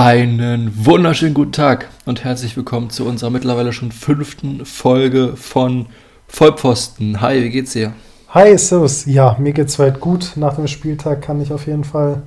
Einen 0.00 0.86
wunderschönen 0.86 1.34
guten 1.34 1.50
Tag 1.50 1.88
und 2.06 2.22
herzlich 2.22 2.56
willkommen 2.56 2.88
zu 2.88 3.04
unserer 3.04 3.30
mittlerweile 3.30 3.72
schon 3.72 3.90
fünften 3.90 4.64
Folge 4.64 5.34
von 5.34 5.86
Vollpfosten. 6.28 7.20
Hi, 7.20 7.42
wie 7.42 7.50
geht's 7.50 7.72
dir? 7.72 7.94
Hi, 8.28 8.56
Servus. 8.56 9.06
Ja, 9.06 9.34
mir 9.40 9.52
geht's 9.52 9.76
weit 9.80 9.98
gut. 9.98 10.34
Nach 10.36 10.54
dem 10.54 10.68
Spieltag 10.68 11.22
kann 11.22 11.40
ich 11.40 11.52
auf 11.52 11.66
jeden 11.66 11.82
Fall 11.82 12.22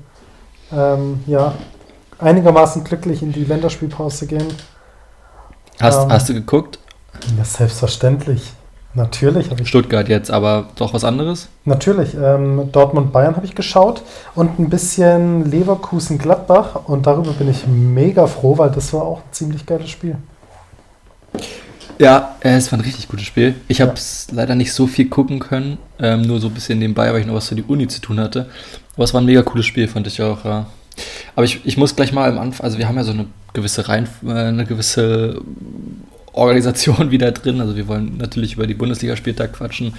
ähm, 0.73 1.21
ja, 1.28 1.54
einigermaßen 2.20 2.84
glücklich 2.84 3.23
in 3.23 3.31
die 3.31 3.46
Länderspielpause 3.46 4.28
gehen. 4.28 4.47
Hast, 5.79 6.03
ähm, 6.03 6.12
hast 6.12 6.28
du 6.28 6.33
geguckt? 6.33 6.78
Ja, 7.38 7.46
selbstverständlich. 7.46 8.51
Natürlich 8.94 9.49
ich. 9.51 9.67
Stuttgart 9.67 10.10
jetzt, 10.10 10.31
aber 10.31 10.67
doch 10.76 10.94
was 10.94 11.03
anderes? 11.05 11.47
Natürlich. 11.63 12.13
Ähm, 12.13 12.69
Dortmund-Bayern 12.71 13.37
habe 13.37 13.46
ich 13.46 13.55
geschaut 13.55 14.03
und 14.35 14.60
ein 14.60 14.69
bisschen 14.69 15.49
Leverkusen-Gladbach 15.49 16.88
und 16.88 17.08
darüber 17.08 17.31
bin 17.31 17.49
ich 17.49 17.66
mega 17.67 18.27
froh, 18.27 18.58
weil 18.58 18.70
das 18.70 18.91
war 18.94 19.04
auch 19.04 19.20
ein 19.20 19.31
ziemlich 19.31 19.66
geiles 19.66 19.90
Spiel. 19.90 20.17
Ja, 22.00 22.36
es 22.41 22.72
war 22.72 22.80
ein 22.80 22.84
richtig 22.84 23.08
gutes 23.08 23.27
Spiel. 23.27 23.55
Ich 23.67 23.80
habe 23.80 23.94
es 23.94 24.27
leider 24.31 24.55
nicht 24.55 24.73
so 24.73 24.88
viel 24.88 25.08
gucken 25.08 25.39
können, 25.39 25.78
ähm, 26.00 26.23
nur 26.23 26.39
so 26.39 26.48
ein 26.48 26.53
bisschen 26.53 26.80
nebenbei, 26.80 27.14
weil 27.14 27.22
ich 27.22 27.28
noch 27.28 27.36
was 27.36 27.48
für 27.48 27.55
die 27.55 27.64
Uni 27.64 27.88
zu 27.88 28.02
tun 28.02 28.20
hatte. 28.20 28.50
Aber 28.95 29.03
es 29.03 29.14
war 29.14 29.22
ein 29.22 29.26
mega 29.26 29.44
cooles 29.44 29.67
Spiel, 29.67 29.88
fand 29.88 30.08
ich 30.08 30.22
auch. 30.22 30.44
Ja. 30.44 30.66
Aber 31.36 31.45
ich, 31.45 31.62
ich 31.64 31.78
muss 31.78 31.95
gleich 31.95 32.12
mal 32.12 32.30
am 32.30 32.39
Anfang, 32.39 32.66
also 32.66 32.78
wir 32.78 32.88
haben 32.88 32.95
ja 32.95 33.03
so 33.03 33.12
eine 33.12 33.28
gewisse 33.53 33.88
Rein, 33.88 34.09
äh, 34.26 34.31
eine 34.31 34.66
gewisse 34.66 35.42
Organisation 36.34 37.12
wieder 37.12 37.31
drin. 37.31 37.62
Also 37.62 37.76
wir 37.76 37.88
wollen 37.88 38.17
natürlich 38.17 38.53
über 38.53 38.67
die 38.67 38.73
Bundesligaspieltag 38.73 39.53
quatschen. 39.53 39.88
Und 39.88 39.95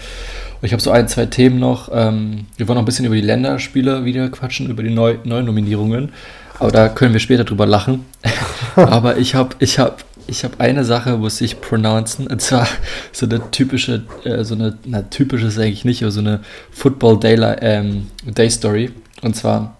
ich 0.62 0.72
habe 0.72 0.82
so 0.82 0.90
ein, 0.90 1.08
zwei 1.08 1.26
Themen 1.26 1.58
noch. 1.58 1.90
Ähm, 1.92 2.46
wir 2.56 2.68
wollen 2.68 2.76
noch 2.76 2.82
ein 2.82 2.86
bisschen 2.86 3.06
über 3.06 3.14
die 3.14 3.20
Länderspiele 3.20 4.04
wieder 4.04 4.28
quatschen, 4.28 4.70
über 4.70 4.82
die 4.82 4.90
Neu 4.90 5.16
Neunominierungen. 5.24 6.12
Aber 6.58 6.70
da 6.70 6.88
können 6.88 7.12
wir 7.12 7.20
später 7.20 7.44
drüber 7.44 7.66
lachen. 7.66 8.04
Aber 8.76 9.18
ich 9.18 9.34
habe 9.34 9.56
ich 9.58 9.78
hab, 9.78 10.04
ich 10.26 10.44
hab 10.44 10.60
eine 10.60 10.84
Sache, 10.84 11.16
muss 11.16 11.40
ich 11.40 11.60
pronouncen. 11.60 12.26
Und 12.28 12.40
zwar 12.40 12.68
so 13.12 13.26
eine 13.26 13.50
typische, 13.50 14.04
äh, 14.24 14.44
so 14.44 14.54
eine, 14.54 14.78
na 14.84 15.02
typische 15.02 15.46
ist 15.46 15.58
eigentlich 15.58 15.84
nicht, 15.84 16.02
aber 16.02 16.12
so 16.12 16.20
eine 16.20 16.40
Football 16.70 17.18
Day, 17.18 17.34
ähm, 17.60 18.06
Day 18.24 18.48
Story. 18.50 18.90
Und 19.22 19.36
zwar 19.36 19.76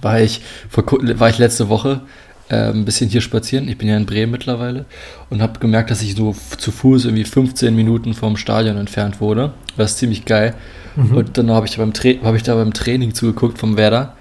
war 0.00 0.20
ich, 0.20 0.42
vor, 0.68 0.84
war 0.86 1.28
ich 1.28 1.38
letzte 1.38 1.68
Woche 1.68 2.02
äh, 2.48 2.70
ein 2.70 2.84
bisschen 2.84 3.10
hier 3.10 3.20
spazieren. 3.20 3.68
Ich 3.68 3.78
bin 3.78 3.88
ja 3.88 3.96
in 3.96 4.06
Bremen 4.06 4.32
mittlerweile 4.32 4.84
und 5.30 5.42
habe 5.42 5.58
gemerkt, 5.58 5.90
dass 5.90 6.02
ich 6.02 6.14
so 6.14 6.34
zu 6.58 6.70
Fuß 6.70 7.04
irgendwie 7.06 7.24
15 7.24 7.74
Minuten 7.74 8.14
vom 8.14 8.36
Stadion 8.36 8.76
entfernt 8.76 9.20
wurde. 9.20 9.52
Das 9.76 9.92
ist 9.92 9.98
ziemlich 9.98 10.24
geil. 10.24 10.54
Mhm. 10.96 11.16
Und 11.16 11.38
dann 11.38 11.50
habe 11.50 11.66
ich, 11.66 11.78
hab 11.78 12.34
ich 12.34 12.42
da 12.42 12.54
beim 12.54 12.72
Training 12.72 13.14
zugeguckt 13.14 13.58
vom 13.58 13.76
Werder. 13.76 14.14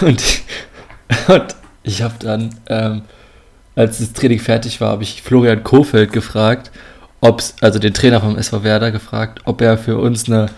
Und, 0.00 0.22
und 1.28 1.56
ich 1.82 2.02
habe 2.02 2.14
dann, 2.20 2.54
ähm, 2.68 3.02
als 3.74 3.98
das 3.98 4.12
Training 4.12 4.38
fertig 4.38 4.80
war, 4.80 4.90
habe 4.90 5.02
ich 5.02 5.22
Florian 5.22 5.64
Kofeld 5.64 6.12
gefragt, 6.12 6.70
ob's, 7.20 7.56
also 7.60 7.78
den 7.78 7.94
Trainer 7.94 8.20
vom 8.20 8.36
SV 8.36 8.64
Werder 8.64 8.90
gefragt, 8.90 9.40
ob 9.44 9.60
er 9.60 9.78
für 9.78 9.98
uns 9.98 10.28
eine 10.28 10.50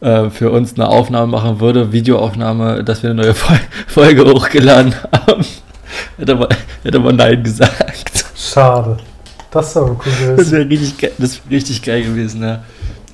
äh, 0.00 0.30
für 0.30 0.50
uns 0.50 0.74
eine 0.74 0.88
Aufnahme 0.88 1.28
machen 1.28 1.60
würde, 1.60 1.92
Videoaufnahme, 1.92 2.82
dass 2.82 3.04
wir 3.04 3.10
eine 3.10 3.22
neue 3.22 3.34
Folge 3.86 4.24
hochgeladen 4.24 4.94
haben. 5.12 5.44
Hätte 6.16 6.32
aber, 6.32 6.48
hätte 6.82 6.98
aber 6.98 7.12
Nein 7.12 7.42
gesagt. 7.42 8.24
Schade. 8.36 8.98
Das 9.50 9.74
wäre 9.74 9.84
cool 9.90 9.96
gewesen. 9.96 10.36
Das 10.36 10.50
wäre 10.50 10.68
richtig, 10.68 11.12
das 11.18 11.40
wär 11.44 11.56
richtig 11.56 11.82
geil 11.82 12.02
gewesen, 12.02 12.42
ja. 12.42 12.62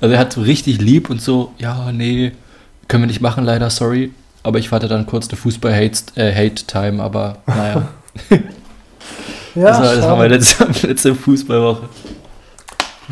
Also 0.01 0.13
er 0.13 0.19
hat 0.19 0.33
so 0.33 0.41
richtig 0.41 0.79
lieb 0.79 1.09
und 1.09 1.21
so, 1.21 1.51
ja, 1.57 1.91
nee, 1.91 2.31
können 2.87 3.03
wir 3.03 3.07
nicht 3.07 3.21
machen, 3.21 3.43
leider, 3.43 3.69
sorry. 3.69 4.13
Aber 4.43 4.57
ich 4.57 4.71
hatte 4.71 4.87
dann 4.87 5.05
kurz 5.05 5.27
eine 5.27 5.37
Fußball-Hate-Time, 5.37 6.97
äh, 6.97 7.01
aber 7.01 7.37
naja. 7.45 7.87
ja, 9.55 9.63
das, 9.63 9.79
war, 9.79 9.95
das 9.95 10.05
war 10.05 10.15
meine 10.15 10.35
letzte, 10.35 10.65
letzte 10.87 11.15
Fußballwoche. 11.15 11.89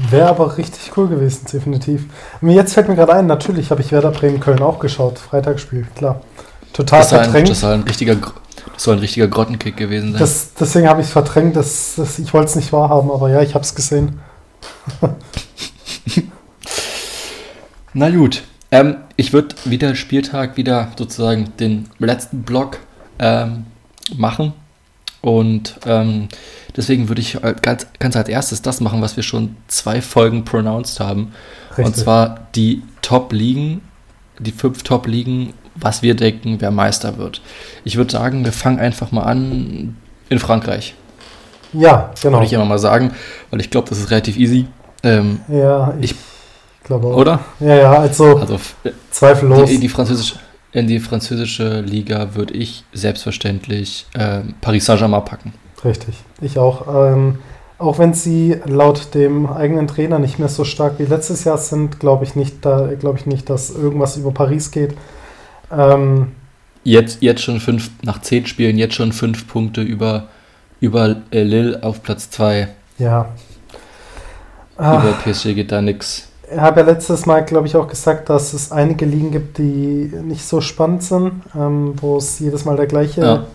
Wäre 0.09 0.29
aber 0.29 0.57
richtig 0.57 0.95
cool 0.95 1.07
gewesen, 1.07 1.47
definitiv. 1.51 2.05
Und 2.39 2.51
jetzt 2.51 2.73
fällt 2.73 2.87
mir 2.87 2.95
gerade 2.95 3.13
ein, 3.13 3.25
natürlich 3.25 3.71
habe 3.71 3.81
ich 3.81 3.91
Werder 3.91 4.11
Bremen-Köln 4.11 4.61
auch 4.61 4.79
geschaut, 4.79 5.19
Freitagsspiel, 5.19 5.87
klar. 5.95 6.21
Total 6.71 6.99
das 6.99 7.09
verdrängt. 7.09 7.35
Ein, 7.35 7.45
das 7.45 7.63
war 7.63 7.73
ein 7.73 7.81
richtiger 7.81 8.15
das 8.73 8.83
soll 8.83 8.95
ein 8.95 8.99
richtiger 8.99 9.27
Grottenkick 9.27 9.77
gewesen 9.77 10.11
sein. 10.11 10.19
Das, 10.19 10.53
deswegen 10.53 10.87
habe 10.87 11.01
ich 11.01 11.07
es 11.07 11.13
verdrängt. 11.13 11.55
Das, 11.55 11.95
das, 11.97 12.19
ich 12.19 12.33
wollte 12.33 12.49
es 12.49 12.55
nicht 12.55 12.71
wahrhaben, 12.73 13.11
aber 13.11 13.29
ja, 13.29 13.41
ich 13.41 13.53
habe 13.53 13.63
es 13.63 13.75
gesehen. 13.75 14.19
Na 17.93 18.09
gut. 18.09 18.43
Ähm, 18.69 18.97
ich 19.15 19.33
würde 19.33 19.55
wieder 19.65 19.95
Spieltag 19.95 20.57
wieder 20.57 20.91
sozusagen 20.97 21.53
den 21.59 21.89
letzten 21.99 22.43
Block 22.43 22.79
ähm, 23.17 23.65
machen. 24.15 24.53
Und 25.21 25.79
ähm, 25.85 26.27
deswegen 26.75 27.07
würde 27.09 27.21
ich 27.21 27.37
ganz, 27.61 27.87
ganz 27.99 28.15
als 28.15 28.29
erstes 28.29 28.61
das 28.61 28.81
machen, 28.81 29.01
was 29.01 29.15
wir 29.15 29.23
schon 29.23 29.55
zwei 29.67 30.01
Folgen 30.01 30.45
pronounced 30.45 30.99
haben. 30.99 31.33
Richtig. 31.71 31.85
Und 31.85 31.95
zwar 31.95 32.47
die 32.55 32.83
Top-Ligen, 33.01 33.81
die 34.39 34.51
fünf 34.51 34.83
Top-Ligen 34.83 35.53
was 35.79 36.01
wir 36.01 36.15
denken, 36.15 36.57
wer 36.59 36.71
Meister 36.71 37.17
wird. 37.17 37.41
Ich 37.83 37.97
würde 37.97 38.11
sagen, 38.11 38.45
wir 38.45 38.51
fangen 38.51 38.79
einfach 38.79 39.11
mal 39.11 39.23
an 39.23 39.95
in 40.29 40.39
Frankreich. 40.39 40.95
Ja, 41.73 42.11
genau. 42.21 42.37
Würde 42.37 42.45
ich 42.45 42.53
immer 42.53 42.65
mal 42.65 42.79
sagen, 42.79 43.11
weil 43.51 43.59
ich 43.59 43.69
glaube, 43.69 43.89
das 43.89 43.99
ist 43.99 44.11
relativ 44.11 44.37
easy. 44.37 44.67
Ähm, 45.03 45.41
ja, 45.47 45.93
ich, 45.99 46.11
ich 46.11 46.17
glaube 46.83 47.07
auch. 47.07 47.17
Oder? 47.17 47.39
Ja, 47.59 47.75
ja, 47.75 47.93
also, 47.93 48.37
also 48.37 48.59
zweifellos. 49.11 49.69
Die, 49.69 49.79
die 49.79 49.89
französische, 49.89 50.35
in 50.71 50.87
die 50.87 50.99
französische 50.99 51.81
Liga 51.81 52.35
würde 52.35 52.53
ich 52.53 52.83
selbstverständlich 52.93 54.07
äh, 54.13 54.41
Paris 54.61 54.85
Saint-Germain 54.85 55.25
packen. 55.25 55.53
Richtig, 55.83 56.15
ich 56.41 56.57
auch. 56.57 56.87
Ähm, 56.87 57.39
auch 57.79 57.99
wenn 57.99 58.13
sie 58.13 58.59
laut 58.65 59.13
dem 59.13 59.45
eigenen 59.45 59.87
Trainer 59.87 60.17
nicht 60.17 60.39
mehr 60.39 60.49
so 60.49 60.63
stark 60.63 60.93
wie 60.97 61.03
letztes 61.03 61.43
Jahr 61.43 61.59
sind, 61.59 61.99
glaube 61.99 62.23
ich 62.23 62.35
nicht, 62.35 62.65
da 62.65 62.89
glaube 62.99 63.19
ich 63.19 63.27
nicht, 63.27 63.49
dass 63.49 63.69
irgendwas 63.69 64.17
über 64.17 64.31
Paris 64.31 64.71
geht. 64.71 64.95
Ähm, 65.71 66.31
jetzt, 66.83 67.21
jetzt 67.21 67.41
schon 67.41 67.59
fünf, 67.59 67.89
nach 68.03 68.21
zehn 68.21 68.45
Spielen, 68.45 68.77
jetzt 68.77 68.95
schon 68.95 69.11
fünf 69.11 69.47
Punkte 69.47 69.81
über, 69.81 70.27
über 70.79 71.17
äh, 71.31 71.43
Lille 71.43 71.83
auf 71.83 72.03
Platz 72.03 72.29
zwei. 72.29 72.69
Ja. 72.97 73.29
Über 74.77 75.15
Ach, 75.17 75.23
PSG 75.23 75.55
geht 75.55 75.71
da 75.71 75.81
nichts. 75.81 76.29
Ich 76.49 76.59
habe 76.59 76.79
ja 76.79 76.85
letztes 76.85 77.25
Mal, 77.25 77.43
glaube 77.43 77.67
ich, 77.67 77.75
auch 77.75 77.87
gesagt, 77.87 78.29
dass 78.29 78.53
es 78.53 78.71
einige 78.71 79.05
Ligen 79.05 79.31
gibt, 79.31 79.57
die 79.57 80.11
nicht 80.23 80.45
so 80.45 80.61
spannend 80.61 81.03
sind, 81.03 81.41
ähm, 81.55 81.93
wo 81.99 82.17
es 82.17 82.39
jedes 82.39 82.63
Mal 82.63 82.77
der 82.77 82.87
gleiche, 82.87 83.21
ja. 83.21 83.45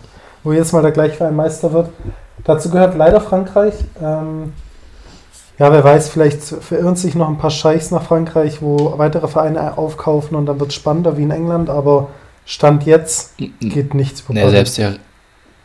wo 0.43 0.53
jedes 0.53 0.71
Mal 0.73 0.83
der 0.83 0.91
gleiche 0.91 1.15
Verein 1.15 1.35
Meister 1.35 1.73
wird. 1.73 1.89
Dazu 2.43 2.69
gehört 2.69 2.95
leider 2.95 3.21
Frankreich. 3.21 3.73
Ähm, 4.01 4.53
ja, 5.59 5.71
wer 5.71 5.83
weiß, 5.83 6.09
vielleicht 6.09 6.41
verirren 6.41 6.95
sich 6.95 7.15
noch 7.15 7.29
ein 7.29 7.37
paar 7.37 7.51
Scheichs 7.51 7.91
nach 7.91 8.03
Frankreich, 8.03 8.61
wo 8.61 8.97
weitere 8.97 9.27
Vereine 9.27 9.77
aufkaufen 9.77 10.35
und 10.35 10.47
dann 10.47 10.59
wird 10.59 10.69
es 10.69 10.75
spannender 10.75 11.17
wie 11.17 11.23
in 11.23 11.31
England, 11.31 11.69
aber 11.69 12.09
Stand 12.45 12.85
jetzt 12.85 13.35
geht 13.37 13.93
nichts 13.93 14.21
über 14.21 14.33
nee, 14.33 14.49
selbst 14.49 14.77
der, 14.77 14.95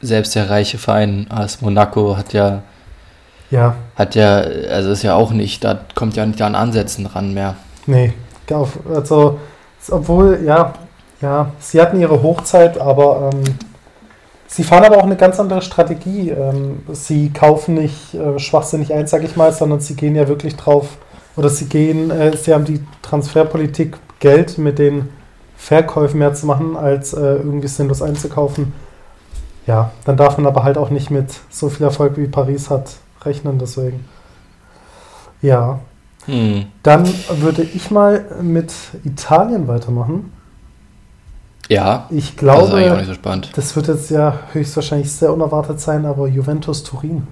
selbst 0.01 0.35
der 0.35 0.51
reiche 0.51 0.79
Verein 0.79 1.27
AS 1.31 1.61
Monaco 1.61 2.17
hat 2.17 2.33
ja, 2.33 2.63
ja, 3.51 3.75
hat 3.97 4.15
ja, 4.15 4.37
also 4.37 4.91
ist 4.91 5.03
ja 5.03 5.15
auch 5.15 5.33
nicht, 5.33 5.65
da 5.65 5.81
kommt 5.95 6.17
ja 6.17 6.27
nicht 6.27 6.43
an 6.43 6.55
Ansätzen 6.55 7.07
ran 7.07 7.33
mehr. 7.33 7.57
Nee, 7.87 8.13
also, 8.95 9.39
obwohl, 9.91 10.41
ja, 10.45 10.75
ja, 11.21 11.51
sie 11.59 11.81
hatten 11.81 12.01
ihre 12.01 12.23
Hochzeit, 12.23 12.79
aber 12.79 13.31
ähm, 13.33 13.43
Sie 14.49 14.65
fahren 14.65 14.85
aber 14.85 14.97
auch 14.97 15.05
eine 15.05 15.17
ganz 15.17 15.39
andere 15.39 15.63
Strategie. 15.63 16.31
Ähm, 16.31 16.81
sie 16.91 17.31
kaufen 17.31 17.75
nicht 17.75 18.15
äh, 18.15 18.39
schwachsinnig 18.39 18.93
ein, 18.93 19.07
sage 19.07 19.27
ich 19.27 19.37
mal, 19.37 19.53
sondern 19.53 19.81
sie 19.81 19.95
gehen 19.95 20.17
ja 20.17 20.27
wirklich 20.27 20.57
drauf, 20.57 20.97
oder 21.37 21.49
sie 21.49 21.67
gehen, 21.67 22.11
äh, 22.11 22.37
sie 22.37 22.53
haben 22.53 22.65
die 22.65 22.81
Transferpolitik, 23.03 23.97
Geld 24.19 24.59
mit 24.59 24.81
den 24.81 25.11
Verkäufen 25.57 26.19
mehr 26.19 26.35
zu 26.35 26.47
machen, 26.47 26.77
als 26.77 27.13
äh, 27.13 27.21
irgendwie 27.21 27.69
sinnlos 27.69 28.03
einzukaufen. 28.03 28.73
Ja, 29.67 29.93
dann 30.05 30.17
darf 30.17 30.37
man 30.37 30.47
aber 30.47 30.65
halt 30.65 30.79
auch 30.79 30.91
nicht 30.91 31.11
mit 31.11 31.27
so 31.51 31.69
viel 31.69 31.85
Erfolg 31.85 32.17
wie 32.17 32.27
Paris 32.27 32.71
hat 32.71 32.97
rechnen, 33.23 33.59
deswegen. 33.59 34.05
Ja. 35.41 35.79
Hm. 36.25 36.67
Dann 36.83 37.09
würde 37.29 37.63
ich 37.63 37.91
mal 37.91 38.25
mit 38.43 38.73
Italien 39.05 39.69
weitermachen. 39.69 40.33
Ja, 41.69 42.07
ich 42.11 42.37
glaube, 42.37 42.71
das, 42.71 42.81
ist 42.81 42.91
auch 42.91 42.97
nicht 42.97 43.07
so 43.07 43.15
spannend. 43.15 43.51
das 43.55 43.77
wird 43.77 43.89
jetzt 43.89 44.11
ja 44.11 44.39
höchstwahrscheinlich 44.53 45.13
sehr 45.13 45.33
unerwartet 45.33 45.81
sein, 45.81 46.07
aber 46.07 46.27
Juventus 46.27 46.83
Turin. 46.83 47.27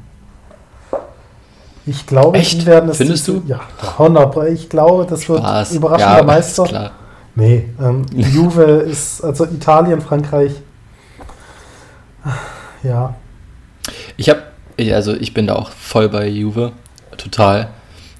Ich 1.86 2.06
glaube, 2.06 2.38
Echt? 2.38 2.62
die 2.62 2.66
werden 2.66 2.90
es. 2.90 2.98
Findest 2.98 3.28
du? 3.28 3.42
Ja, 3.46 3.60
100. 3.98 4.48
Ich 4.48 4.68
glaube, 4.68 5.06
das 5.06 5.28
wird 5.28 5.38
Spaß. 5.38 5.72
überraschender 5.72 6.18
ja, 6.18 6.22
Meister. 6.24 6.64
Ist 6.64 6.68
klar. 6.68 6.90
Nee, 7.36 7.68
ähm, 7.80 8.04
Juve 8.12 8.62
ist, 8.62 9.22
also 9.22 9.44
Italien, 9.44 10.00
Frankreich. 10.00 10.52
Ja. 12.82 13.14
Ich 14.16 14.28
habe, 14.28 14.42
also 14.92 15.14
ich 15.14 15.32
bin 15.32 15.46
da 15.46 15.54
auch 15.54 15.70
voll 15.70 16.08
bei 16.08 16.26
Juve, 16.28 16.72
total. 17.16 17.68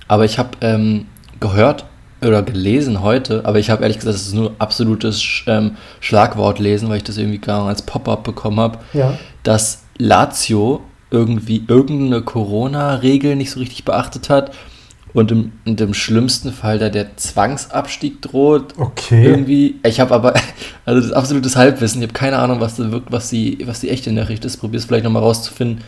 Aber 0.06 0.24
ich 0.24 0.38
habe 0.38 0.50
ähm, 0.60 1.06
gehört, 1.40 1.86
oder 2.22 2.42
gelesen 2.42 3.02
heute, 3.02 3.44
aber 3.44 3.58
ich 3.58 3.68
habe 3.70 3.82
ehrlich 3.82 3.98
gesagt, 3.98 4.14
das 4.14 4.26
ist 4.26 4.34
nur 4.34 4.54
absolutes 4.58 5.22
ähm, 5.46 5.76
Schlagwort 6.00 6.58
lesen, 6.58 6.88
weil 6.88 6.98
ich 6.98 7.04
das 7.04 7.18
irgendwie 7.18 7.38
gar 7.38 7.66
als 7.66 7.82
Pop-up 7.82 8.24
bekommen 8.24 8.58
habe, 8.60 8.78
Ja. 8.94 9.18
dass 9.42 9.82
Lazio 9.98 10.80
irgendwie 11.10 11.64
irgendeine 11.68 12.22
Corona-Regel 12.22 13.36
nicht 13.36 13.50
so 13.50 13.60
richtig 13.60 13.84
beachtet 13.84 14.28
hat 14.30 14.52
und 15.12 15.30
im, 15.30 15.52
und 15.64 15.80
im 15.80 15.94
schlimmsten 15.94 16.52
Fall 16.52 16.78
da 16.78 16.88
der 16.88 17.16
Zwangsabstieg 17.16 18.20
droht. 18.22 18.74
Okay. 18.76 19.24
Irgendwie, 19.24 19.76
ich 19.84 20.00
habe 20.00 20.14
aber, 20.14 20.34
also 20.84 21.00
das 21.00 21.06
ist 21.10 21.12
absolutes 21.12 21.56
Halbwissen, 21.56 22.02
ich 22.02 22.08
habe 22.08 22.18
keine 22.18 22.38
Ahnung, 22.38 22.60
was, 22.60 22.76
da 22.76 22.90
wirkt, 22.90 23.12
was, 23.12 23.28
die, 23.28 23.58
was 23.66 23.80
die 23.80 23.90
echte 23.90 24.10
Nachricht 24.12 24.44
ist. 24.44 24.56
Probier 24.58 24.78
es 24.78 24.86
vielleicht 24.86 25.04
nochmal 25.04 25.22
rauszufinden 25.22 25.84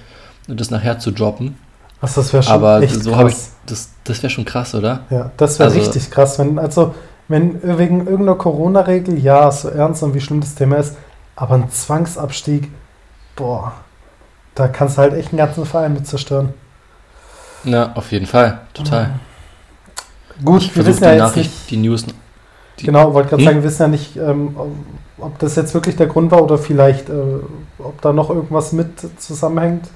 und 0.46 0.60
das 0.60 0.70
nachher 0.70 0.98
zu 0.98 1.10
droppen. 1.10 1.56
Was, 2.00 2.14
das 2.14 2.32
wäre 2.32 2.42
schon 2.42 2.52
Aber 2.52 2.80
echt 2.82 3.02
so 3.02 3.16
habe 3.16 3.28
ich, 3.30 3.34
krass. 3.34 3.50
das, 3.66 3.88
das 4.04 4.22
wäre 4.22 4.30
schon 4.30 4.44
krass, 4.44 4.74
oder? 4.74 5.00
Ja, 5.10 5.30
das 5.36 5.58
wäre 5.58 5.68
Also- 5.70 5.80
richtig 5.80 6.10
krass. 6.10 6.38
Wenn, 6.38 6.58
also, 6.58 6.94
wenn 7.28 7.60
wegen 7.78 8.00
irgendeiner 8.06 8.36
Corona-Regel, 8.36 9.18
ja, 9.18 9.50
so 9.50 9.68
ernst 9.68 10.02
und 10.02 10.14
wie 10.14 10.20
schlimm 10.20 10.40
das 10.40 10.54
Thema 10.54 10.76
ist, 10.76 10.96
aber 11.36 11.56
ein 11.56 11.70
Zwangsabstieg, 11.70 12.70
boah, 13.36 13.72
da 14.54 14.68
kannst 14.68 14.96
du 14.96 15.02
halt 15.02 15.14
echt 15.14 15.30
einen 15.30 15.38
ganzen 15.38 15.66
Verein 15.66 15.92
mit 15.94 16.06
zerstören. 16.06 16.54
Ja, 17.64 17.92
auf 17.94 18.12
jeden 18.12 18.26
Fall, 18.26 18.60
total. 18.74 19.10
Gut, 20.44 20.62
ich 20.62 20.76
wir 20.76 20.86
wissen 20.86 21.00
die 21.00 21.04
ja 21.06 21.12
jetzt 21.12 21.20
Nachricht, 21.22 21.50
nicht, 21.50 21.70
die 21.70 21.76
News. 21.78 22.06
die- 22.78 22.86
genau, 22.86 23.12
wollte 23.12 23.30
gerade 23.30 23.42
Hm? 23.42 23.46
sagen, 23.48 23.56
wir 23.58 23.64
wissen 23.64 23.82
ja 23.82 23.88
nicht, 23.88 24.16
ähm, 24.16 24.54
ob- 24.56 25.24
ob 25.26 25.38
das 25.40 25.56
jetzt 25.56 25.74
wirklich 25.74 25.96
der 25.96 26.06
Grund 26.06 26.30
war 26.30 26.42
oder 26.42 26.58
vielleicht, 26.58 27.08
äh, 27.08 27.12
ob 27.80 28.00
da 28.02 28.12
noch 28.12 28.30
irgendwas 28.30 28.72
mit 28.72 28.88
zusammenhängt. 29.20 29.88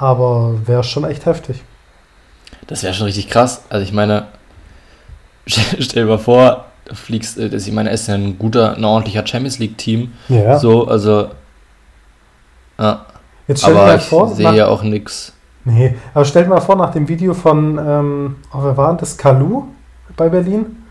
Aber 0.00 0.54
wäre 0.66 0.84
schon 0.84 1.04
echt 1.04 1.26
heftig. 1.26 1.62
Das 2.66 2.82
wäre 2.82 2.94
schon 2.94 3.06
richtig 3.06 3.28
krass. 3.28 3.62
Also 3.68 3.82
ich 3.84 3.92
meine, 3.92 4.26
stell, 5.46 6.04
dir 6.04 6.04
mal 6.06 6.18
vor, 6.18 6.66
du 6.84 6.94
fliegst, 6.94 7.38
äh, 7.38 7.48
das- 7.50 7.66
ich 7.66 7.72
meine, 7.72 7.90
ist 7.90 8.06
ja 8.06 8.14
ein 8.14 8.38
guter, 8.38 8.76
ein 8.76 8.84
ordentlicher 8.84 9.26
Champions 9.26 9.58
League-Team. 9.58 10.12
Ja. 10.28 10.58
So, 10.58 10.86
also. 10.86 11.28
Ja, 12.78 13.06
Jetzt 13.48 13.62
stell 13.62 13.74
dir 13.74 13.80
mal 13.80 13.96
ich 13.96 14.02
vor, 14.04 14.28
sehe 14.34 14.44
nach, 14.46 14.54
ja 14.54 14.68
auch 14.68 14.82
nichts. 14.82 15.32
Nee, 15.64 15.96
aber 16.14 16.24
stell 16.24 16.44
dir 16.44 16.50
mal 16.50 16.60
vor, 16.60 16.76
nach 16.76 16.92
dem 16.92 17.08
Video 17.08 17.34
von, 17.34 17.78
ähm, 17.78 18.36
oh, 18.52 18.58
wer 18.62 18.76
war 18.76 18.96
das? 18.96 19.16
Kalu 19.18 19.64
bei 20.16 20.28
Berlin, 20.28 20.84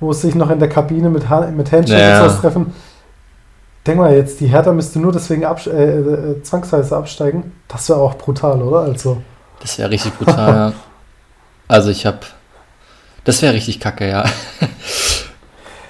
wo 0.00 0.12
sie 0.12 0.28
sich 0.28 0.34
noch 0.34 0.48
in 0.50 0.58
der 0.58 0.68
Kabine 0.70 1.10
mit, 1.10 1.28
Ha- 1.28 1.50
mit 1.50 1.70
Handshake 1.70 2.00
Ja. 2.00 2.22
und 2.22 2.28
sowas 2.30 2.40
treffen. 2.40 2.72
Denk 3.86 3.98
mal 3.98 4.14
jetzt, 4.14 4.38
die 4.40 4.46
Hertha 4.46 4.72
müsste 4.72 5.00
nur 5.00 5.10
deswegen 5.12 5.44
abs- 5.44 5.66
äh, 5.66 5.98
äh, 5.98 6.42
zwangsweise 6.42 6.96
absteigen. 6.96 7.52
Das 7.68 7.88
wäre 7.88 7.98
auch 8.00 8.14
brutal, 8.16 8.62
oder? 8.62 8.80
Also, 8.80 9.20
Das 9.60 9.76
wäre 9.78 9.90
richtig 9.90 10.16
brutal, 10.18 10.54
ja. 10.54 10.72
Also 11.68 11.90
ich 11.90 12.04
habe. 12.06 12.18
Das 13.24 13.40
wäre 13.40 13.54
richtig 13.54 13.80
kacke, 13.80 14.08
ja. 14.08 14.24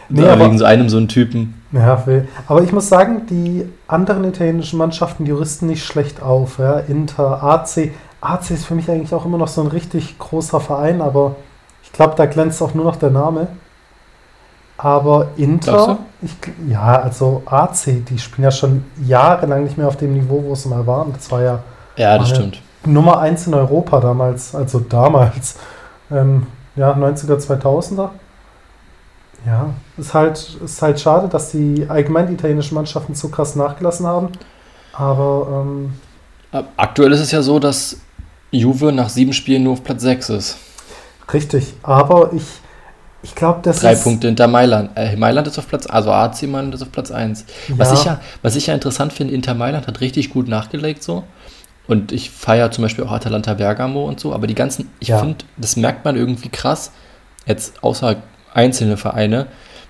Nee, 0.09 0.27
aber- 0.27 0.45
wegen 0.45 0.59
so 0.59 0.65
einem 0.65 0.89
so 0.89 0.97
einen 0.99 1.09
Typen. 1.09 1.63
ja. 1.73 2.03
Aber 2.47 2.63
ich 2.63 2.73
muss 2.73 2.89
sagen, 2.89 3.27
die 3.29 3.67
anderen 3.89 4.25
italienischen 4.25 4.79
Mannschaften, 4.79 5.25
die 5.25 5.31
rüsten 5.31 5.67
nicht 5.69 5.85
schlecht 5.85 6.23
auf. 6.23 6.59
Ja? 6.59 6.79
Inter, 6.81 7.43
AC. 7.43 7.93
AC 8.21 8.51
ist 8.51 8.67
für 8.67 8.75
mich 8.75 8.91
eigentlich 8.91 9.15
auch 9.15 9.25
immer 9.25 9.39
noch 9.39 9.49
so 9.49 9.63
ein 9.63 9.67
richtig 9.69 10.19
großer 10.19 10.61
Verein, 10.61 11.01
aber 11.01 11.37
ich 11.83 11.93
glaube, 11.93 12.15
da 12.17 12.27
glänzt 12.27 12.63
auch 12.63 12.75
nur 12.75 12.85
noch 12.85 12.97
der 12.97 13.11
Name. 13.11 13.49
Aber 14.77 15.33
Inter, 15.37 15.99
ich, 16.21 16.37
ja, 16.69 17.01
also 17.01 17.43
AC, 17.47 18.05
die 18.09 18.19
spielen 18.19 18.45
ja 18.45 18.51
schon 18.51 18.85
jahrelang 19.05 19.65
nicht 19.65 19.79
mehr 19.79 19.89
auf 19.89 19.97
dem 19.97 20.13
Niveau, 20.15 20.43
wo 20.45 20.55
sie 20.55 20.69
mal 20.69 20.87
waren. 20.87 21.13
Das 21.13 21.31
war 21.31 21.43
ja 21.43 21.65
Ja, 21.97 22.19
das 22.19 22.31
ja. 22.31 22.37
stimmt. 22.37 22.63
Nummer 22.85 23.19
1 23.21 23.47
in 23.47 23.55
Europa 23.55 24.01
damals, 24.01 24.55
also 24.55 24.81
damals. 24.81 25.57
Ähm, 26.11 26.47
ja, 26.77 26.93
90er, 26.95 27.37
2000er. 27.39 28.11
Ja, 29.45 29.75
ist 29.97 30.15
halt, 30.15 30.39
ist 30.65 30.83
halt 30.83 31.01
schade, 31.01 31.29
dass 31.29 31.51
die 31.51 31.87
allgemein 31.89 32.33
italienischen 32.33 32.75
Mannschaften 32.77 33.15
so 33.15 33.29
krass 33.29 33.57
nachgelassen 33.57 34.07
haben. 34.07 34.31
Aber 34.93 35.65
ähm, 35.65 36.01
Aktuell 36.77 37.13
ist 37.13 37.21
es 37.21 37.31
ja 37.33 37.43
so, 37.43 37.59
dass 37.59 38.07
Juve 38.51 38.93
nach 38.93 39.09
sieben 39.09 39.33
Spielen 39.33 39.65
nur 39.65 39.75
auf 39.75 39.85
Platz 39.85 40.03
6 40.03 40.29
ist. 40.31 40.59
richtig. 41.33 41.75
Aber 41.83 42.33
ich, 42.33 42.62
ich 43.23 43.35
glaube, 43.35 43.61
das 43.63 43.81
Drei 43.81 43.93
ist. 43.93 44.05
Punkte 44.05 44.27
hinter 44.29 44.49
Mailand. 44.49 44.91
Äh, 44.97 45.17
Mailand 45.17 45.47
ist 45.47 45.59
auf 45.59 45.69
Platz, 45.69 45.87
also 45.87 46.11
AC 46.13 46.43
Mailand 46.45 46.75
ist 46.75 46.83
auf 46.83 46.91
Platz 46.93 47.11
1. 47.11 47.45
Was, 47.69 47.89
Ja. 47.91 47.95
ich 47.95 48.05
ja, 48.05 48.21
was 48.43 48.57
ich 48.57 48.67
ja 48.67 48.75
interessant 48.75 49.13
finde, 49.13 49.35
Inter 49.35 49.55
Mailand 49.55 49.87
hat 49.87 50.01
richtig 50.01 50.31
gut 50.31 50.49
nachgelegt 50.49 51.03
so. 51.03 51.25
Und 51.87 52.13
ich 52.13 52.31
feiere 52.31 52.71
zum 52.71 52.83
Beispiel 52.83 53.05
auch 53.05 53.11
Atalanta 53.13 53.55
Bergamo 53.55 54.07
und 54.07 54.21
so, 54.21 54.33
aber 54.33 54.47
die 54.47 54.55
ganzen, 54.55 54.89
ich 55.01 55.09
Ja. 55.09 55.19
finde, 55.19 55.39
das 55.57 55.77
merkt 55.77 56.05
man 56.05 56.17
irgendwie 56.17 56.49
krass, 56.49 56.93
jetzt 57.47 57.83
außer 57.83 58.17
einzelne 58.55 58.97
Vereine, 58.97 59.47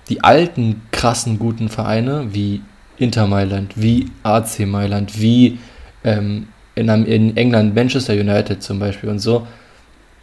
die 0.09 0.23
alten, 0.23 0.81
krassen, 0.91 1.37
guten 1.39 1.69
Vereine 1.69 2.33
wie 2.33 2.61
Inter 2.97 3.27
Mailand, 3.27 3.73
wie 3.75 4.11
AC 4.23 4.65
Mailand, 4.65 5.19
wie 5.19 5.59
ähm, 6.03 6.47
in, 6.75 6.89
einem- 6.89 7.05
in 7.05 7.37
England 7.37 7.73
Manchester 7.75 8.13
United 8.13 8.61
zum 8.63 8.79
Beispiel 8.79 9.09
und 9.09 9.19
so, 9.19 9.47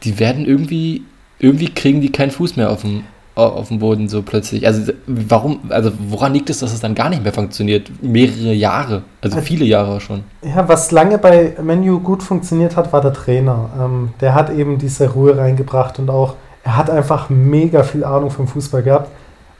die 0.02 0.18
werden 0.18 0.44
irgendwie, 0.46 1.02
irgendwie 1.40 1.68
kriegen 1.68 2.00
die 2.00 2.12
keinen 2.12 2.30
Fuß 2.30 2.56
mehr 2.56 2.70
auf 2.70 2.82
dem, 2.82 3.02
au- 3.34 3.42
auf 3.46 3.68
dem 3.68 3.78
Boden 3.80 4.08
so 4.08 4.22
plötzlich. 4.22 4.66
Also 4.66 4.92
warum, 5.06 5.60
also 5.70 5.90
woran 6.08 6.32
liegt 6.34 6.50
es, 6.50 6.60
dass 6.60 6.72
es 6.72 6.80
dann 6.80 6.94
gar 6.94 7.08
nicht 7.08 7.22
mehr 7.22 7.32
funktioniert? 7.32 7.90
Mehrere 8.02 8.52
Jahre, 8.52 9.02
also 9.20 9.36
Also- 9.36 9.46
viele 9.46 9.64
Jahre 9.64 10.00
schon. 10.00 10.22
Ja, 10.42 10.68
was 10.68 10.90
lange 10.92 11.18
bei 11.18 11.54
Menu 11.62 11.98
gut 12.00 12.22
funktioniert 12.22 12.76
hat, 12.76 12.92
war 12.92 13.00
der 13.00 13.12
Trainer. 13.12 13.70
Ähm, 13.80 14.10
der 14.20 14.34
hat 14.34 14.50
eben 14.50 14.78
diese 14.78 15.10
Ruhe 15.10 15.36
reingebracht 15.36 15.98
und 15.98 16.10
auch, 16.10 16.34
er 16.62 16.76
hat 16.76 16.90
einfach 16.90 17.30
mega 17.30 17.82
viel 17.82 18.04
Ahnung 18.04 18.30
vom 18.30 18.46
Fußball 18.46 18.82
gehabt. 18.82 19.08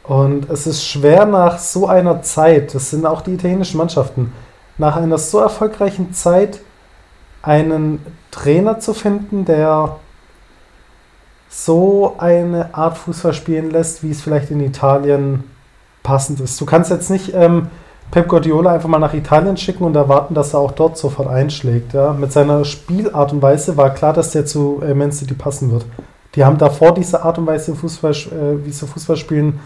Und 0.05 0.51
es 0.51 0.67
ist 0.67 0.85
schwer 0.85 1.25
nach 1.25 1.59
so 1.59 1.87
einer 1.87 2.21
Zeit, 2.23 2.75
das 2.75 2.91
sind 2.91 3.07
auch 3.07 3.23
die 3.23 3.33
italienischen 3.35 3.79
Mannschaften, 3.79 4.33
nach 4.77 4.97
einer 4.97 5.19
so 5.19 5.39
erfolgreichen 5.39 6.13
Zeit 6.13 6.59
einen 7.43 8.01
Trainer 8.31 8.81
zu 8.81 8.93
finden, 8.95 9.45
der 9.45 9.97
so 11.51 12.15
eine 12.19 12.75
Art 12.75 12.97
Fußball 12.97 13.35
spielen 13.35 13.71
lässt, 13.71 14.03
wie 14.05 14.13
es 14.13 14.23
vielleicht 14.23 14.51
in 14.53 14.61
Italien 14.61 15.45
passend 16.03 16.41
ist. 16.41 16.59
Du 16.61 16.65
kannst 16.65 16.91
jetzt 16.91 17.11
nicht 17.11 17.35
ähm, 17.35 17.67
Pep 18.13 18.29
Guardiola 18.29 18.73
einfach 18.73 18.89
mal 18.89 19.01
nach 19.01 19.15
Italien 19.15 19.57
schicken 19.57 19.85
und 19.85 19.97
erwarten, 19.97 20.35
dass 20.35 20.55
er 20.55 20.61
auch 20.61 20.73
dort 20.73 20.97
sofort 20.97 21.29
einschlägt. 21.29 21.93
Ja? 21.93 22.13
Mit 22.13 22.33
seiner 22.33 22.65
Spielart 22.65 23.33
und 23.33 23.43
Weise 23.43 23.77
war 23.77 23.91
klar, 23.91 24.13
dass 24.13 24.31
der 24.31 24.47
zu 24.47 24.81
äh, 24.83 24.95
Man 24.95 25.11
City 25.11 25.35
passen 25.35 25.73
wird. 25.73 25.85
Die 26.37 26.45
haben 26.45 26.57
davor 26.57 26.95
diese 26.95 27.25
Art 27.25 27.39
und 27.39 27.47
Weise, 27.47 27.75
Fußball, 27.75 28.13
äh, 28.13 28.65
wie 28.65 28.71
sie 28.71 28.87
Fußball 28.87 29.17
spielen, 29.17 29.59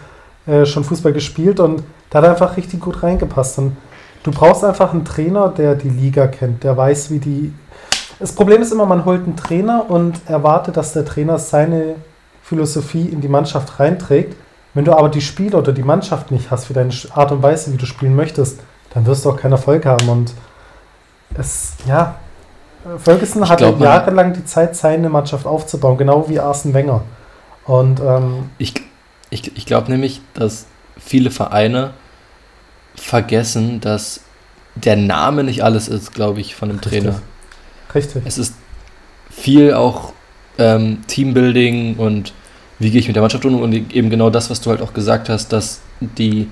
äh, 0.47 0.65
schon 0.65 0.83
Fußball 0.83 1.13
gespielt 1.13 1.59
und 1.59 1.83
da 2.09 2.17
hat 2.17 2.25
er 2.25 2.31
einfach 2.31 2.57
richtig 2.57 2.79
gut 2.79 3.03
reingepasst. 3.03 3.59
Und 3.59 3.77
du 4.23 4.31
brauchst 4.31 4.63
einfach 4.63 4.91
einen 4.91 5.05
Trainer, 5.05 5.49
der 5.49 5.75
die 5.75 5.89
Liga 5.89 6.27
kennt, 6.27 6.63
der 6.63 6.75
weiß, 6.75 7.11
wie 7.11 7.19
die. 7.19 7.53
Das 8.19 8.33
Problem 8.33 8.61
ist 8.61 8.71
immer, 8.71 8.85
man 8.85 9.05
holt 9.05 9.23
einen 9.23 9.35
Trainer 9.35 9.89
und 9.89 10.21
erwartet, 10.27 10.77
dass 10.77 10.93
der 10.93 11.05
Trainer 11.05 11.37
seine 11.37 11.95
Philosophie 12.41 13.05
in 13.07 13.21
die 13.21 13.27
Mannschaft 13.27 13.79
reinträgt. 13.79 14.35
Wenn 14.73 14.85
du 14.85 14.93
aber 14.93 15.09
die 15.09 15.21
Spieler 15.21 15.59
oder 15.59 15.73
die 15.73 15.83
Mannschaft 15.83 16.31
nicht 16.31 16.51
hast 16.51 16.65
für 16.65 16.73
deine 16.73 16.93
Art 17.13 17.31
und 17.31 17.41
Weise, 17.41 17.73
wie 17.73 17.77
du 17.77 17.85
spielen 17.85 18.15
möchtest, 18.15 18.59
dann 18.93 19.05
wirst 19.05 19.25
du 19.25 19.31
auch 19.31 19.37
keinen 19.37 19.53
Erfolg 19.53 19.85
haben. 19.85 20.07
Und 20.09 20.33
es, 21.37 21.73
ja, 21.87 22.15
Ferguson 22.97 23.47
hatte 23.49 23.73
jahrelang 23.79 24.33
die 24.33 24.45
Zeit, 24.45 24.75
seine 24.75 25.09
Mannschaft 25.09 25.45
aufzubauen, 25.45 25.97
genau 25.97 26.29
wie 26.29 26.39
Arsene 26.39 26.73
Wenger. 26.73 27.03
Und 27.65 27.99
ähm, 27.99 28.49
Ich, 28.57 28.73
ich, 29.29 29.55
ich 29.57 29.65
glaube 29.65 29.91
nämlich, 29.91 30.21
dass 30.33 30.67
viele 30.97 31.31
Vereine 31.31 31.91
vergessen, 32.95 33.81
dass 33.81 34.21
der 34.75 34.97
Name 34.97 35.43
nicht 35.43 35.63
alles 35.63 35.87
ist, 35.87 36.13
glaube 36.13 36.41
ich, 36.41 36.55
von 36.55 36.69
einem. 36.69 36.81
Trainer. 36.81 37.21
Richtig. 37.95 38.23
Es 38.25 38.37
ist 38.37 38.55
viel 39.29 39.73
auch 39.73 40.13
ähm, 40.57 40.99
Teambuilding 41.07 41.95
und 41.95 42.33
wie 42.79 42.91
gehe 42.91 42.99
ich 42.99 43.07
mit 43.07 43.15
der 43.15 43.21
Mannschaft 43.21 43.45
um 43.45 43.61
und 43.61 43.73
eben 43.73 44.09
genau 44.09 44.29
das, 44.29 44.49
was 44.49 44.61
du 44.61 44.69
halt 44.69 44.81
auch 44.81 44.93
gesagt 44.93 45.29
hast, 45.29 45.53
dass 45.53 45.81
die, 45.99 46.49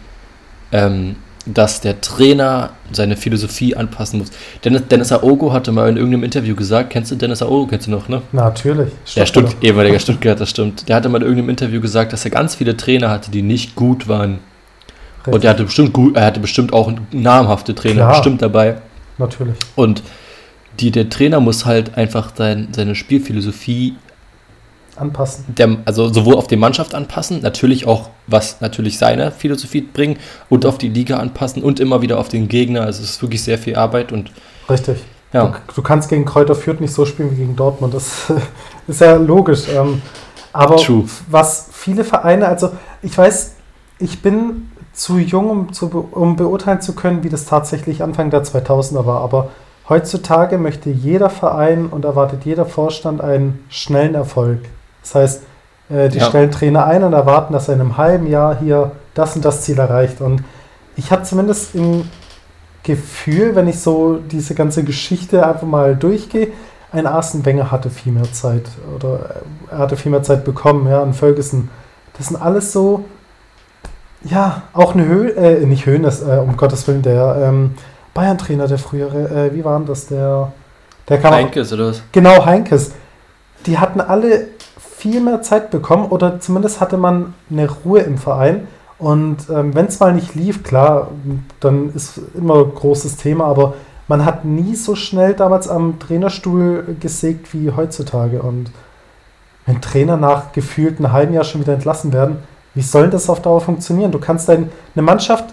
ähm, 0.71 1.17
dass 1.45 1.81
der 1.81 1.99
Trainer 1.99 2.71
seine 2.91 3.17
Philosophie 3.17 3.75
anpassen 3.75 4.19
muss. 4.19 4.29
Dennis, 4.63 4.83
Dennis 4.89 5.11
Aogo 5.11 5.51
hatte 5.51 5.73
mal 5.73 5.89
in 5.89 5.97
irgendeinem 5.97 6.23
Interview 6.23 6.55
gesagt, 6.55 6.91
kennst 6.91 7.11
du 7.11 7.15
Dennis 7.15 7.41
Aogo, 7.41 7.67
kennst 7.67 7.87
du 7.87 7.91
noch, 7.91 8.07
ne? 8.07 8.21
Natürlich. 8.31 8.91
Der. 9.15 9.25
Stutt 9.25 9.57
ehemaliger 9.61 9.99
Stuttgart, 9.99 10.39
das 10.39 10.49
stimmt. 10.49 10.87
Der 10.87 10.95
hatte 10.95 11.09
mal 11.09 11.17
in 11.17 11.23
irgendeinem 11.23 11.49
Interview 11.49 11.81
gesagt, 11.81 12.13
dass 12.13 12.23
er 12.23 12.31
ganz 12.31 12.55
viele 12.55 12.77
Trainer 12.77 13.09
hatte, 13.09 13.29
die 13.29 13.41
nicht 13.41 13.75
gut 13.75 14.07
waren. 14.07 14.39
Richtig. 15.19 15.33
Und 15.33 15.43
er 15.43 15.49
hatte 15.49 15.63
bestimmt 15.63 15.93
gut, 15.93 16.15
er 16.15 16.25
hatte 16.25 16.39
bestimmt 16.39 16.71
auch 16.71 16.91
namhafte 17.11 17.75
Trainer 17.75 17.95
Klar. 17.95 18.11
bestimmt 18.11 18.41
dabei. 18.41 18.77
Natürlich. 19.17 19.55
Und 19.75 20.01
die, 20.79 20.91
der 20.91 21.09
Trainer 21.09 21.39
muss 21.39 21.65
halt 21.65 21.97
einfach 21.97 22.31
sein, 22.35 22.69
seine 22.71 22.95
Spielphilosophie, 22.95 23.95
Anpassen. 24.95 25.45
der, 25.47 25.77
also 25.85 26.11
sowohl 26.11 26.35
auf 26.35 26.47
die 26.47 26.55
Mannschaft 26.55 26.93
anpassen, 26.93 27.41
natürlich 27.41 27.87
auch, 27.87 28.09
was 28.27 28.61
natürlich 28.61 28.97
seine 28.97 29.31
Philosophie 29.31 29.81
bringen, 29.81 30.17
und 30.49 30.65
auf 30.65 30.77
die 30.77 30.89
Liga 30.89 31.17
anpassen 31.17 31.63
und 31.63 31.79
immer 31.79 32.01
wieder 32.01 32.19
auf 32.19 32.29
den 32.29 32.47
Gegner. 32.47 32.81
Also 32.81 33.03
es 33.03 33.11
ist 33.11 33.21
wirklich 33.21 33.43
sehr 33.43 33.57
viel 33.57 33.75
Arbeit 33.75 34.11
und 34.11 34.31
Richtig. 34.69 34.99
ja, 35.31 35.47
Du, 35.47 35.73
du 35.75 35.81
kannst 35.81 36.09
gegen 36.09 36.25
Kräuter 36.25 36.55
Fürth 36.55 36.79
nicht 36.79 36.93
so 36.93 37.05
spielen 37.05 37.31
wie 37.31 37.35
gegen 37.37 37.55
Dortmund. 37.55 37.93
Das 37.93 38.31
ist 38.87 39.01
ja 39.01 39.15
logisch. 39.15 39.63
Ähm, 39.73 40.01
aber 40.51 40.77
True. 40.77 41.05
was 41.27 41.69
viele 41.71 42.03
Vereine, 42.03 42.47
also 42.47 42.71
ich 43.01 43.17
weiß, 43.17 43.55
ich 43.97 44.21
bin 44.21 44.69
zu 44.93 45.17
jung, 45.17 45.49
um, 45.49 45.73
zu, 45.73 46.07
um 46.11 46.35
beurteilen 46.35 46.81
zu 46.81 46.93
können, 46.93 47.23
wie 47.23 47.29
das 47.29 47.45
tatsächlich 47.45 48.03
Anfang 48.03 48.29
der 48.29 48.43
2000er 48.43 49.07
war, 49.07 49.21
aber 49.21 49.49
heutzutage 49.89 50.57
möchte 50.57 50.89
jeder 50.89 51.29
Verein 51.29 51.87
und 51.87 52.05
erwartet 52.05 52.45
jeder 52.45 52.65
Vorstand 52.65 53.21
einen 53.21 53.63
schnellen 53.69 54.15
Erfolg. 54.15 54.59
Das 55.01 55.15
heißt, 55.15 55.43
äh, 55.89 56.09
die 56.09 56.19
ja. 56.19 56.25
stellen 56.25 56.51
Trainer 56.51 56.85
ein 56.85 57.03
und 57.03 57.13
erwarten, 57.13 57.53
dass 57.53 57.67
er 57.67 57.75
in 57.75 57.81
einem 57.81 57.97
halben 57.97 58.27
Jahr 58.27 58.57
hier 58.59 58.91
das 59.13 59.35
und 59.35 59.45
das 59.45 59.61
Ziel 59.61 59.79
erreicht. 59.79 60.21
Und 60.21 60.43
ich 60.95 61.11
habe 61.11 61.23
zumindest 61.23 61.75
im 61.75 62.09
Gefühl, 62.83 63.55
wenn 63.55 63.67
ich 63.67 63.79
so 63.79 64.17
diese 64.17 64.55
ganze 64.55 64.83
Geschichte 64.83 65.45
einfach 65.45 65.67
mal 65.67 65.95
durchgehe, 65.95 66.49
ein 66.91 67.07
Arsene 67.07 67.43
Wenger 67.45 67.71
hatte 67.71 67.89
viel 67.89 68.13
mehr 68.13 68.31
Zeit 68.31 68.65
oder 68.95 69.41
er 69.71 69.77
hatte 69.79 69.97
viel 69.97 70.11
mehr 70.11 70.21
Zeit 70.21 70.43
bekommen, 70.43 70.87
ja, 70.87 70.99
und 70.99 71.15
Ferguson. 71.15 71.69
Das 72.17 72.27
sind 72.27 72.39
alles 72.39 72.71
so, 72.71 73.05
ja, 74.23 74.63
auch 74.73 74.93
eine 74.93 75.05
Höhe, 75.05 75.31
äh, 75.31 75.65
nicht 75.65 75.87
Höhen, 75.87 76.03
das, 76.03 76.21
äh, 76.21 76.37
um 76.37 76.55
Gottes 76.55 76.87
Willen, 76.87 77.01
der 77.01 77.35
ähm, 77.41 77.71
Bayern-Trainer, 78.13 78.67
der 78.67 78.77
frühere, 78.77 79.47
äh, 79.47 79.55
wie 79.55 79.63
war 79.65 79.77
denn 79.77 79.87
das, 79.87 80.07
der, 80.07 80.51
der 81.09 81.19
kam 81.19 81.33
Heinkes 81.33 81.73
oder 81.73 81.87
was? 81.87 82.03
Genau, 82.11 82.45
Heinkes. 82.45 82.91
Die 83.65 83.77
hatten 83.77 84.01
alle 84.01 84.47
viel 84.79 85.21
mehr 85.21 85.41
Zeit 85.41 85.71
bekommen 85.71 86.05
oder 86.05 86.39
zumindest 86.39 86.79
hatte 86.79 86.97
man 86.97 87.33
eine 87.49 87.69
Ruhe 87.69 88.01
im 88.01 88.17
Verein. 88.17 88.67
Und 88.99 89.49
ähm, 89.49 89.75
wenn 89.75 89.87
es 89.87 89.99
mal 89.99 90.13
nicht 90.13 90.35
lief, 90.35 90.63
klar, 90.63 91.09
dann 91.59 91.93
ist 91.93 92.21
immer 92.35 92.59
ein 92.59 92.73
großes 92.73 93.17
Thema, 93.17 93.45
aber 93.45 93.73
man 94.07 94.25
hat 94.25 94.45
nie 94.45 94.75
so 94.75 94.95
schnell 94.95 95.33
damals 95.33 95.67
am 95.67 95.99
Trainerstuhl 95.99 96.95
gesägt 96.99 97.53
wie 97.53 97.71
heutzutage. 97.71 98.41
Und 98.41 98.71
wenn 99.65 99.81
Trainer 99.81 100.17
nach 100.17 100.51
gefühlt 100.51 100.99
einem 100.99 101.11
halben 101.11 101.33
Jahr 101.33 101.43
schon 101.43 101.61
wieder 101.61 101.73
entlassen 101.73 102.13
werden, 102.13 102.37
wie 102.75 102.81
soll 102.81 103.09
das 103.09 103.29
auf 103.29 103.41
Dauer 103.41 103.61
funktionieren? 103.61 104.11
Du 104.11 104.19
kannst 104.19 104.49
dein, 104.49 104.69
eine 104.95 105.03
Mannschaft 105.03 105.45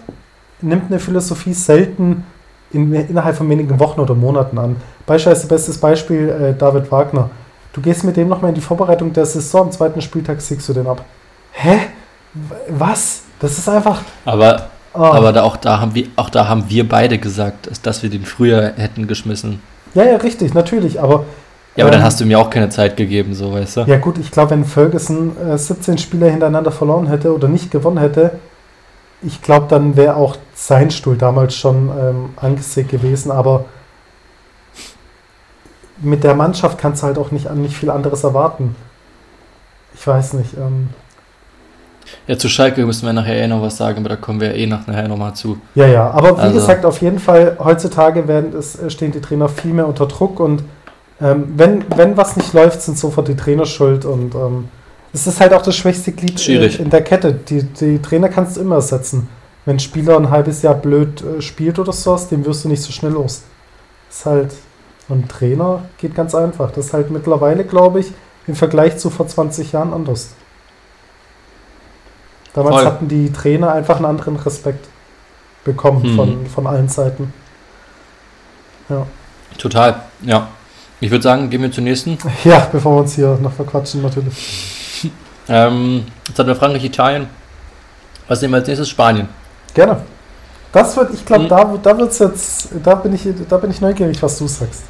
nimmt 0.61 0.89
eine 0.89 0.99
Philosophie 0.99 1.53
selten 1.53 2.25
in, 2.73 2.93
innerhalb 2.93 3.35
von 3.35 3.49
wenigen 3.49 3.79
Wochen 3.79 3.99
oder 3.99 4.15
Monaten 4.15 4.57
an. 4.57 4.75
Beispielsweise 5.05 5.47
bestes 5.47 5.77
Beispiel 5.77 6.29
äh, 6.29 6.57
David 6.57 6.91
Wagner. 6.91 7.29
Du 7.73 7.81
gehst 7.81 8.03
mit 8.03 8.17
dem 8.17 8.27
nochmal 8.27 8.49
in 8.49 8.55
die 8.55 8.61
Vorbereitung 8.61 9.13
der 9.13 9.25
Saison, 9.25 9.67
am 9.67 9.71
zweiten 9.71 10.01
Spieltag 10.01 10.41
siegst 10.41 10.67
du 10.67 10.73
den 10.73 10.87
ab. 10.87 11.05
Hä? 11.53 11.79
Was? 12.69 13.23
Das 13.39 13.57
ist 13.57 13.67
einfach. 13.67 14.01
Aber 14.25 14.69
Oh. 14.93 14.99
Aber 14.99 15.31
da, 15.31 15.43
auch, 15.43 15.57
da 15.57 15.79
haben 15.79 15.95
wir, 15.95 16.07
auch 16.17 16.29
da 16.29 16.47
haben 16.47 16.65
wir 16.67 16.87
beide 16.87 17.17
gesagt, 17.17 17.69
dass 17.83 18.03
wir 18.03 18.09
den 18.09 18.25
früher 18.25 18.73
hätten 18.75 19.07
geschmissen. 19.07 19.61
Ja, 19.93 20.03
ja, 20.03 20.17
richtig, 20.17 20.53
natürlich, 20.53 20.99
aber. 20.99 21.25
Ja, 21.75 21.85
aber 21.85 21.93
ähm, 21.93 21.99
dann 21.99 22.03
hast 22.03 22.19
du 22.19 22.25
mir 22.25 22.37
auch 22.37 22.49
keine 22.49 22.69
Zeit 22.69 22.97
gegeben, 22.97 23.33
so 23.33 23.53
weißt 23.53 23.77
du. 23.77 23.81
Ja, 23.81 23.97
gut, 23.97 24.17
ich 24.17 24.31
glaube, 24.31 24.51
wenn 24.51 24.65
Ferguson 24.65 25.31
äh, 25.37 25.57
17 25.57 25.97
Spieler 25.97 26.29
hintereinander 26.29 26.71
verloren 26.71 27.07
hätte 27.07 27.33
oder 27.33 27.47
nicht 27.47 27.71
gewonnen 27.71 27.99
hätte, 27.99 28.39
ich 29.21 29.41
glaube, 29.41 29.67
dann 29.69 29.95
wäre 29.95 30.15
auch 30.15 30.37
sein 30.55 30.91
Stuhl 30.91 31.17
damals 31.17 31.55
schon 31.55 31.89
ähm, 31.89 32.29
angesehen 32.35 32.87
gewesen, 32.87 33.31
aber 33.31 33.65
mit 35.99 36.23
der 36.23 36.35
Mannschaft 36.35 36.77
kannst 36.77 37.03
du 37.03 37.07
halt 37.07 37.17
auch 37.17 37.31
nicht, 37.31 37.53
nicht 37.53 37.75
viel 37.75 37.89
anderes 37.89 38.23
erwarten. 38.23 38.75
Ich 39.93 40.05
weiß 40.05 40.33
nicht. 40.33 40.55
Ähm, 40.57 40.89
ja, 42.27 42.37
zu 42.37 42.49
Schalke 42.49 42.85
müssen 42.85 43.05
wir 43.05 43.13
nachher 43.13 43.35
eh 43.35 43.47
noch 43.47 43.61
was 43.61 43.77
sagen, 43.77 43.99
aber 43.99 44.09
da 44.09 44.15
kommen 44.15 44.41
wir 44.41 44.55
eh 44.55 44.65
nachher 44.65 45.07
nochmal 45.07 45.35
zu. 45.35 45.57
Ja, 45.75 45.85
ja, 45.85 46.09
aber 46.09 46.37
wie 46.37 46.41
also. 46.41 46.55
gesagt, 46.55 46.85
auf 46.85 47.01
jeden 47.01 47.19
Fall, 47.19 47.57
heutzutage 47.59 48.27
werden 48.27 48.53
es, 48.57 48.79
äh, 48.79 48.89
stehen 48.89 49.11
die 49.11 49.21
Trainer 49.21 49.49
viel 49.49 49.73
mehr 49.73 49.87
unter 49.87 50.07
Druck 50.07 50.39
und 50.39 50.63
ähm, 51.21 51.53
wenn, 51.55 51.85
wenn 51.95 52.17
was 52.17 52.35
nicht 52.35 52.53
läuft, 52.53 52.81
sind 52.81 52.97
sofort 52.97 53.27
die 53.27 53.35
Trainer 53.35 53.65
schuld 53.65 54.05
und 54.05 54.33
ähm, 54.33 54.69
es 55.13 55.27
ist 55.27 55.41
halt 55.41 55.53
auch 55.53 55.61
das 55.61 55.75
schwächste 55.75 56.11
Glied 56.11 56.39
Schwierig. 56.39 56.79
in 56.79 56.89
der 56.89 57.03
Kette. 57.03 57.33
Die, 57.33 57.63
die 57.63 57.99
Trainer 58.01 58.29
kannst 58.29 58.57
du 58.57 58.61
immer 58.61 58.75
ersetzen. 58.75 59.27
Wenn 59.65 59.75
ein 59.75 59.79
Spieler 59.79 60.17
ein 60.17 60.29
halbes 60.29 60.61
Jahr 60.61 60.73
blöd 60.73 61.21
äh, 61.21 61.41
spielt 61.41 61.79
oder 61.79 61.91
sowas, 61.91 62.29
dem 62.29 62.45
wirst 62.45 62.63
du 62.63 62.69
nicht 62.69 62.81
so 62.81 62.91
schnell 62.91 63.11
los. 63.11 63.43
Das 64.07 64.19
ist 64.19 64.25
halt, 64.25 64.53
und 65.09 65.29
Trainer 65.29 65.83
geht 65.97 66.15
ganz 66.15 66.33
einfach. 66.33 66.71
Das 66.71 66.87
ist 66.87 66.93
halt 66.93 67.11
mittlerweile, 67.11 67.65
glaube 67.65 67.99
ich, 67.99 68.11
im 68.47 68.55
Vergleich 68.55 68.97
zu 68.97 69.09
vor 69.09 69.27
20 69.27 69.73
Jahren 69.73 69.93
anders. 69.93 70.29
Damals 72.53 72.77
Voll. 72.77 72.85
hatten 72.85 73.07
die 73.07 73.31
Trainer 73.31 73.71
einfach 73.71 73.97
einen 73.97 74.05
anderen 74.05 74.37
Respekt 74.37 74.87
bekommen 75.63 76.03
hm. 76.03 76.15
von, 76.15 76.45
von 76.47 76.67
allen 76.67 76.89
Seiten. 76.89 77.33
Ja. 78.89 79.05
Total, 79.57 80.01
ja. 80.21 80.47
Ich 80.99 81.11
würde 81.11 81.23
sagen, 81.23 81.49
gehen 81.49 81.61
wir 81.61 81.71
zur 81.71 81.83
nächsten. 81.83 82.17
Ja, 82.43 82.67
bevor 82.71 82.95
wir 82.95 83.01
uns 83.01 83.15
hier 83.15 83.37
noch 83.41 83.53
verquatschen, 83.53 84.01
natürlich. 84.01 84.80
Ähm, 85.51 86.05
jetzt 86.27 86.39
hatten 86.39 86.47
wir 86.47 86.55
Frankreich, 86.55 86.85
Italien. 86.85 87.27
Was 88.27 88.41
nehmen 88.41 88.53
wir 88.53 88.59
als 88.59 88.67
nächstes? 88.67 88.89
Spanien. 88.89 89.27
Gerne. 89.73 90.01
Das 90.71 90.95
wird, 90.95 91.13
ich 91.13 91.25
glaube, 91.25 91.43
mhm. 91.43 91.49
da, 91.49 91.77
da 91.83 91.97
wird's 91.97 92.19
jetzt, 92.19 92.69
da 92.81 92.95
bin 92.95 93.13
ich, 93.13 93.27
da 93.49 93.57
bin 93.57 93.69
ich 93.71 93.81
neugierig, 93.81 94.21
was 94.23 94.37
du 94.37 94.47
sagst. 94.47 94.83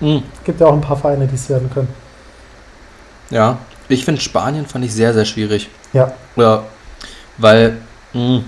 Mhm. 0.00 0.22
Es 0.38 0.44
gibt 0.44 0.60
ja 0.60 0.66
auch 0.66 0.72
ein 0.72 0.80
paar 0.80 0.96
Vereine, 0.96 1.26
die 1.26 1.34
es 1.34 1.48
werden 1.50 1.70
können. 1.72 1.88
Ja, 3.30 3.58
ich 3.88 4.04
finde 4.04 4.20
Spanien 4.20 4.66
fand 4.66 4.84
ich 4.84 4.94
sehr, 4.94 5.12
sehr 5.12 5.26
schwierig. 5.26 5.68
Ja. 5.92 6.12
Ja, 6.36 6.62
weil, 7.36 7.76
mh, 8.14 8.20
hm, 8.20 8.44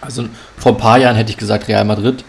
also 0.00 0.24
vor 0.56 0.72
ein 0.72 0.78
paar 0.78 0.96
Jahren 0.96 1.16
hätte 1.16 1.30
ich 1.30 1.36
gesagt 1.36 1.68
Real 1.68 1.84
Madrid. 1.84 2.24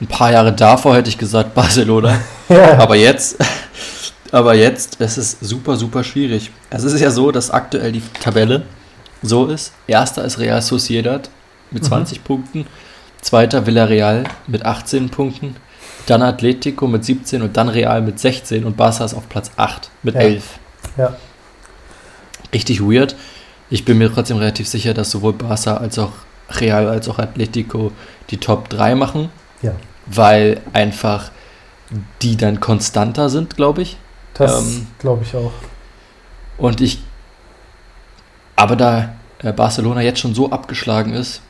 Ein 0.00 0.08
paar 0.08 0.32
Jahre 0.32 0.52
davor 0.52 0.96
hätte 0.96 1.10
ich 1.10 1.18
gesagt 1.18 1.54
Barcelona. 1.54 2.18
ja. 2.48 2.78
Aber 2.78 2.96
jetzt, 2.96 3.36
aber 4.32 4.54
jetzt, 4.54 4.96
es 5.00 5.18
ist 5.18 5.38
super, 5.40 5.76
super 5.76 6.04
schwierig. 6.04 6.50
Es 6.70 6.84
ist 6.84 7.00
ja 7.00 7.10
so, 7.10 7.32
dass 7.32 7.50
aktuell 7.50 7.92
die 7.92 8.02
Tabelle 8.22 8.62
so 9.22 9.46
ist. 9.46 9.72
Erster 9.86 10.24
ist 10.24 10.38
Real 10.38 10.62
Sociedad 10.62 11.28
mit 11.70 11.84
20 11.84 12.18
mhm. 12.18 12.24
Punkten. 12.24 12.66
Zweiter 13.20 13.66
Villarreal 13.66 14.24
mit 14.46 14.64
18 14.64 15.10
Punkten. 15.10 15.56
Dann 16.06 16.22
Atletico 16.22 16.86
mit 16.86 17.04
17 17.04 17.42
und 17.42 17.56
dann 17.56 17.68
Real 17.68 18.00
mit 18.02 18.18
16 18.18 18.64
und 18.64 18.76
Barca 18.76 19.04
ist 19.04 19.14
auf 19.14 19.28
Platz 19.28 19.50
8 19.56 19.90
mit 20.02 20.14
ja. 20.14 20.20
11. 20.22 20.58
Ja. 20.96 21.16
Richtig 22.52 22.80
weird. 22.80 23.14
Ich 23.68 23.84
bin 23.84 23.98
mir 23.98 24.12
trotzdem 24.12 24.38
relativ 24.38 24.66
sicher, 24.66 24.94
dass 24.94 25.10
sowohl 25.10 25.34
Barca 25.34 25.76
als 25.76 25.98
auch 25.98 26.12
Real 26.50 26.88
als 26.88 27.08
auch 27.08 27.18
Atletico 27.18 27.92
die 28.30 28.38
Top 28.38 28.68
3 28.70 28.94
machen. 28.94 29.28
Ja. 29.62 29.72
Weil 30.06 30.60
einfach 30.72 31.30
die 32.22 32.36
dann 32.36 32.60
konstanter 32.60 33.28
sind, 33.28 33.56
glaube 33.56 33.82
ich. 33.82 33.98
Das 34.40 34.62
ähm, 34.62 34.86
glaube 34.98 35.22
ich 35.22 35.34
auch. 35.36 35.52
Und 36.58 36.80
ich. 36.80 37.00
Aber 38.56 38.76
da 38.76 39.14
äh, 39.38 39.52
Barcelona 39.52 40.02
jetzt 40.02 40.20
schon 40.20 40.34
so 40.34 40.50
abgeschlagen 40.50 41.12
ist, 41.12 41.42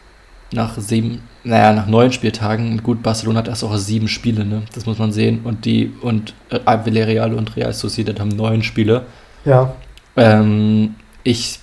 nach 0.53 0.77
sieben, 0.79 1.23
naja, 1.45 1.73
nach 1.73 1.87
neun 1.87 2.13
Spieltagen, 2.13 2.83
gut, 2.83 3.03
Barcelona 3.03 3.41
hat 3.41 3.49
erst 3.49 3.65
auch 3.65 3.77
sieben 3.77 4.09
Spiele, 4.09 4.45
ne? 4.45 4.63
Das 4.75 4.87
muss 4.87 4.99
man 4.99 5.13
sehen. 5.13 5.41
Und 5.45 5.65
die, 5.65 5.93
und 6.01 6.35
äh, 6.51 6.59
Villarreal 6.85 7.35
und 7.35 7.57
Real 7.57 7.73
Sociedad 7.73 8.19
haben 8.21 8.31
neun 8.31 8.63
Spiele. 8.63 9.07
Ja. 9.45 9.73
Ähm, 10.17 10.95
ich 11.23 11.61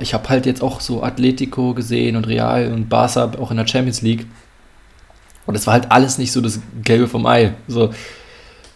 ich 0.00 0.14
habe 0.14 0.28
halt 0.28 0.46
jetzt 0.46 0.62
auch 0.62 0.80
so 0.80 1.02
Atletico 1.02 1.74
gesehen 1.74 2.16
und 2.16 2.26
Real 2.26 2.72
und 2.72 2.88
Barca 2.88 3.30
auch 3.38 3.50
in 3.50 3.56
der 3.56 3.66
Champions 3.66 4.02
League. 4.02 4.26
Und 5.46 5.54
es 5.54 5.66
war 5.66 5.74
halt 5.74 5.90
alles 5.90 6.18
nicht 6.18 6.32
so 6.32 6.40
das 6.40 6.60
Gelbe 6.82 7.08
vom 7.08 7.26
Ei. 7.26 7.54
So, 7.68 7.90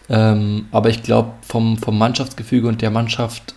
ähm, 0.09 0.67
aber 0.71 0.89
ich 0.89 1.03
glaube, 1.03 1.31
vom, 1.47 1.77
vom 1.77 1.97
Mannschaftsgefüge 1.97 2.67
und 2.67 2.81
der 2.81 2.91
Mannschaft 2.91 3.55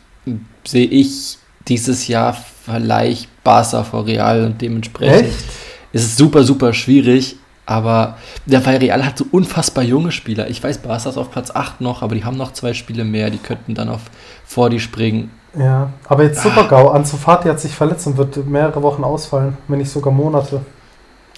sehe 0.67 0.87
ich 0.87 1.39
dieses 1.69 2.09
Jahr 2.09 2.37
vielleicht 2.65 3.29
Barca 3.45 3.83
vor 3.85 4.07
Real 4.07 4.45
und 4.45 4.61
dementsprechend 4.61 5.29
Echt? 5.29 5.45
ist 5.93 6.05
es 6.05 6.17
super, 6.17 6.43
super 6.43 6.73
schwierig. 6.73 7.37
Aber 7.67 8.17
der 8.47 8.65
weil 8.65 8.79
Real 8.79 9.05
hat 9.05 9.19
so 9.19 9.27
unfassbar 9.31 9.85
junge 9.85 10.11
Spieler. 10.11 10.49
Ich 10.49 10.63
weiß, 10.63 10.79
Barca 10.79 11.11
ist 11.11 11.19
auf 11.19 11.31
Platz 11.31 11.51
8 11.51 11.83
noch, 11.83 12.01
aber 12.01 12.15
die 12.15 12.25
haben 12.25 12.39
noch 12.39 12.55
zwei 12.55 12.73
Spiele 12.73 13.05
mehr. 13.05 13.29
Die 13.29 13.37
könnten 13.37 13.75
dann 13.75 13.91
auf 13.91 14.01
vor 14.47 14.71
die 14.71 14.81
springen. 14.81 15.31
Ja, 15.55 15.93
aber 16.09 16.25
jetzt 16.25 16.43
Super-GAU. 16.43 16.89
Ansu 16.89 17.17
Fati 17.17 17.49
hat 17.49 17.61
sich 17.61 17.73
verletzt 17.73 18.07
und 18.07 18.17
wird 18.17 18.47
mehrere 18.47 18.83
Wochen 18.83 19.05
ausfallen, 19.05 19.57
wenn 19.67 19.79
nicht 19.79 19.91
sogar 19.91 20.13
Monate. 20.13 20.63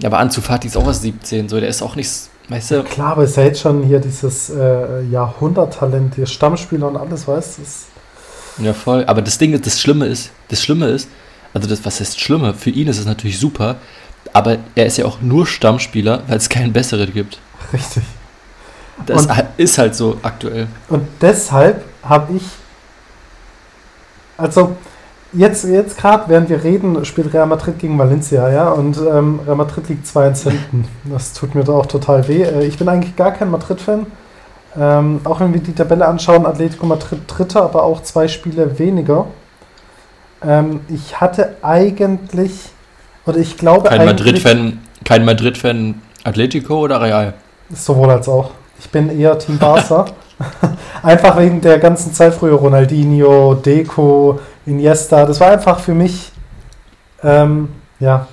Ja, 0.01 0.09
aber 0.09 0.19
Ansu 0.19 0.41
Fati 0.41 0.69
ist 0.69 0.77
auch 0.77 0.87
erst 0.87 1.03
17, 1.03 1.49
so 1.49 1.59
der 1.59 1.69
ist 1.69 1.83
auch 1.83 1.97
nicht, 1.97 2.11
weißt 2.51 2.71
du. 2.73 2.83
Klar, 2.85 3.13
aber 3.13 3.25
ist 3.25 3.37
ja 3.37 3.45
jetzt 3.45 3.61
schon 3.61 3.83
hier 3.83 4.01
dieses 4.01 4.51
äh, 4.51 5.03
Jahrhunderttalent, 5.05 6.17
hier 6.17 6.27
Stammspieler 6.27 6.89
und 6.89 6.97
alles, 6.97 7.27
weißt 7.27 7.59
du? 7.59 8.65
Ja, 8.65 8.75
voll. 8.75 9.05
Aber 9.07 9.23
das 9.23 9.39
Ding 9.39 9.55
ist, 9.55 9.65
das 9.65 9.81
Schlimme 9.81 10.07
ist, 10.07 10.31
das 10.49 10.63
Schlimme 10.63 10.87
ist, 10.89 11.09
also 11.55 11.69
das, 11.69 11.85
was 11.85 12.01
ist 12.01 12.21
Schlimme? 12.21 12.53
Für 12.53 12.71
ihn 12.71 12.89
ist 12.89 12.99
es 12.99 13.07
natürlich 13.07 13.39
super, 13.39 13.77
aber 14.33 14.59
er 14.75 14.87
ist 14.87 14.99
ja 14.99 15.07
auch 15.07 15.21
nur 15.21 15.47
Stammspieler, 15.47 16.23
weil 16.29 16.37
es 16.37 16.49
keinen 16.49 16.73
besseren 16.73 17.13
gibt. 17.13 17.39
Richtig. 17.73 18.03
Das 19.07 19.27
und, 19.27 19.33
ist 19.57 19.79
halt 19.79 19.95
so 19.95 20.19
aktuell. 20.23 20.67
Und 20.89 21.07
deshalb 21.21 21.85
habe 22.03 22.37
ich, 22.37 22.43
also 24.37 24.77
jetzt, 25.33 25.65
jetzt 25.65 25.99
gerade, 25.99 26.25
während 26.29 26.49
wir 26.49 26.63
reden, 26.63 27.05
spielt 27.05 27.33
Real 27.33 27.47
Madrid 27.47 27.79
gegen 27.79 27.99
Valencia, 27.99 28.51
ja, 28.51 28.71
und 28.71 28.99
ähm, 28.99 29.41
Real 29.47 29.57
Madrid 29.57 29.89
liegt 29.89 30.07
2 30.07 30.29
ins 30.29 30.43
hinten. 30.43 30.87
Das 31.05 31.33
tut 31.33 31.55
mir 31.55 31.65
da 31.65 31.73
auch 31.73 31.87
total 31.87 32.27
weh. 32.29 32.43
Äh, 32.43 32.65
ich 32.67 32.79
bin 32.79 32.89
eigentlich 32.89 33.17
gar 33.17 33.33
kein 33.33 33.51
Madrid-Fan. 33.51 34.07
Ähm, 34.79 35.21
auch 35.25 35.41
wenn 35.41 35.53
wir 35.53 35.61
die 35.61 35.73
Tabelle 35.73 36.07
anschauen, 36.07 36.47
Atletico 36.47 36.87
Madrid 36.87 37.21
Dritter, 37.27 37.63
aber 37.63 37.83
auch 37.83 38.03
zwei 38.03 38.29
Spiele 38.29 38.79
weniger. 38.79 39.27
Ähm, 40.47 40.81
ich 40.89 41.21
hatte 41.21 41.57
eigentlich, 41.63 42.53
oder 43.27 43.39
ich 43.39 43.57
glaube 43.57 43.89
Kein 43.89 44.01
eigentlich... 44.01 44.43
Madrid-Fan, 44.43 44.79
kein 45.05 45.25
Madrid-Fan 45.25 46.01
Atletico 46.23 46.81
oder 46.81 47.01
Real? 47.01 47.35
Sowohl 47.75 48.11
als 48.11 48.29
auch. 48.29 48.53
Ich 48.79 48.89
bin 48.91 49.19
eher 49.19 49.39
Team 49.39 49.59
Barca. 49.59 50.07
einfach 51.03 51.39
wegen 51.39 51.61
der 51.61 51.79
ganzen 51.79 52.13
Zeit 52.13 52.35
früher 52.35 52.55
Ronaldinho, 52.55 53.55
Deco, 53.55 54.41
Iniesta. 54.71 55.27
Das 55.27 55.41
war 55.41 55.51
einfach 55.51 55.81
für 55.81 55.95
mich 55.95 56.33
ähm, 57.23 57.69
ja 57.99 58.27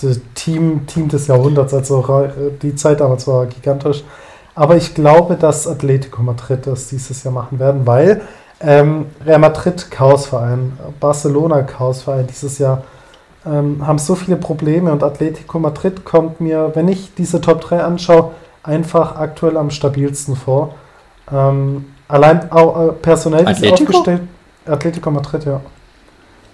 das 0.00 0.20
Team, 0.34 0.86
Team 0.86 1.08
des 1.08 1.26
Jahrhunderts. 1.26 1.74
Also 1.74 2.28
die 2.62 2.74
Zeit 2.74 3.00
damals 3.00 3.26
war 3.26 3.46
gigantisch. 3.46 4.04
Aber 4.54 4.76
ich 4.76 4.94
glaube, 4.94 5.36
dass 5.36 5.66
Atletico 5.66 6.22
Madrid 6.22 6.66
das 6.66 6.88
dieses 6.88 7.22
Jahr 7.22 7.32
machen 7.32 7.58
werden, 7.58 7.86
weil 7.86 8.22
ähm, 8.60 9.06
Real 9.24 9.38
Madrid 9.38 9.88
Chaosverein, 9.90 10.76
Barcelona 10.98 11.62
Chaosverein 11.62 12.26
dieses 12.26 12.58
Jahr 12.58 12.82
ähm, 13.46 13.86
haben 13.86 13.98
so 13.98 14.16
viele 14.16 14.36
Probleme 14.36 14.90
und 14.90 15.04
Atletico 15.04 15.60
Madrid 15.60 16.04
kommt 16.04 16.40
mir, 16.40 16.72
wenn 16.74 16.88
ich 16.88 17.14
diese 17.14 17.40
Top 17.40 17.60
3 17.60 17.84
anschaue, 17.84 18.32
einfach 18.64 19.14
aktuell 19.14 19.56
am 19.56 19.70
stabilsten 19.70 20.34
vor. 20.34 20.74
Ähm, 21.32 21.84
allein 22.08 22.50
auch, 22.50 22.88
äh, 22.88 22.92
personell, 22.92 23.54
sie 23.54 23.70
aufgestellt 23.70 24.22
Atletico 24.68 25.10
Madrid, 25.10 25.44
ja. 25.44 25.60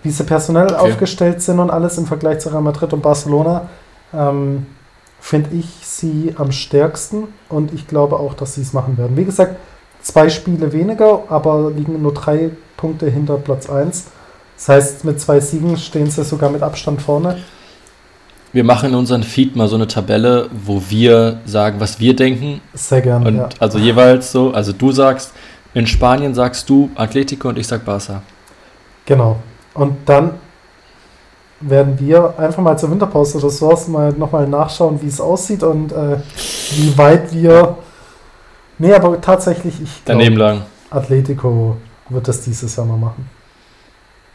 Wie 0.02 0.10
sie 0.10 0.24
personell 0.24 0.66
okay. 0.66 0.76
aufgestellt 0.76 1.42
sind 1.42 1.58
und 1.58 1.70
alles 1.70 1.96
im 1.98 2.06
Vergleich 2.06 2.40
zu 2.40 2.50
Real 2.50 2.62
Madrid 2.62 2.92
und 2.92 3.02
Barcelona, 3.02 3.68
ähm, 4.12 4.66
finde 5.20 5.56
ich 5.56 5.66
sie 5.82 6.34
am 6.36 6.52
stärksten 6.52 7.24
und 7.48 7.72
ich 7.72 7.86
glaube 7.86 8.16
auch, 8.16 8.34
dass 8.34 8.54
sie 8.54 8.60
es 8.60 8.74
machen 8.74 8.98
werden. 8.98 9.16
Wie 9.16 9.24
gesagt, 9.24 9.56
zwei 10.02 10.28
Spiele 10.28 10.72
weniger, 10.72 11.22
aber 11.30 11.70
liegen 11.70 12.02
nur 12.02 12.12
drei 12.12 12.50
Punkte 12.76 13.08
hinter 13.08 13.38
Platz 13.38 13.70
1. 13.70 14.08
Das 14.56 14.68
heißt, 14.68 15.04
mit 15.04 15.20
zwei 15.20 15.40
Siegen 15.40 15.76
stehen 15.78 16.10
sie 16.10 16.22
sogar 16.24 16.50
mit 16.50 16.62
Abstand 16.62 17.00
vorne. 17.00 17.38
Wir 18.52 18.62
machen 18.62 18.90
in 18.90 18.94
unseren 18.94 19.24
Feed 19.24 19.56
mal 19.56 19.66
so 19.66 19.74
eine 19.74 19.88
Tabelle, 19.88 20.48
wo 20.52 20.80
wir 20.88 21.40
sagen, 21.44 21.80
was 21.80 21.98
wir 21.98 22.14
denken. 22.14 22.60
Sehr 22.72 23.00
gerne. 23.00 23.26
Und 23.26 23.36
ja. 23.36 23.48
also 23.58 23.78
jeweils 23.78 24.30
so, 24.30 24.52
also 24.52 24.72
du 24.72 24.92
sagst, 24.92 25.32
in 25.74 25.86
Spanien 25.86 26.34
sagst 26.34 26.70
du 26.70 26.90
Atletico 26.94 27.48
und 27.48 27.58
ich 27.58 27.66
sag 27.66 27.84
Barca. 27.84 28.22
Genau. 29.04 29.36
Und 29.74 29.96
dann 30.06 30.32
werden 31.60 31.98
wir 31.98 32.38
einfach 32.38 32.62
mal 32.62 32.78
zur 32.78 32.90
Winterpause 32.90 33.38
oder 33.38 33.50
sowas 33.50 33.88
mal 33.88 34.12
nochmal 34.12 34.46
nachschauen, 34.46 35.00
wie 35.02 35.08
es 35.08 35.20
aussieht 35.20 35.62
und 35.62 35.92
äh, 35.92 36.18
wie 36.72 36.96
weit 36.96 37.32
wir. 37.32 37.76
Nee, 38.78 38.94
aber 38.94 39.20
tatsächlich, 39.20 39.80
ich 39.82 40.04
glaube. 40.04 40.62
Atletico 40.90 41.76
wird 42.08 42.28
das 42.28 42.42
dieses 42.42 42.76
Jahr 42.76 42.86
mal 42.86 42.96
machen. 42.96 43.28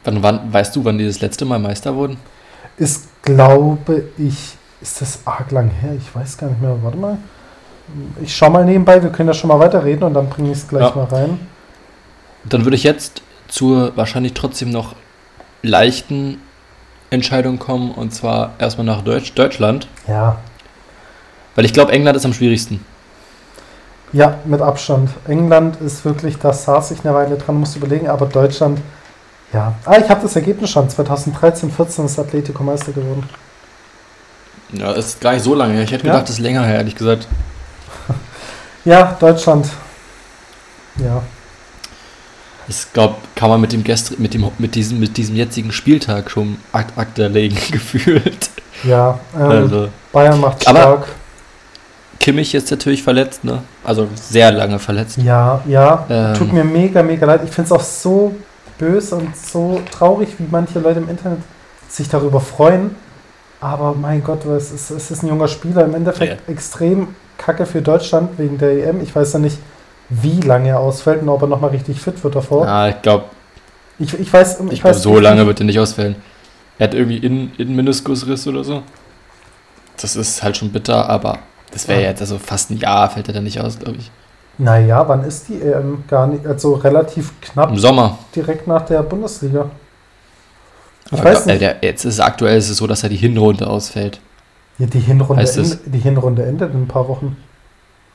Wann, 0.04 0.24
wann, 0.24 0.54
weißt 0.54 0.76
du, 0.76 0.84
wann 0.84 0.98
die 0.98 1.06
das 1.06 1.22
letzte 1.22 1.46
Mal 1.46 1.60
Meister 1.60 1.96
wurden? 1.96 2.18
Ist, 2.78 3.10
glaube 3.22 4.04
ich, 4.18 4.56
ist 4.82 5.02
das 5.02 5.20
arg 5.26 5.52
lang 5.52 5.70
her? 5.70 5.94
Ich 5.98 6.14
weiß 6.14 6.38
gar 6.38 6.50
nicht 6.50 6.62
mehr. 6.62 6.76
Warte 6.82 6.98
mal. 6.98 7.18
Ich 8.22 8.36
schau 8.36 8.50
mal 8.50 8.66
nebenbei, 8.66 9.02
wir 9.02 9.10
können 9.10 9.30
ja 9.30 9.34
schon 9.34 9.48
mal 9.48 9.60
weiterreden 9.60 10.04
und 10.04 10.14
dann 10.14 10.30
bringe 10.30 10.52
ich 10.52 10.58
es 10.58 10.68
gleich 10.68 10.90
ja. 10.90 10.96
mal 10.96 11.06
rein. 11.06 11.40
Dann 12.44 12.66
würde 12.66 12.76
ich 12.76 12.84
jetzt 12.84 13.22
zur 13.48 13.96
wahrscheinlich 13.98 14.34
trotzdem 14.34 14.72
noch 14.72 14.96
leichten 15.62 16.40
Entscheidung 17.10 17.60
kommen 17.60 17.92
und 17.92 18.14
zwar 18.14 18.54
erstmal 18.60 18.86
nach 18.86 19.02
Deutsch, 19.02 19.34
Deutschland. 19.34 19.88
Ja. 20.08 20.38
Weil 21.56 21.66
ich 21.66 21.74
glaube, 21.74 21.92
England 21.92 22.16
ist 22.16 22.26
am 22.26 22.34
schwierigsten. 22.34 22.86
Ja, 24.14 24.40
mit 24.46 24.62
Abstand. 24.62 25.10
England 25.28 25.82
ist 25.82 26.06
wirklich, 26.06 26.38
da 26.38 26.54
saß 26.54 26.92
ich 26.92 27.06
eine 27.06 27.14
Weile 27.14 27.38
dran, 27.38 27.56
musste 27.56 27.80
überlegen, 27.80 28.08
aber 28.08 28.26
Deutschland 28.26 28.80
ja. 29.54 29.74
Ah, 29.86 29.98
ich 29.98 30.10
habe 30.10 30.22
das 30.22 30.36
Ergebnis 30.36 30.70
schon. 30.70 30.90
2013, 30.90 31.72
14 31.72 32.06
ist 32.06 32.20
Atletico 32.20 32.64
Meister 32.64 32.92
geworden. 32.92 33.28
Ja, 34.74 34.94
das 34.94 35.08
ist 35.08 35.22
gar 35.22 35.34
nicht 35.34 35.44
so 35.44 35.56
lange 35.56 35.74
her. 35.74 35.84
Ich 35.84 35.92
hätte 35.92 36.06
ja? 36.06 36.14
gedacht, 36.14 36.30
das 36.30 36.36
ist 36.36 36.42
länger 36.42 36.64
her, 36.64 36.76
ehrlich 36.76 36.96
gesagt. 36.96 37.28
Ja, 38.86 39.18
Deutschland. 39.20 39.70
Ja. 40.98 41.22
Ich 42.68 42.94
glaube, 42.94 43.16
kann 43.36 43.50
man 43.50 43.62
mit 43.62 43.72
dem, 43.72 43.84
Gest 43.84 44.20
mit, 44.20 44.34
dem 44.34 44.50
mit, 44.60 44.76
diesem, 44.76 45.00
mit 45.00 45.18
diesem 45.18 45.36
jetzigen 45.36 45.72
Spieltag 45.72 46.30
schon 46.30 46.58
Akt, 46.72 46.98
Akt 46.98 47.18
legen, 47.18 47.58
gefühlt. 47.72 48.50
Ja, 48.84 49.20
ähm, 49.36 49.42
also. 49.42 49.90
Bayern 50.12 50.40
macht 50.40 50.62
stark. 50.62 50.78
Aber 50.78 51.06
Kimmich 52.20 52.54
ist 52.54 52.70
natürlich 52.70 53.02
verletzt, 53.02 53.44
ne? 53.44 53.64
Also 53.84 54.08
sehr 54.14 54.52
lange 54.52 54.78
verletzt. 54.78 55.18
Ja, 55.18 55.62
ja. 55.68 56.06
Ähm, 56.10 56.34
Tut 56.36 56.54
mir 56.54 56.64
mega, 56.64 57.02
mega 57.02 57.26
leid. 57.26 57.42
Ich 57.44 57.50
finde 57.50 57.68
es 57.68 57.72
auch 57.72 57.84
so 57.84 58.36
böse 58.78 59.16
und 59.16 59.36
so 59.36 59.82
traurig, 59.92 60.30
wie 60.38 60.46
manche 60.50 60.80
Leute 60.80 61.00
im 61.00 61.10
Internet 61.10 61.40
sich 61.90 62.10
darüber 62.10 62.40
freuen. 62.40 62.96
Aber 63.62 63.94
mein 63.94 64.24
Gott, 64.24 64.46
es 64.46 64.72
ist, 64.72 64.92
es 64.92 65.12
ist 65.12 65.24
ein 65.24 65.28
junger 65.28 65.48
Spieler. 65.48 65.86
Im 65.86 65.96
Endeffekt 65.96 66.42
ja. 66.48 66.54
extrem 66.54 67.10
kacke 67.40 67.66
für 67.66 67.82
Deutschland 67.82 68.38
wegen 68.38 68.60
der 68.60 68.88
EM. 68.88 69.02
Ich 69.02 69.16
weiß 69.16 69.34
ja 69.34 69.40
nicht, 69.40 69.58
wie 70.10 70.40
lange 70.42 70.70
er 70.70 70.80
ausfällt 70.80 71.24
und 71.24 71.30
ob 71.30 71.42
er 71.42 71.48
nochmal 71.48 71.72
richtig 71.72 72.00
fit 72.00 72.24
wird 72.24 72.36
davor. 72.36 72.66
Ja, 72.66 72.90
ich 72.90 73.02
glaube. 73.02 73.26
Ich, 73.98 74.14
ich 74.14 74.32
weiß, 74.32 74.60
ich, 74.68 74.74
ich 74.74 74.84
weiß 74.84 75.02
so 75.02 75.20
lange 75.20 75.46
wird 75.48 75.60
er 75.60 75.66
nicht 75.66 75.80
ausfällen. 75.80 76.16
Er 76.78 76.88
hat 76.88 76.94
irgendwie 76.94 77.18
in, 77.18 77.52
in 77.58 77.76
Meniskusriss 77.76 78.48
oder 78.48 78.64
so. 78.64 78.84
Das 80.00 80.16
ist 80.16 80.42
halt 80.42 80.56
schon 80.56 80.72
bitter, 80.72 81.10
aber 81.10 81.40
das 81.72 81.88
wäre 81.88 82.02
ja. 82.02 82.10
jetzt 82.10 82.22
also 82.22 82.38
fast 82.38 82.72
ein 82.72 82.78
Jahr, 82.78 83.10
fällt 83.10 83.28
er 83.28 83.34
dann 83.34 83.44
nicht 83.44 83.60
aus, 83.60 83.80
glaube 83.80 83.98
ich. 83.98 84.10
Naja, 84.58 85.08
wann 85.08 85.24
ist 85.24 85.50
die 85.50 85.62
EM? 85.62 86.04
Gar 86.08 86.28
nicht, 86.28 86.46
also 86.46 86.76
relativ 86.76 87.32
knapp. 87.42 87.70
Im 87.70 87.78
Sommer. 87.78 88.18
Direkt 88.36 88.68
nach 88.68 88.84
der 88.84 89.04
Bundesliga. 89.04 89.70
Ich 91.08 91.14
Aber 91.14 91.24
weiß 91.24 91.46
nicht. 91.46 91.62
Der, 91.62 91.78
jetzt 91.82 92.06
ist 92.06 92.20
aktuell 92.20 92.58
ist 92.58 92.70
es 92.70 92.78
so, 92.78 92.88
dass 92.88 93.04
er 93.04 93.10
die 93.10 93.16
Hinrunde 93.16 93.68
ausfällt. 93.68 94.20
Ja, 94.80 94.88
die 94.88 95.00
Hinrunde, 95.00 95.44
end, 95.44 95.80
die 95.86 96.00
Hinrunde 96.00 96.46
endet 96.46 96.74
in 96.74 96.84
ein 96.84 96.88
paar 96.88 97.08
Wochen. 97.08 97.36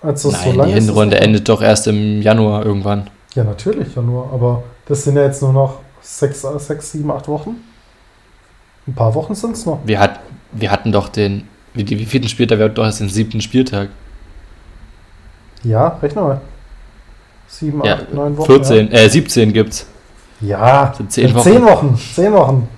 Also 0.00 0.31
Nein, 0.31 0.40
so 0.44 0.53
lange 0.53 0.72
die 0.74 0.81
Hinrunde 0.81 1.20
endet 1.20 1.48
doch 1.48 1.62
erst 1.62 1.87
im 1.87 2.22
Januar 2.22 2.64
irgendwann. 2.64 3.11
Ja, 3.35 3.44
natürlich, 3.44 3.94
Januar. 3.94 4.33
Aber 4.33 4.62
das 4.87 5.05
sind 5.05 5.16
ja 5.16 5.24
jetzt 5.24 5.42
nur 5.42 5.53
noch 5.53 5.81
sechs, 6.00 6.42
sechs 6.59 6.92
sieben, 6.92 7.11
acht 7.11 7.29
Wochen. 7.29 7.57
Ein 8.87 8.94
paar 8.94 9.14
Wochen 9.14 9.35
sind 9.35 9.53
es 9.53 9.66
noch. 9.66 9.81
Wir, 9.85 9.98
hat, 9.98 10.20
wir 10.53 10.70
hatten 10.70 10.92
doch 10.92 11.09
den, 11.09 11.48
wie, 11.74 11.88
wie 11.88 12.05
vierten 12.05 12.29
Spieltag, 12.29 12.59
wir 12.59 12.66
hatten 12.66 12.74
doch 12.74 12.85
erst 12.85 13.00
den 13.00 13.09
siebten 13.09 13.40
Spieltag. 13.40 13.88
Ja, 15.62 15.98
rechne 16.03 16.22
mal. 16.22 16.40
7, 17.48 17.83
ja, 17.85 17.94
8, 17.94 18.14
9 18.14 18.37
Wochen. 18.37 18.46
14, 18.46 18.90
ja. 18.90 18.98
äh, 18.98 19.09
17 19.09 19.53
gibt's. 19.53 19.87
Ja, 20.40 20.92
sind 20.96 21.12
10 21.12 21.35
Wochen. 21.35 21.42
10 21.42 21.62
Wochen. 21.64 22.00
10 22.14 22.33
Wochen. 22.33 22.68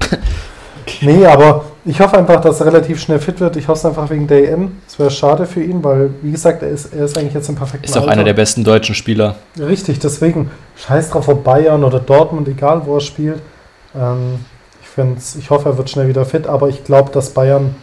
nee, 1.00 1.24
aber 1.26 1.64
ich 1.84 2.00
hoffe 2.00 2.18
einfach, 2.18 2.40
dass 2.40 2.60
er 2.60 2.66
relativ 2.66 3.00
schnell 3.00 3.18
fit 3.18 3.40
wird. 3.40 3.56
Ich 3.56 3.68
hoffe 3.68 3.78
es 3.78 3.84
einfach 3.86 4.10
wegen 4.10 4.26
der 4.26 4.52
EM. 4.52 4.72
Es 4.86 4.98
wäre 4.98 5.10
schade 5.10 5.46
für 5.46 5.62
ihn, 5.62 5.82
weil, 5.82 6.10
wie 6.22 6.30
gesagt, 6.32 6.62
er 6.62 6.68
ist, 6.68 6.94
er 6.94 7.04
ist 7.04 7.16
eigentlich 7.16 7.34
jetzt 7.34 7.48
im 7.48 7.54
perfekten 7.54 7.84
Ist 7.84 7.96
auch 7.96 8.02
Alter. 8.02 8.12
einer 8.12 8.24
der 8.24 8.34
besten 8.34 8.64
deutschen 8.64 8.94
Spieler. 8.94 9.36
Richtig, 9.58 9.98
deswegen 9.98 10.50
scheiß 10.76 11.10
drauf, 11.10 11.28
ob 11.28 11.44
Bayern 11.44 11.84
oder 11.84 12.00
Dortmund, 12.00 12.48
egal 12.48 12.82
wo 12.84 12.96
er 12.96 13.00
spielt. 13.00 13.40
Ähm, 13.94 14.40
ich, 14.82 15.38
ich 15.38 15.50
hoffe, 15.50 15.70
er 15.70 15.78
wird 15.78 15.90
schnell 15.90 16.08
wieder 16.08 16.24
fit, 16.24 16.46
aber 16.46 16.68
ich 16.68 16.84
glaube, 16.84 17.10
dass 17.10 17.30
Bayern 17.30 17.74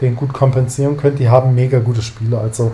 den 0.00 0.16
gut 0.16 0.32
kompensieren 0.32 0.96
könnte. 0.96 1.18
Die 1.18 1.28
haben 1.28 1.54
mega 1.54 1.78
gute 1.78 2.02
Spieler. 2.02 2.40
Also 2.40 2.72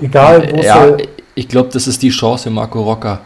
Egal, 0.00 0.50
wo 0.52 0.60
ja, 0.60 0.96
Ich 1.34 1.48
glaube, 1.48 1.70
das 1.72 1.86
ist 1.86 2.02
die 2.02 2.10
Chance 2.10 2.44
für 2.44 2.50
Marco 2.50 2.82
Rocker, 2.82 3.20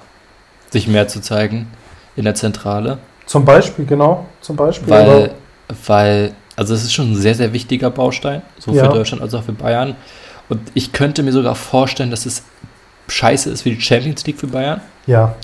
sich 0.71 0.87
mehr 0.87 1.09
zu 1.09 1.21
zeigen 1.21 1.69
in 2.17 2.25
der 2.25 2.35
Zentrale. 2.35 2.99
Zum 3.27 3.45
Beispiel, 3.45 3.85
genau. 3.85 4.27
Zum 4.41 4.57
Beispiel. 4.57 4.89
Weil, 4.89 5.31
weil 5.87 6.33
also 6.59 6.75
es 6.75 6.83
ist 6.83 6.93
schon 6.93 7.13
ein 7.13 7.17
sehr, 7.17 7.37
sehr 7.37 7.53
wichtiger 7.53 7.89
Baustein, 7.89 8.43
so 8.59 8.73
ja. 8.73 8.85
für 8.85 8.93
Deutschland 8.93 9.23
als 9.23 9.33
auch 9.33 9.45
für 9.45 9.53
Bayern. 9.53 9.95
Und 10.49 10.61
ich 10.75 10.93
könnte 10.93 11.23
mir 11.23 11.31
sogar 11.31 11.55
vorstellen, 11.55 12.11
dass 12.11 12.27
es 12.27 12.43
scheiße 13.07 13.51
ist 13.51 13.63
für 13.63 13.71
die 13.71 13.81
Champions 13.81 14.27
League 14.27 14.41
für 14.41 14.49
Bayern. 14.49 14.81
Ja. 15.07 15.37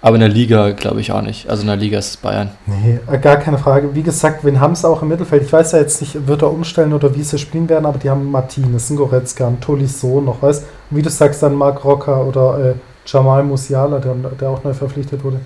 Aber 0.00 0.16
in 0.16 0.20
der 0.20 0.28
Liga 0.28 0.72
glaube 0.72 1.00
ich 1.00 1.12
auch 1.12 1.22
nicht. 1.22 1.48
Also 1.48 1.62
in 1.62 1.68
der 1.68 1.76
Liga 1.76 1.96
ist 1.96 2.10
es 2.10 2.16
Bayern. 2.16 2.50
Nee, 2.66 2.98
äh, 3.08 3.18
gar 3.18 3.36
keine 3.36 3.56
Frage. 3.56 3.94
Wie 3.94 4.02
gesagt, 4.02 4.44
wen 4.44 4.58
haben 4.58 4.74
sie 4.74 4.88
auch 4.88 5.00
im 5.02 5.08
Mittelfeld? 5.08 5.44
Ich 5.44 5.52
weiß 5.52 5.72
ja 5.72 5.78
jetzt 5.78 6.00
nicht, 6.00 6.26
wird 6.26 6.42
er 6.42 6.50
umstellen 6.50 6.92
oder 6.92 7.14
wie 7.14 7.22
sie 7.22 7.38
spielen 7.38 7.68
werden, 7.68 7.86
aber 7.86 7.98
die 7.98 8.10
haben 8.10 8.28
Martinez, 8.28 8.90
ein 8.90 8.96
Goretzka, 8.96 9.46
ein 9.46 9.60
Tolisso 9.60 10.20
noch, 10.20 10.42
weißt 10.42 10.64
Und 10.90 10.96
wie 10.96 11.02
du 11.02 11.08
sagst, 11.08 11.40
dann 11.44 11.54
Marc 11.54 11.84
Rocker 11.84 12.26
oder 12.26 12.70
äh, 12.70 12.74
Jamal 13.06 13.44
Musiala, 13.44 14.00
der, 14.00 14.14
der 14.40 14.50
auch 14.50 14.64
neu 14.64 14.74
verpflichtet 14.74 15.22
wurde. 15.22 15.40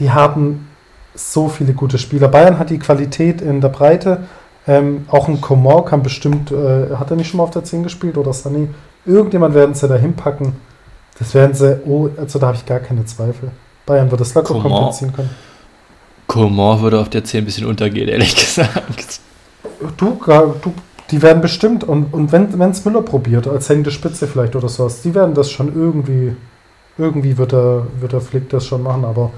Die 0.00 0.10
haben 0.10 0.66
so 1.14 1.48
viele 1.48 1.72
gute 1.72 1.98
Spieler. 1.98 2.28
Bayern 2.28 2.58
hat 2.58 2.70
die 2.70 2.78
Qualität 2.78 3.40
in 3.40 3.60
der 3.60 3.68
Breite. 3.68 4.24
Ähm, 4.66 5.06
auch 5.08 5.28
ein 5.28 5.40
Coman 5.40 5.84
kann 5.84 6.02
bestimmt, 6.02 6.52
äh, 6.52 6.94
hat 6.96 7.10
er 7.10 7.16
nicht 7.16 7.28
schon 7.28 7.38
mal 7.38 7.44
auf 7.44 7.50
der 7.50 7.64
10 7.64 7.82
gespielt 7.82 8.16
oder 8.16 8.32
Sunny? 8.32 8.68
Irgendjemand 9.04 9.54
werden 9.54 9.74
sie 9.74 9.88
da 9.88 9.96
hinpacken. 9.96 10.54
Das 11.18 11.34
werden 11.34 11.54
sie, 11.54 11.80
oh, 11.84 12.08
also 12.16 12.38
da 12.38 12.48
habe 12.48 12.56
ich 12.56 12.64
gar 12.64 12.78
keine 12.78 13.04
Zweifel. 13.04 13.50
Bayern 13.84 14.10
wird 14.10 14.20
das 14.20 14.34
locker 14.34 14.54
kompensieren 14.54 15.12
können. 15.12 15.30
Coman 16.28 16.80
würde 16.80 17.00
auf 17.00 17.10
der 17.10 17.24
10 17.24 17.42
ein 17.42 17.44
bisschen 17.44 17.66
untergehen, 17.66 18.08
ehrlich 18.08 18.34
gesagt. 18.34 19.20
Du, 19.96 20.18
du 20.62 20.72
die 21.12 21.20
werden 21.20 21.42
bestimmt, 21.42 21.84
und, 21.84 22.14
und 22.14 22.32
wenn 22.32 22.70
es 22.70 22.84
Müller 22.86 23.02
probiert, 23.02 23.46
als 23.46 23.68
hängende 23.68 23.90
Spitze 23.90 24.26
vielleicht 24.26 24.56
oder 24.56 24.68
sowas, 24.68 25.02
die 25.02 25.14
werden 25.14 25.34
das 25.34 25.50
schon 25.50 25.74
irgendwie, 25.74 26.34
irgendwie 26.96 27.36
wird 27.36 27.52
er, 27.52 27.86
wird 28.00 28.14
er 28.14 28.22
Flick 28.22 28.48
das 28.48 28.66
schon 28.66 28.82
machen, 28.82 29.04
aber 29.04 29.30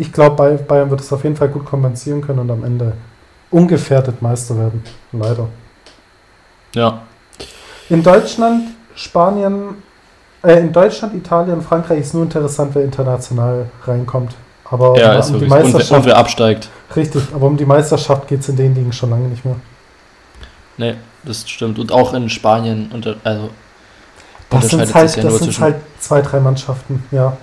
ich 0.00 0.12
glaube, 0.12 0.56
Bayern 0.66 0.90
wird 0.90 1.00
es 1.00 1.12
auf 1.12 1.22
jeden 1.24 1.36
Fall 1.36 1.48
gut 1.48 1.66
kompensieren 1.66 2.22
können 2.22 2.38
und 2.38 2.50
am 2.50 2.64
Ende 2.64 2.94
ungefährdet 3.50 4.22
Meister 4.22 4.56
werden. 4.56 4.82
Leider. 5.12 5.48
Ja. 6.74 7.02
In 7.90 8.02
Deutschland, 8.02 8.68
Spanien, 8.94 9.82
äh, 10.42 10.58
in 10.60 10.72
Deutschland, 10.72 11.14
Italien, 11.14 11.60
Frankreich 11.60 12.00
ist 12.00 12.14
nur 12.14 12.22
interessant, 12.22 12.74
wer 12.74 12.84
international 12.84 13.66
reinkommt. 13.84 14.34
Aber 14.64 14.98
ja, 14.98 15.18
um, 15.18 15.34
um 15.34 15.38
die. 15.38 15.44
Und, 15.44 15.48
Meisterschaft. 15.48 15.92
und 15.92 16.06
wer 16.06 16.16
absteigt. 16.16 16.68
Richtig, 16.96 17.22
aber 17.34 17.46
um 17.46 17.56
die 17.56 17.66
Meisterschaft 17.66 18.26
geht 18.26 18.40
es 18.40 18.48
in 18.48 18.56
den 18.56 18.74
Ligen 18.74 18.92
schon 18.92 19.10
lange 19.10 19.28
nicht 19.28 19.44
mehr. 19.44 19.56
Nee, 20.78 20.94
das 21.24 21.48
stimmt. 21.48 21.78
Und 21.78 21.92
auch 21.92 22.14
in 22.14 22.30
Spanien, 22.30 22.90
unter, 22.92 23.16
also 23.22 23.50
Das 24.48 24.68
sind 24.68 24.94
halt, 24.94 25.16
ja 25.16 25.22
das 25.24 25.38
sind 25.40 25.60
halt 25.60 25.76
zwei, 25.98 26.22
drei 26.22 26.40
Mannschaften, 26.40 27.04
ja. 27.10 27.36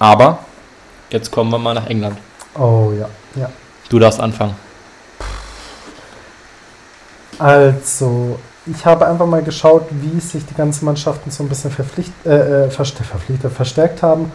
Aber 0.00 0.38
jetzt 1.10 1.30
kommen 1.30 1.50
wir 1.52 1.58
mal 1.58 1.74
nach 1.74 1.86
England. 1.86 2.18
Oh 2.58 2.90
ja, 2.98 3.08
ja. 3.40 3.50
Du 3.88 3.98
darfst 3.98 4.18
anfangen. 4.18 4.56
Also, 7.38 8.38
ich 8.66 8.84
habe 8.84 9.06
einfach 9.06 9.26
mal 9.26 9.42
geschaut, 9.42 9.86
wie 9.90 10.18
sich 10.20 10.44
die 10.46 10.54
ganzen 10.54 10.84
Mannschaften 10.86 11.30
so 11.30 11.42
ein 11.44 11.48
bisschen 11.48 11.70
verpflicht, 11.70 12.12
äh, 12.24 12.66
äh, 12.66 12.68
verste- 12.70 13.04
verpflichtet, 13.04 13.52
verstärkt 13.52 14.02
haben. 14.02 14.32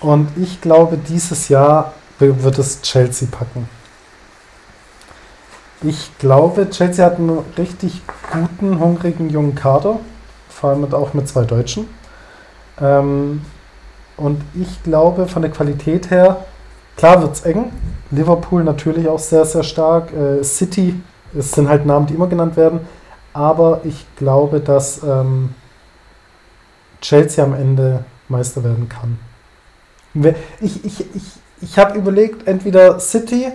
Und 0.00 0.28
ich 0.36 0.60
glaube, 0.60 0.96
dieses 0.96 1.48
Jahr 1.48 1.94
wird 2.18 2.58
es 2.58 2.82
Chelsea 2.82 3.28
packen. 3.30 3.68
Ich 5.82 6.10
glaube, 6.18 6.68
Chelsea 6.70 7.04
hat 7.04 7.18
einen 7.18 7.38
richtig 7.58 8.02
guten, 8.32 8.78
hungrigen 8.78 9.30
jungen 9.30 9.54
Kader. 9.54 10.00
Vor 10.48 10.70
allem 10.70 10.92
auch 10.92 11.12
mit 11.14 11.28
zwei 11.28 11.44
Deutschen. 11.44 11.88
Ähm, 12.80 13.44
und 14.16 14.40
ich 14.54 14.82
glaube, 14.82 15.26
von 15.26 15.42
der 15.42 15.50
Qualität 15.50 16.10
her, 16.10 16.44
klar 16.96 17.20
wird 17.22 17.34
es 17.34 17.42
eng. 17.42 17.72
Liverpool 18.10 18.62
natürlich 18.62 19.08
auch 19.08 19.18
sehr, 19.18 19.44
sehr 19.44 19.62
stark. 19.62 20.12
Äh, 20.12 20.44
City, 20.44 21.00
es 21.36 21.52
sind 21.52 21.68
halt 21.68 21.84
Namen, 21.84 22.06
die 22.06 22.14
immer 22.14 22.28
genannt 22.28 22.56
werden. 22.56 22.80
Aber 23.32 23.80
ich 23.84 24.06
glaube, 24.16 24.60
dass 24.60 25.02
ähm, 25.02 25.54
Chelsea 27.00 27.42
am 27.42 27.54
Ende 27.54 28.04
Meister 28.28 28.62
werden 28.62 28.88
kann. 28.88 29.18
Ich, 30.60 30.84
ich, 30.84 31.00
ich, 31.00 31.24
ich 31.60 31.78
habe 31.78 31.98
überlegt, 31.98 32.46
entweder 32.46 33.00
City, 33.00 33.48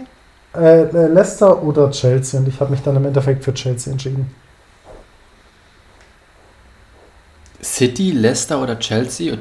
äh, 0.54 0.82
äh, 0.82 1.08
Leicester 1.08 1.64
oder 1.64 1.90
Chelsea. 1.92 2.40
Und 2.40 2.50
ich 2.50 2.60
habe 2.60 2.72
mich 2.72 2.82
dann 2.82 2.98
im 2.98 3.06
Endeffekt 3.06 3.46
für 3.46 3.54
Chelsea 3.54 3.92
entschieden. 3.92 4.30
City, 7.62 8.12
Leicester 8.12 8.62
oder 8.62 8.78
Chelsea? 8.78 9.34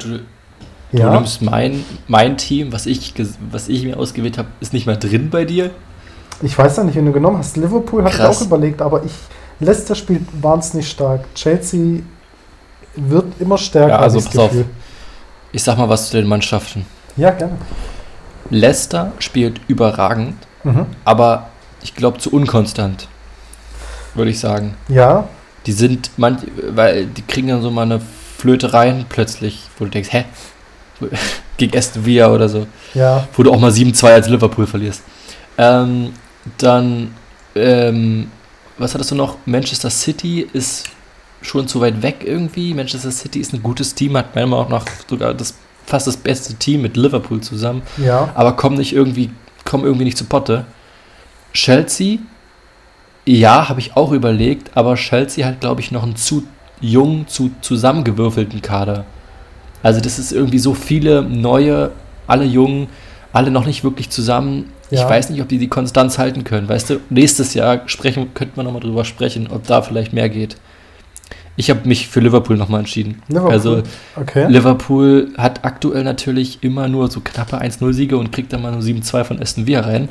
Du 0.92 0.98
Ja, 0.98 1.11
nimmst 1.11 1.42
mein, 1.42 1.85
mein 2.07 2.37
Team, 2.37 2.72
was 2.72 2.87
ich, 2.87 3.14
was 3.51 3.68
ich 3.68 3.85
mir 3.85 3.98
ausgewählt 3.98 4.38
habe, 4.38 4.48
ist 4.61 4.72
nicht 4.72 4.87
mehr 4.87 4.96
drin 4.96 5.31
bei 5.31 5.44
dir. 5.44 5.70
ich 6.42 6.57
weiß 6.57 6.77
ja 6.79 6.85
nicht, 6.85 6.94
wen 6.96 7.07
du 7.07 7.12
genommen 7.12 7.38
hast. 7.38 7.57
Liverpool 7.57 8.05
Krass. 8.05 8.38
auch 8.40 8.46
überlegt, 8.46 8.81
aber 8.83 9.05
ich 9.05 9.12
Leicester 9.61 9.94
spielt 9.96 10.22
wahnsinnig 10.40 10.88
stark. 10.88 11.24
Chelsea 11.35 12.01
wird 12.94 13.27
immer 13.40 13.59
stärker. 13.59 13.88
Ja, 13.90 13.98
also 13.98 14.20
pass 14.20 14.37
auf. 14.38 14.51
Gefühl. 14.51 14.66
Ich 15.53 15.62
sag 15.64 15.77
mal 15.79 15.88
was 15.88 16.11
zu 16.11 16.16
den 16.16 16.29
Mannschaften. 16.29 16.87
Ja, 17.16 17.31
gerne. 17.31 17.57
Leicester 18.51 19.12
spielt 19.18 19.61
überragend, 19.68 20.35
Mhm. 20.64 20.87
aber 21.05 21.48
ich 21.83 21.94
glaube 21.94 22.18
zu 22.18 22.31
unkonstant, 22.33 23.09
würde 24.14 24.31
ich 24.31 24.40
sagen. 24.40 24.74
Ja, 24.88 25.29
Die 25.66 25.72
sind, 25.72 26.11
manch, 26.16 26.40
weil 26.70 27.07
die 27.07 27.22
kriegen 27.22 27.48
dann 27.48 27.61
so 27.62 27.70
mal 27.70 27.83
eine 27.83 28.01
Flöte 28.38 28.72
rein 28.72 29.05
plötzlich, 29.09 29.64
wo 29.79 29.85
du 29.85 29.90
denkst, 29.90 30.12
hä? 30.12 30.24
Gegen 31.57 31.77
Aston 31.77 32.05
Villa 32.05 32.33
oder 32.33 32.49
so. 32.49 32.67
ja. 32.95 33.27
Wo 33.35 33.43
du 33.43 33.53
auch 33.53 33.61
mal 33.61 33.71
7-2 33.71 34.05
als 34.07 34.29
Liverpool 34.29 34.67
verlierst. 34.67 35.03
Ähm, 35.57 36.13
dann, 36.59 37.15
ähm, 37.55 38.31
was 38.79 38.95
hattest 38.95 39.11
du 39.11 39.15
noch? 39.15 39.37
Manchester 39.45 39.91
City 39.91 40.47
ist 40.53 40.85
schon 41.43 41.69
zu 41.69 41.81
weit 41.81 42.03
weg 42.03 42.23
irgendwie. 42.25 42.75
Manchester 42.75 43.11
City 43.11 43.41
ist 43.41 43.53
ein 43.53 43.63
gutes 43.63 43.95
Team, 43.95 44.17
hat 44.17 44.35
meiner 44.35 44.47
Meinung 44.47 44.71
nach 44.71 44.85
sogar 45.09 45.35
das, 45.35 45.55
fast 45.87 46.07
das 46.07 46.17
beste 46.17 46.55
Team 46.55 46.83
mit 46.83 46.97
Liverpool 46.97 47.41
zusammen, 47.41 47.83
Ja, 47.97 48.31
aber 48.35 48.53
kommen 48.53 48.77
nicht 48.77 48.93
irgendwie, 48.93 49.31
kommen 49.65 49.85
irgendwie 49.85 50.05
nicht 50.05 50.19
zu 50.19 50.25
Potte. 50.25 50.65
Chelsea, 51.53 52.19
ja, 53.25 53.69
habe 53.69 53.81
ich 53.81 53.97
auch 53.97 54.13
überlegt, 54.13 54.77
aber 54.77 54.95
Chelsea 54.95 55.47
hat, 55.47 55.61
glaube 55.61 55.81
ich, 55.81 55.91
noch 55.91 56.03
einen 56.03 56.17
zu 56.17 56.45
jung, 56.81 57.27
zu 57.27 57.51
zusammengewürfelten 57.61 58.63
Kader. 58.63 59.05
Also 59.83 60.01
das 60.01 60.19
ist 60.19 60.33
irgendwie 60.33 60.59
so 60.59 60.75
viele 60.75 61.23
neue, 61.23 61.91
alle 62.27 62.45
jungen, 62.45 62.88
alle 63.33 63.51
noch 63.51 63.67
nicht 63.67 63.85
wirklich 63.85 64.11
zusammen. 64.11 64.71
Ich 64.91 65.01
Ja. 65.01 65.09
weiß 65.09 65.31
nicht, 65.31 65.41
ob 65.43 65.49
die 65.49 65.59
die 65.59 65.69
Konstanz 65.69 66.19
halten 66.19 66.45
können. 66.45 66.69
Weißt 66.69 66.91
du, 66.91 67.01
nächstes 67.11 67.55
Jahr 67.55 67.83
sprechen, 67.87 68.33
könnten 68.35 68.57
wir 68.57 68.64
nochmal 68.64 68.81
drüber 68.81 69.05
sprechen, 69.05 69.49
ob 69.51 69.67
da 69.67 69.83
vielleicht 69.83 70.12
mehr 70.12 70.29
geht. 70.29 70.57
Ich 71.57 71.71
habe 71.71 71.87
mich 71.88 72.07
für 72.09 72.21
Liverpool 72.21 72.57
nochmal 72.57 72.81
entschieden. 72.81 73.21
Liverpool. 73.29 73.51
Also 73.53 73.83
okay. 74.17 74.47
Liverpool 74.49 75.31
hat 75.37 75.64
aktuell 75.64 76.05
natürlich 76.05 76.59
immer 76.62 76.87
nur 76.88 77.11
so 77.11 77.21
knappe 77.21 77.61
1-0-Siege 77.61 78.17
und 78.17 78.31
kriegt 78.33 78.53
dann 78.53 78.62
mal 78.62 78.71
nur 78.73 78.81
7-2 78.81 79.25
von 79.25 79.41
Aston 79.43 79.67
Villa 79.67 79.81
rein. 79.81 80.09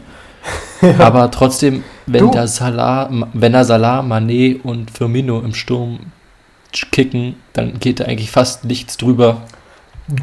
Aber 1.00 1.32
trotzdem, 1.32 1.84
wenn 2.06 2.26
Du. 2.26 2.32
da 2.32 2.48
Salah, 2.48 3.10
wenn 3.34 3.54
da 3.54 3.64
Salah, 3.64 4.02
Mané 4.02 4.62
und 4.62 4.92
Firmino 4.92 5.40
im 5.40 5.54
Sturm 5.54 6.00
kicken, 6.92 7.36
dann 7.54 7.80
geht 7.80 8.00
da 8.02 8.06
eigentlich 8.06 8.30
fast 8.30 8.66
nichts 8.66 8.98
drüber. 8.98 9.42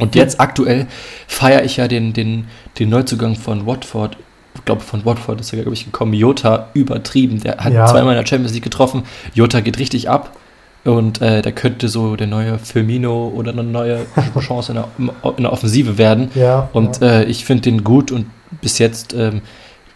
Und 0.00 0.14
jetzt 0.14 0.40
aktuell 0.40 0.86
feiere 1.26 1.64
ich 1.64 1.76
ja 1.76 1.88
den, 1.88 2.12
den, 2.12 2.46
den 2.78 2.88
Neuzugang 2.88 3.34
von 3.36 3.66
Watford. 3.66 4.16
Ich 4.54 4.64
glaube, 4.64 4.80
von 4.82 5.04
Watford 5.04 5.40
ist 5.40 5.52
er, 5.52 5.60
glaube 5.62 5.74
ich, 5.74 5.84
gekommen. 5.84 6.14
Jota 6.14 6.68
übertrieben. 6.74 7.40
Der 7.40 7.58
hat 7.58 7.72
Ja. 7.72 7.86
zweimal 7.86 8.14
in 8.14 8.20
der 8.20 8.26
Champions 8.26 8.54
League 8.54 8.64
getroffen. 8.64 9.02
Jota 9.34 9.60
geht 9.60 9.78
richtig 9.78 10.08
ab. 10.08 10.36
Und 10.84 11.20
äh, 11.22 11.40
der 11.42 11.52
könnte 11.52 11.88
so 11.88 12.14
der 12.14 12.26
neue 12.26 12.58
Firmino 12.58 13.32
oder 13.34 13.52
eine 13.52 13.62
neue 13.64 14.06
Chance 14.40 14.72
in 14.72 14.76
der, 14.76 14.88
in 15.36 15.42
der 15.42 15.52
Offensive 15.52 15.96
werden. 15.98 16.30
Ja. 16.34 16.68
Und 16.72 17.00
ja. 17.00 17.20
äh, 17.20 17.24
ich 17.24 17.44
finde 17.44 17.62
den 17.62 17.84
gut 17.84 18.12
und 18.12 18.26
bis 18.60 18.78
jetzt, 18.78 19.14
ähm, 19.14 19.40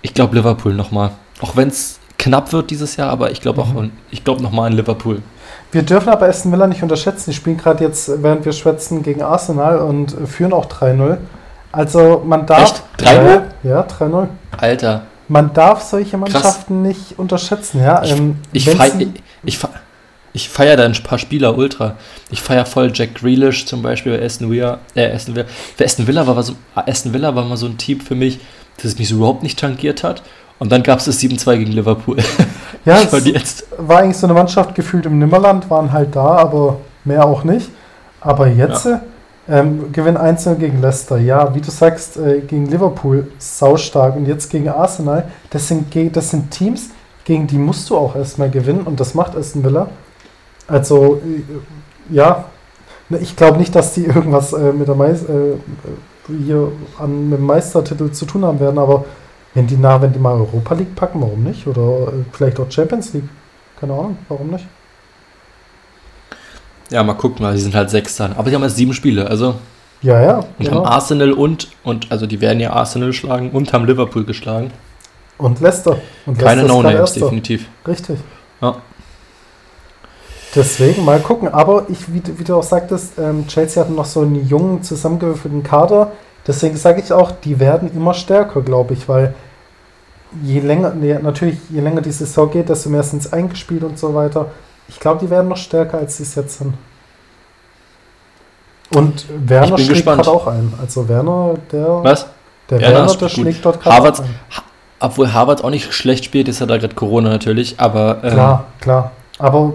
ich 0.03 0.15
glaube 0.15 0.35
Liverpool 0.37 0.75
nochmal. 0.75 1.11
Auch 1.41 1.57
wenn 1.57 1.69
es 1.69 1.98
knapp 2.19 2.53
wird 2.53 2.71
dieses 2.71 2.97
Jahr, 2.97 3.11
aber 3.11 3.31
ich 3.31 3.41
glaube 3.41 3.63
auch, 3.63 3.73
Mhm. 3.73 3.93
ich 4.11 4.25
glaube 4.25 4.43
nochmal 4.43 4.71
an 4.71 4.77
Liverpool. 4.77 5.23
Wir 5.73 5.83
dürfen 5.83 6.09
aber 6.09 6.27
Aston 6.27 6.51
Villa 6.53 6.67
nicht 6.67 6.83
unterschätzen. 6.83 7.31
Die 7.31 7.37
spielen 7.37 7.57
gerade 7.59 7.85
jetzt, 7.85 8.11
während 8.23 8.45
wir 8.45 8.53
schwätzen, 8.53 9.03
gegen 9.03 9.23
Arsenal 9.23 9.79
und 9.79 10.15
führen 10.27 10.53
auch 10.53 10.67
3-0. 10.67 11.19
Also 11.73 12.23
man 12.27 12.47
darf. 12.47 12.63
Echt? 12.63 12.83
3-0? 12.99 13.43
Ja, 13.63 13.83
3-0. 13.83 14.29
Alter, 14.57 15.03
Man 15.31 15.53
darf 15.53 15.83
solche 15.83 16.17
Mannschaften 16.17 16.81
nicht 16.81 17.19
unterschätzen, 17.19 17.83
ja. 17.83 18.03
Ich- 18.03 18.13
Ähm, 18.13 18.39
ich, 18.53 18.67
wenn's 18.67 18.79
fei 18.79 18.93
ein- 18.93 19.01
ich, 19.01 19.11
ich, 19.45 19.59
fe 19.59 19.69
ich 20.33 20.49
feiere 20.49 20.77
da 20.79 20.85
ein 20.87 20.95
paar 21.05 21.19
Spieler 21.19 21.57
ultra. 21.59 21.97
Ich 22.31 22.41
feiere 22.41 22.65
voll 22.65 22.91
Jack 22.95 23.15
Grealish 23.17 23.67
zum 23.67 23.83
Beispiel 23.83 24.17
bei 24.17 24.25
Aston 24.25 24.51
Villa. 24.51 24.79
Äh, 24.95 25.13
Aston 25.13 25.35
Villa. 25.37 25.47
Für 25.77 25.85
Aston 25.85 26.07
Villa 26.07 26.27
war 26.27 26.43
so, 26.43 26.55
Aston 26.75 27.13
Villa 27.13 27.35
war 27.35 27.45
mal 27.45 27.59
so 27.59 27.67
ein 27.67 27.77
Team 27.77 28.01
für 28.01 28.15
mich, 28.15 28.41
das 28.83 28.99
mich 28.99 29.09
so 29.11 29.17
überhaupt 29.17 29.43
nicht 29.43 29.59
tangiert 29.59 30.03
hat. 30.03 30.23
Und 30.59 30.73
dann 30.73 30.83
gab 30.83 30.99
es 30.99 31.05
das 31.05 31.21
7-2 31.21 31.59
gegen 31.59 31.73
Liverpool. 31.73 32.17
ja, 32.85 33.01
es 33.01 33.25
jetzt, 33.25 33.67
war 33.77 34.01
eigentlich 34.01 34.17
so 34.17 34.27
eine 34.27 34.35
Mannschaft 34.35 34.75
gefühlt 34.75 35.07
im 35.07 35.19
Nimmerland, 35.19 35.71
waren 35.71 35.93
halt 35.93 36.17
da, 36.17 36.37
aber 36.37 36.79
mehr 37.05 37.25
auch 37.25 37.45
nicht. 37.45 37.71
Aber 38.21 38.49
jetzt 38.49 38.87
äh, 38.87 38.99
ähm, 39.49 39.93
Gewinn 39.93 40.17
1 40.17 40.49
gegen 40.59 40.81
Leicester. 40.81 41.19
Ja, 41.19 41.55
wie 41.55 41.61
du 41.61 41.71
sagst, 41.71 42.17
äh, 42.17 42.41
gegen 42.41 42.67
Liverpool 42.67 43.31
saustark 43.39 44.17
und 44.17 44.27
jetzt 44.27 44.51
gegen 44.51 44.69
Arsenal. 44.69 45.31
Das 45.51 45.69
sind, 45.69 45.95
das 46.17 46.31
sind 46.31 46.51
Teams, 46.51 46.91
gegen 47.25 47.47
die 47.47 47.59
musst 47.59 47.89
du 47.91 47.97
auch 47.97 48.17
erstmal 48.17 48.51
gewinnen 48.51 48.81
und 48.83 48.99
das 48.99 49.15
macht 49.15 49.37
Aston 49.37 49.63
Villa. 49.63 49.89
Also, 50.67 51.21
äh, 51.25 52.15
ja, 52.15 52.47
Ne, 53.09 53.19
ich 53.19 53.37
glaube 53.37 53.59
nicht, 53.59 53.75
dass 53.75 53.95
die 53.95 54.05
irgendwas 54.05 54.53
äh, 54.53 54.73
mit, 54.73 54.89
der 54.89 54.95
Meis 54.95 55.23
äh, 55.23 55.57
hier 56.45 56.73
an, 56.99 57.31
mit 57.31 57.39
dem 57.39 57.47
Meistertitel 57.47 58.11
zu 58.11 58.27
tun 58.27 58.45
haben 58.45 58.61
werden, 58.61 58.79
aber 58.79 59.07
wenn 59.59 59.67
die, 59.67 59.77
na, 59.77 60.01
wenn 60.01 60.13
die 60.13 60.21
mal 60.21 60.35
Europa 60.35 60.75
League 60.75 60.95
packen, 60.95 61.21
warum 61.21 61.43
nicht? 61.43 61.67
Oder 61.67 62.13
äh, 62.13 62.25
vielleicht 62.33 62.61
auch 62.61 62.71
Champions 62.71 63.13
League. 63.13 63.29
Keine 63.81 63.93
Ahnung, 63.93 64.17
warum 64.29 64.51
nicht? 64.51 64.67
ja, 66.91 67.03
mal 67.03 67.15
gucken, 67.15 67.45
weil 67.45 67.57
sie 67.57 67.65
sind 67.65 67.75
halt 67.75 67.91
Sechster. 67.91 68.31
Aber 68.37 68.49
die 68.49 68.55
haben 68.57 68.63
jetzt 68.63 68.77
sieben 68.77 68.95
Spiele, 68.95 69.27
also. 69.29 69.57
Ja, 70.01 70.23
ja. 70.23 70.37
Und 70.39 70.47
genau. 70.59 70.77
haben 70.77 70.87
Arsenal 70.87 71.33
und, 71.33 71.69
und, 71.83 72.11
also 72.11 72.27
die 72.27 72.41
werden 72.41 72.61
ja 72.61 72.73
Arsenal 72.73 73.13
schlagen 73.13 73.51
und 73.51 73.73
haben 73.73 73.85
Liverpool 73.85 74.25
geschlagen. 74.25 74.71
Und 75.39 75.61
Leicester. 75.61 75.99
Und 76.25 76.39
Keine 76.39 76.63
No-Names, 76.63 77.15
definitiv. 77.15 77.67
Richtig. 77.87 78.19
Ja. 78.61 78.77
Deswegen 80.55 81.05
mal 81.05 81.19
gucken. 81.19 81.49
Aber 81.49 81.87
ich, 81.89 82.13
wie, 82.13 82.21
du- 82.21 82.39
wie 82.39 82.45
du 82.45 82.55
auch 82.57 82.63
sagtest, 82.63 83.19
ähm, 83.19 83.47
Chelsea 83.49 83.83
hat 83.83 83.91
noch 83.91 84.05
so 84.05 84.21
einen 84.21 84.49
jungen, 84.49 84.83
zusammengewürfelten 84.85 85.63
Kader. 85.65 86.13
Deswegen 86.47 86.77
sage 86.77 87.03
ich 87.05 87.13
auch, 87.13 87.33
die 87.33 87.59
werden 87.61 87.91
immer 87.95 88.15
stärker, 88.15 88.63
glaube 88.63 88.95
ich, 88.95 89.09
weil 89.09 89.35
je 90.43 90.61
länger, 90.61 90.95
nee, 90.95 91.19
natürlich, 91.19 91.59
je 91.71 91.81
länger 91.81 92.01
die 92.01 92.13
Saison 92.13 92.51
geht, 92.51 92.69
desto 92.69 92.91
mehr 92.91 93.03
sind 93.03 93.23
sie 93.23 93.33
eingespielt 93.33 93.85
und 93.85 93.99
so 93.99 94.15
weiter. 94.15 94.47
Ich 94.89 95.01
glaube, 95.01 95.21
die 95.21 95.31
werden 95.31 95.49
noch 95.49 95.57
stärker, 95.57 95.99
als 95.99 96.17
sie 96.17 96.23
es 96.23 96.35
jetzt 96.35 96.59
sind. 96.59 96.75
Und 98.95 99.27
Werner 99.47 99.77
schlägt 99.79 100.05
gerade 100.05 100.31
auch 100.31 100.47
ein. 100.47 100.73
Also 100.81 101.09
Werner, 101.09 101.55
der. 101.71 102.03
Was? 102.03 102.27
Der 102.71 102.81
Werner, 102.81 102.97
Werner 102.97 103.15
der 103.15 103.29
schlägt 103.29 103.65
dort 103.65 103.83
gerade 103.83 104.23
ein. 104.23 104.35
Obwohl 105.01 105.33
Harvard 105.33 105.63
auch 105.63 105.71
nicht 105.71 105.93
schlecht 105.93 106.25
spielt, 106.25 106.49
ist 106.49 106.61
er 106.61 106.67
da 106.67 106.77
gerade 106.79 106.95
Corona 106.95 107.29
natürlich, 107.29 107.79
aber. 107.79 108.19
Ähm, 108.23 108.31
klar, 108.33 108.65
klar. 108.81 109.11
Aber 109.39 109.75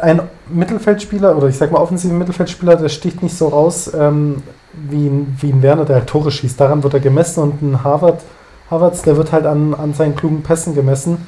ein 0.00 0.22
Mittelfeldspieler 0.48 1.36
oder 1.36 1.48
ich 1.48 1.56
sag 1.56 1.70
mal 1.70 1.78
offensiven 1.78 2.18
Mittelfeldspieler, 2.18 2.76
der 2.76 2.88
sticht 2.88 3.22
nicht 3.22 3.36
so 3.36 3.48
raus 3.48 3.92
ähm, 3.94 4.42
wie, 4.72 5.06
ein, 5.06 5.36
wie 5.40 5.50
ein 5.50 5.62
Werner, 5.62 5.84
der 5.84 5.96
halt 5.96 6.08
Tore 6.08 6.30
schießt. 6.30 6.58
Daran 6.58 6.82
wird 6.82 6.94
er 6.94 7.00
gemessen 7.00 7.42
und 7.42 7.62
ein 7.62 7.84
Harvard, 7.84 8.20
Harvards, 8.74 9.02
der 9.02 9.16
wird 9.16 9.32
halt 9.32 9.46
an, 9.46 9.74
an 9.74 9.94
seinen 9.94 10.16
klugen 10.16 10.42
Pässen 10.42 10.74
gemessen. 10.74 11.26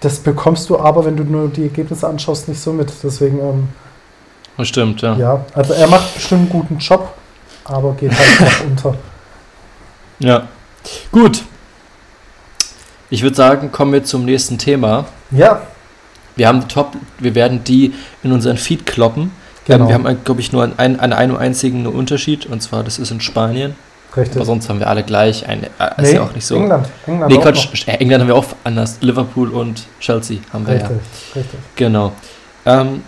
Das 0.00 0.18
bekommst 0.18 0.68
du 0.68 0.78
aber, 0.78 1.04
wenn 1.04 1.16
du 1.16 1.24
nur 1.24 1.48
die 1.48 1.62
Ergebnisse 1.64 2.06
anschaust, 2.06 2.48
nicht 2.48 2.60
so 2.60 2.72
mit. 2.72 2.92
Deswegen. 3.02 3.38
Ähm, 3.38 3.68
das 4.56 4.68
stimmt, 4.68 5.02
ja. 5.02 5.16
Ja, 5.16 5.44
also 5.54 5.72
er 5.72 5.88
macht 5.88 6.14
bestimmt 6.14 6.42
einen 6.42 6.50
guten 6.50 6.78
Job, 6.78 7.14
aber 7.64 7.94
geht 7.94 8.12
halt 8.12 8.40
noch 8.40 8.66
unter. 8.66 8.94
Ja. 10.18 10.48
Gut. 11.10 11.42
Ich 13.10 13.22
würde 13.22 13.36
sagen, 13.36 13.72
kommen 13.72 13.92
wir 13.92 14.04
zum 14.04 14.24
nächsten 14.24 14.58
Thema. 14.58 15.06
Ja. 15.30 15.62
Wir 16.36 16.48
haben 16.48 16.60
die 16.60 16.68
Top, 16.68 16.92
wir 17.18 17.34
werden 17.34 17.64
die 17.64 17.94
in 18.22 18.32
unseren 18.32 18.56
Feed 18.56 18.86
kloppen. 18.86 19.30
Genau. 19.66 19.88
wir 19.88 19.94
haben, 19.94 20.24
glaube 20.24 20.40
ich, 20.40 20.52
nur 20.52 20.62
einen, 20.62 20.78
einen, 20.98 21.12
einen 21.12 21.36
einzigen 21.36 21.86
Unterschied, 21.86 22.44
und 22.44 22.62
zwar, 22.62 22.84
das 22.84 22.98
ist 22.98 23.10
in 23.10 23.20
Spanien. 23.20 23.74
Richtig. 24.16 24.36
Aber 24.36 24.44
sonst 24.44 24.68
haben 24.68 24.78
wir 24.78 24.88
alle 24.88 25.02
gleich. 25.02 25.46
Ein, 25.48 25.64
äh, 25.64 25.66
ist 25.66 25.72
nee, 25.98 26.14
ja 26.14 26.22
auch 26.22 26.34
nicht 26.34 26.46
so. 26.46 26.56
England. 26.56 26.88
England, 27.06 27.32
nee, 27.32 27.38
Quatsch, 27.38 27.88
äh, 27.88 27.92
England 27.92 28.22
haben 28.22 28.28
wir 28.28 28.36
auch 28.36 28.46
anders. 28.64 28.98
Liverpool 29.00 29.50
und 29.50 29.84
Chelsea 30.00 30.38
haben 30.52 30.66
wir 30.66 30.74
richtig, 30.74 30.90
ja. 30.90 31.40
Richtig. 31.40 31.60
Genau. 31.76 32.12
Ähm, 32.66 33.02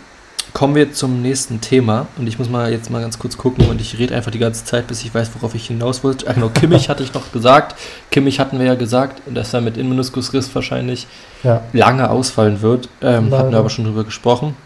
kommen 0.56 0.74
wir 0.74 0.92
zum 0.92 1.20
nächsten 1.20 1.60
Thema. 1.60 2.06
Und 2.16 2.26
ich 2.26 2.38
muss 2.38 2.48
mal 2.48 2.72
jetzt 2.72 2.90
mal 2.90 3.02
ganz 3.02 3.18
kurz 3.18 3.36
gucken 3.36 3.68
und 3.68 3.78
ich 3.78 3.98
rede 3.98 4.14
einfach 4.14 4.30
die 4.30 4.38
ganze 4.38 4.64
Zeit, 4.64 4.86
bis 4.86 5.04
ich 5.04 5.14
weiß, 5.14 5.30
worauf 5.34 5.54
ich 5.54 5.66
hinaus 5.66 6.02
wollte. 6.02 6.26
Ach 6.30 6.34
genau, 6.34 6.48
Kimmich 6.48 6.88
hatte 6.88 7.02
ich 7.02 7.12
noch 7.12 7.30
gesagt. 7.30 7.76
Kimmich 8.10 8.40
hatten 8.40 8.58
wir 8.58 8.64
ja 8.64 8.74
gesagt, 8.74 9.20
dass 9.26 9.52
er 9.52 9.60
mit 9.60 9.76
Innenmeniskusriss 9.76 10.54
wahrscheinlich 10.54 11.06
ja. 11.42 11.60
lange 11.74 12.08
ausfallen 12.08 12.62
wird. 12.62 12.88
Ähm, 13.02 13.32
hatten 13.36 13.50
wir 13.50 13.58
aber 13.58 13.68
schon 13.68 13.84
drüber 13.84 14.04
gesprochen. 14.04 14.56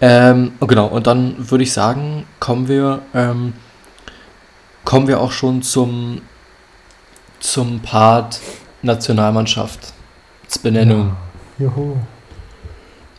Ähm, 0.00 0.52
genau, 0.60 0.86
und 0.86 1.06
dann 1.06 1.34
würde 1.38 1.64
ich 1.64 1.72
sagen, 1.72 2.24
kommen 2.38 2.68
wir 2.68 3.00
ähm, 3.14 3.52
kommen 4.84 5.08
wir 5.08 5.20
auch 5.20 5.32
schon 5.32 5.62
zum, 5.62 6.20
zum 7.40 7.80
Part 7.80 8.40
Nationalmannschaftsbenennung. 8.82 11.16
Ja. 11.58 11.66
Juhu. 11.66 11.96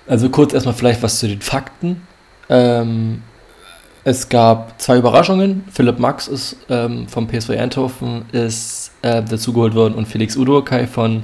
Also 0.07 0.29
kurz 0.29 0.53
erstmal 0.53 0.75
vielleicht 0.75 1.01
was 1.01 1.17
zu 1.19 1.27
den 1.27 1.41
Fakten. 1.41 2.05
Ähm, 2.49 3.23
es 4.03 4.29
gab 4.29 4.79
zwei 4.79 4.97
Überraschungen. 4.97 5.63
Philipp 5.71 5.97
Max 5.97 6.27
ist 6.27 6.57
ähm, 6.69 7.07
vom 7.07 7.27
PSV 7.27 7.49
Eindhoven 7.51 8.25
ist 8.31 8.91
äh, 9.01 9.23
dazugeholt 9.23 9.73
worden 9.73 9.95
und 9.95 10.07
Felix 10.07 10.37
Udokai 10.37 10.85
von 10.85 11.23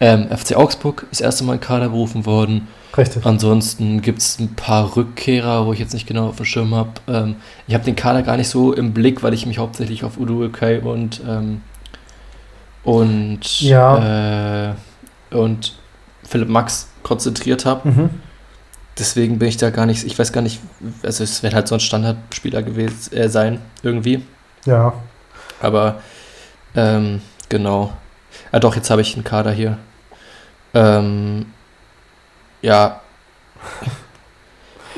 ähm, 0.00 0.28
FC 0.36 0.56
Augsburg 0.56 1.06
ist 1.10 1.20
das 1.20 1.26
erste 1.26 1.44
Mal 1.44 1.54
in 1.54 1.60
Kader 1.60 1.88
berufen 1.88 2.24
worden. 2.24 2.68
Richtig. 2.96 3.26
Ansonsten 3.26 4.00
gibt 4.00 4.20
es 4.20 4.38
ein 4.38 4.54
paar 4.54 4.96
Rückkehrer, 4.96 5.66
wo 5.66 5.72
ich 5.72 5.78
jetzt 5.78 5.92
nicht 5.92 6.06
genau 6.06 6.28
auf 6.28 6.36
dem 6.36 6.44
Schirm 6.44 6.74
habe. 6.74 6.90
Ähm, 7.08 7.36
ich 7.66 7.74
habe 7.74 7.84
den 7.84 7.96
Kader 7.96 8.22
gar 8.22 8.36
nicht 8.36 8.48
so 8.48 8.72
im 8.72 8.92
Blick, 8.92 9.22
weil 9.22 9.34
ich 9.34 9.46
mich 9.46 9.58
hauptsächlich 9.58 10.04
auf 10.04 10.18
Udo 10.18 10.48
Kai 10.50 10.80
und 10.80 11.20
ähm, 11.26 11.62
und 12.84 13.60
ja. 13.60 14.70
äh, 14.70 14.74
und 15.30 15.74
Philipp 16.22 16.48
Max 16.48 16.88
konzentriert 17.02 17.66
habe. 17.66 17.88
Mhm. 17.88 18.10
Deswegen 18.98 19.38
bin 19.38 19.48
ich 19.48 19.56
da 19.56 19.70
gar 19.70 19.86
nicht, 19.86 20.04
ich 20.04 20.18
weiß 20.18 20.32
gar 20.32 20.40
nicht, 20.40 20.60
also 21.02 21.22
es 21.22 21.42
wird 21.42 21.54
halt 21.54 21.68
so 21.68 21.76
ein 21.76 21.80
Standardspieler 21.80 22.62
gewesen 22.62 23.12
äh, 23.14 23.28
sein, 23.28 23.60
irgendwie. 23.82 24.24
Ja. 24.64 24.92
Aber 25.60 26.00
ähm, 26.74 27.20
genau. 27.48 27.92
Ah 28.50 28.58
doch, 28.58 28.74
jetzt 28.74 28.90
habe 28.90 29.02
ich 29.02 29.14
einen 29.14 29.24
Kader 29.24 29.52
hier. 29.52 29.78
Ähm, 30.78 31.46
ja. 32.62 33.00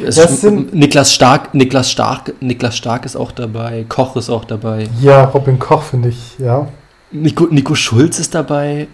Es 0.03 0.43
Niklas 0.43 1.12
Stark, 1.12 1.53
Niklas 1.53 1.90
Stark, 1.90 2.33
Niklas 2.40 2.75
Stark 2.75 3.05
ist 3.05 3.16
auch 3.16 3.33
dabei, 3.33 3.85
Koch 3.87 4.16
ist 4.16 4.31
auch 4.31 4.47
dabei. 4.47 4.88
Ja, 4.99 5.25
Robin 5.25 5.59
Koch 5.59 5.83
finde 5.83 6.09
ich, 6.09 6.38
ja. 6.38 6.66
Nico, 7.11 7.49
Nico 7.51 7.75
Schulz 7.75 8.19
ist 8.19 8.35
dabei. 8.35 8.88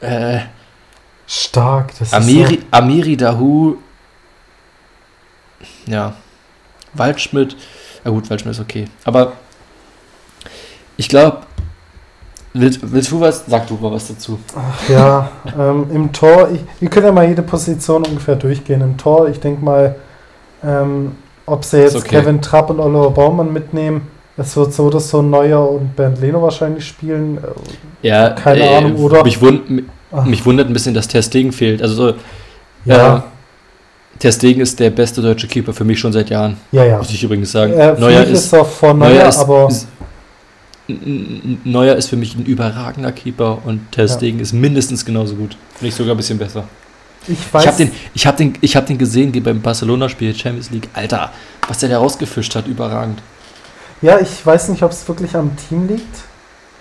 Äh, 0.00 0.38
Stark, 1.26 1.98
das 1.98 2.12
Amiri, 2.12 2.54
ist 2.54 2.60
so 2.62 2.66
Amiri 2.70 3.16
Dahu. 3.16 3.76
Ja. 5.86 6.14
Waldschmidt. 6.94 7.56
Ja 8.04 8.12
gut, 8.12 8.30
Waldschmidt 8.30 8.54
ist 8.54 8.60
okay. 8.60 8.84
Aber 9.04 9.32
ich 10.96 11.08
glaube, 11.08 11.47
Willst, 12.54 12.80
willst, 12.82 13.10
du 13.10 13.20
was? 13.20 13.44
Sag 13.46 13.66
du 13.66 13.74
mal 13.74 13.92
was 13.92 14.08
dazu. 14.08 14.38
Ach, 14.56 14.88
ja, 14.88 15.30
ähm, 15.58 15.86
im 15.92 16.12
Tor, 16.12 16.48
ich, 16.52 16.60
wir 16.80 16.88
können 16.88 17.06
ja 17.06 17.12
mal 17.12 17.28
jede 17.28 17.42
Position 17.42 18.04
ungefähr 18.06 18.36
durchgehen. 18.36 18.80
Im 18.80 18.96
Tor, 18.96 19.28
ich 19.28 19.38
denke 19.38 19.64
mal, 19.64 19.96
ähm, 20.64 21.12
ob 21.46 21.64
sie 21.64 21.78
jetzt 21.78 21.96
okay. 21.96 22.20
Kevin 22.20 22.40
Trapp 22.40 22.70
und 22.70 22.80
Oliver 22.80 23.10
Baumann 23.10 23.52
mitnehmen, 23.52 24.08
es 24.36 24.56
wird 24.56 24.72
so, 24.72 24.88
dass 24.88 25.10
so 25.10 25.20
Neuer 25.20 25.68
und 25.68 25.96
Bernd 25.96 26.20
Leno 26.20 26.40
wahrscheinlich 26.40 26.86
spielen. 26.86 27.38
Ja, 28.02 28.30
keine 28.30 28.60
äh, 28.60 28.76
Ahnung, 28.76 28.96
oder? 28.96 29.24
Mich, 29.24 29.40
wund, 29.42 29.62
mich 30.24 30.46
wundert 30.46 30.68
ein 30.68 30.72
bisschen, 30.72 30.94
dass 30.94 31.08
Ter 31.08 31.22
Stegen 31.22 31.52
fehlt. 31.52 31.82
Also 31.82 31.94
so, 31.94 32.14
ja. 32.84 33.16
Äh, 33.16 33.20
Ter 34.18 34.32
Stegen 34.32 34.60
ist 34.60 34.78
der 34.80 34.90
beste 34.90 35.22
deutsche 35.22 35.46
Keeper 35.46 35.72
für 35.72 35.84
mich 35.84 35.98
schon 35.98 36.12
seit 36.12 36.30
Jahren. 36.30 36.56
Ja, 36.72 36.84
ja. 36.84 36.98
Muss 36.98 37.10
ich 37.10 37.22
übrigens 37.22 37.52
sagen. 37.52 37.72
Äh, 37.72 37.98
Neuer 37.98 38.22
ist, 38.22 38.30
ist 38.30 38.52
er 38.52 38.64
vor 38.64 38.94
Neuer, 38.94 39.10
Neuer 39.10 39.28
ist, 39.28 39.38
aber 39.38 39.68
Neuer 40.88 41.96
ist 41.96 42.08
für 42.08 42.16
mich 42.16 42.34
ein 42.34 42.46
überragender 42.46 43.12
Keeper 43.12 43.58
und 43.64 43.92
Ter 43.92 44.08
Stegen 44.08 44.38
ja. 44.38 44.42
ist 44.42 44.54
mindestens 44.54 45.04
genauso 45.04 45.34
gut. 45.34 45.56
Finde 45.74 45.88
ich 45.88 45.94
sogar 45.94 46.14
ein 46.14 46.16
bisschen 46.16 46.38
besser. 46.38 46.64
Ich 47.26 47.52
weiß. 47.52 47.62
Ich 47.62 47.68
habe 47.68 47.76
den, 47.76 47.92
ich 48.14 48.26
hab 48.26 48.36
den, 48.38 48.54
hab 48.54 48.86
den 48.86 48.96
gesehen, 48.96 49.34
wie 49.34 49.40
beim 49.40 49.60
Barcelona-Spiel 49.60 50.34
Champions 50.34 50.70
League. 50.70 50.88
Alter, 50.94 51.30
was 51.66 51.78
der 51.78 51.90
da 51.90 51.98
rausgefischt 51.98 52.54
hat, 52.54 52.66
überragend. 52.66 53.20
Ja, 54.00 54.18
ich 54.18 54.44
weiß 54.44 54.68
nicht, 54.70 54.82
ob 54.82 54.92
es 54.92 55.06
wirklich 55.06 55.36
am 55.36 55.56
Team 55.56 55.88
liegt, 55.88 56.22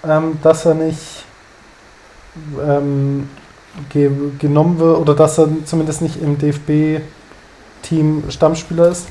ähm, 0.06 0.38
dass 0.41 0.65
er 0.65 0.76
nicht 0.76 1.26
ähm, 2.65 3.28
ge 3.89 4.10
genommen 4.39 4.80
wird 4.80 4.98
oder 5.00 5.15
dass 5.15 5.38
er 5.38 5.50
zumindest 5.65 6.02
nicht 6.02 6.22
im 6.22 6.38
DFB-Team 6.38 8.24
Stammspieler 8.30 8.89
ist 8.89 9.08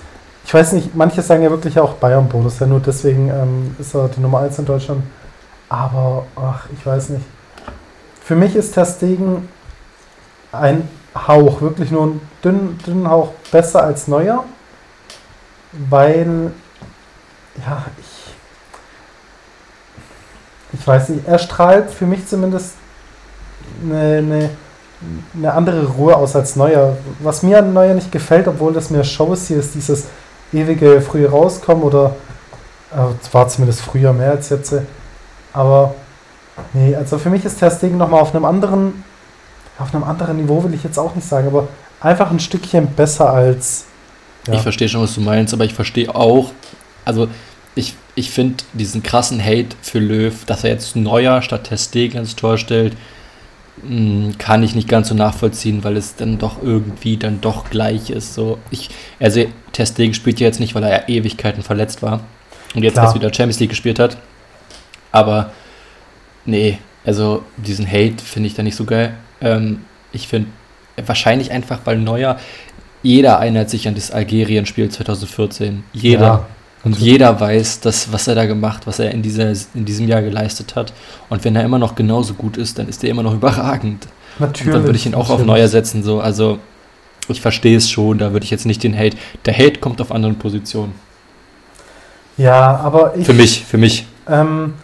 ich 0.46 0.54
weiß 0.54 0.72
nicht, 0.72 0.94
manche 0.94 1.22
sagen 1.22 1.42
ja 1.42 1.50
wirklich 1.50 1.78
auch 1.80 1.94
Bayern-Bonus, 1.94 2.60
ja 2.60 2.68
nur 2.68 2.78
deswegen 2.78 3.28
ähm, 3.30 3.74
ist 3.80 3.96
er 3.96 4.08
die 4.08 4.20
Nummer 4.20 4.38
1 4.40 4.60
in 4.60 4.64
Deutschland. 4.64 5.02
Aber, 5.68 6.24
ach, 6.36 6.68
ich 6.72 6.86
weiß 6.86 7.08
nicht. 7.08 7.24
Für 8.22 8.36
mich 8.36 8.54
ist 8.54 8.72
Ter 8.72 8.86
Stegen 8.86 9.48
ein 10.52 10.88
Hauch, 11.16 11.60
wirklich 11.60 11.90
nur 11.90 12.06
ein 12.06 12.20
dünnen, 12.44 12.78
dünnen 12.86 13.10
Hauch 13.10 13.32
besser 13.50 13.82
als 13.82 14.06
Neuer, 14.06 14.44
weil, 15.72 16.52
ja, 17.66 17.84
ich, 17.98 18.34
ich 20.78 20.86
weiß 20.86 21.08
nicht, 21.08 21.26
er 21.26 21.40
strahlt 21.40 21.90
für 21.90 22.06
mich 22.06 22.24
zumindest 22.28 22.74
eine, 23.82 24.18
eine, 24.18 24.50
eine 25.34 25.52
andere 25.52 25.86
Ruhe 25.86 26.14
aus 26.14 26.36
als 26.36 26.54
Neuer. 26.54 26.96
Was 27.18 27.42
mir 27.42 27.58
an 27.58 27.72
Neuer 27.72 27.94
nicht 27.94 28.12
gefällt, 28.12 28.46
obwohl 28.46 28.72
das 28.72 28.90
mehr 28.90 29.02
Show 29.02 29.32
ist, 29.32 29.48
hier 29.48 29.58
ist 29.58 29.74
dieses 29.74 30.04
ewige 30.52 31.00
früh 31.00 31.26
rauskommen 31.26 31.82
oder 31.82 32.16
äh, 32.92 33.32
war 33.32 33.48
zumindest 33.48 33.82
früher 33.82 34.12
mehr 34.12 34.32
als 34.32 34.48
jetzt. 34.50 34.74
Aber 35.52 35.94
nee, 36.72 36.94
also 36.94 37.18
für 37.18 37.30
mich 37.30 37.44
ist 37.44 37.58
Testing 37.58 37.96
nochmal 37.96 38.20
auf 38.20 38.34
einem 38.34 38.44
anderen, 38.44 39.04
auf 39.78 39.94
einem 39.94 40.04
anderen 40.04 40.36
Niveau 40.36 40.62
will 40.62 40.74
ich 40.74 40.84
jetzt 40.84 40.98
auch 40.98 41.14
nicht 41.14 41.26
sagen, 41.26 41.48
aber 41.48 41.68
einfach 42.00 42.30
ein 42.30 42.40
Stückchen 42.40 42.88
besser 42.88 43.30
als. 43.30 43.86
Ja. 44.46 44.54
Ich 44.54 44.62
verstehe 44.62 44.88
schon, 44.88 45.02
was 45.02 45.14
du 45.14 45.20
meinst, 45.20 45.52
aber 45.52 45.64
ich 45.64 45.74
verstehe 45.74 46.14
auch, 46.14 46.52
also 47.04 47.28
ich, 47.74 47.94
ich 48.14 48.30
finde 48.30 48.64
diesen 48.72 49.02
krassen 49.02 49.42
Hate 49.42 49.76
für 49.82 49.98
Löw, 49.98 50.44
dass 50.46 50.64
er 50.64 50.70
jetzt 50.70 50.96
neuer 50.96 51.42
statt 51.42 51.64
Testegen 51.64 52.20
ins 52.20 52.36
Tor 52.36 52.56
stellt, 52.58 52.96
kann 54.38 54.62
ich 54.62 54.74
nicht 54.74 54.88
ganz 54.88 55.08
so 55.08 55.14
nachvollziehen, 55.14 55.84
weil 55.84 55.96
es 55.96 56.16
dann 56.16 56.38
doch 56.38 56.62
irgendwie 56.62 57.16
dann 57.16 57.40
doch 57.40 57.68
gleich 57.70 58.10
ist. 58.10 58.34
So, 58.34 58.58
ich, 58.70 58.88
also 59.20 59.44
Testing 59.72 60.14
spielt 60.14 60.40
ja 60.40 60.46
jetzt 60.46 60.60
nicht, 60.60 60.74
weil 60.74 60.82
er 60.82 60.90
ja 60.90 61.08
Ewigkeiten 61.08 61.62
verletzt 61.62 62.02
war 62.02 62.20
und 62.74 62.82
jetzt 62.82 62.96
erst 62.96 63.14
wieder 63.14 63.32
Champions 63.32 63.60
League 63.60 63.70
gespielt 63.70 63.98
hat. 63.98 64.16
Aber 65.12 65.52
nee, 66.44 66.78
also 67.04 67.44
diesen 67.56 67.86
Hate 67.86 68.16
finde 68.24 68.48
ich 68.48 68.54
da 68.54 68.62
nicht 68.62 68.76
so 68.76 68.84
geil. 68.84 69.14
Ähm, 69.40 69.84
ich 70.12 70.28
finde 70.28 70.48
wahrscheinlich 71.04 71.50
einfach, 71.52 71.80
weil 71.84 71.98
Neuer, 71.98 72.38
jeder 73.02 73.32
erinnert 73.32 73.70
sich 73.70 73.86
an 73.86 73.94
das 73.94 74.10
Algerien-Spiel 74.10 74.88
2014. 74.88 75.84
Jeder. 75.92 76.20
Ja. 76.20 76.46
Und 76.86 77.00
jeder 77.00 77.40
weiß, 77.40 77.80
dass, 77.80 78.12
was 78.12 78.28
er 78.28 78.36
da 78.36 78.46
gemacht, 78.46 78.86
was 78.86 79.00
er 79.00 79.10
in, 79.10 79.20
dieser, 79.20 79.50
in 79.74 79.84
diesem 79.84 80.06
Jahr 80.06 80.22
geleistet 80.22 80.76
hat. 80.76 80.92
Und 81.28 81.44
wenn 81.44 81.56
er 81.56 81.64
immer 81.64 81.80
noch 81.80 81.96
genauso 81.96 82.34
gut 82.34 82.56
ist, 82.56 82.78
dann 82.78 82.88
ist 82.88 83.02
er 83.02 83.10
immer 83.10 83.24
noch 83.24 83.34
überragend. 83.40 84.06
Natürlich. 84.38 84.68
Und 84.68 84.72
dann 84.72 84.84
würde 84.84 84.96
ich 84.96 85.04
ihn 85.04 85.16
auch 85.16 85.28
natürlich. 85.28 85.40
auf 85.40 85.46
Neuer 85.46 85.66
setzen. 85.66 86.04
So. 86.04 86.20
Also 86.20 86.60
ich 87.26 87.40
verstehe 87.40 87.76
es 87.76 87.90
schon, 87.90 88.18
da 88.18 88.32
würde 88.32 88.44
ich 88.44 88.52
jetzt 88.52 88.66
nicht 88.66 88.84
den 88.84 88.96
Hate. 88.96 89.16
Der 89.46 89.58
Hate 89.58 89.80
kommt 89.80 90.00
auf 90.00 90.12
anderen 90.12 90.38
Positionen. 90.38 90.94
Ja, 92.36 92.76
aber 92.76 93.16
ich. 93.16 93.26
Für 93.26 93.34
mich, 93.34 93.64
für 93.64 93.78
mich. 93.78 94.06
Ähm, 94.28 94.74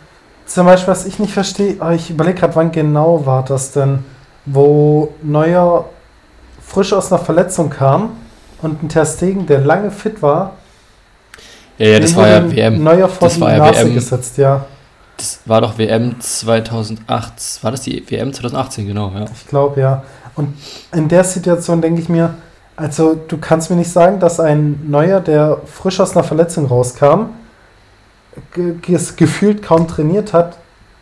zum 0.45 0.67
Beispiel, 0.67 0.91
was 0.91 1.07
ich 1.07 1.21
nicht 1.21 1.33
verstehe, 1.33 1.77
aber 1.79 1.95
ich 1.95 2.11
überlege 2.11 2.41
gerade, 2.41 2.57
wann 2.57 2.73
genau 2.73 3.27
war 3.27 3.45
das 3.45 3.71
denn, 3.71 4.01
wo 4.45 5.15
Neuer 5.23 5.89
frisch 6.67 6.93
aus 6.95 7.13
einer 7.13 7.23
Verletzung 7.23 7.71
kam 7.71 8.11
und 8.61 8.83
ein 8.83 8.89
Ter 8.89 9.07
Stegen, 9.07 9.47
der 9.47 9.61
lange 9.61 9.93
fit 9.93 10.21
war, 10.21 10.57
Ja, 11.79 11.87
ja, 11.87 12.01
das 12.01 12.15
war 12.17 12.29
ja 12.29 12.51
WM. 12.51 12.83
Neuer 12.83 13.09
vor 13.09 13.29
das 13.29 13.37
die 13.37 13.41
war 13.41 13.53
ja 13.53 13.59
Nase 13.59 13.85
WM. 13.87 13.95
gesetzt, 13.95 14.39
ja. 14.39 14.65
Das 15.17 15.41
war 15.47 15.61
doch 15.61 15.79
WM 15.79 16.21
2008. 16.21 17.63
War 17.63 17.71
das 17.71 17.83
die 17.83 18.05
WM 18.11 18.33
2018, 18.33 18.87
genau, 18.87 19.13
ja. 19.15 19.25
Ich 19.33 19.47
glaube, 19.47 19.81
ja. 19.81 20.03
Und 20.35 20.55
in 20.95 21.09
der 21.09 21.25
Situation 21.25 21.81
denke 21.81 22.01
ich 22.01 22.09
mir, 22.09 22.35
also 22.77 23.15
du 23.29 23.37
kannst 23.39 23.71
mir 23.71 23.77
nicht 23.77 23.91
sagen, 23.93 24.19
dass 24.19 24.41
ein 24.41 24.81
Neuer, 24.89 25.21
der 25.21 25.59
frisch 25.67 26.01
aus 26.01 26.17
einer 26.17 26.25
Verletzung 26.25 26.67
rauskam, 26.67 27.27
ge 28.55 28.75
ge 28.81 28.99
gefühlt 29.17 29.63
kaum 29.63 29.87
trainiert 29.87 30.33
hat, 30.33 30.57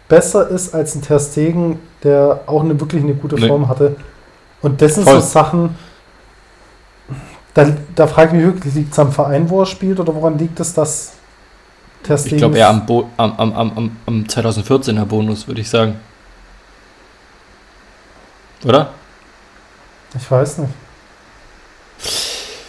besser 0.09 0.49
ist 0.49 0.75
als 0.75 0.95
ein 0.97 1.03
Ter 1.03 1.21
Stegen, 1.21 1.79
der 2.03 2.41
auch 2.47 2.63
eine, 2.63 2.79
wirklich 2.81 3.03
eine 3.03 3.15
gute 3.15 3.37
Nee. 3.37 3.47
Form 3.49 3.69
hatte. 3.69 3.97
Und 4.63 4.83
das 4.83 4.97
sind 4.97 5.05
Voll. 5.05 5.21
so 5.21 5.27
Sachen, 5.27 5.77
da, 7.55 7.67
da 7.95 8.07
frage 8.07 8.29
ich 8.29 8.45
mich 8.45 8.55
wirklich, 8.55 8.75
liegt 8.75 8.93
es 8.93 8.99
am 8.99 9.13
Verein, 9.13 9.49
wo 9.51 9.61
er 9.61 9.67
spielt, 9.67 9.99
oder 10.01 10.15
woran 10.15 10.39
liegt 10.39 10.61
es, 10.61 10.75
dass 10.75 11.13
Ter 12.03 12.15
Ich 12.25 12.37
glaube 12.37 12.57
eher 12.57 12.69
am, 12.69 12.87
Bo 12.87 13.11
am, 13.17 13.33
am, 13.37 13.53
am, 13.53 13.73
am, 13.77 13.97
am 14.07 14.25
2014er 14.25 15.05
Bonus, 15.05 15.47
würde 15.47 15.61
ich 15.61 15.69
sagen. 15.69 15.97
Oder? 18.65 18.91
Ich 20.17 20.31
weiß 20.31 20.59
nicht. 20.59 20.73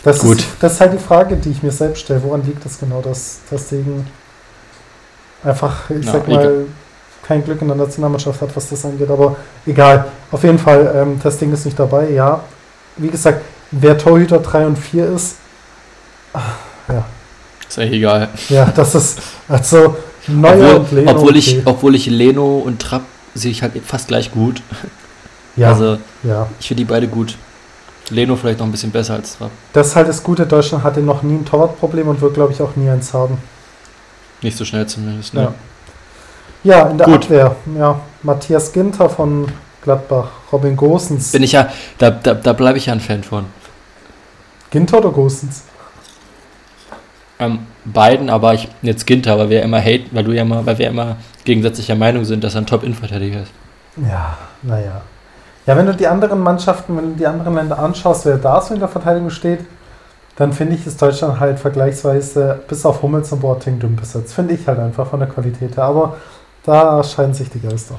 Das, 0.04 0.20
Gut. 0.20 0.40
Ist, 0.40 0.48
das 0.60 0.74
ist 0.74 0.82
halt 0.82 0.94
die 0.94 0.98
Frage, 0.98 1.36
die 1.38 1.52
ich 1.52 1.64
mir 1.64 1.72
selbst 1.72 2.02
stelle. 2.02 2.24
Woran 2.24 2.46
liegt 2.46 2.66
das 2.66 2.80
genau, 2.80 3.02
dass 3.02 3.40
das 3.50 3.70
Ding 3.70 4.06
einfach, 5.44 5.90
ich 5.90 6.06
Ja, 6.06 6.12
sag 6.12 6.28
mal, 6.28 6.66
kein 7.24 7.44
Glück 7.44 7.62
in 7.62 7.68
der 7.68 7.78
Nationalmannschaft 7.78 8.42
hat, 8.42 8.56
was 8.56 8.70
das 8.70 8.84
angeht. 8.84 9.10
Aber 9.10 9.36
egal. 9.66 10.06
Auf 10.32 10.44
jeden 10.44 10.60
Fall, 10.60 10.92
ähm, 10.96 11.20
das 11.22 11.38
Ding 11.38 11.54
ist 11.54 11.66
nicht 11.66 11.80
dabei, 11.80 12.10
ja. 12.10 12.42
Wie 12.98 13.10
gesagt, 13.10 13.42
wer 13.72 13.98
Torhüter 13.98 14.40
3 14.40 14.68
und 14.68 14.78
4 14.78 15.06
ist, 15.08 15.36
Ist 17.68 17.80
eigentlich 17.80 17.94
egal. 17.94 18.30
ja, 18.50 18.66
das 18.76 18.96
ist, 18.96 19.20
also, 19.48 19.96
und 20.28 20.46
Obwohl, 20.46 20.86
Leno. 20.92 21.12
obwohl, 21.12 21.38
ich, 21.38 21.54
okay. 21.54 21.62
obwohl 21.66 21.96
ich 21.96 22.06
Leno 22.08 22.60
und 22.60 22.82
Trapp 22.82 23.04
sehe 23.34 23.52
ich 23.52 23.62
halt 23.64 23.74
fast 23.86 24.08
gleich 24.10 24.32
gut. 24.32 24.62
ja, 25.56 25.70
Also 25.70 25.98
ja. 26.24 26.48
ich 26.60 26.68
finde 26.68 26.84
die 26.84 26.90
beide 26.90 27.08
gut. 27.08 27.36
Leno 28.10 28.36
vielleicht 28.36 28.60
noch 28.60 28.66
ein 28.66 28.72
bisschen 28.72 28.92
besser 28.92 29.14
als 29.16 29.38
Trapp. 29.38 29.52
Das 29.74 29.88
ist 29.88 29.96
halt 29.96 30.10
das 30.10 30.22
Gute, 30.22 30.46
Deutschland 30.46 30.84
hatte 30.84 31.00
noch 31.00 31.24
nie 31.24 31.36
ein 31.36 31.46
Torwartproblem 31.46 32.08
und 32.10 32.22
wird, 32.22 32.34
glaube 32.34 32.52
ich, 32.52 32.62
auch 32.62 32.76
nie 32.76 32.90
eins 32.90 33.14
haben. 33.14 33.38
Nicht 34.42 34.58
so 34.58 34.66
schnell 34.66 34.86
zumindest. 34.86 35.34
Ne? 35.34 35.42
Ja. 35.44 35.54
Ja, 36.64 36.88
in 36.90 36.98
der 36.98 37.08
Gut. 37.08 37.24
Abwehr. 37.26 37.56
Ja, 37.78 38.00
Matthias 38.22 38.72
Ginter 38.72 39.10
von 39.10 39.48
Gladbach, 39.82 40.28
Robin 40.52 40.76
Gosens. 40.76 41.32
Bin 41.32 41.42
ich 41.42 41.54
ja, 41.54 41.70
da, 41.98 42.12
da, 42.12 42.36
da 42.36 42.54
bleibe 42.54 42.78
ich 42.78 42.88
ja 42.88 42.94
ein 42.94 43.00
Fan 43.00 43.24
von. 43.24 43.46
Ginter 44.72 44.98
oder 44.98 45.12
Gosens? 45.12 45.66
Ähm, 47.40 47.60
beiden, 47.86 48.30
aber 48.30 48.54
ich 48.54 48.68
jetzt 48.82 49.06
Ginter, 49.06 49.38
weil 49.38 49.50
wir 49.50 49.62
immer 49.62 49.80
hate, 49.80 50.06
weil 50.12 50.24
du 50.24 50.32
ja 50.32 50.42
immer, 50.42 50.66
weil 50.66 50.78
wir 50.78 50.88
immer 50.88 51.18
gegensätzlicher 51.44 51.96
Meinung 51.96 52.26
sind, 52.26 52.44
dass 52.44 52.56
er 52.56 52.62
ein 52.62 52.68
Top-Innenverteidiger 52.68 53.42
ist. 53.42 53.52
Ja, 53.98 54.38
naja. 54.62 55.02
Ja, 55.68 55.78
wenn 55.78 55.86
du 55.86 55.94
die 55.94 56.08
anderen 56.08 56.40
Mannschaften, 56.40 56.98
wenn 56.98 57.12
du 57.12 57.16
die 57.18 57.28
anderen 57.28 57.56
Länder 57.56 57.78
anschaust, 57.78 58.26
wer 58.26 58.38
da 58.38 58.62
so 58.62 58.74
in 58.74 58.80
der 58.80 58.90
Verteidigung 58.90 59.30
steht, 59.30 59.60
dann 60.38 60.54
finde 60.54 60.76
ich, 60.76 60.88
ist 60.88 61.02
Deutschland 61.02 61.40
halt 61.40 61.60
vergleichsweise 61.60 62.62
bis 62.68 62.86
auf 62.86 63.02
Hummels 63.02 63.32
und 63.32 63.42
Boateng 63.42 63.80
dünn 63.80 63.96
besetzt. 63.96 64.34
Finde 64.34 64.54
ich 64.54 64.68
halt 64.68 64.80
einfach 64.80 65.08
von 65.08 65.20
der 65.20 65.30
Qualität 65.30 65.78
her. 65.78 65.84
Aber 65.84 66.18
da 66.64 67.04
scheiden 67.04 67.34
sich 67.34 67.50
die 67.50 67.60
Geister. 67.60 67.96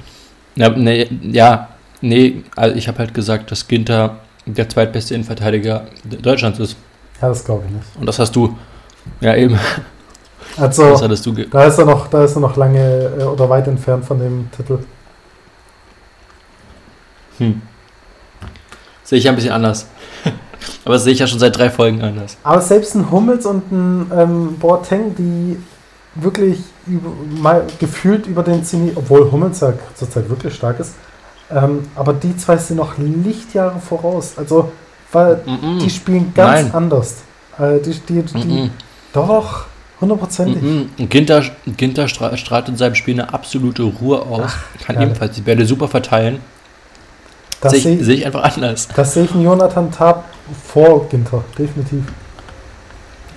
Ja, 0.56 0.70
nee, 0.70 1.08
ja, 1.22 1.68
nee, 2.00 2.42
also 2.56 2.74
ich 2.76 2.88
habe 2.88 2.98
halt 2.98 3.14
gesagt, 3.14 3.50
dass 3.50 3.68
Ginter 3.68 4.16
der 4.46 4.68
zweitbeste 4.68 5.14
Innenverteidiger 5.14 5.86
Deutschlands 6.04 6.58
ist. 6.58 6.76
Ja, 7.20 7.28
das 7.28 7.44
glaube 7.44 7.64
ich 7.66 7.72
nicht. 7.72 7.86
Und 7.98 8.06
das 8.06 8.18
hast 8.18 8.34
du, 8.34 8.56
ja 9.20 9.36
eben, 9.36 9.58
Also, 10.56 10.90
das 10.90 11.02
hattest 11.02 11.26
du, 11.26 11.32
da 11.32 11.64
ist 11.64 11.78
er 11.78 11.86
noch, 11.86 12.08
da 12.08 12.24
ist 12.24 12.36
er 12.36 12.40
noch 12.40 12.56
lange 12.56 13.12
äh, 13.18 13.22
oder 13.22 13.48
weit 13.48 13.66
entfernt 13.68 14.04
von 14.04 14.18
dem 14.18 14.50
Titel. 14.50 14.78
hm. 17.38 17.62
Sehe 19.04 19.18
ich 19.18 19.24
ja 19.24 19.32
ein 19.32 19.36
bisschen 19.36 19.52
anders. 19.52 19.86
aber 20.84 20.94
das 20.94 21.04
sehe 21.04 21.12
ich 21.12 21.18
ja 21.18 21.26
schon 21.26 21.38
seit 21.38 21.56
drei 21.56 21.70
Folgen 21.70 22.02
anders. 22.02 22.36
Aber 22.42 22.60
selbst 22.60 22.94
ein 22.94 23.10
Hummels 23.10 23.46
und 23.46 23.72
ein 23.72 24.10
ähm, 24.14 24.56
Boateng, 24.58 25.14
die 25.16 25.56
wirklich 26.14 26.60
über, 26.86 27.10
mal 27.40 27.66
gefühlt 27.78 28.26
über 28.26 28.42
den 28.42 28.64
Zenit, 28.64 28.96
obwohl 28.96 29.30
Hummels 29.30 29.60
ja 29.60 29.72
zurzeit 29.94 30.28
wirklich 30.28 30.54
stark 30.54 30.78
ist, 30.80 30.94
ähm, 31.54 31.80
aber 31.94 32.12
die 32.14 32.36
zwei 32.36 32.56
sind 32.56 32.76
noch 32.76 32.94
Lichtjahre 32.98 33.78
voraus. 33.80 34.32
Also, 34.36 34.72
weil 35.12 35.36
Mm-mm. 35.46 35.78
die 35.80 35.90
spielen 35.90 36.32
ganz 36.34 36.62
Nein. 36.64 36.74
anders. 36.74 37.16
Äh, 37.58 37.78
die, 37.80 37.90
die, 37.92 38.22
die, 38.22 38.38
Mm-mm. 38.38 38.70
doch, 39.12 39.66
hundertprozentig. 40.00 40.62
Und 40.98 41.10
Ginter, 41.10 41.42
Ginter 41.76 42.08
stra 42.08 42.36
strahlt 42.36 42.68
in 42.68 42.76
seinem 42.76 42.94
Spiel 42.94 43.14
eine 43.20 43.32
absolute 43.32 43.82
Ruhe 43.82 44.22
aus. 44.22 44.52
Kann 44.84 44.96
ja. 44.96 45.02
ebenfalls 45.02 45.34
die 45.34 45.42
Bälle 45.42 45.66
super 45.66 45.88
verteilen. 45.88 46.40
Das 47.60 47.72
Sehe 47.74 47.94
ich, 47.96 48.04
seh 48.04 48.14
ich 48.14 48.26
einfach 48.26 48.42
anders. 48.42 48.88
das 48.96 49.14
sehe 49.14 49.22
ich 49.24 49.34
in 49.34 49.42
Jonathan 49.42 49.90
Tab 49.92 50.24
vor 50.66 51.08
Ginter, 51.08 51.44
definitiv. 51.56 52.02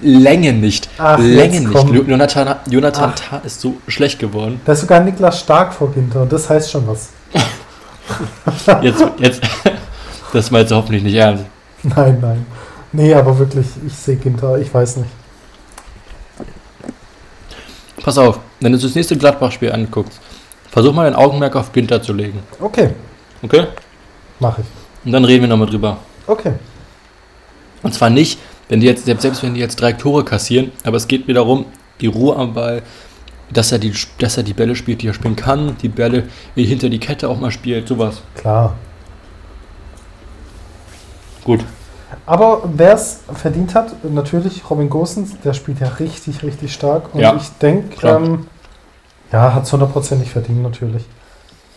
Länge 0.02 0.52
nicht. 0.54 0.90
Ach, 0.98 1.18
Länge 1.20 1.62
nicht. 1.62 1.72
komm. 1.72 1.94
Jo- 1.94 2.04
Jonathan, 2.04 2.56
Jonathan 2.70 3.14
Ach. 3.14 3.20
Tah 3.20 3.38
ist 3.46 3.62
so 3.62 3.76
schlecht 3.88 4.20
geworden. 4.20 4.60
Da 4.66 4.74
ist 4.74 4.82
sogar 4.82 5.00
Niklas 5.00 5.40
Stark 5.40 5.74
vor 5.74 5.92
Ginter 5.92 6.24
und 6.24 6.32
das 6.34 6.50
heißt 6.50 6.72
schon 6.72 6.88
was. 6.88 7.10
Jetzt, 8.82 9.04
jetzt, 9.18 9.42
das 10.34 10.52
meinst 10.52 10.72
du 10.72 10.76
hoffentlich 10.76 11.04
nicht 11.04 11.16
ernst. 11.16 11.46
Nein, 11.84 12.20
nein. 12.22 12.46
Nee, 12.92 13.14
aber 13.14 13.38
wirklich, 13.38 13.68
ich 13.86 13.94
sehe 13.94 14.16
Ginter, 14.16 14.58
ich 14.58 14.74
weiß 14.74 14.98
nicht. 14.98 15.10
Pass 18.04 18.18
auf, 18.18 18.40
wenn 18.60 18.72
du 18.72 18.78
das 18.78 18.94
nächste 18.96 19.18
Gladbach-Spiel 19.18 19.72
anguckst, 19.72 20.20
versuch 20.70 20.94
mal 20.94 21.06
dein 21.06 21.16
Augenmerk 21.16 21.56
auf 21.56 21.72
Ginter 21.72 22.02
zu 22.02 22.14
legen. 22.14 22.40
Okay, 22.60 22.92
Okay? 23.42 23.68
mache 24.40 24.62
ich. 24.62 24.68
Und 25.06 25.12
dann 25.12 25.26
reden 25.26 25.44
wir 25.44 25.48
nochmal 25.48 25.68
drüber. 25.70 25.98
Okay. 26.28 26.54
Und 27.84 27.94
zwar 27.94 28.10
nicht, 28.10 28.40
wenn 28.70 28.80
die 28.80 28.88
jetzt, 28.88 29.06
selbst 29.06 29.22
selbst 29.22 29.44
wenn 29.44 29.54
die 29.54 29.60
jetzt 29.60 29.80
drei 29.80 29.94
Tore 29.94 30.24
kassieren, 30.24 30.72
aber 30.84 30.98
es 30.98 31.08
geht 31.08 31.28
mir 31.28 31.34
darum, 31.36 31.66
die 32.02 32.08
Ruhe 32.08 32.36
am 32.36 32.54
Ball, 32.54 32.82
dass 33.52 33.72
er 33.72 33.80
die, 33.80 33.94
dass 34.20 34.38
er 34.38 34.44
die 34.44 34.54
Bälle 34.54 34.76
spielt, 34.76 35.02
die 35.02 35.08
er 35.08 35.14
spielen 35.14 35.36
kann, 35.36 35.76
die 35.82 35.90
Bälle 35.90 36.24
hinter 36.56 36.90
die 36.90 37.00
Kette 37.00 37.30
auch 37.30 37.40
mal 37.40 37.52
spielt, 37.52 37.88
sowas. 37.88 38.22
Klar. 38.36 38.76
Gut. 41.44 41.64
Aber 42.26 42.64
wer 42.74 42.94
es 42.94 43.22
verdient 43.34 43.76
hat, 43.76 44.04
natürlich 44.04 44.68
Robin 44.70 44.90
Gosens, 44.90 45.40
der 45.44 45.54
spielt 45.54 45.80
ja 45.80 45.88
richtig, 45.88 46.44
richtig 46.44 46.74
stark. 46.74 47.14
Und 47.14 47.20
Ja, 47.22 47.36
ich 47.36 47.50
denke, 47.62 48.08
ähm, 48.08 48.48
ja, 49.32 49.54
hat 49.54 49.64
es 49.64 49.74
hundertprozentig 49.74 50.32
verdient, 50.32 50.64
natürlich. 50.64 51.04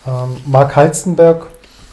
Ähm, 0.07 0.37
Mark 0.47 0.75
Halstenberg, 0.77 1.47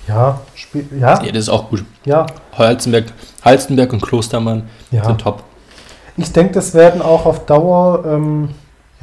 ja, 0.07 0.39
spielt, 0.53 0.91
ja, 0.93 1.21
Ja, 1.21 1.31
das 1.31 1.43
ist 1.43 1.49
auch 1.49 1.69
gut. 1.69 1.83
ja, 2.05 2.27
Halstenberg, 2.57 3.05
Halstenberg 3.43 3.91
und 3.91 4.01
Klostermann 4.01 4.69
ja. 4.91 5.03
sind 5.03 5.19
top. 5.21 5.43
Ich 6.15 6.31
denke, 6.31 6.53
das 6.53 6.73
werden 6.73 7.01
auch 7.01 7.25
auf 7.25 7.45
Dauer, 7.45 8.05
ähm, 8.05 8.49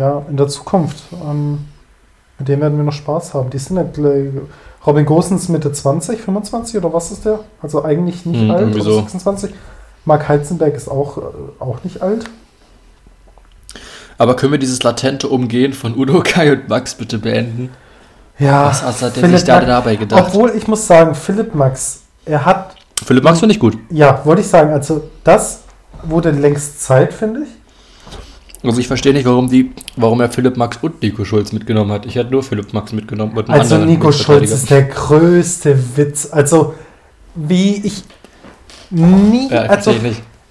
ja, 0.02 0.22
in 0.28 0.36
der 0.36 0.48
Zukunft, 0.48 0.96
ähm, 1.12 1.66
mit 2.38 2.48
dem 2.48 2.60
werden 2.60 2.76
wir 2.76 2.84
noch 2.84 2.92
Spaß 2.92 3.34
haben. 3.34 3.50
Die 3.50 3.58
sind 3.58 3.76
ja, 3.76 3.84
gleich- 3.84 4.30
Robin 4.84 5.06
Gosens 5.06 5.48
Mitte 5.48 5.70
20, 5.72 6.20
25 6.20 6.76
oder 6.76 6.92
was 6.92 7.12
ist 7.12 7.24
der? 7.24 7.38
Also 7.62 7.84
eigentlich 7.84 8.26
nicht 8.26 8.40
Hm, 8.40 8.50
alt, 8.50 8.74
so. 8.82 8.96
26. 8.96 9.52
Mark 10.04 10.28
Heizenberg 10.28 10.74
ist 10.74 10.88
auch, 10.88 11.18
äh, 11.18 11.22
auch 11.60 11.84
nicht 11.84 12.02
alt. 12.02 12.24
Aber 14.18 14.34
können 14.36 14.52
wir 14.52 14.58
dieses 14.58 14.82
latente 14.82 15.28
Umgehen 15.28 15.72
von 15.72 15.96
Udo, 15.96 16.20
Kai 16.24 16.52
und 16.52 16.68
Max 16.68 16.94
bitte 16.94 17.18
beenden? 17.18 17.70
Ja, 18.40 18.66
Was 18.66 18.82
hat 19.02 19.12
Philipp 19.12 19.30
sich 19.38 19.44
da 19.44 19.60
dabei 19.60 19.94
gedacht? 19.96 20.24
obwohl 20.26 20.50
ich 20.56 20.66
muss 20.66 20.84
sagen, 20.86 21.14
Philipp 21.14 21.54
Max, 21.54 22.00
er 22.24 22.44
hat, 22.44 22.74
Philipp 23.04 23.22
Max 23.22 23.38
finde 23.38 23.54
ich 23.54 23.60
gut. 23.60 23.78
ja, 23.90 24.20
wollte 24.24 24.42
ich 24.42 24.48
sagen, 24.48 24.70
also 24.72 25.02
das 25.22 25.60
wurde 26.02 26.30
längst 26.32 26.82
Zeit, 26.82 27.12
finde 27.14 27.42
ich. 27.42 27.48
Also 28.62 28.80
ich 28.80 28.86
verstehe 28.86 29.12
nicht, 29.12 29.26
warum 29.26 29.48
die, 29.48 29.72
warum 29.96 30.20
er 30.20 30.30
Philipp 30.30 30.56
Max 30.56 30.78
und 30.82 31.02
Nico 31.02 31.24
Schulz 31.24 31.52
mitgenommen 31.52 31.90
hat. 31.90 32.06
Ich 32.06 32.14
hätte 32.14 32.30
nur 32.30 32.42
Philipp 32.42 32.72
Max 32.72 32.92
mitgenommen. 32.92 33.36
Und 33.36 33.48
einen 33.48 33.60
Also 33.60 33.74
anderen 33.74 33.92
Nico 33.92 34.12
Schulz 34.12 34.50
ist 34.50 34.70
der 34.70 34.82
größte 34.82 35.78
Witz. 35.96 36.28
Also 36.30 36.74
wie 37.34 37.84
ich 37.84 38.04
nie, 38.90 39.48
Ja, 39.50 39.62
also 39.62 39.94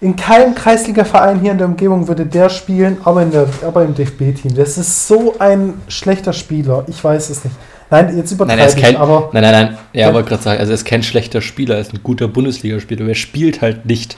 in 0.02 0.16
keinem 0.16 0.56
Kreisliga-Verein 0.56 1.40
hier 1.40 1.52
in 1.52 1.60
der 1.60 1.68
Umgebung 1.68 2.08
würde 2.08 2.26
der 2.26 2.50
spielen, 2.50 2.98
aber, 3.04 3.22
in 3.22 3.32
der, 3.32 3.48
aber 3.66 3.86
im 3.86 3.94
DFB-Team. 3.94 4.56
Das 4.56 4.78
ist 4.78 5.08
so 5.08 5.36
ein 5.38 5.76
schlechter 5.88 6.34
Spieler. 6.34 6.84
Ich 6.88 7.04
weiß 7.04 7.30
es 7.30 7.44
nicht. 7.46 7.56
Nein, 7.92 8.18
jetzt 8.18 8.32
Nein, 8.32 8.50
er 8.50 8.56
übertreibe 8.56 8.70
ist 8.70 8.78
kein, 8.78 8.94
ich, 8.94 9.00
aber 9.00 9.30
nein, 9.34 9.44
nein, 9.44 9.52
nein. 9.52 9.78
Ja, 9.94 10.14
wollte 10.14 10.30
gerade 10.30 10.42
sagen, 10.42 10.60
also 10.60 10.72
er 10.72 10.76
ist 10.76 10.86
kein 10.86 11.04
schlechter 11.04 11.42
Spieler, 11.42 11.76
er 11.76 11.82
ist 11.82 11.94
ein 11.94 12.00
guter 12.02 12.28
Bundesligaspieler, 12.28 13.08
er 13.08 13.16
spielt 13.16 13.62
halt 13.62 13.86
nicht. 13.86 14.18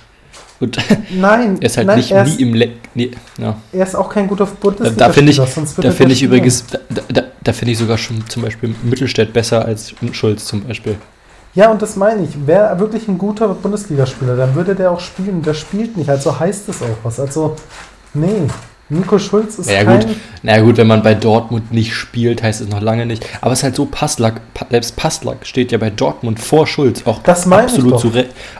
Und 0.59 0.77
nein, 1.19 1.57
er 1.59 1.65
ist 1.65 1.77
halt 1.77 1.87
nein, 1.87 1.97
nicht 1.97 2.11
er 2.11 2.23
nie 2.23 2.31
ist, 2.31 2.39
im 2.39 2.53
Le 2.53 2.69
nee, 2.93 3.11
ja. 3.37 3.57
er 3.71 3.83
ist 3.85 3.95
auch 3.95 4.09
kein 4.09 4.27
guter 4.27 4.45
Da, 4.45 4.51
Bundesliga. 4.59 4.95
da 4.95 5.09
finde 5.09 5.31
ich, 5.31 5.37
da 5.37 5.45
finde 5.45 5.73
gleich 5.95 6.11
ich 6.11 6.23
übrigens, 6.23 6.65
da, 6.67 6.79
da, 7.09 7.23
da 7.43 7.53
finde 7.53 7.71
ich 7.73 7.77
sogar 7.77 7.97
schon 7.97 8.23
zum 8.29 8.43
Beispiel 8.43 8.73
Mittelstädt 8.83 9.33
besser 9.33 9.65
als 9.65 9.93
Schulz 10.11 10.45
zum 10.45 10.63
Beispiel. 10.63 10.95
Ja, 11.55 11.69
und 11.69 11.81
das 11.81 11.95
meine 11.95 12.23
ich. 12.23 12.47
Wäre 12.47 12.79
wirklich 12.79 13.07
ein 13.07 13.17
guter 13.17 13.47
Bundesligaspieler, 13.49 14.35
dann 14.35 14.55
würde 14.55 14.75
der 14.75 14.91
auch 14.91 14.99
spielen. 14.99 15.41
Der 15.43 15.53
spielt 15.53 15.97
nicht, 15.97 16.09
also 16.09 16.39
heißt 16.39 16.69
es 16.69 16.81
auch 16.81 16.97
was. 17.03 17.19
Also, 17.19 17.55
nee. 18.13 18.47
Nico 18.93 19.17
Schulz 19.19 19.59
ist 19.59 19.69
Ja, 19.69 19.83
kein... 19.83 19.99
gut. 20.01 20.15
Na 20.43 20.59
gut, 20.59 20.77
wenn 20.77 20.87
man 20.87 21.01
bei 21.03 21.13
Dortmund 21.13 21.71
nicht 21.71 21.93
spielt, 21.93 22.43
heißt 22.43 22.61
es 22.61 22.67
noch 22.69 22.81
lange 22.81 23.05
nicht. 23.05 23.25
Aber 23.41 23.51
es 23.53 23.59
ist 23.59 23.63
halt 23.63 23.75
so, 23.75 23.85
Passlack, 23.85 24.41
Pa- 24.53 24.67
selbst 24.69 24.95
Passlack 24.95 25.45
steht 25.45 25.71
ja 25.71 25.77
bei 25.77 25.89
Dortmund 25.89 26.39
vor 26.39 26.67
Schulz. 26.67 27.01
Auch 27.05 27.21
Das 27.23 27.49
absolut 27.51 27.99
zu 27.99 28.11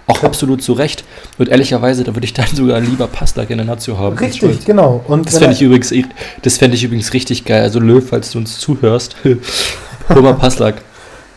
auch 0.08 0.24
absolut 0.24 0.62
zu 0.64 0.74
Recht. 0.74 1.04
Und 1.38 1.50
ehrlicherweise, 1.50 2.04
da 2.04 2.16
würde 2.16 2.26
ich 2.26 2.34
dann 2.34 2.48
sogar 2.54 2.80
lieber 2.80 3.08
Passlack 3.08 3.50
in 3.50 3.58
der 3.58 3.66
Nazio 3.68 3.98
haben. 3.98 4.18
Richtig, 4.18 4.66
genau. 4.66 5.04
Und 5.08 5.26
Das 5.28 5.38
fände 5.38 5.54
ich 5.56 5.62
übrigens, 5.62 5.94
das 6.42 6.58
fände 6.58 6.76
ich 6.76 6.84
übrigens 6.84 7.14
richtig 7.14 7.46
geil. 7.46 7.62
Also 7.64 7.80
Löw, 7.80 8.04
falls 8.08 8.32
du 8.32 8.40
uns 8.40 8.60
zuhörst, 8.60 9.16
hol 10.10 10.22
mal 10.22 10.34
Passlack. 10.34 10.76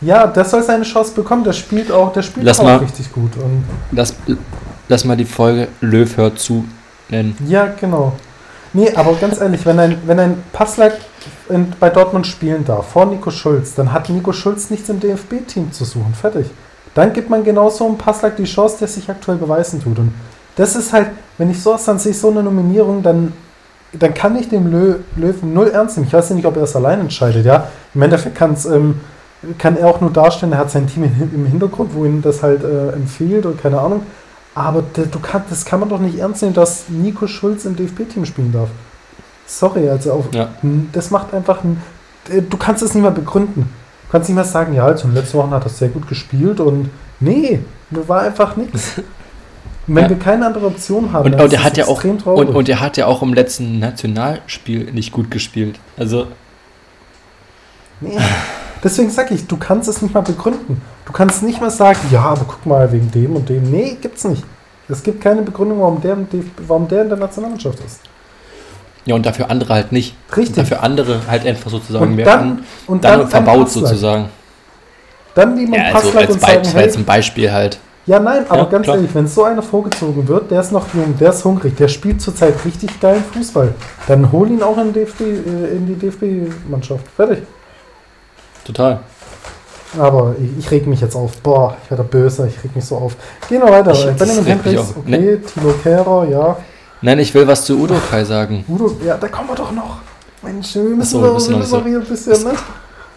Ja, 0.01 0.27
der 0.27 0.45
soll 0.45 0.61
seine 0.63 0.83
Chance 0.83 1.13
bekommen. 1.15 1.43
Der 1.43 1.53
spielt 1.53 1.91
auch, 1.91 2.13
der 2.13 2.21
spielt 2.21 2.45
Lass 2.45 2.59
auch 2.59 2.63
mal- 2.65 2.77
richtig 2.77 3.11
gut. 3.11 3.35
Und 3.37 3.63
Lass, 3.91 4.13
lass 4.87 5.05
mal 5.05 5.17
die 5.17 5.25
Folge 5.25 5.67
Löw 5.81 6.17
hört 6.17 6.39
zu 6.39 6.65
nennen. 7.09 7.35
ja, 7.47 7.67
genau. 7.79 8.13
Nee, 8.73 8.91
aber 8.95 9.13
ganz 9.15 9.39
ehrlich, 9.39 9.65
wenn 9.65 9.79
ein, 9.79 9.97
wenn 10.05 10.19
ein 10.19 10.43
Passlack 10.51 10.93
in, 11.49 11.73
bei 11.79 11.89
Dortmund 11.89 12.27
spielen 12.27 12.65
darf, 12.65 12.89
vor 12.89 13.05
Nico 13.05 13.31
Schulz, 13.31 13.75
dann 13.75 13.91
hat 13.91 14.09
Nico 14.09 14.33
Schulz 14.33 14.69
nichts 14.69 14.89
im 14.89 14.99
DFB-Team 14.99 15.71
zu 15.71 15.85
suchen. 15.85 16.13
Fertig. 16.13 16.47
Dann 16.93 17.13
gibt 17.13 17.29
man 17.29 17.43
genauso 17.43 17.85
einem 17.85 17.97
Passlack 17.97 18.35
die 18.37 18.45
Chance, 18.45 18.77
der 18.79 18.87
sich 18.87 19.09
aktuell 19.09 19.37
beweisen 19.37 19.81
tut. 19.81 19.99
Und 19.99 20.13
das 20.55 20.75
ist 20.75 20.91
halt, 20.91 21.09
wenn 21.37 21.51
ich 21.51 21.61
sowas 21.61 21.85
dann 21.85 21.99
sehe, 21.99 22.13
so 22.13 22.29
eine 22.29 22.43
Nominierung, 22.43 23.03
dann, 23.03 23.33
dann 23.93 24.13
kann 24.13 24.35
ich 24.35 24.49
dem 24.49 24.71
Lö 24.71 24.95
Löwen 25.15 25.53
null 25.53 25.67
ernst 25.67 25.97
nehmen. 25.97 26.07
Ich 26.07 26.13
weiß 26.13 26.29
ja 26.29 26.35
nicht, 26.35 26.45
ob 26.45 26.55
er 26.55 26.61
das 26.61 26.75
allein 26.75 26.99
entscheidet, 26.99 27.45
ja. 27.45 27.67
Im 27.93 28.01
Endeffekt 28.01 28.35
kann's, 28.35 28.65
ähm, 28.65 28.99
kann 29.59 29.77
er 29.77 29.87
auch 29.87 30.01
nur 30.01 30.11
darstellen, 30.11 30.53
er 30.53 30.57
hat 30.57 30.71
sein 30.71 30.87
Team 30.87 31.03
im 31.03 31.45
Hintergrund, 31.45 31.93
wo 31.93 32.03
ihm 32.03 32.21
das 32.21 32.41
halt 32.41 32.63
äh, 32.63 32.89
empfiehlt 32.93 33.45
oder 33.45 33.55
keine 33.55 33.79
Ahnung. 33.79 34.01
Aber 34.57 34.81
du 34.81 35.19
kann, 35.19 35.43
das 35.51 35.65
kann 35.65 35.79
man 35.79 35.89
doch 35.89 35.99
nicht 35.99 36.17
ernst 36.17 36.41
nehmen, 36.41 36.55
dass 36.55 36.89
Nico 36.89 37.27
Schulz 37.27 37.65
im 37.65 37.75
DFB-Team 37.75 38.25
spielen 38.25 38.51
darf. 38.51 38.69
Sorry, 39.45 39.87
also 39.87 40.13
auf, 40.13 40.25
Ja. 40.33 40.49
das 40.93 41.11
macht 41.11 41.31
einfach 41.33 41.63
ein, 41.63 41.81
du 42.27 42.57
kannst 42.57 42.81
es 42.81 42.95
nicht 42.95 43.03
mehr 43.03 43.11
begründen. 43.11 43.61
Du 44.07 44.11
kannst 44.11 44.29
nicht 44.29 44.35
mehr 44.35 44.43
sagen, 44.45 44.73
ja, 44.73 44.85
also 44.85 45.07
in 45.07 45.13
letzten 45.13 45.37
Wochen 45.37 45.51
hat 45.51 45.63
er 45.63 45.69
sehr 45.69 45.89
gut 45.89 46.07
gespielt 46.07 46.59
und 46.59 46.89
nee, 47.19 47.59
da 47.91 48.07
war 48.07 48.21
einfach 48.21 48.55
nichts. 48.57 48.93
Wenn 49.89 50.03
Ja. 50.05 50.09
wir 50.09 50.17
keine 50.19 50.47
andere 50.47 50.65
Option 50.65 51.13
haben, 51.13 51.25
Und, 51.25 51.31
dann 51.33 51.41
und 51.41 51.47
ist 51.47 51.53
er 51.53 51.63
hat 51.63 51.77
ja 51.77 51.85
auch 51.85 52.03
und, 52.03 52.25
und 52.49 52.67
er 52.67 52.79
hat 52.81 52.97
ja 52.97 53.05
auch 53.05 53.21
im 53.21 53.33
letzten 53.33 53.77
Nationalspiel 53.79 54.91
nicht 54.91 55.11
gut 55.11 55.29
gespielt. 55.29 55.79
Also 55.97 56.27
Nee. 58.01 58.17
Deswegen 58.83 59.09
sag 59.09 59.31
ich, 59.31 59.47
du 59.47 59.57
kannst 59.57 59.89
es 59.89 60.01
nicht 60.01 60.13
mal 60.13 60.21
begründen. 60.21 60.81
Du 61.05 61.11
kannst 61.11 61.41
nicht 61.43 61.59
mal 61.61 61.71
sagen, 61.71 61.99
ja, 62.11 62.21
aber 62.21 62.45
guck 62.47 62.65
mal, 62.65 62.91
wegen 62.91 63.09
dem 63.11 63.35
und 63.35 63.49
dem. 63.49 63.63
Nee, 63.71 63.97
gibt's 64.01 64.23
nicht. 64.23 64.43
Es 64.89 65.03
gibt 65.03 65.19
keine 65.21 65.41
Begründung, 65.41 65.79
warum 65.81 66.01
der, 66.01 66.17
warum 66.67 66.87
der 66.87 67.01
in 67.03 67.09
der 67.09 67.17
Nationalmannschaft 67.17 67.79
ist. 67.85 67.99
ja 69.05 69.15
und 69.15 69.25
dafür 69.25 69.49
andere 69.49 69.73
halt 69.73 69.91
nicht. 69.91 70.15
Richtig. 70.35 70.55
Dafür 70.55 70.83
andere 70.83 71.21
halt 71.27 71.45
einfach 71.45 71.71
sozusagen 71.71 72.05
Und 72.05 72.15
mehr 72.15 72.25
dann- 72.25 72.39
an, 72.39 72.63
Und 72.87 73.03
dann, 73.03 73.19
dann, 73.21 73.27
verbaut 73.29 73.69
sozusagen. 73.69 74.29
Dann 75.35 75.55
nehmen 75.55 75.73
wir 75.73 75.79
Ja, 75.79 75.85
also 75.95 75.97
Passlack 76.11 76.23
als, 76.25 76.33
und 76.33 76.41
sagen, 76.41 76.67
hey, 76.73 76.93
ein 76.97 77.05
Beispiel 77.05 77.51
halt. 77.51 77.79
ja, 78.05 78.19
nein, 78.19 78.45
aber 78.49 78.59
Ja, 78.63 78.65
ganz 78.65 78.83
klar. 78.85 78.95
ehrlich, 78.95 79.13
wenn 79.13 79.27
so 79.27 79.43
einer 79.43 79.61
vorgezogen 79.61 80.27
wird, 80.27 80.49
der 80.51 80.61
ist 80.61 80.71
noch 80.71 80.85
jung, 80.93 81.15
der 81.19 81.29
ist 81.29 81.43
hungrig, 81.45 81.75
der 81.77 81.87
spielt 81.89 82.21
zurzeit 82.21 82.53
richtig 82.65 82.99
geilen 82.99 83.23
Fußball, 83.33 83.73
dann 84.07 84.31
hol 84.31 84.49
ihn 84.49 84.63
auch 84.63 84.77
in, 84.77 84.93
DFB, 84.93 85.21
äh, 85.21 85.75
in 85.75 85.85
die 85.85 85.95
DFB-Mannschaft. 85.95 87.05
Fertig. 87.15 87.39
Total. 88.67 88.99
Aber 89.97 90.35
ich, 90.39 90.49
ich 90.59 90.71
reg 90.71 90.85
mich 90.85 90.99
jetzt 91.01 91.15
auf. 91.15 91.31
Boah, 91.37 91.77
ich 91.83 91.89
werde 91.89 92.03
böse, 92.03 92.47
ich 92.47 92.61
reg 92.63 92.75
mich 92.75 92.83
so 92.85 92.97
auf. 92.97 93.15
Gehen 93.47 93.61
wir 93.61 93.71
weiter. 93.71 93.91
Ich- 93.93 94.15
Benjamin 94.17 94.45
Hendricks, 94.45 94.93
okay, 94.97 95.37
Tilo 95.39 95.73
Kehrer, 95.81 96.27
ja. 96.29 96.57
Nein, 97.01 97.19
ich 97.19 97.33
will 97.33 97.47
was 97.47 97.63
zu 97.63 97.79
Udo 97.79 97.95
Kai 98.11 98.23
sagen. 98.25 98.65
Udo, 98.67 98.97
ja, 99.05 99.15
da 99.17 99.27
kommen 99.29 99.47
wir 99.49 99.55
doch 99.55 99.71
noch. 99.71 99.97
Mensch, 100.41 100.75
wir 100.75 100.83
müssen 100.83 101.13
du 101.17 101.21
wir 101.23 101.27
noch 101.29 101.33
müssen 101.35 101.59
nicht 101.59 101.71
doch 101.71 101.83
hier 101.85 101.99
ein 101.99 102.05
bisschen, 102.05 102.43
ne? 102.43 102.51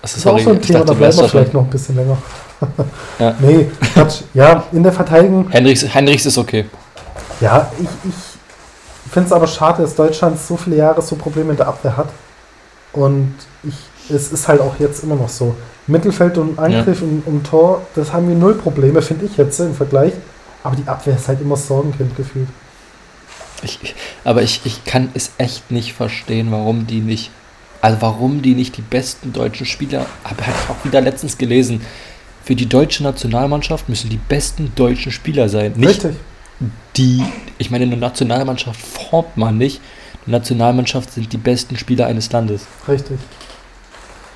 Das 0.02 0.16
ist 0.16 0.26
auch 0.26 0.38
so 0.38 0.50
ein 0.50 0.62
Thema, 0.62 0.78
dachte, 0.80 0.92
da 0.92 0.98
bleiben 0.98 1.16
wir 1.18 1.28
vielleicht 1.28 1.52
noch 1.54 1.62
ein 1.64 1.70
bisschen 1.70 1.96
länger. 1.96 2.16
Ja. 3.18 3.34
Nee, 3.40 3.70
Quatsch. 3.94 4.20
Ja, 4.34 4.64
in 4.72 4.82
der 4.82 4.92
Verteidigung. 4.92 5.48
Hendricks, 5.50 5.82
Hendricks 5.82 6.24
ist 6.26 6.38
okay. 6.38 6.66
Ja, 7.40 7.70
ich, 7.78 7.88
ich 8.08 9.12
finde 9.12 9.26
es 9.26 9.32
aber 9.32 9.46
schade, 9.46 9.82
dass 9.82 9.94
Deutschland 9.96 10.38
so 10.38 10.56
viele 10.56 10.76
Jahre 10.76 11.02
so 11.02 11.16
Probleme 11.16 11.50
in 11.50 11.56
der 11.56 11.66
Abwehr 11.68 11.96
hat. 11.96 12.08
Und 12.92 13.34
ich, 13.62 13.74
es 14.10 14.32
ist 14.32 14.48
halt 14.48 14.60
auch 14.60 14.78
jetzt 14.78 15.02
immer 15.02 15.16
noch 15.16 15.28
so. 15.28 15.54
Mittelfeld 15.86 16.38
und 16.38 16.58
Angriff 16.58 17.02
und 17.02 17.22
um 17.26 17.42
Tor, 17.42 17.82
das 17.94 18.12
haben 18.12 18.28
wir 18.28 18.36
null 18.36 18.54
Probleme, 18.54 19.02
finde 19.02 19.26
ich 19.26 19.36
jetzt 19.36 19.58
im 19.60 19.74
Vergleich. 19.74 20.12
Aber 20.62 20.76
die 20.76 20.86
Abwehr 20.86 21.16
ist 21.16 21.26
halt 21.26 21.40
immer 21.40 21.56
Sorgenkind 21.56 22.16
gefühlt. 22.16 22.48
Ich, 23.62 23.94
aber 24.24 24.42
ich, 24.42 24.60
ich 24.64 24.84
kann 24.84 25.10
es 25.14 25.32
echt 25.38 25.70
nicht 25.70 25.92
verstehen, 25.92 26.50
warum 26.50 26.86
die 26.86 27.00
nicht, 27.00 27.30
also 27.80 28.00
warum 28.00 28.42
die 28.42 28.54
nicht 28.54 28.76
die 28.76 28.82
besten 28.82 29.32
deutschen 29.32 29.66
Spieler, 29.66 30.06
habe 30.24 30.46
hatte 30.46 30.56
ich 30.64 30.70
auch 30.70 30.84
wieder 30.84 31.00
letztens 31.00 31.36
gelesen, 31.36 31.82
für 32.42 32.54
die 32.54 32.66
deutsche 32.66 33.02
Nationalmannschaft 33.02 33.88
müssen 33.88 34.08
die 34.08 34.16
besten 34.16 34.72
deutschen 34.74 35.12
Spieler 35.12 35.48
sein. 35.48 35.74
Nicht 35.76 36.04
Richtig. 36.04 36.16
die, 36.96 37.22
ich 37.58 37.70
meine, 37.70 37.84
eine 37.84 37.96
Nationalmannschaft 37.96 38.80
formt 38.80 39.36
man 39.36 39.58
nicht. 39.58 39.80
Eine 40.26 40.38
Nationalmannschaft 40.38 41.12
sind 41.12 41.32
die 41.32 41.38
besten 41.38 41.76
Spieler 41.76 42.06
eines 42.06 42.32
Landes. 42.32 42.66
Richtig. 42.88 43.18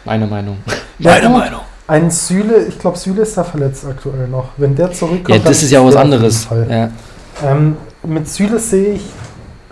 Meine 0.04 0.26
Meinung. 0.26 0.58
Ja, 0.98 1.12
Meine. 1.12 1.28
Meinung. 1.28 1.60
Ein 1.86 2.10
Süle, 2.10 2.64
ich 2.66 2.78
glaube, 2.78 2.96
Süle 2.96 3.22
ist 3.22 3.36
da 3.36 3.44
verletzt 3.44 3.84
aktuell 3.86 4.26
noch. 4.28 4.48
Wenn 4.56 4.74
der 4.74 4.90
zurückkommt. 4.92 5.28
Ja, 5.28 5.38
das 5.38 5.62
ist 5.62 5.70
ja 5.70 5.80
auch 5.80 5.86
was 5.86 5.96
anderes. 5.96 6.48
Ja. 6.68 6.88
Ähm, 7.44 7.76
mit 8.02 8.26
Süle 8.26 8.58
sehe 8.58 8.94
ich, 8.94 9.02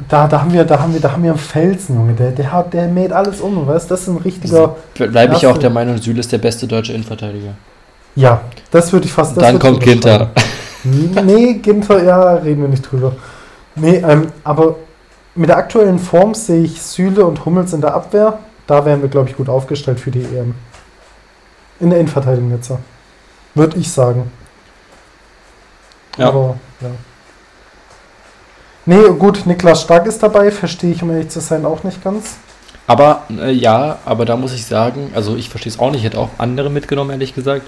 da, 0.09 0.27
da 0.29 0.43
haben 0.43 0.53
wir, 0.53 0.65
da 0.65 0.79
haben 0.79 0.93
wir, 0.93 1.01
da 1.01 1.13
haben 1.13 1.23
wir 1.23 1.31
einen 1.31 1.39
Felsen, 1.39 1.97
Junge. 1.97 2.13
Der, 2.13 2.33
der 2.33 2.53
hat, 2.53 2.75
der 2.75 2.89
mäht 2.89 3.13
alles 3.13 3.41
um, 3.41 3.67
weißt 3.67 3.91
Das 3.91 4.03
ist 4.03 4.09
ein 4.09 4.19
richtiger. 4.19 4.77
Bleibe 4.95 5.35
ich 5.37 5.47
auch 5.47 5.57
der 5.57 5.71
Meinung, 5.71 5.97
Süle 5.97 6.21
ist 6.21 6.31
der 6.31 6.39
beste 6.39 6.67
deutsche 6.67 6.93
Innenverteidiger. 6.93 7.55
Ja, 8.15 8.43
das 8.71 8.93
würde 8.93 9.07
ich 9.07 9.13
fast. 9.13 9.37
Das 9.37 9.45
Dann 9.45 9.59
kommt 9.59 9.81
Ginter. 9.81 10.31
Nee, 10.85 11.55
Ginter, 11.55 12.03
ja, 12.03 12.35
reden 12.35 12.63
wir 12.63 12.69
nicht 12.69 12.83
drüber. 12.83 13.13
Nee, 13.75 14.03
ähm, 14.07 14.27
aber 14.45 14.77
mit 15.35 15.49
der 15.49 15.57
aktuellen 15.57 15.99
Form 15.99 16.35
sehe 16.35 16.63
ich 16.63 16.83
Süle 16.83 17.25
und 17.25 17.45
Hummels 17.45 17.73
in 17.73 17.81
der 17.81 17.95
Abwehr. 17.95 18.39
Da 18.67 18.85
wären 18.85 19.03
wir, 19.03 19.09
glaube 19.09 19.29
ich, 19.29 19.37
gut 19.37 19.49
aufgestellt 19.49 20.01
für 20.01 20.11
die 20.11 20.23
EM. 20.23 20.55
In 21.81 21.91
der 21.91 21.99
Innenverteidigung 21.99 22.51
jetzt. 22.53 22.71
Würde 23.55 23.77
ich 23.79 23.91
sagen. 23.91 24.31
Ja. 26.17 26.29
Aber, 26.29 26.57
ja. 26.81 26.89
Nee, 28.85 29.09
gut, 29.19 29.47
Niklas 29.47 29.83
Stark 29.83 30.07
ist 30.07 30.23
dabei, 30.23 30.51
verstehe 30.51 30.93
ich, 30.93 31.03
um 31.03 31.11
ehrlich 31.11 31.29
zu 31.29 31.41
sein, 31.41 31.65
auch 31.65 31.85
nicht 31.85 32.03
ganz. 32.03 32.37
Aber 32.87 33.23
äh, 33.31 33.53
ja, 33.53 33.99
aber 34.05 34.25
da 34.25 34.37
muss 34.37 34.53
ich 34.53 34.67
sagen, 34.67 35.13
also 35.15 35.37
ich 35.37 35.49
verstehe 35.49 35.73
es 35.73 35.79
auch 35.79 35.91
nicht, 35.91 36.01
ich 36.01 36.05
hätte 36.05 36.19
auch 36.19 36.31
andere 36.39 36.69
mitgenommen, 36.69 37.11
ehrlich 37.11 37.35
gesagt. 37.35 37.65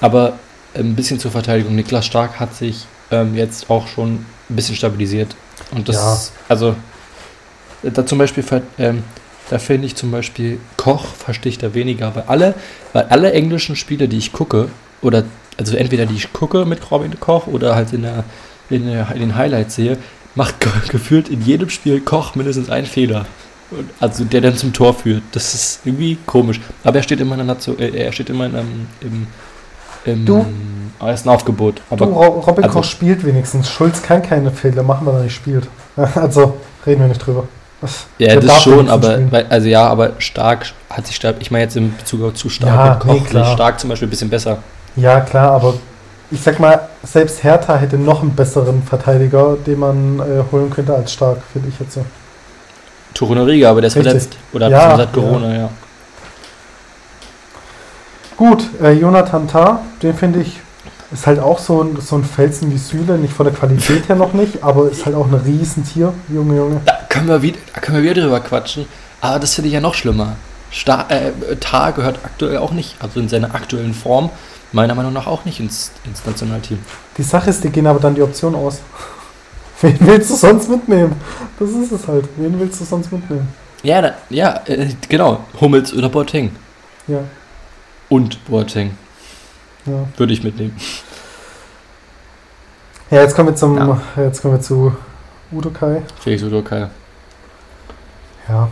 Aber 0.00 0.34
ein 0.74 0.94
bisschen 0.96 1.18
zur 1.18 1.30
Verteidigung. 1.30 1.74
Niklas 1.74 2.06
Stark 2.06 2.40
hat 2.40 2.54
sich 2.54 2.86
ähm, 3.10 3.34
jetzt 3.34 3.70
auch 3.70 3.86
schon 3.86 4.14
ein 4.50 4.56
bisschen 4.56 4.74
stabilisiert. 4.74 5.34
Und 5.70 5.88
das, 5.88 5.96
Ja. 5.96 6.40
also, 6.48 6.74
da 7.82 8.04
zum 8.04 8.18
Beispiel, 8.18 8.44
ähm, 8.78 9.04
da 9.50 9.58
finde 9.58 9.86
ich 9.86 9.94
zum 9.96 10.10
Beispiel 10.10 10.58
Koch, 10.76 11.04
verstehe 11.06 11.50
ich 11.50 11.58
da 11.58 11.74
weniger, 11.74 12.14
weil 12.14 12.24
alle, 12.26 12.54
weil 12.92 13.04
alle 13.04 13.32
englischen 13.32 13.76
Spiele, 13.76 14.08
die 14.08 14.18
ich 14.18 14.32
gucke, 14.32 14.68
oder 15.02 15.24
also 15.58 15.76
entweder 15.76 16.06
die 16.06 16.14
ich 16.14 16.32
gucke 16.32 16.64
mit 16.64 16.90
Robin 16.90 17.18
Koch 17.18 17.46
oder 17.46 17.74
halt 17.74 17.92
in, 17.92 18.02
der, 18.02 18.24
in, 18.70 18.86
der, 18.86 19.10
in 19.12 19.20
den 19.20 19.36
Highlights 19.36 19.74
sehe, 19.76 19.96
macht 20.34 20.60
ge- 20.60 20.70
gefühlt 20.90 21.28
in 21.28 21.42
jedem 21.42 21.70
Spiel 21.70 22.00
Koch 22.00 22.34
mindestens 22.34 22.70
einen 22.70 22.86
Fehler. 22.86 23.26
Also 24.00 24.24
der 24.24 24.40
dann 24.40 24.56
zum 24.56 24.72
Tor 24.72 24.94
führt. 24.94 25.22
Das 25.32 25.52
ist 25.52 25.80
irgendwie 25.84 26.16
komisch. 26.24 26.58
Aber 26.84 26.96
er 26.96 27.02
steht 27.02 27.20
immer 27.20 27.32
in 27.32 27.46
der 27.46 27.54
Nation, 27.54 27.78
äh, 27.78 27.88
er 27.90 28.12
steht 28.12 28.30
immer 28.30 28.46
in 28.46 28.54
einem, 28.56 28.86
im, 29.02 29.26
im 30.06 30.24
Du- 30.24 30.46
ersten 31.00 31.28
Aufgebot. 31.28 31.82
Aber 31.90 32.06
du, 32.06 32.12
Ro- 32.12 32.40
Robin 32.40 32.64
also- 32.64 32.78
Koch 32.78 32.84
spielt 32.84 33.24
wenigstens. 33.26 33.68
Schulz 33.70 34.02
kann 34.02 34.22
keine 34.22 34.50
Fehler 34.52 34.82
machen, 34.82 35.06
weil 35.06 35.16
er 35.16 35.22
nicht 35.24 35.34
spielt. 35.34 35.68
Also, 35.96 36.56
reden 36.86 37.00
wir 37.02 37.08
nicht 37.08 37.18
drüber. 37.26 37.46
Ja, 38.18 38.36
das 38.36 38.62
schon, 38.62 38.88
aber 38.88 39.30
weil, 39.30 39.46
also 39.48 39.68
ja, 39.68 39.86
aber 39.86 40.12
stark 40.18 40.66
hat 40.90 41.06
sich 41.06 41.14
stark. 41.14 41.36
Ich 41.38 41.50
meine 41.50 41.64
jetzt 41.64 41.76
in 41.76 41.96
Bezug 41.96 42.22
auf 42.24 42.34
zu 42.34 42.48
stark 42.48 42.74
Ja, 42.74 42.94
Koch 42.96 43.20
nee, 43.32 43.44
stark 43.44 43.78
zum 43.78 43.90
Beispiel 43.90 44.08
ein 44.08 44.10
bisschen 44.10 44.30
besser. 44.30 44.58
Ja, 44.96 45.20
klar, 45.20 45.52
aber 45.52 45.74
ich 46.30 46.40
sag 46.40 46.58
mal, 46.58 46.88
selbst 47.04 47.42
Hertha 47.44 47.76
hätte 47.76 47.96
noch 47.96 48.22
einen 48.22 48.34
besseren 48.34 48.82
Verteidiger, 48.82 49.56
den 49.64 49.78
man 49.78 50.18
äh, 50.18 50.42
holen 50.50 50.70
könnte 50.70 50.94
als 50.94 51.12
Stark, 51.12 51.38
finde 51.52 51.68
ich 51.68 51.78
jetzt 51.78 51.92
so. 51.94 52.04
Torunariga, 53.14 53.70
aber 53.70 53.80
der 53.80 53.88
ist 53.88 53.96
Richtig. 53.96 54.12
verletzt. 54.12 54.36
Oder 54.52 54.68
Ja, 54.68 54.96
seit 54.96 55.12
Corona, 55.12 55.54
ja. 55.54 55.70
Gut, 58.36 58.68
äh, 58.82 58.92
Jonathan 58.92 59.48
Tah, 59.48 59.80
den 60.02 60.14
finde 60.14 60.40
ich, 60.40 60.60
ist 61.10 61.26
halt 61.26 61.38
auch 61.38 61.58
so 61.58 61.82
ein, 61.82 61.98
so 62.00 62.16
ein 62.16 62.24
Felsen 62.24 62.70
wie 62.72 62.78
Süle, 62.78 63.16
nicht 63.18 63.32
von 63.32 63.46
der 63.46 63.54
Qualität 63.54 64.08
her 64.08 64.16
noch 64.16 64.34
nicht, 64.34 64.62
aber 64.62 64.90
ist 64.90 65.06
halt 65.06 65.16
auch 65.16 65.26
ein 65.26 65.34
Riesentier, 65.34 66.12
Junge, 66.28 66.56
Junge. 66.56 66.80
Da 66.84 66.98
können 67.08 67.28
wir 67.28 67.40
wieder, 67.40 67.58
da 67.74 67.80
können 67.80 68.02
wir 68.02 68.10
wieder 68.10 68.22
drüber 68.22 68.40
quatschen. 68.40 68.86
Aber 69.20 69.38
das 69.38 69.54
finde 69.54 69.68
ich 69.68 69.74
ja 69.74 69.80
noch 69.80 69.94
schlimmer. 69.94 70.36
Sta 70.70 71.06
äh, 71.08 71.56
Tar 71.56 71.92
gehört 71.92 72.18
aktuell 72.24 72.58
auch 72.58 72.72
nicht, 72.72 72.96
also 73.00 73.20
in 73.20 73.28
seiner 73.28 73.54
aktuellen 73.54 73.94
Form, 73.94 74.28
meiner 74.72 74.94
Meinung 74.94 75.14
nach 75.14 75.26
auch 75.26 75.46
nicht 75.46 75.60
ins, 75.60 75.92
ins 76.04 76.26
Nationalteam. 76.26 76.78
Die 77.16 77.22
Sache 77.22 77.48
ist, 77.50 77.64
die 77.64 77.70
gehen 77.70 77.86
aber 77.86 78.00
dann 78.00 78.14
die 78.14 78.22
Option 78.22 78.54
aus. 78.54 78.80
Wen 79.80 79.96
willst 80.00 80.28
du 80.30 80.34
sonst 80.34 80.68
mitnehmen? 80.68 81.16
Das 81.58 81.70
ist 81.70 81.90
es 81.90 82.06
halt. 82.06 82.28
Wen 82.36 82.60
willst 82.60 82.80
du 82.80 82.84
sonst 82.84 83.10
mitnehmen? 83.10 83.48
Ja, 83.82 84.02
da, 84.02 84.14
ja, 84.28 84.60
äh, 84.66 84.88
genau. 85.08 85.44
Hummels 85.58 85.94
oder 85.94 86.10
Boateng. 86.10 86.50
Ja, 87.06 87.20
Und 88.10 88.44
Boateng 88.44 88.90
ja. 89.88 90.08
würde 90.16 90.32
ich 90.32 90.42
mitnehmen. 90.42 90.76
Ja, 93.10 93.22
jetzt 93.22 93.34
kommen 93.34 93.48
wir 93.48 93.56
zum, 93.56 93.76
Ja. 93.76 94.00
jetzt 94.16 94.42
kommen 94.42 94.54
wir 94.54 94.60
zu 94.60 94.94
Udo 95.50 95.70
Kai. 95.70 96.02
Felix 96.20 96.42
Udokai. 96.42 96.88
Ja, 98.48 98.68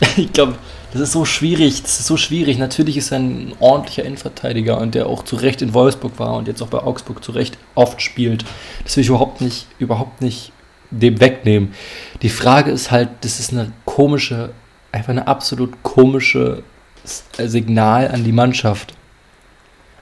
Ich 0.16 0.32
glaube, 0.32 0.54
das 0.92 1.00
ist 1.02 1.12
so 1.12 1.24
schwierig. 1.24 1.82
Das 1.82 2.00
ist 2.00 2.06
so 2.06 2.16
schwierig. 2.16 2.58
Natürlich 2.58 2.96
ist 2.96 3.10
er 3.12 3.18
ein 3.18 3.52
ordentlicher 3.60 4.04
Innenverteidiger 4.04 4.78
und 4.78 4.94
der 4.94 5.06
auch 5.06 5.24
zu 5.24 5.36
Recht 5.36 5.62
in 5.62 5.74
Wolfsburg 5.74 6.18
war 6.18 6.36
und 6.36 6.48
jetzt 6.48 6.62
auch 6.62 6.68
bei 6.68 6.78
Augsburg 6.78 7.24
zu 7.24 7.32
Recht 7.32 7.58
oft 7.74 8.00
spielt. 8.02 8.44
Das 8.84 8.96
will 8.96 9.02
ich 9.02 9.08
überhaupt 9.08 9.40
nicht, 9.40 9.66
überhaupt 9.78 10.22
nicht 10.22 10.52
dem 10.90 11.20
wegnehmen. 11.20 11.74
Die 12.22 12.28
Frage 12.28 12.70
ist 12.70 12.90
halt, 12.90 13.08
das 13.22 13.40
ist 13.40 13.52
eine 13.52 13.72
komische, 13.84 14.50
einfach 14.92 15.10
eine 15.10 15.26
absolut 15.26 15.82
komische 15.82 16.62
Signal 17.04 18.08
an 18.08 18.24
die 18.24 18.32
Mannschaft. 18.32 18.94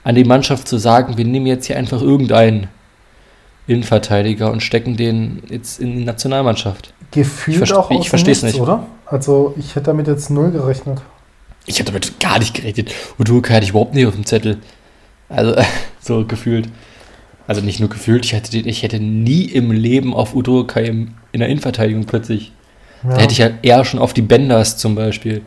An 0.05 0.15
die 0.15 0.23
Mannschaft 0.23 0.67
zu 0.69 0.77
sagen, 0.77 1.17
wir 1.17 1.25
nehmen 1.25 1.47
jetzt 1.47 1.65
hier 1.65 1.77
einfach 1.77 2.01
irgendeinen 2.01 2.67
Innenverteidiger 3.67 4.51
und 4.51 4.61
stecken 4.61 4.95
den 4.95 5.41
jetzt 5.49 5.79
in 5.79 5.97
die 5.97 6.05
Nationalmannschaft. 6.05 6.93
gefühlt 7.11 7.63
Ich 7.63 7.73
auch 7.73 7.89
ich 7.91 8.09
versteh's 8.09 8.43
Nichts, 8.43 8.57
nicht. 8.57 8.61
oder? 8.61 8.85
Also 9.05 9.53
ich 9.57 9.71
hätte 9.75 9.87
damit 9.87 10.07
jetzt 10.07 10.29
null 10.29 10.51
gerechnet. 10.51 11.01
Ich 11.65 11.79
hätte 11.79 11.91
damit 11.91 12.19
gar 12.19 12.37
nicht 12.39 12.53
gerechnet. 12.53 12.93
Udokai 13.17 13.55
hatte 13.55 13.63
ich 13.63 13.71
überhaupt 13.71 13.95
nicht 13.95 14.05
auf 14.05 14.13
dem 14.13 14.25
Zettel. 14.25 14.57
Also, 15.29 15.55
so 15.99 16.25
gefühlt. 16.25 16.69
Also 17.47 17.61
nicht 17.61 17.79
nur 17.79 17.89
gefühlt, 17.89 18.25
ich 18.25 18.33
hätte, 18.33 18.51
den- 18.51 18.67
ich 18.67 18.83
hätte 18.83 18.99
nie 18.99 19.43
im 19.45 19.71
Leben 19.71 20.13
auf 20.13 20.35
Udokai 20.35 20.83
im- 20.85 21.15
in 21.31 21.39
der 21.39 21.49
Innenverteidigung 21.49 22.05
plötzlich. 22.05 22.51
Ja. 23.03 23.09
Da 23.15 23.21
hätte 23.21 23.31
ich 23.33 23.39
ja 23.39 23.49
eher 23.63 23.83
schon 23.85 23.99
auf 23.99 24.13
die 24.13 24.21
Benders 24.21 24.77
zum 24.77 24.93
Beispiel. 24.95 25.41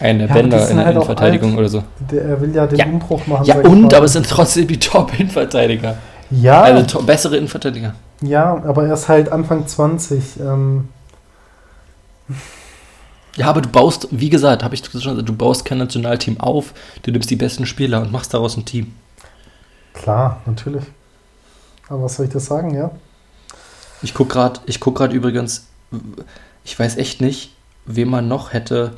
Einen 0.00 0.18
der 0.20 0.28
Ja, 0.28 0.34
sind 0.34 0.44
in 0.44 0.50
der 0.50 0.84
halt 0.86 0.96
Innenverteidigung 0.96 1.56
oder 1.56 1.68
so. 1.68 1.84
Der, 2.10 2.22
er 2.24 2.40
will 2.40 2.54
ja 2.54 2.66
den 2.66 2.78
Ja. 2.78 2.86
Umbruch 2.86 3.26
machen. 3.26 3.44
Ja, 3.46 3.56
und, 3.60 3.94
aber 3.94 4.06
es 4.06 4.12
sind 4.14 4.28
trotzdem 4.28 4.66
die 4.66 4.78
Top-Innenverteidiger. 4.80 5.96
ja, 6.30 6.62
Also 6.62 6.98
to 6.98 7.02
bessere 7.04 7.36
Innenverteidiger. 7.36 7.94
ja, 8.20 8.60
aber 8.64 8.86
er 8.86 8.94
ist 8.94 9.08
halt 9.08 9.30
Anfang 9.30 9.66
20. 9.66 10.40
Ähm, 10.40 10.88
Ja, 13.36 13.46
aber 13.48 13.60
du 13.60 13.68
baust, 13.68 14.08
wie 14.10 14.30
gesagt, 14.30 14.62
habe 14.62 14.74
ich 14.74 14.84
schon 14.84 14.92
gesagt, 15.00 15.28
du 15.28 15.34
baust 15.34 15.64
kein 15.64 15.78
Nationalteam 15.78 16.40
auf, 16.40 16.72
du 17.02 17.10
nimmst 17.10 17.30
die 17.30 17.36
besten 17.36 17.66
Spieler 17.66 18.00
und 18.02 18.12
machst 18.12 18.32
daraus 18.32 18.56
ein 18.56 18.64
Team. 18.64 18.94
klar, 19.92 20.40
natürlich. 20.46 20.84
Aber 21.88 22.04
was 22.04 22.16
soll 22.16 22.26
ich 22.26 22.32
das 22.32 22.46
sagen, 22.46 22.74
ja? 22.74 22.90
Ich 24.02 24.14
gucke 24.14 24.32
gerade, 24.32 24.60
ich 24.66 24.80
guck 24.80 24.96
gerade 24.96 25.14
übrigens, 25.14 25.66
ich 26.64 26.78
weiß 26.78 26.96
echt 26.96 27.20
nicht, 27.20 27.52
wen 27.86 28.08
man 28.08 28.26
noch 28.28 28.52
hätte 28.52 28.92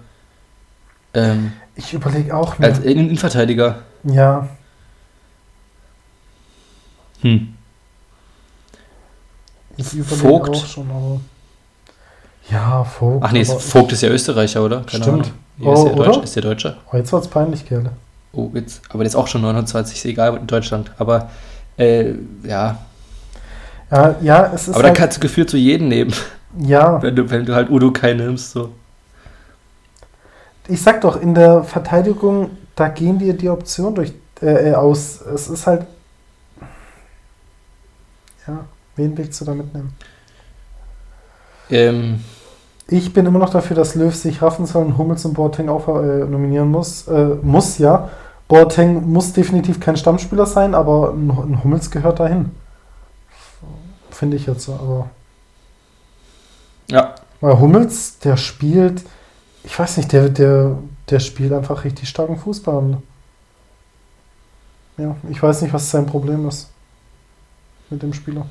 ähm, 1.16 1.52
Ich 1.74 1.92
überlege 1.92 2.34
auch 2.36 2.58
mir. 2.58 2.66
als 2.66 2.78
Innenverteidiger. 2.80 3.80
ja, 4.04 4.48
Hm. 7.22 7.54
ich 9.76 9.92
überlege 9.94 10.16
Vogt? 10.28 10.50
auch 10.50 10.66
schon, 10.66 10.90
aber. 10.90 11.20
Ja, 12.50 12.84
Vogt. 12.84 13.24
Ach 13.26 13.32
nee, 13.32 13.44
Vogt 13.44 13.92
ist 13.92 14.02
ja 14.02 14.08
Österreicher, 14.10 14.62
oder? 14.64 14.82
Stimmt. 14.86 15.06
Ahnung. 15.08 15.20
Ist, 15.22 15.32
Oh, 15.64 15.84
der 15.86 15.94
Deutsch, 15.96 16.08
oder? 16.16 16.22
ist 16.24 16.36
der 16.36 16.42
Deutscher? 16.42 16.76
Oh, 16.92 16.96
jetzt 16.96 17.12
wird's 17.12 17.28
peinlich, 17.28 17.64
Kerle. 17.66 17.90
Oh, 18.32 18.50
jetzt, 18.54 18.82
aber 18.90 18.98
der 18.98 19.06
ist 19.08 19.16
auch 19.16 19.26
schon 19.26 19.40
29, 19.40 19.96
ist 19.96 20.04
egal 20.04 20.36
in 20.36 20.46
Deutschland. 20.46 20.92
Aber 20.98 21.30
äh, 21.78 22.12
ja, 22.44 22.78
Ja, 23.90 24.14
ja, 24.20 24.52
es 24.54 24.68
ist 24.68 24.74
aber 24.74 24.82
da 24.82 24.88
halt, 24.88 24.98
kannst 24.98 25.16
du 25.16 25.20
gefühlt 25.22 25.48
so 25.48 25.56
jeden 25.56 25.88
nehmen, 25.88 26.12
ja, 26.58 27.00
wenn 27.02 27.16
du, 27.16 27.28
wenn 27.30 27.46
du 27.46 27.54
halt 27.54 27.70
Udo 27.70 27.90
Kai 27.90 28.12
nimmst. 28.12 28.52
So. 28.52 28.72
Ich 30.68 30.82
sag 30.82 31.00
doch, 31.00 31.20
in 31.20 31.34
der 31.34 31.62
Verteidigung, 31.64 32.50
da 32.74 32.88
gehen 32.88 33.18
dir 33.18 33.34
die 33.34 33.48
Optionen 33.48 33.94
durch, 33.94 34.12
äh, 34.42 34.70
äh, 34.70 34.74
aus. 34.74 35.20
Es 35.20 35.48
ist 35.48 35.66
halt, 35.66 35.86
ja, 38.46 38.64
wen 38.96 39.16
willst 39.16 39.40
du 39.40 39.44
da 39.44 39.54
mitnehmen? 39.54 39.94
Ähm, 41.70 42.20
Ich 42.88 43.12
bin 43.12 43.26
immer 43.26 43.40
noch 43.40 43.50
dafür, 43.50 43.74
dass 43.74 43.96
Löw 43.96 44.14
sich 44.14 44.40
raffen 44.42 44.64
soll 44.66 44.84
und 44.84 44.96
Hummels 44.96 45.24
und 45.24 45.34
Boateng 45.34 45.68
auch 45.68 45.88
äh, 45.88 46.24
nominieren 46.24 46.70
muss. 46.70 47.08
Äh, 47.08 47.36
muss 47.42 47.78
ja. 47.78 48.10
Boateng 48.46 49.10
muss 49.10 49.32
definitiv 49.32 49.80
kein 49.80 49.96
Stammspieler 49.96 50.46
sein, 50.46 50.72
aber 50.72 51.10
ein, 51.12 51.28
ein 51.30 51.64
Hummels 51.64 51.90
gehört 51.90 52.20
dahin. 52.20 52.52
Finde 54.10 54.36
ich 54.36 54.46
jetzt 54.46 54.64
so. 54.64 54.74
Aber 54.74 55.10
ja, 56.88 57.16
weil 57.40 57.58
Hummels, 57.58 58.20
der 58.20 58.36
spielt, 58.36 59.02
ich 59.66 59.78
weiß 59.78 59.98
nicht, 59.98 60.12
der, 60.12 60.30
der, 60.30 60.78
der 61.10 61.20
spielt 61.20 61.52
einfach 61.52 61.84
richtig 61.84 62.08
starken 62.08 62.38
Fußball. 62.38 62.96
Ja, 64.96 65.16
ich 65.28 65.42
weiß 65.42 65.60
nicht, 65.62 65.74
was 65.74 65.90
sein 65.90 66.06
Problem 66.06 66.48
ist 66.48 66.70
mit 67.90 68.02
dem 68.02 68.14
Spieler. 68.14 68.46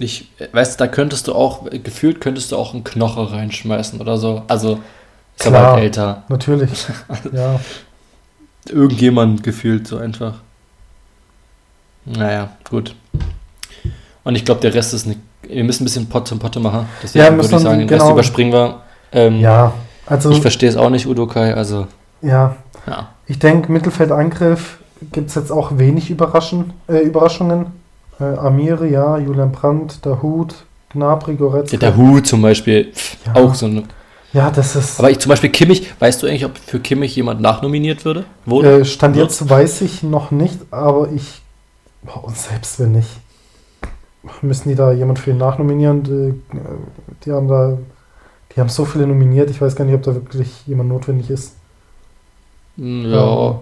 ich 0.00 0.30
weiß, 0.52 0.78
da 0.78 0.86
könntest 0.86 1.28
du 1.28 1.34
auch, 1.34 1.68
gefühlt 1.70 2.20
könntest 2.20 2.52
du 2.52 2.56
auch 2.56 2.72
einen 2.72 2.84
Knoche 2.84 3.32
reinschmeißen 3.32 4.00
oder 4.00 4.16
so. 4.16 4.42
Also, 4.48 4.80
ist 5.36 5.46
aber 5.46 5.58
Klar. 5.58 5.72
halt 5.72 5.82
älter. 5.82 6.22
Natürlich. 6.28 6.86
ja. 7.32 7.60
Irgendjemand 8.68 9.42
gefühlt 9.42 9.86
so 9.86 9.98
einfach. 9.98 10.40
Naja, 12.06 12.56
gut. 12.64 12.94
Und 14.24 14.36
ich 14.36 14.44
glaube, 14.44 14.60
der 14.62 14.74
Rest 14.74 14.94
ist 14.94 15.06
nicht. 15.06 15.20
Wir 15.52 15.64
müssen 15.64 15.82
ein 15.82 15.86
bisschen 15.86 16.08
Pott 16.08 16.28
zum 16.28 16.38
Potte 16.38 16.60
machen. 16.60 16.86
Deswegen 17.02 17.24
Ja, 17.24 17.30
würde 17.32 17.42
ich 17.56 17.62
sagen, 17.62 17.86
genau. 17.86 18.04
Rest 18.04 18.12
überspringen 18.12 18.52
wir. 18.52 18.80
Ähm, 19.12 19.40
ja, 19.40 19.72
also 20.06 20.30
Ich 20.30 20.40
verstehe 20.40 20.68
es 20.68 20.76
auch 20.76 20.90
nicht, 20.90 21.06
Udokai, 21.06 21.54
also 21.54 21.86
ja, 22.22 22.56
ja. 22.86 23.08
Ich 23.26 23.38
denke, 23.38 23.70
Mittelfeldangriff 23.72 24.78
gibt 25.12 25.28
es 25.30 25.34
jetzt 25.34 25.50
auch 25.50 25.78
wenig 25.78 26.10
Überraschen, 26.10 26.72
äh, 26.88 26.98
Überraschungen. 26.98 27.66
Äh, 28.20 28.24
Amiri, 28.36 28.92
ja, 28.92 29.16
Julian 29.16 29.50
Brandt, 29.50 30.04
Dahut, 30.04 30.54
Gnabry, 30.92 31.36
Goretzka. 31.36 31.78
Der 31.78 31.96
Hu 31.96 32.20
zum 32.20 32.42
Beispiel, 32.42 32.92
Ja. 33.26 33.42
auch 33.42 33.54
so 33.54 33.64
eine. 33.66 33.84
Ja, 34.34 34.50
das 34.50 34.76
ist. 34.76 34.98
Aber 34.98 35.10
ich 35.10 35.18
zum 35.18 35.30
Beispiel 35.30 35.50
Kimmich, 35.50 35.90
weißt 35.98 36.22
du 36.22 36.26
eigentlich, 36.26 36.44
ob 36.44 36.56
für 36.58 36.78
Kimmich 36.80 37.16
jemand 37.16 37.40
nachnominiert 37.40 38.04
würde? 38.04 38.24
Wurde? 38.44 38.80
äh, 38.80 38.84
Stand 38.84 39.16
jetzt 39.16 39.48
weiß 39.48 39.80
ich 39.80 40.02
noch 40.02 40.30
nicht, 40.30 40.58
aber 40.70 41.08
ich. 41.10 41.40
Und 42.22 42.36
selbst 42.36 42.78
wenn 42.78 42.92
nicht, 42.92 43.08
müssen 44.42 44.68
die 44.68 44.74
da 44.74 44.92
jemand 44.92 45.18
für 45.18 45.30
ihn 45.30 45.38
nachnominieren. 45.38 46.02
Die, 46.02 46.56
äh, 46.56 46.60
die 47.24 47.32
haben 47.32 47.48
da. 47.48 47.78
Die 48.54 48.60
haben 48.60 48.68
so 48.68 48.84
viele 48.84 49.06
nominiert, 49.06 49.48
ich 49.48 49.60
weiß 49.60 49.76
gar 49.76 49.84
nicht, 49.84 49.94
ob 49.94 50.02
da 50.02 50.12
wirklich 50.12 50.66
jemand 50.66 50.88
notwendig 50.88 51.30
ist. 51.30 51.54
ja. 52.76 53.60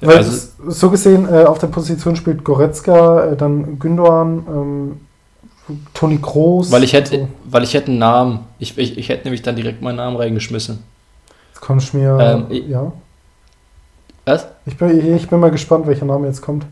Weil 0.00 0.16
also, 0.16 0.48
so 0.68 0.90
gesehen, 0.90 1.28
äh, 1.28 1.44
auf 1.44 1.58
der 1.58 1.66
Position 1.68 2.16
spielt 2.16 2.42
Goretzka, 2.42 3.26
äh, 3.26 3.36
dann 3.36 3.78
Gündogan, 3.78 4.44
ähm, 4.48 5.00
Toni 5.94 6.18
Kroos. 6.18 6.72
weil 6.72 6.82
ich 6.84 6.92
hätte, 6.94 7.18
so. 7.18 7.28
weil 7.44 7.62
ich 7.62 7.74
hätte 7.74 7.88
einen 7.88 7.98
Namen. 7.98 8.40
Ich, 8.58 8.76
ich, 8.78 8.98
ich 8.98 9.08
hätte 9.10 9.24
nämlich 9.24 9.42
dann 9.42 9.54
direkt 9.56 9.82
meinen 9.82 9.96
Namen 9.96 10.16
reingeschmissen. 10.16 10.82
Jetzt 11.52 11.60
kommst 11.60 11.88
ich 11.88 11.94
mir. 11.94 12.18
Ähm, 12.20 12.46
ich- 12.48 12.66
ja. 12.66 12.92
Was? 14.24 14.46
Ich 14.66 14.76
bin, 14.76 15.16
ich 15.16 15.28
bin 15.28 15.38
mal 15.38 15.50
gespannt, 15.50 15.86
welcher 15.86 16.06
Name 16.06 16.26
jetzt 16.26 16.40
kommt. 16.42 16.66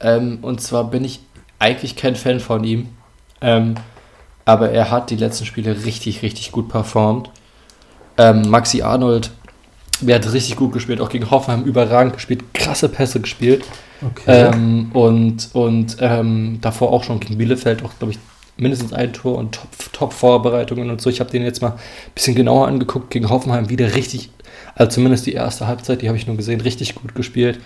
Ähm, 0.00 0.38
und 0.42 0.60
zwar 0.60 0.84
bin 0.84 1.04
ich 1.04 1.20
eigentlich 1.58 1.96
kein 1.96 2.16
Fan 2.16 2.40
von 2.40 2.64
ihm. 2.64 2.88
Ähm, 3.40 3.74
aber 4.44 4.70
er 4.70 4.90
hat 4.90 5.10
die 5.10 5.16
letzten 5.16 5.46
Spiele 5.46 5.84
richtig, 5.84 6.22
richtig 6.22 6.52
gut 6.52 6.68
performt. 6.68 7.30
Ähm, 8.16 8.48
Maxi 8.48 8.82
Arnold, 8.82 9.30
der 10.00 10.16
hat 10.16 10.32
richtig 10.32 10.56
gut 10.56 10.72
gespielt, 10.72 11.00
auch 11.00 11.08
gegen 11.08 11.30
Hoffenheim 11.30 11.64
überragend 11.64 12.14
gespielt, 12.14 12.42
krasse 12.52 12.88
Pässe 12.88 13.20
gespielt. 13.20 13.64
Okay. 14.02 14.50
Ähm, 14.52 14.90
und 14.92 15.48
und 15.52 15.96
ähm, 16.00 16.58
davor 16.60 16.92
auch 16.92 17.04
schon 17.04 17.20
gegen 17.20 17.38
Bielefeld 17.38 17.84
auch, 17.84 17.92
glaube 17.98 18.12
ich, 18.12 18.18
mindestens 18.56 18.92
ein 18.92 19.12
Tor 19.12 19.38
und 19.38 19.54
Top- 19.54 19.92
Top-Vorbereitungen 19.92 20.90
und 20.90 21.00
so. 21.00 21.10
Ich 21.10 21.20
habe 21.20 21.30
den 21.30 21.42
jetzt 21.42 21.62
mal 21.62 21.72
ein 21.72 21.78
bisschen 22.14 22.34
genauer 22.34 22.68
angeguckt. 22.68 23.10
Gegen 23.10 23.30
Hoffenheim 23.30 23.68
wieder 23.68 23.94
richtig, 23.94 24.30
also 24.74 24.92
zumindest 24.92 25.26
die 25.26 25.32
erste 25.32 25.66
Halbzeit, 25.66 26.02
die 26.02 26.08
habe 26.08 26.18
ich 26.18 26.26
nur 26.26 26.36
gesehen, 26.36 26.60
richtig 26.60 26.94
gut 26.94 27.14
gespielt. 27.14 27.60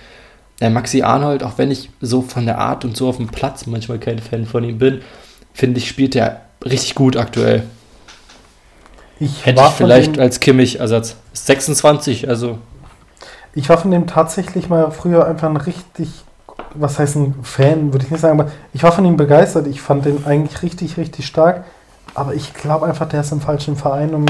Der 0.61 0.70
Maxi 0.70 1.02
Arnold, 1.02 1.42
auch 1.42 1.56
wenn 1.56 1.70
ich 1.70 1.90
so 2.00 2.22
von 2.22 2.46
der 2.46 2.59
Art 2.59 2.84
und 2.84 2.96
so 2.96 3.09
auf 3.09 3.18
dem 3.18 3.28
Platz 3.28 3.66
manchmal 3.66 3.98
kein 3.98 4.18
Fan 4.18 4.44
von 4.44 4.64
ihm 4.64 4.78
bin, 4.78 5.02
finde 5.52 5.78
ich, 5.78 5.88
spielt 5.88 6.16
er 6.16 6.42
richtig 6.64 6.94
gut 6.94 7.16
aktuell. 7.16 7.64
Ich 9.20 9.44
Hätte 9.46 9.62
ich 9.62 9.72
vielleicht 9.72 10.16
dem, 10.16 10.22
als 10.22 10.40
Kimmich-Ersatz. 10.40 11.16
26, 11.32 12.28
also. 12.28 12.59
Ich 13.54 13.68
war 13.68 13.78
von 13.78 13.90
dem 13.90 14.06
tatsächlich 14.06 14.68
mal 14.68 14.90
früher 14.90 15.26
einfach 15.26 15.48
ein 15.48 15.56
richtig, 15.56 16.09
was 16.74 16.98
heißt 16.98 17.16
ein 17.16 17.34
Fan, 17.42 17.92
würde 17.92 18.04
ich 18.04 18.11
nicht 18.11 18.20
sagen, 18.20 18.38
aber 18.38 18.50
ich 18.72 18.82
war 18.82 18.92
von 18.92 19.04
ihm 19.04 19.16
begeistert. 19.16 19.66
Ich 19.66 19.80
fand 19.80 20.04
den 20.04 20.24
eigentlich 20.26 20.62
richtig, 20.62 20.96
richtig 20.96 21.26
stark. 21.26 21.64
Aber 22.14 22.34
ich 22.34 22.54
glaube 22.54 22.86
einfach, 22.86 23.09
der 23.09 23.20
ist 23.20 23.32
im 23.32 23.40
falschen 23.40 23.76
Verein, 23.76 24.14
um 24.14 24.26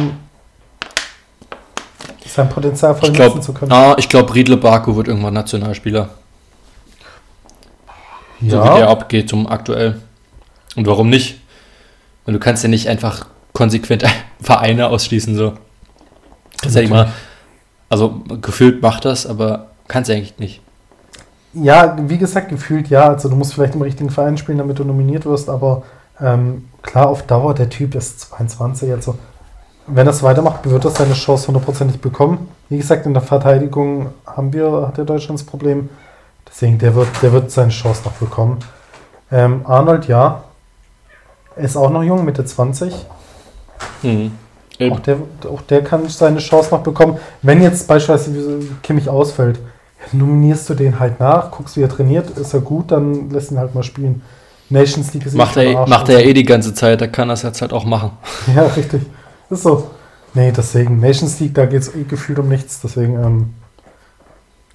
sein 2.31 2.49
Potenzial 2.49 2.95
voll 2.95 3.11
ich 3.11 3.19
nutzen 3.19 3.43
zu 3.43 3.53
können. 3.53 3.73
Ah, 3.73 3.95
ich 3.99 4.09
glaube, 4.09 4.35
Riedle 4.35 4.57
Baku 4.57 4.97
wird 4.97 5.09
irgendwann 5.09 5.35
Nationalspieler. 5.35 6.11
Ja. 8.41 8.51
So 8.51 8.65
wie 8.65 8.79
der 8.79 8.89
abgeht 8.89 9.29
zum 9.29 9.47
aktuell. 9.47 10.01
Und 10.77 10.87
warum 10.87 11.11
nicht? 11.11 11.41
Und 12.27 12.35
du 12.35 12.39
kannst 12.39 12.63
ja 12.63 12.69
nicht 12.69 12.89
einfach 12.89 13.27
konsequent 13.53 14.05
Vereine 14.41 14.89
ausschließen, 14.89 15.35
so. 15.35 15.55
Das 16.63 16.75
ja 16.75 16.83
immer, 16.83 17.13
also 17.89 18.23
gefühlt 18.43 18.83
macht 18.83 19.05
das, 19.05 19.27
aber 19.27 19.69
kannst 19.87 20.11
du 20.11 20.15
eigentlich 20.15 20.39
nicht. 20.39 20.61
Ja, 21.55 21.97
wie 22.09 22.19
gesagt, 22.19 22.49
gefühlt 22.49 22.89
ja. 22.89 23.09
Also 23.09 23.29
du 23.29 23.37
musst 23.37 23.55
vielleicht 23.55 23.75
im 23.75 23.83
richtigen 23.83 24.11
Verein 24.11 24.37
spielen, 24.37 24.59
damit 24.59 24.79
du 24.79 24.85
nominiert 24.85 25.25
wirst, 25.25 25.49
aber 25.49 25.85
ähm, 26.21 26.69
klar, 26.83 27.09
auf 27.09 27.23
Dauer, 27.27 27.55
der 27.55 27.71
Typ 27.71 27.95
ist 27.95 28.21
22, 28.21 28.91
also 28.93 29.17
wenn 29.89 30.07
er 30.07 30.13
es 30.13 30.23
weitermacht, 30.23 30.69
wird 30.69 30.85
er 30.85 30.91
seine 30.91 31.15
Chance 31.15 31.49
hundertprozentig 31.49 32.01
bekommen. 32.01 32.49
Wie 32.69 32.79
gesagt, 32.79 33.07
in 33.07 33.15
der 33.15 33.23
Verteidigung 33.23 34.09
haben 34.27 34.53
wir, 34.53 34.87
hat 34.89 34.97
der 34.97 35.05
Deutschland 35.05 35.41
das 35.41 35.47
Problem. 35.47 35.89
Deswegen, 36.49 36.79
der 36.79 36.95
wird, 36.95 37.09
der 37.23 37.33
wird 37.33 37.51
seine 37.51 37.71
Chance 37.71 38.03
noch 38.05 38.13
bekommen. 38.13 38.59
Ähm, 39.31 39.63
Arnold, 39.65 40.09
ja. 40.09 40.45
Er 41.57 41.65
ist 41.65 41.77
auch 41.77 41.91
noch 41.91 42.03
jung, 42.03 42.25
Mitte 42.25 42.45
20. 42.45 42.95
Mhm. 44.03 44.33
Auch, 44.91 45.01
der, 45.01 45.17
auch 45.51 45.63
der 45.63 45.83
kann 45.83 46.09
seine 46.09 46.39
Chance 46.39 46.71
noch 46.71 46.83
bekommen. 46.83 47.19
Wenn 47.43 47.61
jetzt 47.63 47.89
beispielsweise 47.89 48.61
Kimmich 48.83 49.09
ausfällt, 49.09 49.59
nominierst 50.13 50.71
du 50.71 50.75
den 50.75 51.01
halt 51.01 51.19
nach, 51.19 51.51
guckst, 51.51 51.77
wie 51.77 51.83
er 51.83 51.89
trainiert, 51.89 52.31
ist 52.31 52.55
er 52.55 52.61
gut, 52.61 52.93
dann 52.93 53.31
lässt 53.31 53.51
ihn 53.51 53.59
halt 53.59 53.75
mal 53.75 53.83
spielen. 53.83 54.23
Nations 54.71 55.13
League 55.15 55.27
ist 55.27 55.35
macht 55.35 55.57
er, 55.57 55.87
macht 55.87 56.09
er 56.09 56.21
ja 56.21 56.27
eh 56.27 56.33
die 56.33 56.45
ganze 56.45 56.75
Zeit, 56.75 57.01
da 57.01 57.07
kann 57.07 57.31
er 57.31 57.35
es 57.35 57.43
jetzt 57.43 57.61
halt 57.61 57.73
auch 57.73 57.85
machen. 57.85 58.13
Ja, 58.55 58.67
richtig. 58.67 59.03
Ist 59.51 59.63
so. 59.63 59.91
Nee, 60.35 60.53
deswegen, 60.55 61.01
Nations 61.01 61.41
League, 61.41 61.55
da 61.55 61.67
geht 61.67 61.83
es 61.83 61.95
eh 61.95 62.05
gefühlt 62.05 62.39
um 62.39 62.49
nichts, 62.49 62.81
deswegen, 62.81 63.15
ähm, 63.15 63.55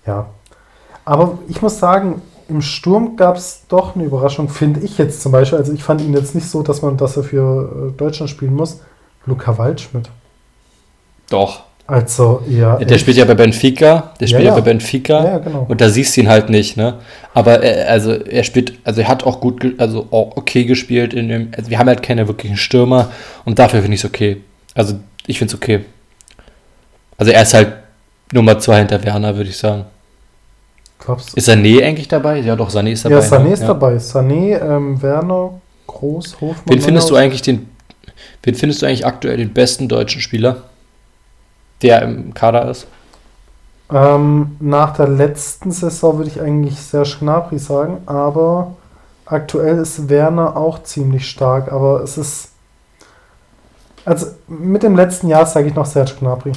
ja. 0.05 0.27
Aber 1.05 1.37
ich 1.47 1.61
muss 1.61 1.79
sagen, 1.79 2.21
im 2.49 2.61
Sturm 2.61 3.15
gab 3.15 3.35
es 3.37 3.63
doch 3.67 3.95
eine 3.95 4.03
Überraschung, 4.03 4.49
finde 4.49 4.81
ich 4.81 4.97
jetzt 4.97 5.21
zum 5.21 5.31
Beispiel. 5.31 5.57
Also 5.57 5.73
ich 5.73 5.83
fand 5.83 6.01
ihn 6.01 6.13
jetzt 6.13 6.35
nicht 6.35 6.49
so, 6.49 6.63
dass 6.63 6.81
man, 6.81 6.97
dass 6.97 7.17
er 7.17 7.23
für 7.23 7.89
äh, 7.89 7.97
Deutschland 7.97 8.29
spielen 8.29 8.55
muss. 8.55 8.81
Luca 9.25 9.57
Waldschmidt. 9.57 10.09
Doch. 11.29 11.63
Also, 11.85 12.41
ja. 12.47 12.77
Der 12.77 12.97
spielt 12.97 13.17
ja 13.17 13.25
bei 13.25 13.33
Benfica, 13.33 14.13
der 14.19 14.27
spielt 14.27 14.43
ja, 14.43 14.49
ja. 14.49 14.55
bei 14.55 14.61
Benfica. 14.61 15.25
Ja, 15.25 15.37
genau. 15.39 15.65
Und 15.67 15.81
da 15.81 15.89
siehst 15.89 16.15
du 16.15 16.21
ihn 16.21 16.29
halt 16.29 16.49
nicht, 16.49 16.77
ne? 16.77 16.99
Aber 17.33 17.61
er, 17.61 17.89
also 17.89 18.11
er 18.11 18.43
spielt, 18.43 18.79
also 18.85 19.01
er 19.01 19.09
hat 19.09 19.25
auch 19.25 19.41
gut, 19.41 19.75
also 19.79 20.07
auch 20.11 20.37
okay 20.37 20.63
gespielt 20.63 21.13
in 21.13 21.27
dem, 21.27 21.51
also 21.55 21.69
wir 21.69 21.79
haben 21.79 21.87
halt 21.87 22.01
keine 22.01 22.27
wirklichen 22.27 22.55
Stürmer 22.55 23.11
und 23.43 23.59
dafür 23.59 23.81
finde 23.81 23.95
ich 23.95 24.01
es 24.01 24.05
okay. 24.05 24.41
Also 24.75 24.99
ich 25.27 25.37
finde 25.37 25.53
es 25.53 25.61
okay. 25.61 25.85
Also 27.17 27.31
er 27.31 27.41
ist 27.41 27.53
halt 27.53 27.73
Nummer 28.31 28.59
zwei 28.59 28.79
hinter 28.79 29.03
Werner, 29.03 29.35
würde 29.35 29.49
ich 29.49 29.57
sagen. 29.57 29.85
Glaubst 30.99 31.33
du? 31.33 31.37
Ist 31.37 31.49
Sané 31.49 31.83
eigentlich 31.83 32.07
dabei? 32.07 32.39
Ja, 32.39 32.55
doch, 32.55 32.69
Sané 32.69 32.91
ist 32.91 33.05
dabei. 33.05 33.15
Ja, 33.15 33.21
Sané 33.21 33.43
ne? 33.43 33.53
ist 33.53 33.61
ja. 33.61 33.67
dabei. 33.67 33.95
Sané, 33.97 34.59
ähm, 34.59 35.01
Werner, 35.01 35.61
Groß, 35.87 36.41
Hofmann. 36.41 36.63
Wen 36.65 36.81
findest 36.81 37.09
du 37.09 37.15
eigentlich 37.15 37.41
den, 37.41 37.69
wen 38.41 38.55
findest 38.55 38.81
du 38.81 38.85
eigentlich 38.85 39.05
aktuell 39.05 39.37
den 39.37 39.53
besten 39.53 39.87
deutschen 39.87 40.21
Spieler, 40.21 40.63
der 41.81 42.01
im 42.03 42.33
Kader 42.33 42.69
ist? 42.69 42.87
Ähm, 43.91 44.55
nach 44.59 44.95
der 44.95 45.09
letzten 45.09 45.71
Saison 45.71 46.17
würde 46.17 46.29
ich 46.31 46.41
eigentlich 46.41 46.79
Serge 46.79 47.17
Gnabry 47.19 47.59
sagen, 47.59 47.97
aber 48.05 48.75
aktuell 49.25 49.77
ist 49.77 50.09
Werner 50.09 50.55
auch 50.55 50.81
ziemlich 50.83 51.29
stark, 51.29 51.71
aber 51.71 52.01
es 52.01 52.17
ist 52.17 52.52
also 54.05 54.27
mit 54.47 54.83
dem 54.83 54.95
letzten 54.95 55.27
Jahr 55.27 55.45
sage 55.45 55.67
ich 55.67 55.75
noch 55.75 55.85
Serge 55.85 56.13
Gnabry. 56.19 56.51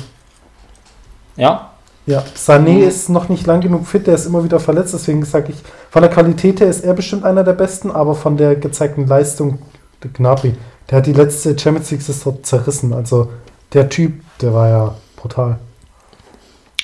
Ja? 1.37 1.71
Ja, 2.07 2.23
Sané 2.37 2.75
mhm. 2.75 2.89
ist 2.89 3.09
noch 3.09 3.29
nicht 3.29 3.47
lang 3.47 3.61
genug 3.61 3.87
fit, 3.87 4.07
der 4.07 4.15
ist 4.15 4.27
immer 4.27 4.45
wieder 4.45 4.61
verletzt, 4.61 4.95
deswegen 4.95 5.25
sage 5.25 5.53
ich, 5.53 5.59
von 5.91 6.03
der 6.03 6.11
Qualität 6.11 6.61
her 6.61 6.69
ist 6.69 6.85
er 6.85 6.95
bestimmt 6.95 7.25
einer 7.25 7.43
der 7.43 7.53
besten, 7.53 7.91
aber 7.91 8.15
von 8.15 8.37
der 8.37 8.55
gezeigten 8.55 9.09
Leistung, 9.09 9.59
der 10.05 10.11
Gnabry, 10.11 10.55
der 10.89 10.99
hat 10.99 11.07
die 11.07 11.13
letzte 11.13 11.59
Champions 11.59 11.91
League 11.91 12.03
Saison 12.03 12.39
zerrissen. 12.45 12.93
Also 12.93 13.33
der 13.73 13.89
Typ, 13.89 14.23
der 14.41 14.55
war 14.55 14.69
ja 14.69 14.95
brutal. 15.17 15.59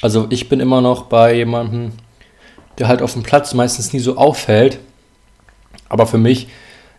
Also 0.00 0.26
ich 0.30 0.48
bin 0.48 0.58
immer 0.58 0.80
noch 0.80 1.04
bei 1.04 1.34
jemandem, 1.34 1.92
der 2.78 2.88
halt 2.88 3.00
auf 3.00 3.12
dem 3.12 3.22
Platz 3.22 3.54
meistens 3.54 3.92
nie 3.92 4.00
so 4.00 4.16
auffällt, 4.16 4.80
aber 5.88 6.08
für 6.08 6.18
mich, 6.18 6.48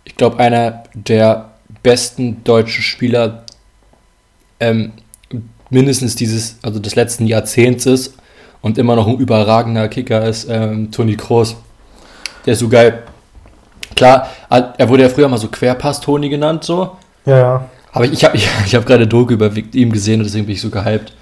ich 0.06 0.16
glaube, 0.16 0.40
einer 0.40 0.84
der 0.94 1.50
besten 1.82 2.44
deutschen 2.46 2.84
Spieler 2.84 3.44
ähm, 4.60 4.94
mindestens 5.70 6.16
dieses, 6.16 6.58
also 6.62 6.80
des 6.80 6.96
letzten 6.96 7.26
Jahrzehnts 7.26 7.86
ist 7.86 8.16
und 8.62 8.78
immer 8.78 8.96
noch 8.96 9.08
ein 9.08 9.18
überragender 9.18 9.88
Kicker 9.90 10.26
ist, 10.26 10.48
ähm, 10.50 10.92
Toni 10.92 11.16
Kroos. 11.18 11.56
Der 12.46 12.54
ist 12.54 12.60
so 12.60 12.70
geil. 12.70 13.04
Klar, 13.96 14.30
er 14.50 14.90
wurde 14.90 15.04
ja 15.04 15.10
früher 15.10 15.28
mal 15.28 15.38
so 15.38 15.48
Querpass-Toni 15.48 16.30
genannt, 16.30 16.64
so. 16.64 16.92
Ja, 17.26 17.38
ja. 17.38 17.66
Aber 17.92 18.06
ich 18.06 18.24
habe 18.24 18.36
ich, 18.38 18.48
ich 18.66 18.76
hab 18.76 18.86
gerade 18.86 19.08
Doku 19.08 19.34
über 19.34 19.52
ihm 19.74 19.92
gesehen 19.92 20.20
und 20.20 20.26
deswegen 20.26 20.46
bin 20.46 20.56
ich 20.56 20.62
so 20.62 20.70
gehypt. 20.70 21.14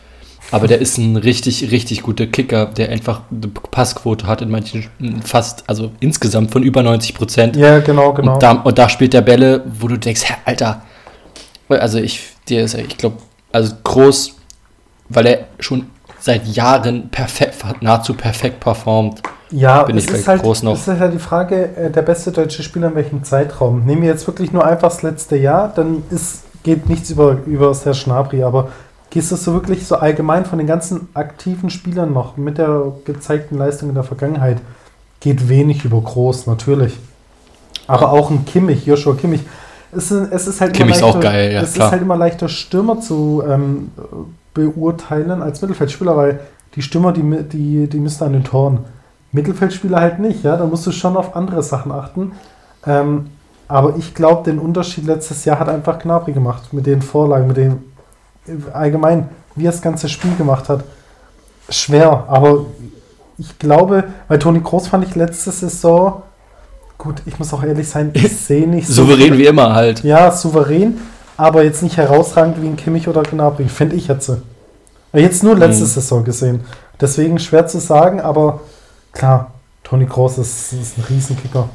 Aber 0.51 0.67
der 0.67 0.81
ist 0.81 0.97
ein 0.97 1.15
richtig, 1.15 1.71
richtig 1.71 2.03
guter 2.03 2.27
Kicker, 2.27 2.65
der 2.65 2.89
einfach 2.89 3.21
eine 3.31 3.47
Passquote 3.47 4.27
hat 4.27 4.41
in 4.41 4.49
manchen, 4.49 4.85
fast, 5.23 5.63
also 5.67 5.91
insgesamt 6.01 6.51
von 6.51 6.61
über 6.61 6.83
90 6.83 7.15
Prozent. 7.15 7.55
Ja, 7.55 7.79
genau, 7.79 8.11
genau. 8.13 8.33
Und 8.33 8.43
da, 8.43 8.51
und 8.51 8.77
da 8.77 8.89
spielt 8.89 9.13
der 9.13 9.21
Bälle, 9.21 9.63
wo 9.79 9.87
du 9.87 9.97
denkst, 9.97 10.23
Alter, 10.43 10.81
also 11.79 11.99
ich, 11.99 12.35
der 12.49 12.63
ist, 12.63 12.75
ich 12.75 12.97
glaube, 12.97 13.17
also 13.51 13.75
groß, 13.83 14.35
weil 15.09 15.25
er 15.25 15.47
schon 15.59 15.87
seit 16.19 16.45
Jahren 16.47 17.09
perfekt, 17.09 17.63
nahezu 17.81 18.13
perfekt 18.13 18.59
performt. 18.59 19.21
Ja, 19.49 19.83
bin 19.83 19.97
es 19.97 20.05
ich 20.05 20.11
ist 20.11 20.27
halt, 20.27 20.41
groß 20.41 20.63
noch. 20.63 20.75
Es 20.75 20.87
ist 20.87 20.99
halt 20.99 21.13
die 21.13 21.19
Frage, 21.19 21.75
äh, 21.75 21.89
der 21.89 22.03
beste 22.03 22.31
deutsche 22.31 22.63
Spieler 22.63 22.87
in 22.87 22.95
welchem 22.95 23.23
Zeitraum? 23.23 23.85
Nehmen 23.85 24.03
wir 24.03 24.09
jetzt 24.09 24.25
wirklich 24.27 24.53
nur 24.53 24.65
einfach 24.65 24.89
das 24.89 25.01
letzte 25.01 25.35
Jahr, 25.35 25.71
dann 25.75 26.03
ist, 26.09 26.43
geht 26.63 26.87
nichts 26.87 27.09
über, 27.09 27.37
über 27.45 27.75
Herr 27.83 27.93
Schnabri, 27.93 28.43
aber 28.43 28.69
gehst 29.09 29.31
du 29.31 29.35
so 29.35 29.53
wirklich 29.53 29.85
so 29.85 29.95
allgemein 29.95 30.45
von 30.45 30.57
den 30.57 30.67
ganzen 30.67 31.09
aktiven 31.13 31.69
Spielern 31.69 32.13
noch 32.13 32.37
mit 32.37 32.57
der 32.57 32.93
gezeigten 33.03 33.57
Leistung 33.57 33.89
in 33.89 33.95
der 33.95 34.05
Vergangenheit, 34.05 34.57
geht 35.19 35.49
wenig 35.49 35.83
über 35.83 35.99
Groß, 35.99 36.47
natürlich. 36.47 36.97
Aber 37.87 38.11
auch 38.11 38.31
ein 38.31 38.45
Kimmich, 38.45 38.85
Joshua 38.85 39.15
Kimmich, 39.15 39.41
es 39.91 40.11
ist, 40.11 40.31
es 40.31 40.47
ist 40.47 40.61
halt 40.61 40.73
Kimmich 40.73 40.95
ist 40.95 41.03
auch 41.03 41.19
geil, 41.19 41.51
ja, 41.51 41.61
Es 41.61 41.73
klar. 41.73 41.87
ist 41.87 41.91
halt 41.91 42.01
immer 42.01 42.17
leichter, 42.17 42.47
Stürmer 42.47 42.99
zu 43.01 43.43
ähm, 43.47 43.91
beurteilen 44.53 45.41
als 45.41 45.61
Mittelfeldspieler, 45.61 46.15
weil 46.15 46.39
die 46.75 46.81
Stürmer, 46.81 47.11
die, 47.11 47.43
die, 47.43 47.87
die 47.87 47.99
müssen 47.99 48.23
an 48.23 48.33
den 48.33 48.43
Toren. 48.43 48.79
Mittelfeldspieler 49.31 49.99
halt 49.99 50.19
nicht, 50.19 50.43
ja. 50.43 50.57
Da 50.57 50.65
musst 50.65 50.85
du 50.85 50.91
schon 50.91 51.17
auf 51.17 51.35
andere 51.35 51.63
Sachen 51.63 51.91
achten. 51.91 52.33
Ähm, 52.85 53.27
aber 53.67 53.95
ich 53.97 54.13
glaube, 54.13 54.43
den 54.49 54.59
Unterschied 54.59 55.05
letztes 55.05 55.45
Jahr 55.45 55.59
hat 55.59 55.69
einfach 55.69 55.99
Gnabry 55.99 56.33
gemacht. 56.33 56.73
Mit 56.73 56.85
den 56.85 57.01
Vorlagen, 57.01 57.47
mit 57.47 57.57
dem 57.57 57.79
allgemein, 58.73 59.29
wie 59.55 59.65
er 59.65 59.71
das 59.71 59.81
ganze 59.81 60.09
Spiel 60.09 60.35
gemacht 60.35 60.67
hat. 60.67 60.83
Schwer, 61.69 62.25
aber 62.27 62.65
ich 63.37 63.57
glaube, 63.59 64.05
weil 64.27 64.39
Toni 64.39 64.59
Groß 64.59 64.87
fand 64.87 65.05
ich 65.05 65.15
letzte 65.15 65.51
Saison 65.51 66.23
Gut, 67.01 67.23
ich 67.25 67.39
muss 67.39 67.51
auch 67.51 67.63
ehrlich 67.63 67.89
sein, 67.89 68.11
ich 68.13 68.29
sehe 68.37 68.67
nicht 68.67 68.87
so. 68.87 68.93
Souverän 68.93 69.35
wie 69.35 69.47
immer 69.47 69.73
halt. 69.73 70.03
Ja, 70.03 70.31
souverän, 70.31 70.99
aber 71.35 71.63
jetzt 71.63 71.81
nicht 71.81 71.97
herausragend 71.97 72.61
wie 72.61 72.67
ein 72.67 72.77
Kimmich 72.77 73.07
oder 73.07 73.23
Gnabry, 73.23 73.67
finde 73.69 73.95
ich 73.95 74.07
jetzt. 74.07 74.31
Jetzt 75.11 75.43
nur 75.43 75.57
letzte 75.57 75.85
mhm. 75.85 75.87
Saison 75.87 76.23
gesehen. 76.23 76.59
Deswegen 76.99 77.39
schwer 77.39 77.65
zu 77.65 77.79
sagen, 77.79 78.21
aber 78.21 78.59
klar, 79.13 79.51
Toni 79.83 80.05
Kroos 80.05 80.37
ist, 80.37 80.73
ist 80.73 80.99
ein 80.99 81.03
Riesenkicker. 81.09 81.69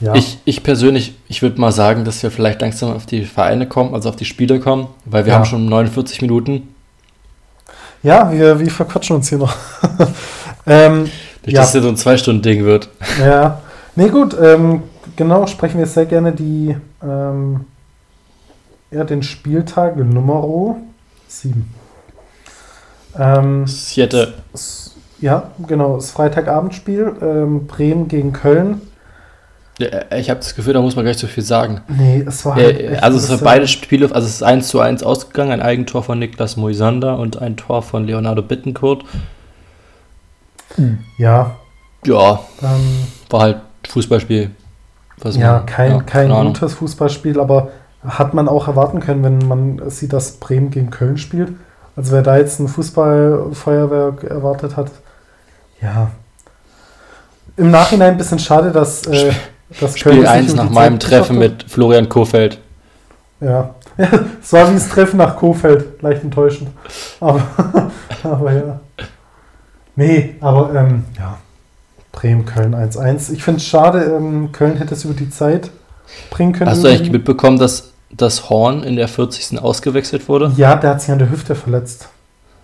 Ja. 0.00 0.14
Ich, 0.14 0.38
ich 0.46 0.62
persönlich, 0.62 1.16
ich 1.28 1.42
würde 1.42 1.60
mal 1.60 1.70
sagen, 1.70 2.06
dass 2.06 2.22
wir 2.22 2.30
vielleicht 2.30 2.62
langsam 2.62 2.94
auf 2.94 3.04
die 3.04 3.26
Vereine 3.26 3.68
kommen, 3.68 3.94
also 3.94 4.08
auf 4.08 4.16
die 4.16 4.24
Spiele 4.24 4.58
kommen, 4.58 4.86
weil 5.04 5.26
wir 5.26 5.32
ja. 5.32 5.38
haben 5.38 5.44
schon 5.44 5.66
49 5.66 6.22
Minuten. 6.22 6.74
Ja, 8.02 8.32
wir, 8.32 8.58
wir 8.58 8.70
verquatschen 8.70 9.16
uns 9.16 9.28
hier 9.28 9.36
noch. 9.36 9.54
ähm, 10.66 11.02
Nicht, 11.02 11.12
ja. 11.44 11.60
dass 11.60 11.74
ja 11.74 11.82
so 11.82 11.88
ein 11.88 11.98
Zwei-Stunden-Ding 11.98 12.64
wird. 12.64 12.88
Ja, 13.20 13.60
Nee, 14.00 14.08
gut, 14.08 14.34
ähm, 14.40 14.84
genau, 15.14 15.46
sprechen 15.46 15.78
wir 15.78 15.84
sehr 15.84 16.06
gerne 16.06 16.32
die, 16.32 16.74
ähm, 17.02 17.66
ja, 18.90 19.04
den 19.04 19.22
Spieltag 19.22 19.98
Nummer 19.98 20.76
7. 21.28 21.68
Ähm, 23.18 23.66
Siete. 23.66 24.32
Ja, 25.20 25.50
genau, 25.68 25.96
das 25.96 26.12
Freitagabendspiel, 26.12 27.12
ähm, 27.20 27.66
Bremen 27.66 28.08
gegen 28.08 28.32
Köln. 28.32 28.80
Ich 29.78 30.30
habe 30.30 30.40
das 30.40 30.54
Gefühl, 30.54 30.72
da 30.72 30.80
muss 30.80 30.96
man 30.96 31.04
gar 31.04 31.10
nicht 31.10 31.20
so 31.20 31.26
viel 31.26 31.44
sagen. 31.44 31.82
Nee, 31.88 32.24
es 32.26 32.46
war 32.46 32.54
halt 32.54 32.80
äh, 32.80 32.96
Also 33.02 33.18
es 33.18 33.26
sind 33.26 33.44
beide 33.44 33.68
Spiele, 33.68 34.06
also 34.06 34.26
es 34.26 34.36
ist 34.36 34.42
1 34.42 34.68
zu 34.68 34.80
1 34.80 35.02
ausgegangen, 35.02 35.52
ein 35.52 35.60
Eigentor 35.60 36.02
von 36.02 36.18
Niklas 36.18 36.56
Moisander 36.56 37.18
und 37.18 37.36
ein 37.42 37.58
Tor 37.58 37.82
von 37.82 38.06
Leonardo 38.06 38.40
Bittencourt. 38.40 39.04
Ja. 41.18 41.54
Ja. 42.06 42.40
Ähm, 42.62 43.06
war 43.28 43.40
halt 43.42 43.56
Fußballspiel. 43.88 44.50
ja, 45.24 45.52
man, 45.52 45.66
kein, 45.66 45.90
ja, 45.92 46.02
kein 46.02 46.30
gutes 46.30 46.74
Fußballspiel, 46.74 47.40
aber 47.40 47.70
hat 48.06 48.34
man 48.34 48.48
auch 48.48 48.68
erwarten 48.68 49.00
können, 49.00 49.22
wenn 49.22 49.48
man 49.48 49.90
sieht, 49.90 50.12
dass 50.12 50.32
Bremen 50.32 50.70
gegen 50.70 50.90
Köln 50.90 51.18
spielt. 51.18 51.52
Also 51.96 52.12
wer 52.12 52.22
da 52.22 52.38
jetzt 52.38 52.58
ein 52.60 52.68
Fußballfeuerwerk 52.68 54.24
erwartet 54.24 54.76
hat, 54.76 54.90
ja. 55.82 56.10
Im 57.56 57.70
Nachhinein 57.70 58.12
ein 58.12 58.18
bisschen 58.18 58.38
schade, 58.38 58.70
dass, 58.70 59.06
äh, 59.06 59.32
dass 59.80 59.98
Spiel 59.98 60.12
Köln 60.12 60.26
1 60.26 60.54
nach 60.54 60.70
meinem 60.70 61.00
Zeit 61.00 61.10
Treffen 61.10 61.38
mit 61.38 61.64
Florian 61.68 62.08
Kofeld. 62.08 62.58
Ja. 63.40 63.74
es 64.42 64.52
war 64.52 64.68
wie 64.70 64.74
das 64.74 64.88
Treffen 64.88 65.18
nach 65.18 65.36
Kofeld, 65.36 66.00
leicht 66.02 66.22
enttäuschend. 66.22 66.70
Aber, 67.20 67.42
aber 68.22 68.52
ja. 68.52 68.80
Nee, 69.96 70.36
aber 70.40 70.74
ähm, 70.74 71.04
ja. 71.18 71.38
Bremen, 72.12 72.44
Köln 72.44 72.74
1-1. 72.74 73.32
Ich 73.32 73.42
finde 73.42 73.58
es 73.58 73.66
schade, 73.66 74.04
ähm, 74.04 74.52
Köln 74.52 74.76
hätte 74.76 74.94
es 74.94 75.04
über 75.04 75.14
die 75.14 75.30
Zeit 75.30 75.70
bringen 76.30 76.52
können. 76.52 76.70
Hast 76.70 76.82
du 76.82 76.88
eigentlich 76.88 77.12
mitbekommen, 77.12 77.58
dass 77.58 77.92
das 78.10 78.50
Horn 78.50 78.82
in 78.82 78.96
der 78.96 79.08
40. 79.08 79.60
ausgewechselt 79.60 80.28
wurde? 80.28 80.52
Ja, 80.56 80.74
der 80.74 80.90
hat 80.90 81.02
sich 81.02 81.10
an 81.10 81.18
der 81.18 81.30
Hüfte 81.30 81.54
verletzt. 81.54 82.08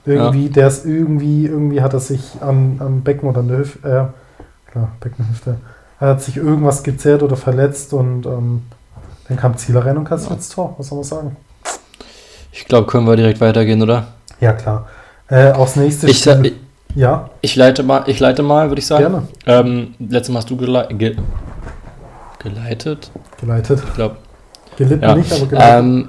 Irgendwie, 0.04 0.46
ja. 0.46 0.52
der 0.52 0.68
ist 0.68 0.84
irgendwie, 0.84 1.46
irgendwie 1.46 1.80
hat 1.80 1.92
er 1.92 2.00
sich 2.00 2.22
am, 2.40 2.76
am 2.78 3.02
Becken 3.02 3.28
oder 3.28 3.40
an 3.40 3.48
der 3.48 3.58
Hüfte, 3.58 3.78
äh, 3.78 4.70
klar, 4.70 4.92
Beckenhüfte, 5.00 5.56
er 5.98 6.08
hat 6.08 6.22
sich 6.22 6.36
irgendwas 6.36 6.82
gezerrt 6.82 7.22
oder 7.22 7.36
verletzt 7.36 7.92
und 7.92 8.26
ähm, 8.26 8.62
dann 9.28 9.36
kam 9.36 9.56
Zieler 9.56 9.84
rein 9.84 9.96
und 9.96 10.04
kassiert 10.04 10.30
ja. 10.30 10.36
ins 10.36 10.48
Tor. 10.48 10.74
Was 10.78 10.88
soll 10.88 10.98
man 10.98 11.04
sagen? 11.04 11.36
Ich 12.52 12.66
glaube, 12.66 12.86
können 12.86 13.06
wir 13.06 13.16
direkt 13.16 13.40
weitergehen, 13.40 13.82
oder? 13.82 14.08
Ja, 14.40 14.52
klar. 14.52 14.86
Äh, 15.28 15.52
aufs 15.52 15.76
nächste 15.76 16.08
ich, 16.08 16.20
Spiel. 16.20 16.54
Ja. 16.96 17.30
Ich 17.42 17.54
leite 17.56 17.82
mal, 17.82 18.04
ich 18.06 18.18
leite 18.18 18.42
mal, 18.42 18.68
würde 18.70 18.80
ich 18.80 18.86
sagen. 18.86 19.28
Gerne. 19.44 19.68
Ähm, 19.68 19.94
letztes 19.98 20.32
Mal 20.32 20.38
hast 20.38 20.50
du 20.50 20.56
gele 20.56 20.88
ge 20.90 21.16
geleitet. 22.38 23.10
Geleitet. 23.38 23.82
Ich 23.86 23.94
glaube. 23.94 24.16
Gelitten 24.76 25.02
ja. 25.02 25.14
nicht, 25.14 25.32
aber 25.32 25.46
geleitet. 25.46 25.78
Ähm, 25.78 26.08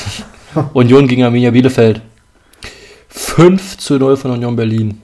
Union 0.74 1.06
gegen 1.06 1.22
Arminia 1.22 1.52
Bielefeld. 1.52 2.02
5 3.08 3.78
zu 3.78 3.96
0 3.96 4.16
von 4.16 4.32
Union 4.32 4.56
Berlin. 4.56 5.00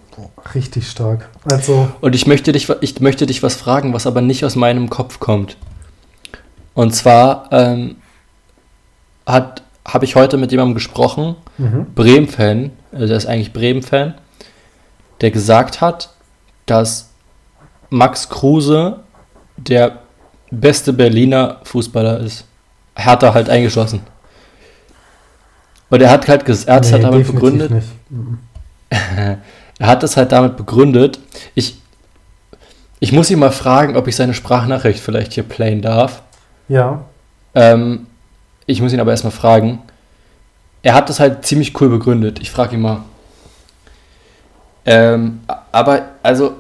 Richtig 0.55 0.89
stark. 0.89 1.29
Also. 1.45 1.89
Und 2.01 2.15
ich 2.15 2.27
möchte 2.27 2.51
dich, 2.53 2.69
ich 2.81 3.01
möchte 3.01 3.27
dich 3.27 3.43
was 3.43 3.55
fragen, 3.55 3.95
was 3.95 4.07
aber 4.07 4.21
nicht 4.21 4.45
aus 4.45 4.57
meinem 4.57 4.91
Kopf 4.91 5.21
kommt. 5.21 5.57
Und 6.75 6.93
zwar 6.95 7.49
ähm, 7.53 7.97
habe 9.27 10.05
ich 10.05 10.17
heute 10.17 10.37
mit 10.39 10.51
jemandem 10.51 10.75
gesprochen, 10.75 11.37
mhm. 11.57 11.87
Bremen-Fan, 11.95 12.73
also 12.93 13.07
der 13.07 13.17
ist 13.17 13.27
eigentlich 13.27 13.53
Bremen-Fan, 13.53 14.15
der 15.21 15.31
gesagt 15.31 15.81
hat, 15.81 16.11
dass 16.67 17.11
Max 17.91 18.29
Kruse 18.29 19.01
der 19.57 20.01
beste 20.51 20.93
Berliner 20.93 21.61
Fußballer 21.65 22.21
ist. 22.21 22.45
Hertha 22.97 23.35
halt 23.35 23.49
eingeschlossen. 23.49 24.01
Und 25.91 26.01
er 26.01 26.11
hat 26.11 26.27
halt, 26.29 26.49
er 26.49 26.75
hat 26.75 26.85
nee, 26.85 26.93
halt 26.93 27.05
damit 27.05 27.27
begründet. 27.27 27.71
Er 29.79 29.89
hat 29.89 30.03
es 30.05 30.17
halt 30.17 30.33
damit 30.33 30.57
begründet. 30.57 31.19
Ich, 31.55 31.81
ich 33.01 33.13
muss 33.13 33.31
ihn 33.31 33.39
mal 33.39 33.51
fragen, 33.51 33.97
ob 33.97 34.07
ich 34.07 34.17
seine 34.17 34.35
Sprachnachricht 34.35 35.01
vielleicht 35.01 35.33
hier 35.33 35.43
playen 35.43 35.83
darf. 35.83 36.23
Ja. 36.69 37.05
Ähm, 37.55 38.07
ich 38.67 38.81
muss 38.81 38.93
ihn 38.93 39.01
aber 39.01 39.11
erstmal 39.11 39.33
fragen. 39.33 39.83
Er 40.83 40.95
hat 40.95 41.09
das 41.09 41.19
halt 41.19 41.45
ziemlich 41.45 41.81
cool 41.81 41.89
begründet. 41.89 42.39
Ich 42.41 42.51
frage 42.51 42.77
ihn 42.77 42.83
mal. 42.83 43.03
Ähm, 44.87 45.41
aber, 45.73 46.03
also, 46.23 46.55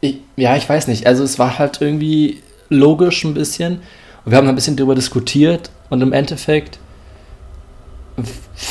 ich, 0.00 0.18
ja, 0.36 0.56
ich 0.56 0.68
weiß 0.68 0.88
nicht. 0.88 1.06
Also, 1.06 1.24
es 1.24 1.38
war 1.38 1.58
halt 1.58 1.80
irgendwie 1.80 2.42
logisch 2.68 3.24
ein 3.24 3.34
bisschen. 3.34 3.80
Und 4.24 4.32
wir 4.32 4.38
haben 4.38 4.48
ein 4.48 4.54
bisschen 4.54 4.76
darüber 4.76 4.94
diskutiert. 4.94 5.70
Und 5.90 6.02
im 6.02 6.12
Endeffekt 6.12 6.78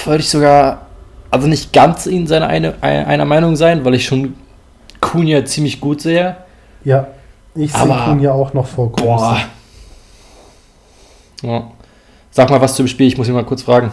würde 0.05 0.19
ich 0.19 0.29
sogar, 0.29 0.87
also 1.31 1.47
nicht 1.47 1.73
ganz 1.73 2.05
in 2.05 2.27
seiner 2.27 2.47
eine, 2.47 2.81
einer 2.81 3.25
Meinung 3.25 3.55
sein, 3.55 3.85
weil 3.85 3.95
ich 3.95 4.05
schon 4.05 4.35
Kunja 4.99 5.45
ziemlich 5.45 5.79
gut 5.79 6.01
sehe. 6.01 6.37
Ja, 6.83 7.07
ich 7.55 7.71
sehe 7.71 8.01
Kunja 8.05 8.31
auch 8.31 8.53
noch 8.53 8.67
vor 8.67 8.91
Boah. 8.91 9.39
Ja. 11.41 11.71
Sag 12.31 12.49
mal 12.49 12.61
was 12.61 12.75
zum 12.75 12.87
Spiel, 12.87 13.07
ich 13.07 13.17
muss 13.17 13.27
ihn 13.27 13.33
mal 13.33 13.45
kurz 13.45 13.63
fragen. 13.63 13.91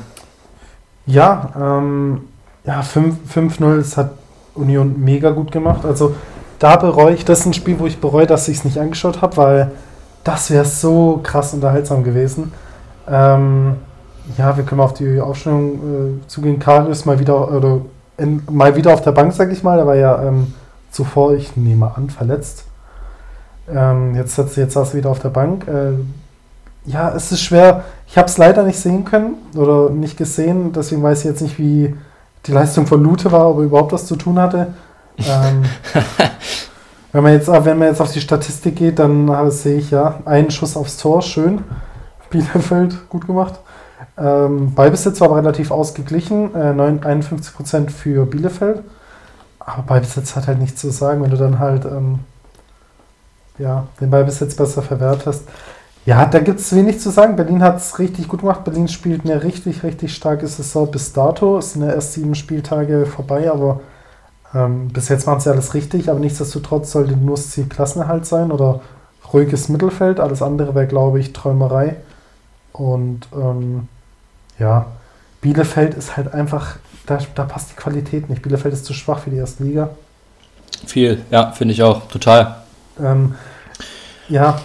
Ja, 1.06 1.52
ähm, 1.56 2.28
ja, 2.66 2.80
5-0, 2.80 3.76
das 3.76 3.96
hat 3.96 4.10
Union 4.54 5.02
mega 5.02 5.30
gut 5.30 5.52
gemacht. 5.52 5.84
Also 5.84 6.14
da 6.58 6.76
bereue 6.76 7.14
ich, 7.14 7.24
das 7.24 7.40
ist 7.40 7.46
ein 7.46 7.54
Spiel, 7.54 7.78
wo 7.78 7.86
ich 7.86 8.00
bereue, 8.00 8.26
dass 8.26 8.48
ich 8.48 8.58
es 8.58 8.64
nicht 8.64 8.78
angeschaut 8.78 9.20
habe, 9.22 9.36
weil 9.36 9.70
das 10.22 10.50
wäre 10.50 10.64
so 10.64 11.20
krass 11.22 11.52
unterhaltsam 11.52 12.04
gewesen. 12.04 12.52
Ähm, 13.08 13.76
ja, 14.38 14.56
wir 14.56 14.64
können 14.64 14.80
auf 14.80 14.94
die 14.94 15.20
Aufstellung 15.20 16.22
äh, 16.22 16.26
zugehen. 16.26 16.58
Karl 16.58 16.90
ist 16.90 17.04
mal 17.04 17.18
wieder, 17.18 17.52
oder 17.52 17.82
in, 18.16 18.42
mal 18.50 18.74
wieder 18.76 18.94
auf 18.94 19.02
der 19.02 19.12
Bank, 19.12 19.32
sag 19.34 19.52
ich 19.52 19.62
mal. 19.62 19.76
Der 19.76 19.86
war 19.86 19.96
ja 19.96 20.22
ähm, 20.22 20.54
zuvor, 20.90 21.34
ich 21.34 21.56
nehme 21.56 21.94
an, 21.94 22.08
verletzt. 22.08 22.64
Ähm, 23.68 24.14
jetzt, 24.14 24.38
jetzt 24.38 24.72
saß 24.72 24.90
er 24.90 24.98
wieder 24.98 25.10
auf 25.10 25.18
der 25.18 25.28
Bank. 25.28 25.68
Äh, 25.68 25.92
ja, 26.86 27.14
es 27.14 27.32
ist 27.32 27.42
schwer. 27.42 27.84
Ich 28.06 28.16
habe 28.16 28.28
es 28.28 28.38
leider 28.38 28.62
nicht 28.62 28.78
sehen 28.78 29.04
können 29.04 29.34
oder 29.54 29.90
nicht 29.90 30.16
gesehen. 30.16 30.72
Deswegen 30.72 31.02
weiß 31.02 31.20
ich 31.20 31.24
jetzt 31.26 31.42
nicht, 31.42 31.58
wie 31.58 31.94
die 32.46 32.52
Leistung 32.52 32.86
von 32.86 33.02
Lute 33.02 33.32
war, 33.32 33.50
ob 33.50 33.58
er 33.58 33.64
überhaupt 33.64 33.92
was 33.92 34.06
zu 34.06 34.16
tun 34.16 34.38
hatte. 34.38 34.74
Ähm, 35.18 35.62
wenn, 37.12 37.22
man 37.22 37.32
jetzt, 37.32 37.48
wenn 37.48 37.78
man 37.78 37.88
jetzt 37.88 38.00
auf 38.00 38.12
die 38.12 38.20
Statistik 38.20 38.76
geht, 38.76 38.98
dann 38.98 39.50
sehe 39.50 39.78
ich 39.78 39.90
ja 39.90 40.20
einen 40.24 40.50
Schuss 40.50 40.76
aufs 40.76 40.96
Tor, 40.96 41.22
schön. 41.22 41.62
Bielefeld, 42.30 43.08
gut 43.08 43.26
gemacht. 43.26 43.60
Ähm, 44.16 44.74
Ballbesitz 44.74 45.20
war 45.20 45.28
aber 45.28 45.38
relativ 45.38 45.70
ausgeglichen, 45.70 46.54
äh, 46.54 46.72
51% 46.72 47.90
für 47.90 48.26
Bielefeld. 48.26 48.82
Aber 49.58 49.82
Ballbesitz 49.82 50.36
hat 50.36 50.46
halt 50.46 50.58
nichts 50.58 50.80
zu 50.80 50.90
sagen, 50.90 51.22
wenn 51.22 51.30
du 51.30 51.36
dann 51.36 51.58
halt 51.58 51.84
ähm, 51.84 52.20
ja, 53.58 53.86
den 54.00 54.10
Ballbesitz 54.10 54.56
besser 54.56 54.82
verwertest. 54.82 55.44
Ja, 56.06 56.26
da 56.26 56.38
gibt 56.38 56.60
es 56.60 56.74
wenig 56.74 57.00
zu 57.00 57.10
sagen. 57.10 57.36
Berlin 57.36 57.62
hat 57.62 57.78
es 57.78 57.98
richtig 57.98 58.28
gut 58.28 58.40
gemacht. 58.40 58.64
Berlin 58.64 58.88
spielt 58.88 59.24
eine 59.24 59.42
richtig, 59.42 59.82
richtig 59.82 60.14
starke 60.14 60.46
Saison 60.46 60.90
bis 60.90 61.12
dato. 61.12 61.58
Es 61.58 61.72
sind 61.72 61.82
ja 61.82 61.92
erst 61.92 62.12
sieben 62.12 62.34
Spieltage 62.34 63.06
vorbei, 63.06 63.50
aber 63.50 63.80
ähm, 64.54 64.88
bis 64.88 65.08
jetzt 65.08 65.26
machen 65.26 65.40
sie 65.40 65.50
alles 65.50 65.72
richtig. 65.72 66.10
Aber 66.10 66.20
nichtsdestotrotz 66.20 66.92
sollte 66.92 67.16
nur 67.16 67.36
das 67.36 67.50
Ziel 67.50 67.66
Klassenerhalt 67.66 68.26
sein 68.26 68.52
oder 68.52 68.80
ruhiges 69.32 69.70
Mittelfeld. 69.70 70.20
Alles 70.20 70.42
andere 70.42 70.74
wäre, 70.74 70.86
glaube 70.86 71.20
ich, 71.20 71.32
Träumerei. 71.32 71.96
Und 72.72 73.28
ähm, 73.34 73.88
ja, 74.58 74.86
Bielefeld 75.40 75.94
ist 75.94 76.16
halt 76.16 76.34
einfach, 76.34 76.76
da, 77.06 77.18
da 77.34 77.44
passt 77.44 77.70
die 77.70 77.76
Qualität 77.76 78.28
nicht. 78.28 78.42
Bielefeld 78.42 78.74
ist 78.74 78.84
zu 78.84 78.92
schwach 78.92 79.20
für 79.20 79.30
die 79.30 79.36
erste 79.36 79.64
Liga. 79.64 79.90
Viel, 80.86 81.22
ja, 81.30 81.52
finde 81.52 81.72
ich 81.72 81.82
auch, 81.82 82.08
total. 82.08 82.56
Ähm, 83.00 83.34
ja, 84.28 84.58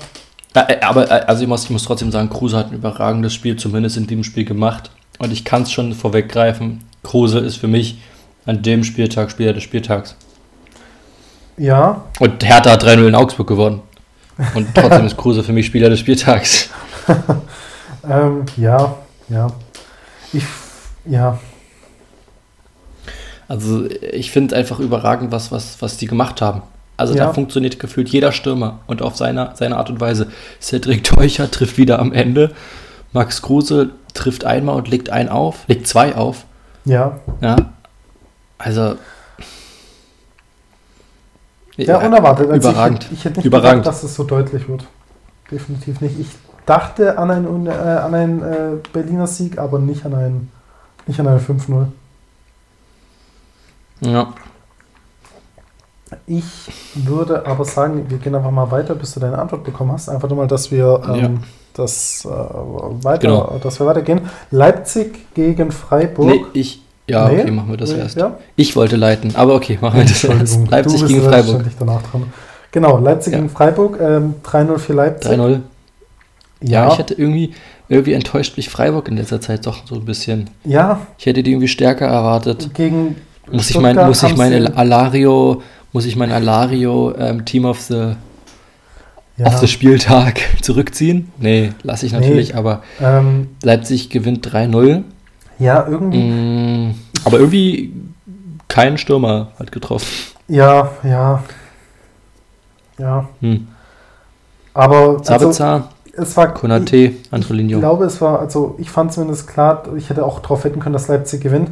aber 0.53 1.09
äh, 1.09 1.25
also 1.25 1.43
ich 1.43 1.47
muss, 1.47 1.65
ich 1.65 1.69
muss 1.69 1.83
trotzdem 1.83 2.11
sagen, 2.11 2.29
Kruse 2.29 2.57
hat 2.57 2.71
ein 2.71 2.75
überragendes 2.75 3.33
Spiel, 3.33 3.55
zumindest 3.55 3.97
in 3.97 4.07
dem 4.07 4.23
Spiel 4.23 4.45
gemacht. 4.45 4.91
Und 5.19 5.31
ich 5.31 5.45
kann 5.45 5.63
es 5.63 5.71
schon 5.71 5.93
vorweggreifen. 5.93 6.83
Kruse 7.03 7.39
ist 7.39 7.57
für 7.57 7.67
mich 7.67 7.99
an 8.45 8.61
dem 8.61 8.83
Spieltag 8.83 9.31
Spieler 9.31 9.53
des 9.53 9.63
Spieltags. 9.63 10.15
Ja. 11.57 12.05
Und 12.19 12.43
Hertha 12.43 12.71
hat 12.71 12.83
3-0 12.83 13.07
in 13.07 13.15
Augsburg 13.15 13.47
gewonnen. 13.47 13.81
Und 14.55 14.73
trotzdem 14.73 15.05
ist 15.05 15.17
Kruse 15.17 15.43
für 15.43 15.51
mich 15.51 15.65
Spieler 15.65 15.89
des 15.89 15.99
Spieltags. 15.99 16.69
ähm, 18.09 18.45
ja, 18.55 18.95
ja. 19.27 19.47
Ich, 20.31 20.43
ja. 21.05 21.37
Also 23.49 23.85
ich 23.85 24.31
finde 24.31 24.55
einfach 24.55 24.79
überragend, 24.79 25.31
was, 25.31 25.51
was, 25.51 25.81
was 25.81 25.97
die 25.97 26.05
gemacht 26.05 26.41
haben. 26.41 26.61
Also 26.99 27.15
ja. 27.15 27.27
da 27.27 27.33
funktioniert 27.33 27.79
gefühlt 27.79 28.09
jeder 28.09 28.33
Stürmer 28.33 28.79
und 28.85 29.01
auf 29.01 29.15
seine, 29.15 29.51
seine 29.55 29.77
Art 29.77 29.89
und 29.89 30.01
Weise. 30.01 30.27
Cedric 30.61 31.05
Teucher 31.05 31.49
trifft 31.51 31.77
wieder 31.77 31.99
am 31.99 32.11
Ende. 32.11 32.51
Max 33.13 33.41
Kruse 33.41 33.91
trifft 34.13 34.43
einmal 34.43 34.75
und 34.75 34.89
legt 34.89 35.09
einen 35.09 35.29
auf, 35.29 35.67
legt 35.67 35.87
zwei 35.87 36.15
auf. 36.15 36.43
Ja. 36.83 37.19
Ja. 37.41 37.55
Also. 38.57 38.95
Ja, 41.77 41.99
unerwartet. 41.99 42.49
Also 42.51 42.69
überragend. 42.69 43.05
Ich, 43.05 43.19
ich, 43.19 43.25
hätte 43.25 43.37
nicht 43.37 43.45
überragend. 43.45 43.83
gedacht, 43.83 43.95
dass 43.95 44.03
es 44.03 44.15
so 44.15 44.25
deutlich 44.25 44.67
wird. 44.67 44.85
Definitiv 45.49 46.01
nicht. 46.01 46.19
Ich 46.19 46.27
dachte 46.65 47.17
an 47.17 47.31
einen, 47.31 47.67
äh, 47.67 47.71
an 47.71 48.13
einen 48.13 48.41
äh, 48.41 48.71
Berliner 48.91 49.27
Sieg, 49.27 49.57
aber 49.57 49.79
nicht 49.79 50.05
an 50.05 50.13
einen, 50.13 50.51
nicht 51.07 51.19
an 51.21 51.27
einen 51.27 51.39
5-0. 51.39 51.85
Ja. 54.01 54.33
Ich 56.27 56.43
würde 56.95 57.45
aber 57.45 57.65
sagen, 57.65 58.05
wir 58.09 58.17
gehen 58.17 58.33
einfach 58.35 58.51
mal 58.51 58.69
weiter, 58.71 58.95
bis 58.95 59.13
du 59.13 59.19
deine 59.19 59.37
Antwort 59.37 59.63
bekommen 59.63 59.91
hast. 59.91 60.09
Einfach 60.09 60.27
nur 60.29 60.37
mal, 60.37 60.47
dass 60.47 60.71
wir 60.71 61.01
ähm, 61.07 61.15
Ja. 61.15 61.29
das 61.73 62.25
äh, 62.25 62.29
weiter, 62.29 63.19
Genau. 63.27 63.59
dass 63.61 63.79
wir 63.79 63.85
weitergehen. 63.85 64.21
Leipzig 64.51 65.33
gegen 65.33 65.71
Freiburg. 65.71 66.27
Nee, 66.27 66.41
ich. 66.53 66.81
Ja, 67.07 67.27
Nee? 67.27 67.41
okay, 67.41 67.51
machen 67.51 67.69
wir 67.71 67.77
das 67.77 67.91
Nee, 67.91 67.99
erst. 67.99 68.17
Ja? 68.17 68.37
Ich 68.55 68.75
wollte 68.75 68.95
leiten, 68.95 69.35
aber 69.35 69.55
okay, 69.55 69.77
machen 69.81 69.97
wir 69.99 70.05
das 70.05 70.23
erst. 70.23 70.69
Leipzig 70.69 70.99
du 70.99 70.99
bist 71.01 71.07
gegen 71.07 71.21
Freiburg. 71.21 71.33
selbstverständlich 71.33 71.75
danach 71.79 72.03
dran. 72.03 72.23
Genau, 72.71 72.97
Leipzig 72.99 73.33
Ja. 73.33 73.39
gegen 73.39 73.49
Freiburg, 73.49 73.99
ähm, 73.99 74.35
3-0 74.43 74.77
für 74.77 74.93
Leipzig. 74.93 75.31
3-0. 75.31 75.61
Ja, 76.61 76.87
ich 76.91 76.97
hätte 76.99 77.13
irgendwie, 77.15 77.53
irgendwie 77.87 78.13
enttäuscht 78.13 78.57
mich 78.57 78.69
Freiburg 78.69 79.07
in 79.07 79.17
letzter 79.17 79.41
Zeit 79.41 79.65
doch 79.65 79.87
so 79.87 79.95
ein 79.95 80.05
bisschen. 80.05 80.49
ja, 80.65 80.99
Ich 81.17 81.25
hätte 81.25 81.41
die 81.41 81.51
irgendwie 81.51 81.67
stärker 81.67 82.05
erwartet. 82.05 82.69
gegen 82.75 83.15
Muss 83.51 83.69
ich 83.71 83.75
mein, 83.79 83.93
Stuttgart 83.93 84.07
muss 84.09 84.21
ich 84.23 84.29
haben 84.29 84.37
mein 84.37 84.51
sie- 84.67 84.75
Alario, 84.77 85.61
muss 85.93 86.05
ich 86.05 86.15
mein 86.15 86.31
Alario 86.31 87.13
ähm, 87.17 87.45
Team 87.45 87.65
of 87.65 87.81
the, 87.81 88.13
ja, 89.37 89.45
of 89.47 89.57
the 89.57 89.67
Spieltag 89.67 90.39
zurückziehen? 90.61 91.31
Nee, 91.39 91.71
lasse 91.83 92.05
ich 92.05 92.11
Nee. 92.13 92.19
natürlich, 92.19 92.55
aber 92.55 92.83
ähm, 93.01 93.49
Leipzig 93.63 94.09
gewinnt 94.09 94.47
3-0. 94.47 95.03
ja, 95.59 95.85
irgendwie, 95.87 96.19
Mm, 96.23 96.95
aber 97.25 97.39
irgendwie 97.39 97.93
kein 98.67 98.97
Stürmer 98.97 99.47
hat 99.59 99.71
getroffen. 99.71 100.07
ja, 100.47 100.91
ja, 101.03 101.43
ja, 102.97 103.27
Hm. 103.41 103.67
aber 104.73 104.95
also, 105.19 105.23
Sabitzer, 105.23 105.89
es 106.13 106.35
war 106.37 106.53
Konate, 106.53 106.97
Ich 106.97 107.17
Angelino. 107.31 107.79
glaube, 107.79 108.05
es 108.05 108.19
war, 108.21 108.39
also 108.39 108.75
ich 108.77 108.89
fand 108.91 109.13
zumindest 109.13 109.47
klar, 109.47 109.83
ich 109.97 110.09
hätte 110.09 110.25
auch 110.25 110.39
darauf 110.39 110.63
wetten 110.65 110.79
können, 110.81 110.93
dass 110.93 111.07
Leipzig 111.07 111.41
gewinnt. 111.41 111.71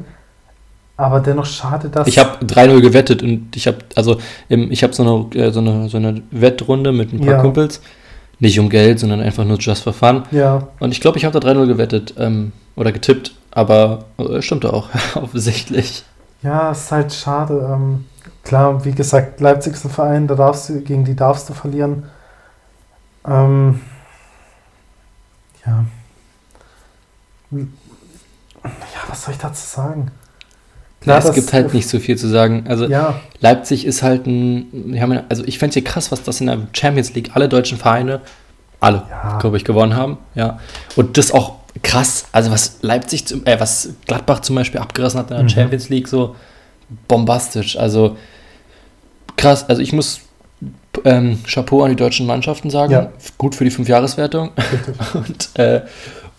Aber 0.97 1.19
dennoch 1.19 1.45
schade, 1.45 1.89
dass. 1.89 2.07
Ich 2.07 2.17
habe 2.17 2.43
3-0 2.43 2.81
gewettet 2.81 3.21
und 3.21 3.55
ich 3.55 3.67
habe 3.67 3.77
also 3.95 4.17
im, 4.49 4.71
ich 4.71 4.81
habe 4.83 4.93
so 4.93 5.03
eine, 5.03 5.39
äh, 5.39 5.51
so, 5.51 5.59
eine, 5.59 5.87
so 5.89 5.97
eine 5.97 6.23
Wettrunde 6.31 6.91
mit 6.91 7.13
ein 7.13 7.19
paar 7.19 7.35
Ja. 7.35 7.41
Kumpels. 7.41 7.81
Nicht 8.39 8.59
um 8.59 8.69
Geld, 8.69 8.99
sondern 8.99 9.19
einfach 9.21 9.45
nur 9.45 9.57
just 9.57 9.83
for 9.83 9.93
fun. 9.93 10.23
Ja, 10.31 10.67
Und 10.79 10.91
ich 10.91 11.01
glaube, 11.01 11.17
ich 11.17 11.25
habe 11.25 11.39
da 11.39 11.47
3-0 11.47 11.65
gewettet 11.67 12.13
ähm, 12.19 12.51
oder 12.75 12.91
getippt, 12.91 13.33
aber 13.51 14.05
äh, 14.19 14.41
stimmte 14.43 14.71
auch, 14.73 14.89
offensichtlich. 15.15 16.03
ja, 16.43 16.71
ist 16.71 16.91
halt 16.91 17.11
schade. 17.13 17.67
Ähm, 17.73 18.05
klar, 18.43 18.85
wie 18.85 18.91
gesagt, 18.91 19.39
Leipzig 19.39 19.73
ist 19.73 19.85
ein 19.85 19.91
Verein, 19.91 20.27
da 20.27 20.35
darfst 20.35 20.69
du, 20.69 20.81
gegen 20.81 21.03
die 21.03 21.15
darfst 21.15 21.49
du 21.49 21.53
verlieren. 21.53 22.03
Ähm, 23.27 23.81
ja. 25.65 25.85
Ja, 27.51 27.59
was 29.09 29.23
soll 29.23 29.33
ich 29.33 29.39
dazu 29.39 29.65
sagen? 29.65 30.11
Ja, 31.07 31.17
es 31.17 31.33
gibt 31.33 31.51
halt 31.53 31.73
nicht 31.73 31.87
so 31.89 31.99
viel 31.99 32.17
zu 32.17 32.27
sagen. 32.27 32.65
Also 32.67 32.85
Ja, 32.85 33.19
Leipzig 33.39 33.85
ist 33.85 34.03
halt 34.03 34.25
ein, 34.27 34.95
haben, 34.99 35.19
also 35.29 35.43
ich 35.45 35.57
fände 35.59 35.69
es 35.69 35.73
hier 35.75 35.83
krass, 35.83 36.11
was 36.11 36.23
das 36.23 36.39
in 36.41 36.47
der 36.47 36.59
Champions 36.73 37.13
League 37.13 37.31
alle 37.33 37.47
deutschen 37.49 37.77
Vereine, 37.77 38.21
alle, 38.79 39.03
Ja. 39.09 39.37
glaube 39.39 39.57
ich, 39.57 39.65
gewonnen 39.65 39.95
haben. 39.95 40.17
Ja. 40.35 40.59
Und 40.95 41.17
das 41.17 41.31
auch 41.31 41.55
krass, 41.83 42.25
also 42.31 42.51
was 42.51 42.77
Leipzig, 42.81 43.25
zum- 43.27 43.45
äh, 43.45 43.59
was 43.59 43.89
Gladbach 44.07 44.39
zum 44.41 44.55
Beispiel 44.55 44.79
abgerissen 44.81 45.19
hat 45.19 45.29
in 45.31 45.35
der 45.37 45.43
Mhm. 45.43 45.49
Champions 45.49 45.89
League, 45.89 46.07
so 46.07 46.35
bombastisch. 47.07 47.77
Also 47.77 48.17
krass, 49.35 49.67
also 49.69 49.81
ich 49.81 49.93
muss 49.93 50.21
ähm, 51.05 51.37
Chapeau 51.45 51.83
an 51.83 51.91
die 51.91 51.95
deutschen 51.95 52.25
Mannschaften 52.25 52.71
sagen. 52.71 52.91
Ja. 52.91 53.11
Gut 53.37 53.53
für 53.53 53.63
die 53.63 53.69
Fünfjahreswertung. 53.69 54.49
Und, 55.13 55.49
äh, 55.59 55.81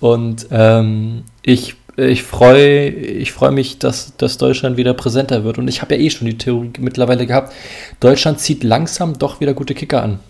und 0.00 0.46
ähm, 0.50 1.22
ich, 1.42 1.74
ich 1.98 2.22
freue 2.22 2.88
ich 2.88 3.32
freu 3.32 3.50
mich, 3.50 3.78
dass, 3.78 4.16
dass 4.16 4.38
Deutschland 4.38 4.76
wieder 4.76 4.94
präsenter 4.94 5.44
wird. 5.44 5.58
Und 5.58 5.68
ich 5.68 5.82
habe 5.82 5.96
ja 5.96 6.00
eh 6.00 6.10
schon 6.10 6.26
die 6.26 6.38
Theorie 6.38 6.72
mittlerweile 6.78 7.26
gehabt, 7.26 7.52
Deutschland 8.00 8.40
zieht 8.40 8.62
langsam 8.62 9.18
doch 9.18 9.40
wieder 9.40 9.54
gute 9.54 9.74
Kicker 9.74 10.02
an. 10.02 10.20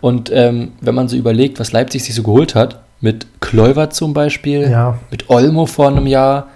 Und 0.00 0.30
ähm, 0.32 0.72
wenn 0.80 0.94
man 0.94 1.08
so 1.08 1.16
überlegt, 1.16 1.60
was 1.60 1.72
Leipzig 1.72 2.04
sich 2.04 2.14
so 2.14 2.22
geholt 2.22 2.54
hat, 2.54 2.80
mit 3.00 3.26
Kleuver 3.40 3.90
zum 3.90 4.14
Beispiel, 4.14 4.70
Ja, 4.70 4.98
mit 5.10 5.28
Olmo 5.28 5.66
vor 5.66 5.88
einem 5.88 6.06
Jahr, 6.06 6.48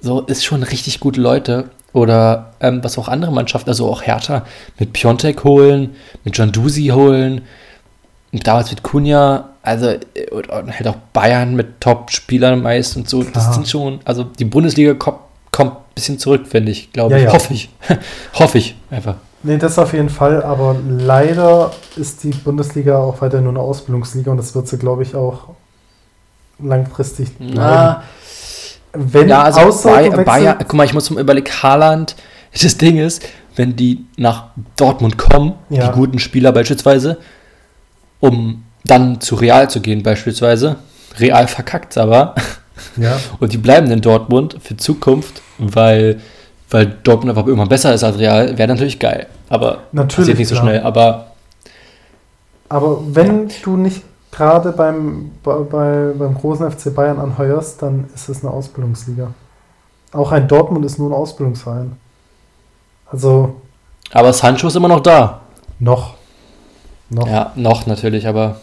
so 0.00 0.20
ist 0.20 0.44
schon 0.44 0.62
richtig 0.62 1.00
gute 1.00 1.20
Leute. 1.20 1.70
Oder 1.94 2.52
ähm, 2.60 2.84
was 2.84 2.98
auch 2.98 3.08
andere 3.08 3.32
Mannschaften, 3.32 3.70
also 3.70 3.88
auch 3.88 4.02
Hertha, 4.02 4.44
mit 4.78 4.92
Piontek 4.92 5.44
holen, 5.44 5.96
mit 6.24 6.36
Jandusi 6.36 6.88
holen, 6.88 7.40
damals 8.32 8.70
mit 8.70 8.82
Kunja, 8.82 9.50
also 9.68 9.92
und, 10.32 10.48
und 10.50 10.72
halt 10.72 10.88
auch 10.88 10.96
Bayern 11.12 11.54
mit 11.54 11.80
Top-Spielern 11.80 12.60
meist 12.62 12.96
und 12.96 13.08
so. 13.08 13.20
Klar. 13.20 13.32
Das 13.34 13.54
sind 13.54 13.68
schon, 13.68 14.00
also 14.04 14.24
die 14.24 14.44
Bundesliga 14.44 14.94
kommt, 14.94 15.18
kommt 15.52 15.72
ein 15.72 15.94
bisschen 15.94 16.18
zurück, 16.18 16.46
finde 16.48 16.72
ich, 16.72 16.92
glaube 16.92 17.12
Ja, 17.12 17.18
ich. 17.18 17.24
ja. 17.24 17.32
Hoffe 17.32 17.54
ich. 17.54 17.68
Hoffe 18.34 18.58
ich 18.58 18.76
einfach. 18.90 19.14
Nee, 19.44 19.56
das 19.58 19.78
auf 19.78 19.92
jeden 19.92 20.08
Fall, 20.10 20.42
aber 20.42 20.74
leider 20.88 21.70
ist 21.96 22.24
die 22.24 22.30
Bundesliga 22.30 22.98
auch 22.98 23.20
weiter 23.20 23.40
nur 23.40 23.52
eine 23.52 23.60
Ausbildungsliga 23.60 24.32
und 24.32 24.36
das 24.36 24.54
wird 24.56 24.66
sie, 24.66 24.78
glaube 24.78 25.04
ich, 25.04 25.14
auch 25.14 25.50
langfristig 26.58 27.36
bleiben. 27.36 27.52
Na, 27.54 28.02
Wenn 28.92 29.28
ja, 29.28 29.42
also 29.44 29.60
außer 29.60 29.90
Bay 29.90 30.04
du 30.06 30.16
wechselst- 30.16 30.26
Bayern, 30.26 30.56
guck 30.58 30.74
mal, 30.74 30.84
ich 30.84 30.94
muss 30.94 31.08
mal 31.10 31.20
überlegen, 31.20 31.50
Haaland, 31.62 32.16
das 32.62 32.76
Ding 32.78 32.98
ist, 32.98 33.22
wenn 33.54 33.76
die 33.76 34.04
nach 34.16 34.46
Dortmund 34.76 35.18
kommen, 35.18 35.54
Ja. 35.68 35.88
die 35.88 35.92
guten 35.94 36.18
Spieler 36.18 36.50
beispielsweise, 36.52 37.18
um 38.20 38.64
dann 38.84 39.20
zu 39.20 39.34
Real 39.34 39.68
zu 39.68 39.80
gehen 39.80 40.02
beispielsweise, 40.02 40.76
Real 41.18 41.48
verkackt 41.48 41.96
aber, 41.98 42.34
ja, 42.96 43.18
und 43.40 43.52
die 43.52 43.58
bleiben 43.58 43.90
in 43.90 44.00
Dortmund 44.00 44.56
für 44.60 44.76
Zukunft, 44.76 45.42
weil, 45.58 46.20
weil 46.70 46.86
Dortmund 47.02 47.30
einfach 47.30 47.46
irgendwann 47.46 47.68
besser 47.68 47.92
ist 47.94 48.04
als 48.04 48.18
Real, 48.18 48.56
wäre 48.56 48.68
natürlich 48.68 48.98
geil. 48.98 49.26
Aber 49.48 49.84
Natürlich, 49.92 50.16
passiert 50.16 50.38
nicht 50.38 50.48
so 50.48 50.54
klar. 50.54 50.66
schnell. 50.66 50.80
Aber 50.82 51.28
aber 52.68 53.00
wenn 53.14 53.50
du 53.62 53.76
nicht 53.76 54.02
gerade 54.30 54.72
beim, 54.72 55.30
bei, 55.42 55.54
bei, 55.60 56.12
beim 56.16 56.34
großen 56.34 56.70
FC 56.70 56.94
Bayern 56.94 57.18
anheuerst, 57.18 57.80
dann 57.82 58.08
ist 58.14 58.28
es 58.28 58.44
eine 58.44 58.52
Ausbildungsliga. 58.52 59.32
Auch 60.12 60.32
ein 60.32 60.48
Dortmund 60.48 60.84
ist 60.84 60.98
nur 60.98 61.10
ein 61.10 61.14
Ausbildungsverein. 61.14 61.96
Also 63.10 63.56
Aber 64.12 64.32
Sancho 64.32 64.68
ist 64.68 64.76
immer 64.76 64.88
noch 64.88 65.00
da. 65.00 65.40
noch. 65.78 66.14
Noch. 67.10 67.26
Ja, 67.26 67.52
noch 67.54 67.86
natürlich, 67.86 68.26
aber 68.28 68.60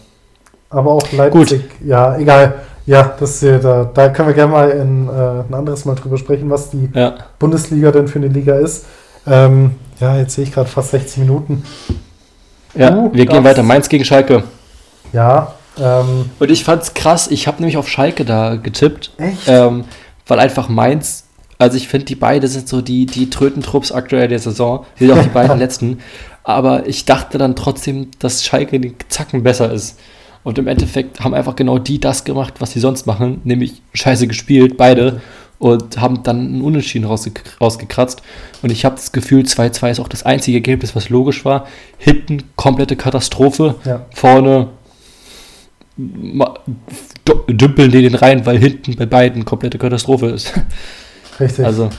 Aber 0.70 0.91
auch 0.91 1.11
Leipzig, 1.11 1.61
ja, 1.84 2.18
egal. 2.18 2.55
Ja, 2.86 3.16
das 3.20 3.41
ja 3.41 3.57
da, 3.57 3.89
da 3.91 4.09
können 4.09 4.28
wir 4.28 4.36
gerne 4.36 4.51
mal 4.51 4.70
in, 4.70 5.07
äh, 5.07 5.11
ein 5.47 5.53
anderes 5.53 5.86
Mal 5.86 5.95
drüber 5.95 6.18
sprechen, 6.18 6.49
was 6.49 6.70
die 6.70 6.89
ja. 6.93 7.16
Bundesliga 7.39 7.91
denn 7.91 8.07
für 8.07 8.20
eine 8.20 8.28
Liga 8.28 8.55
ist. 8.55 8.86
Ähm, 9.26 9.72
ja, 9.99 10.18
jetzt 10.18 10.36
sehe 10.36 10.43
ich 10.43 10.53
gerade 10.53 10.70
fast 10.70 10.91
60 10.91 11.18
Minuten. 11.20 11.63
ja 12.76 12.91
Du 12.91 13.11
wir 13.13 13.26
gehen 13.26 13.43
weiter. 13.43 13.63
Mainz 13.63 13.89
gegen 13.89 14.05
Schalke. 14.05 14.43
Ja, 15.13 15.53
ähm, 15.80 16.30
Und 16.39 16.51
ich 16.51 16.63
fand's 16.63 16.93
krass, 16.93 17.28
ich 17.30 17.47
habe 17.47 17.57
nämlich 17.57 17.78
auf 17.78 17.88
Schalke 17.89 18.24
da 18.26 18.55
getippt, 18.55 19.11
echt? 19.18 19.47
ähm, 19.47 19.86
weil 20.28 20.39
einfach 20.39 20.70
Mainz, 20.70 21.26
also 21.57 21.78
ich 21.78 21.88
finde, 21.88 22.05
die 22.05 22.16
beiden 22.16 22.49
sind 22.49 22.68
so 22.68 22.82
die, 22.82 23.05
die 23.05 23.30
Trötentrupps 23.30 23.91
aktuell 23.91 24.28
der 24.28 24.39
Saison, 24.39 24.86
die 24.99 25.07
sind 25.07 25.18
auch 25.18 25.24
die 25.24 25.30
beiden 25.30 25.57
letzten. 25.59 25.99
Aber 26.43 26.86
ich 26.88 27.05
dachte 27.05 27.38
dann 27.38 27.55
trotzdem, 27.55 28.11
dass 28.20 28.43
Schalke 28.43 28.80
den 28.80 28.95
Zacken 29.09 29.43
besser 29.43 29.72
ist. 29.72 29.97
Und 30.45 30.57
im 30.59 30.67
Endeffekt 30.67 31.19
haben 31.21 31.33
einfach 31.33 31.55
genau 31.57 31.77
die 31.79 31.99
das 31.99 32.23
gemacht, 32.23 32.53
was 32.59 32.71
sie 32.71 32.79
sonst 32.79 33.05
machen, 33.07 33.41
nämlich 33.43 33.81
scheiße 33.93 34.27
gespielt, 34.27 34.77
beide, 34.77 35.19
und 35.57 35.99
haben 35.99 36.21
dann 36.23 36.39
einen 36.39 36.61
Unentschieden 36.61 37.05
rausge 37.05 37.31
rausgekratzt. 37.59 38.21
Und 38.61 38.71
ich 38.71 38.85
habe 38.85 38.95
das 38.95 39.11
Gefühl, 39.11 39.43
2-2 39.43 39.89
ist 39.91 39.99
auch 39.99 40.07
das 40.07 40.23
einzige 40.23 40.57
Ergebnis, 40.57 40.95
was 40.95 41.09
logisch 41.09 41.45
war. 41.45 41.65
Hinten 41.97 42.43
komplette 42.55 42.95
Katastrophe, 42.95 43.75
Ja. 43.85 44.05
vorne 44.13 44.67
dümpeln 47.47 47.89
die 47.91 48.01
den 48.01 48.15
rein, 48.15 48.45
weil 48.45 48.57
hinten 48.57 48.95
bei 48.97 49.05
beiden 49.05 49.45
komplette 49.45 49.77
Katastrophe 49.77 50.27
ist. 50.27 50.53
Richtig. 51.39 51.65
Also 51.65 51.89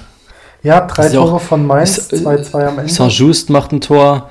ja, 0.62 0.82
drei 0.86 1.08
ja 1.08 1.20
auch- 1.20 1.28
Tore 1.30 1.40
von 1.40 1.66
Mainz, 1.66 1.98
ist, 1.98 2.12
äh, 2.12 2.16
2-2 2.16 2.66
am 2.68 2.78
Ende. 2.78 2.92
Saint-Just 2.92 3.50
macht 3.50 3.72
ein 3.72 3.80
Tor, 3.80 4.30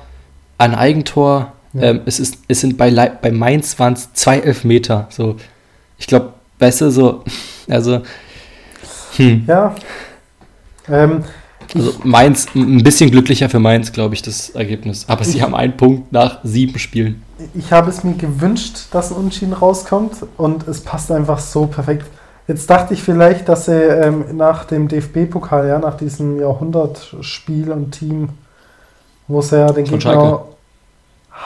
ein 0.58 0.74
Eigentor. 0.74 1.52
Ja. 1.76 1.90
Ähm, 1.90 2.00
es, 2.06 2.20
ist, 2.20 2.38
es 2.48 2.60
sind 2.60 2.76
bei, 2.76 2.90
Lei- 2.90 3.10
bei 3.20 3.30
Mainz 3.32 3.78
waren 3.78 3.94
es 3.94 4.12
zwei 4.14 4.38
Elfmeter. 4.40 5.06
So, 5.10 5.36
ich 5.98 6.06
glaube, 6.06 6.34
weißt 6.58 6.82
du, 6.82 6.90
so, 6.90 7.24
also, 7.68 8.02
hm, 9.16 9.44
Ja. 9.46 9.74
Ähm, 10.88 11.24
also 11.74 11.94
Mainz, 12.04 12.46
ein 12.54 12.82
bisschen 12.84 13.10
glücklicher 13.10 13.48
für 13.48 13.58
Mainz, 13.58 13.92
glaube 13.92 14.14
ich, 14.14 14.22
das 14.22 14.50
Ergebnis. 14.50 15.04
Aber 15.08 15.24
sie 15.24 15.42
haben 15.42 15.54
einen 15.54 15.76
Punkt 15.76 16.12
nach 16.12 16.38
sieben 16.44 16.78
Spielen. 16.78 17.22
ich 17.54 17.72
habe 17.72 17.90
es 17.90 18.04
mir 18.04 18.14
gewünscht, 18.14 18.86
dass 18.92 19.10
ein 19.10 19.16
Unentschieden 19.16 19.52
rauskommt 19.52 20.16
und 20.36 20.66
es 20.68 20.80
passt 20.82 21.10
einfach 21.10 21.38
so 21.38 21.66
perfekt. 21.66 22.06
Jetzt 22.48 22.70
dachte 22.70 22.94
ich 22.94 23.02
vielleicht, 23.02 23.48
dass 23.48 23.64
sie 23.66 23.72
ähm, 23.72 24.36
nach 24.36 24.64
dem 24.64 24.86
DFB-Pokal, 24.88 25.66
ja, 25.66 25.78
nach 25.80 25.96
diesem 25.96 26.38
Jahrhundertspiel 26.40 27.72
und 27.72 27.90
Team, 27.90 28.28
wo 29.26 29.40
sie 29.42 29.56
ja 29.58 29.72
den 29.72 29.86
Von 29.86 29.98
Gegner 29.98 30.00
Schalke. 30.00 30.55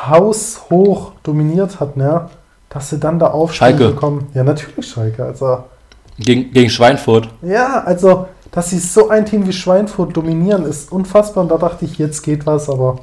Haushoch 0.09 1.13
dominiert 1.23 1.81
hatten, 1.81 2.01
ja, 2.01 2.31
dass 2.69 2.91
sie 2.91 2.99
dann 2.99 3.19
da 3.19 3.29
Aufstieg 3.29 3.59
Schalke. 3.59 3.89
bekommen. 3.89 4.29
Ja, 4.35 4.45
natürlich 4.45 4.87
Schalke. 4.89 5.25
Also, 5.25 5.65
Gegen, 6.19 6.53
gegen 6.53 6.69
Schweinfurt. 6.71 7.29
ja, 7.43 7.83
also, 7.85 8.27
dass 8.53 8.71
sie 8.71 8.79
so 8.79 9.09
ein 9.09 9.25
Team 9.27 9.47
wie 9.47 9.53
Schweinfurt 9.53 10.17
dominieren, 10.17 10.65
ist 10.67 10.93
unfassbar. 10.93 11.43
Und 11.45 11.51
da 11.51 11.57
dachte 11.57 11.85
ich, 11.85 11.99
jetzt 11.99 12.23
geht 12.23 12.47
was, 12.47 12.69
aber 12.69 13.01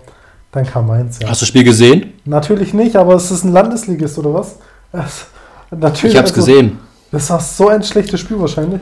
Dann 0.52 0.66
kam 0.66 0.88
Mainz, 0.88 1.20
ja. 1.20 1.28
Hast 1.30 1.42
du 1.42 1.44
das 1.44 1.50
Spiel 1.50 1.64
gesehen? 1.64 2.14
Natürlich 2.26 2.74
nicht, 2.74 2.96
aber 2.96 3.16
es 3.16 3.30
ist 3.32 3.44
ein 3.44 3.52
Landesligist 3.52 4.18
oder 4.18 4.34
was? 4.34 4.56
Es, 4.94 5.28
natürlich, 5.72 6.14
Ich 6.14 6.18
habe 6.18 6.28
es 6.28 6.34
also, 6.34 6.46
gesehen. 6.46 6.80
Das 7.12 7.30
war 7.30 7.40
so 7.40 7.68
ein 7.70 7.84
schlechtes 7.84 8.20
Spiel 8.22 8.40
wahrscheinlich. 8.40 8.82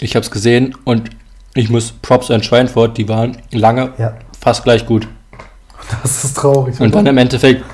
Ich 0.00 0.14
habe 0.16 0.24
es 0.24 0.30
gesehen 0.30 0.74
und 0.84 1.10
ich 1.54 1.70
muss 1.70 1.92
Props 1.92 2.30
an 2.30 2.42
Schweinfurt, 2.42 2.96
die 2.98 3.08
waren 3.08 3.36
lange 3.52 3.92
Ja, 3.98 4.14
fast 4.40 4.64
gleich 4.64 4.86
gut. 4.86 5.08
das 6.02 6.24
ist 6.24 6.36
traurig. 6.36 6.80
Und 6.80 6.94
dann 6.94 7.06
im 7.06 7.18
Endeffekt, 7.18 7.64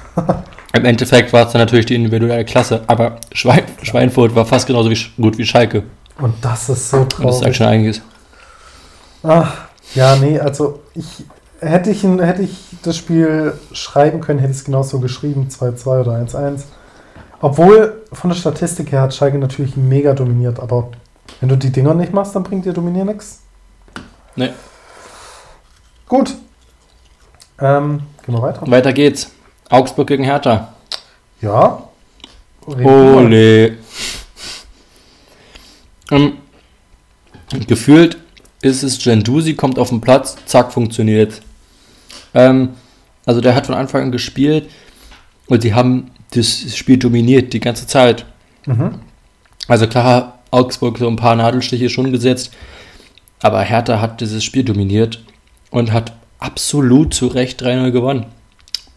im 0.72 0.84
Endeffekt 0.84 1.32
war 1.32 1.46
es 1.46 1.52
dann 1.52 1.60
natürlich 1.60 1.86
die 1.86 1.94
individuelle 1.94 2.44
Klasse, 2.44 2.82
aber 2.86 3.16
Schwein, 3.32 3.64
Schweinfurt 3.82 4.34
war 4.34 4.46
fast 4.46 4.66
genauso 4.66 4.90
wie, 4.90 4.98
gut 5.20 5.38
wie 5.38 5.44
Schalke. 5.44 5.84
Und 6.18 6.34
das 6.42 6.68
ist 6.68 6.90
so 6.90 6.98
Und 6.98 7.12
das 7.12 7.18
sagt 7.18 7.40
traurig. 7.40 7.56
schon 7.56 7.66
einiges. 7.66 8.02
Ach, 9.22 9.66
ja, 9.94 10.16
nee, 10.16 10.38
also 10.38 10.80
ich 10.94 11.24
hätte 11.60 11.90
ich, 11.90 12.02
hätte 12.02 12.42
ich 12.42 12.56
das 12.82 12.96
Spiel 12.96 13.54
schreiben 13.72 14.20
können, 14.20 14.38
hätte 14.38 14.52
ich 14.52 14.58
es 14.58 14.64
genauso 14.64 15.00
geschrieben, 15.00 15.48
2-2 15.50 16.00
oder 16.00 16.12
1-1. 16.12 16.62
Obwohl 17.40 18.02
von 18.12 18.30
der 18.30 18.36
Statistik 18.36 18.92
her 18.92 19.02
hat 19.02 19.14
Schalke 19.14 19.38
natürlich 19.38 19.76
mega 19.76 20.14
dominiert, 20.14 20.58
aber 20.60 20.88
wenn 21.40 21.48
du 21.48 21.56
die 21.56 21.70
Dinger 21.70 21.94
nicht 21.94 22.12
machst, 22.12 22.34
dann 22.34 22.42
bringt 22.42 22.64
dir 22.64 22.72
Dominieren 22.72 23.08
nichts. 23.08 23.40
Nee. 24.36 24.50
Gut. 26.08 26.34
Ähm, 27.60 28.00
gehen 28.24 28.34
wir 28.34 28.42
weiter. 28.42 28.62
Weiter 28.66 28.92
geht's. 28.92 29.30
Augsburg 29.68 30.08
gegen 30.08 30.24
Hertha. 30.24 30.74
Ja. 31.40 31.88
Ole. 32.66 33.76
Ähm, 36.10 36.38
gefühlt 37.66 38.18
ist 38.62 38.82
es 38.82 38.98
Gendusi, 38.98 39.54
kommt 39.54 39.78
auf 39.78 39.90
den 39.90 40.00
Platz, 40.00 40.36
zack, 40.46 40.72
funktioniert. 40.72 41.40
Ähm, 42.34 42.70
also 43.24 43.40
der 43.40 43.54
hat 43.54 43.66
von 43.66 43.74
Anfang 43.74 44.02
an 44.02 44.12
gespielt 44.12 44.70
und 45.46 45.64
die 45.64 45.74
haben 45.74 46.10
das 46.30 46.76
Spiel 46.76 46.98
dominiert 46.98 47.52
die 47.52 47.60
ganze 47.60 47.86
Zeit. 47.86 48.26
Mhm. 48.66 49.00
Also 49.68 49.86
klar, 49.86 50.40
Augsburg 50.50 50.98
so 50.98 51.08
ein 51.08 51.16
paar 51.16 51.36
Nadelstiche 51.36 51.90
schon 51.90 52.12
gesetzt, 52.12 52.52
aber 53.40 53.60
Hertha 53.62 54.00
hat 54.00 54.20
dieses 54.20 54.44
Spiel 54.44 54.64
dominiert 54.64 55.24
und 55.70 55.92
hat 55.92 56.12
absolut 56.46 57.12
zu 57.14 57.26
Recht 57.26 57.62
3-0 57.62 57.90
gewonnen. 57.90 58.26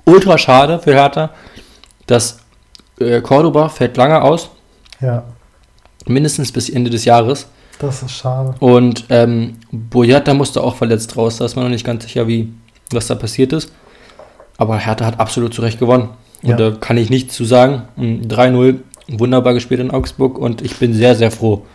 Ultra 0.05 0.37
schade 0.37 0.79
für 0.79 0.93
Hertha, 0.93 1.31
dass 2.07 2.39
äh, 2.99 3.21
Cordoba 3.21 3.69
fällt 3.69 3.97
lange 3.97 4.21
aus, 4.21 4.49
Ja, 5.01 5.23
mindestens 6.07 6.51
bis 6.51 6.69
Ende 6.69 6.89
des 6.89 7.05
Jahres. 7.05 7.47
das 7.79 8.01
ist 8.03 8.11
schade. 8.11 8.55
Und 8.59 9.05
ähm, 9.09 9.57
Boyata 9.71 10.33
musste 10.33 10.61
auch 10.63 10.75
verletzt 10.75 11.15
raus, 11.17 11.37
da 11.37 11.45
ist 11.45 11.55
man 11.55 11.65
noch 11.65 11.71
nicht 11.71 11.85
ganz 11.85 12.03
sicher, 12.03 12.27
wie, 12.27 12.51
was 12.91 13.07
da 13.07 13.15
passiert 13.15 13.53
ist. 13.53 13.71
Aber 14.57 14.77
Hertha 14.77 15.05
hat 15.05 15.19
absolut 15.19 15.53
zu 15.53 15.61
Recht 15.61 15.79
gewonnen. 15.79 16.09
Und 16.43 16.49
Ja. 16.49 16.55
da 16.57 16.71
kann 16.71 16.97
ich 16.97 17.09
nichts 17.09 17.35
zu 17.35 17.45
sagen. 17.45 17.83
Mm, 17.95 18.27
3-0, 18.27 18.79
wunderbar 19.09 19.53
gespielt 19.53 19.79
in 19.79 19.91
Augsburg 19.91 20.37
und 20.37 20.61
ich 20.61 20.75
bin 20.77 20.93
sehr, 20.93 21.15
sehr 21.15 21.31
froh, 21.31 21.65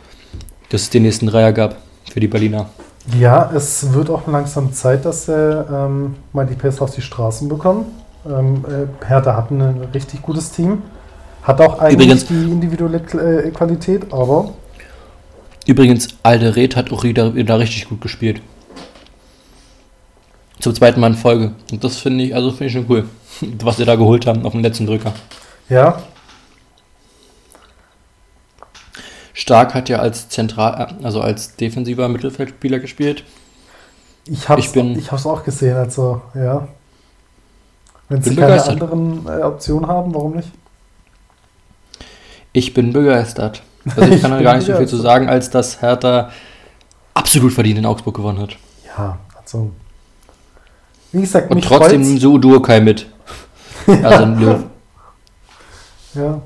dass 0.70 0.82
es 0.82 0.90
den 0.90 1.02
nächsten 1.02 1.26
Dreier 1.26 1.52
gab 1.52 1.76
für 2.10 2.20
die 2.20 2.28
Berliner. 2.28 2.68
Ja, 3.18 3.50
es 3.54 3.92
wird 3.92 4.08
auch 4.08 4.26
langsam 4.26 4.72
Zeit, 4.72 5.04
dass 5.04 5.26
sie 5.26 5.32
ähm, 5.32 6.14
mal 6.32 6.46
die 6.46 6.54
Pässe 6.54 6.82
auf 6.82 6.94
die 6.94 7.02
Straßen 7.02 7.48
bekommen. 7.48 7.84
Ähm, 8.26 8.64
äh, 8.66 9.06
Hertha 9.06 9.36
hat 9.36 9.50
ein 9.50 9.88
richtig 9.92 10.22
gutes 10.22 10.50
Team. 10.52 10.82
Hat 11.42 11.60
auch 11.60 11.78
eigentlich 11.80 11.94
Übrigens- 12.06 12.26
die 12.26 12.34
individuelle 12.50 12.98
äh, 12.98 13.50
Qualität, 13.50 14.12
aber 14.12 14.50
Übrigens, 15.66 16.08
Alde 16.22 16.56
Red 16.56 16.76
hat 16.76 16.92
auch 16.92 17.04
wieder, 17.04 17.34
wieder 17.34 17.58
richtig 17.58 17.88
gut 17.88 18.00
gespielt. 18.02 18.42
Zum 20.60 20.74
zweiten 20.74 21.00
Mal 21.00 21.08
in 21.08 21.14
Folge. 21.14 21.52
Und 21.72 21.82
das 21.84 21.98
finde 21.98 22.24
ich, 22.24 22.34
also 22.34 22.50
finde 22.50 22.66
ich 22.66 22.72
schon 22.72 22.86
cool, 22.88 23.04
was 23.62 23.76
sie 23.78 23.84
da 23.84 23.96
geholt 23.96 24.26
haben 24.26 24.44
auf 24.46 24.52
dem 24.52 24.62
letzten 24.62 24.86
Drücker. 24.86 25.12
ja, 25.68 25.98
Stark 29.36 29.74
hat 29.74 29.88
ja 29.88 29.98
als 29.98 30.28
Zentral, 30.28 30.94
also 31.02 31.20
als 31.20 31.56
defensiver 31.56 32.08
Mittelfeldspieler 32.08 32.78
gespielt. 32.78 33.24
ich 34.26 34.48
habe 34.48 34.60
Ich 34.60 34.74
ich 34.74 35.10
hab's 35.12 35.26
auch 35.26 35.42
gesehen. 35.44 35.76
Also, 35.76 36.22
ja. 36.34 36.68
Wenn 38.08 38.22
sie 38.22 38.34
keine 38.36 38.52
begeistert. 38.52 38.80
anderen 38.82 39.26
äh, 39.26 39.42
Optionen 39.42 39.88
haben, 39.88 40.14
warum 40.14 40.36
nicht? 40.36 40.48
Ich 42.52 42.72
bin 42.74 42.92
begeistert. 42.92 43.62
Also 43.96 44.02
ich 44.02 44.14
Ich 44.16 44.22
kann 44.22 44.30
da 44.30 44.40
gar 44.42 44.54
nicht 44.56 44.66
so 44.66 44.76
viel 44.76 44.86
zu 44.86 44.96
sagen, 44.98 45.28
als 45.28 45.50
dass 45.50 45.82
Hertha 45.82 46.30
absolut 47.14 47.52
verdient 47.52 47.78
in 47.78 47.86
Augsburg 47.86 48.14
gewonnen 48.14 48.38
hat. 48.40 48.56
Ja, 48.96 49.18
also. 49.40 49.72
Wie 51.10 51.20
gesagt, 51.22 51.50
Und 51.50 51.64
trotzdem 51.64 52.04
freut's. 52.04 52.22
so 52.22 52.38
Duokai 52.38 52.80
mit. 52.80 53.06
Also 54.02 54.24
Löw. 54.24 54.64
Ja. 56.14 56.40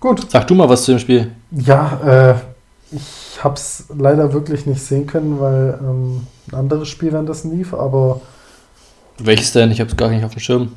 Gut. 0.00 0.30
Sag 0.30 0.46
du 0.46 0.54
mal 0.54 0.68
was 0.68 0.84
zu 0.84 0.92
dem 0.92 0.98
Spiel. 0.98 1.30
Ja, 1.50 2.32
äh, 2.32 2.34
ich 2.96 3.38
habe 3.44 3.54
es 3.54 3.84
leider 3.96 4.32
wirklich 4.32 4.66
nicht 4.66 4.82
sehen 4.82 5.06
können, 5.06 5.38
weil 5.40 5.78
ähm, 5.80 6.26
ein 6.50 6.54
anderes 6.58 6.88
Spiel 6.88 7.12
währenddessen 7.12 7.56
lief, 7.56 7.74
aber 7.74 8.20
Welches 9.18 9.52
denn? 9.52 9.70
Ich 9.70 9.80
habe 9.80 9.90
es 9.90 9.96
gar 9.96 10.08
nicht 10.08 10.24
auf 10.24 10.32
dem 10.32 10.40
Schirm. 10.40 10.72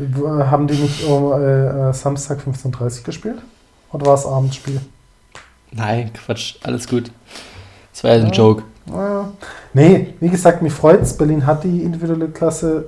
äh, 0.00 0.04
haben 0.26 0.66
die 0.66 0.74
nicht 0.74 1.04
um 1.04 1.32
äh, 1.32 1.88
äh, 1.90 1.92
Samstag 1.92 2.40
15.30 2.40 2.98
Uhr 2.98 3.04
gespielt? 3.04 3.38
Oder 3.92 4.06
war 4.06 4.14
es 4.14 4.26
Abendspiel? 4.26 4.80
Nein, 5.70 6.10
Quatsch, 6.12 6.56
alles 6.64 6.88
gut. 6.88 7.10
Das 7.92 8.04
war 8.04 8.10
ja 8.10 8.16
ein 8.18 8.26
Ja. 8.26 8.32
Joke. 8.32 8.62
Ah, 8.92 9.26
nee, 9.74 10.14
wie 10.18 10.28
gesagt, 10.28 10.60
mich 10.60 10.72
freut's. 10.72 11.16
Berlin 11.16 11.46
hat 11.46 11.62
die 11.62 11.82
individuelle 11.82 12.28
Klasse. 12.28 12.86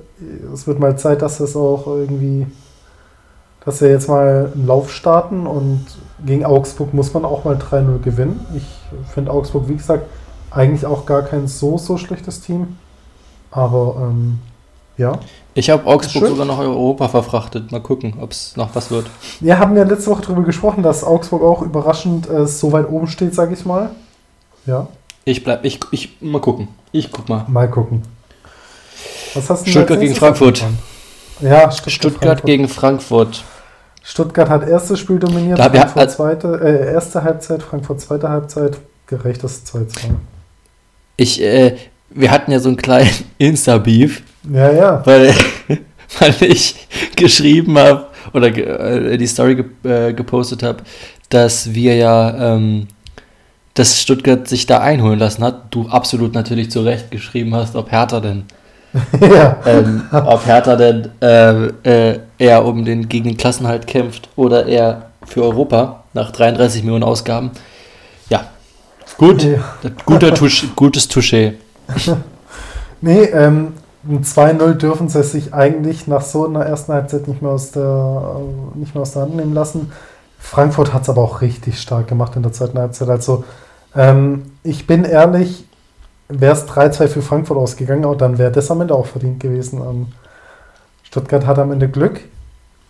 Es 0.53 0.67
wird 0.67 0.77
mal 0.79 0.97
Zeit, 0.97 1.21
dass 1.21 1.39
es 1.39 1.55
auch 1.55 1.87
irgendwie, 1.87 2.45
dass 3.65 3.81
wir 3.81 3.89
jetzt 3.89 4.07
mal 4.07 4.51
einen 4.53 4.67
Lauf 4.67 4.91
starten 4.91 5.47
und 5.47 5.85
gegen 6.25 6.45
Augsburg 6.45 6.93
muss 6.93 7.13
man 7.13 7.25
auch 7.25 7.43
mal 7.43 7.55
3-0 7.55 7.99
gewinnen. 7.99 8.45
Ich 8.55 8.63
finde 9.13 9.31
Augsburg, 9.31 9.67
wie 9.67 9.75
gesagt, 9.75 10.07
eigentlich 10.51 10.85
auch 10.85 11.05
gar 11.05 11.23
kein 11.23 11.47
so, 11.47 11.77
so 11.77 11.97
schlechtes 11.97 12.41
Team. 12.41 12.77
Aber 13.51 13.95
ähm, 13.99 14.39
ja. 14.97 15.19
Ich 15.53 15.69
habe 15.69 15.85
Augsburg 15.85 16.23
Schön. 16.23 16.31
sogar 16.31 16.45
nach 16.45 16.59
Europa 16.59 17.09
verfrachtet. 17.09 17.71
Mal 17.71 17.81
gucken, 17.81 18.15
ob 18.21 18.31
es 18.31 18.55
noch 18.55 18.73
was 18.75 18.91
wird. 18.91 19.07
Wir 19.39 19.59
haben 19.59 19.75
ja 19.75 19.83
letzte 19.83 20.11
Woche 20.11 20.21
darüber 20.21 20.43
gesprochen, 20.43 20.83
dass 20.83 21.03
Augsburg 21.03 21.41
auch 21.41 21.61
überraschend 21.61 22.29
äh, 22.29 22.45
so 22.47 22.71
weit 22.71 22.89
oben 22.89 23.07
steht, 23.07 23.33
sage 23.33 23.53
ich 23.53 23.65
mal. 23.65 23.89
Ja, 24.65 24.87
Ich 25.25 25.43
bleib, 25.43 25.63
ich, 25.63 25.79
ich, 25.91 26.21
mal 26.21 26.41
gucken. 26.41 26.69
Ich 26.91 27.11
guck 27.11 27.29
mal. 27.29 27.45
mal 27.47 27.69
gucken. 27.69 28.03
Was 29.33 29.49
hast 29.49 29.65
du 29.65 29.71
Stuttgart 29.71 29.99
gegen 29.99 30.15
Frankfurt. 30.15 30.63
angefangen? 30.63 30.79
Ja, 31.41 31.71
Stuttgart, 31.71 31.91
Stuttgart 31.91 32.21
Frankfurt. 32.21 32.45
gegen 32.45 32.67
Frankfurt. 32.69 33.43
Stuttgart 34.07 34.49
hat 34.49 34.69
erstes 34.69 34.99
Spiel 34.99 35.17
dominiert, 35.17 35.57
Da 35.57 35.67
Frankfurt 35.67 36.03
äh, 36.03 36.07
zweite, 36.07 36.59
äh, 36.63 36.93
erste 36.93 37.23
Halbzeit, 37.23 37.63
Frankfurt 37.63 37.99
zweite 37.99 38.29
Halbzeit, 38.29 38.77
gerechtes 39.07 39.63
2-2. 39.65 40.11
Ich, 41.17 41.41
äh, 41.41 41.75
wir 42.11 42.29
hatten 42.29 42.51
ja 42.51 42.59
so 42.59 42.69
einen 42.69 42.77
kleinen 42.77 43.09
Insta-Beef, 43.39 44.21
Ja, 44.53 44.71
ja. 44.71 45.05
weil, 45.07 45.33
weil 46.19 46.35
ich 46.41 46.87
geschrieben 47.15 47.79
habe 47.79 48.05
oder 48.33 48.55
äh, 48.55 49.17
die 49.17 49.25
Story 49.25 49.55
ge, 49.55 49.65
äh, 50.09 50.13
gepostet 50.13 50.61
habe, 50.61 50.83
dass 51.29 51.73
wir 51.73 51.95
ja, 51.95 52.55
ähm, 52.55 52.87
dass 53.73 53.99
Stuttgart 53.99 54.47
sich 54.47 54.67
da 54.67 54.81
einholen 54.81 55.17
lassen 55.17 55.43
hat. 55.43 55.73
Du 55.73 55.87
absolut 55.87 56.35
natürlich 56.35 56.69
zu 56.69 56.81
Recht 56.81 57.09
geschrieben 57.09 57.55
hast, 57.55 57.75
ob 57.75 57.91
Hertha 57.91 58.19
denn, 58.19 58.43
ja. 59.19 59.57
ähm, 59.65 60.03
ob 60.11 60.45
Hertha 60.45 60.75
denn 60.75 61.09
äh, 61.21 62.11
äh, 62.11 62.19
eher 62.37 62.65
um 62.65 62.85
den 62.85 63.09
gegen 63.09 63.25
den 63.25 63.37
Klassenhalt 63.37 63.87
kämpft 63.87 64.29
oder 64.35 64.65
eher 64.65 65.07
für 65.25 65.43
Europa 65.43 66.03
nach 66.13 66.31
33 66.31 66.83
Millionen 66.83 67.03
Ausgaben. 67.03 67.51
Ja, 68.29 68.45
gut, 69.17 69.43
Ja. 69.43 69.59
guter 70.05 70.33
Touche, 70.33 70.67
gutes 70.75 71.09
Touché. 71.09 71.53
Nee, 73.01 73.25
ähm, 73.25 73.73
ein 74.07 74.23
2-0 74.23 74.73
dürfen 74.75 75.09
sie 75.09 75.21
sich 75.21 75.53
eigentlich 75.53 76.07
nach 76.07 76.21
so 76.21 76.47
einer 76.47 76.65
ersten 76.65 76.93
Halbzeit 76.93 77.27
nicht 77.27 77.41
mehr 77.41 77.51
aus 77.51 77.71
der, 77.71 78.37
äh, 78.73 78.79
nicht 78.79 78.95
mehr 78.95 79.01
aus 79.01 79.11
der 79.11 79.23
Hand 79.23 79.35
nehmen 79.35 79.53
lassen. 79.53 79.91
Frankfurt 80.39 80.93
hat 80.93 81.03
es 81.03 81.09
aber 81.09 81.21
auch 81.21 81.41
richtig 81.41 81.79
stark 81.79 82.07
gemacht 82.07 82.35
in 82.35 82.41
der 82.43 82.53
zweiten 82.53 82.79
Halbzeit. 82.79 83.09
Also, 83.09 83.43
ähm, 83.95 84.43
ich 84.63 84.87
bin 84.87 85.03
ehrlich, 85.03 85.65
wäre 86.27 86.53
es 86.53 86.67
3-2 86.67 87.07
für 87.07 87.21
Frankfurt 87.21 87.57
ausgegangen, 87.57 88.05
auch 88.05 88.15
dann 88.15 88.37
wäre 88.37 88.51
das 88.51 88.71
am 88.71 88.81
Ende 88.81 88.95
auch 88.95 89.05
verdient 89.05 89.39
gewesen. 89.39 89.81
Ähm, 89.81 90.07
Stuttgart 91.03 91.45
hat 91.45 91.59
am 91.59 91.71
Ende 91.71 91.89
Glück. 91.89 92.21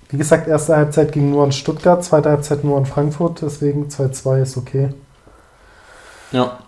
Wie 0.09 0.17
gesagt, 0.17 0.47
erste 0.47 0.75
Halbzeit 0.75 1.11
ging 1.11 1.31
nur 1.31 1.43
an 1.43 1.51
Stuttgart, 1.51 2.03
zweite 2.03 2.29
Halbzeit 2.29 2.63
nur 2.63 2.77
an 2.77 2.85
Frankfurt, 2.85 3.41
deswegen 3.41 3.87
2-2 3.87 4.41
ist 4.41 4.57
okay. 4.57 4.89
Ja. 6.31 6.59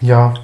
Ja. 0.00 0.34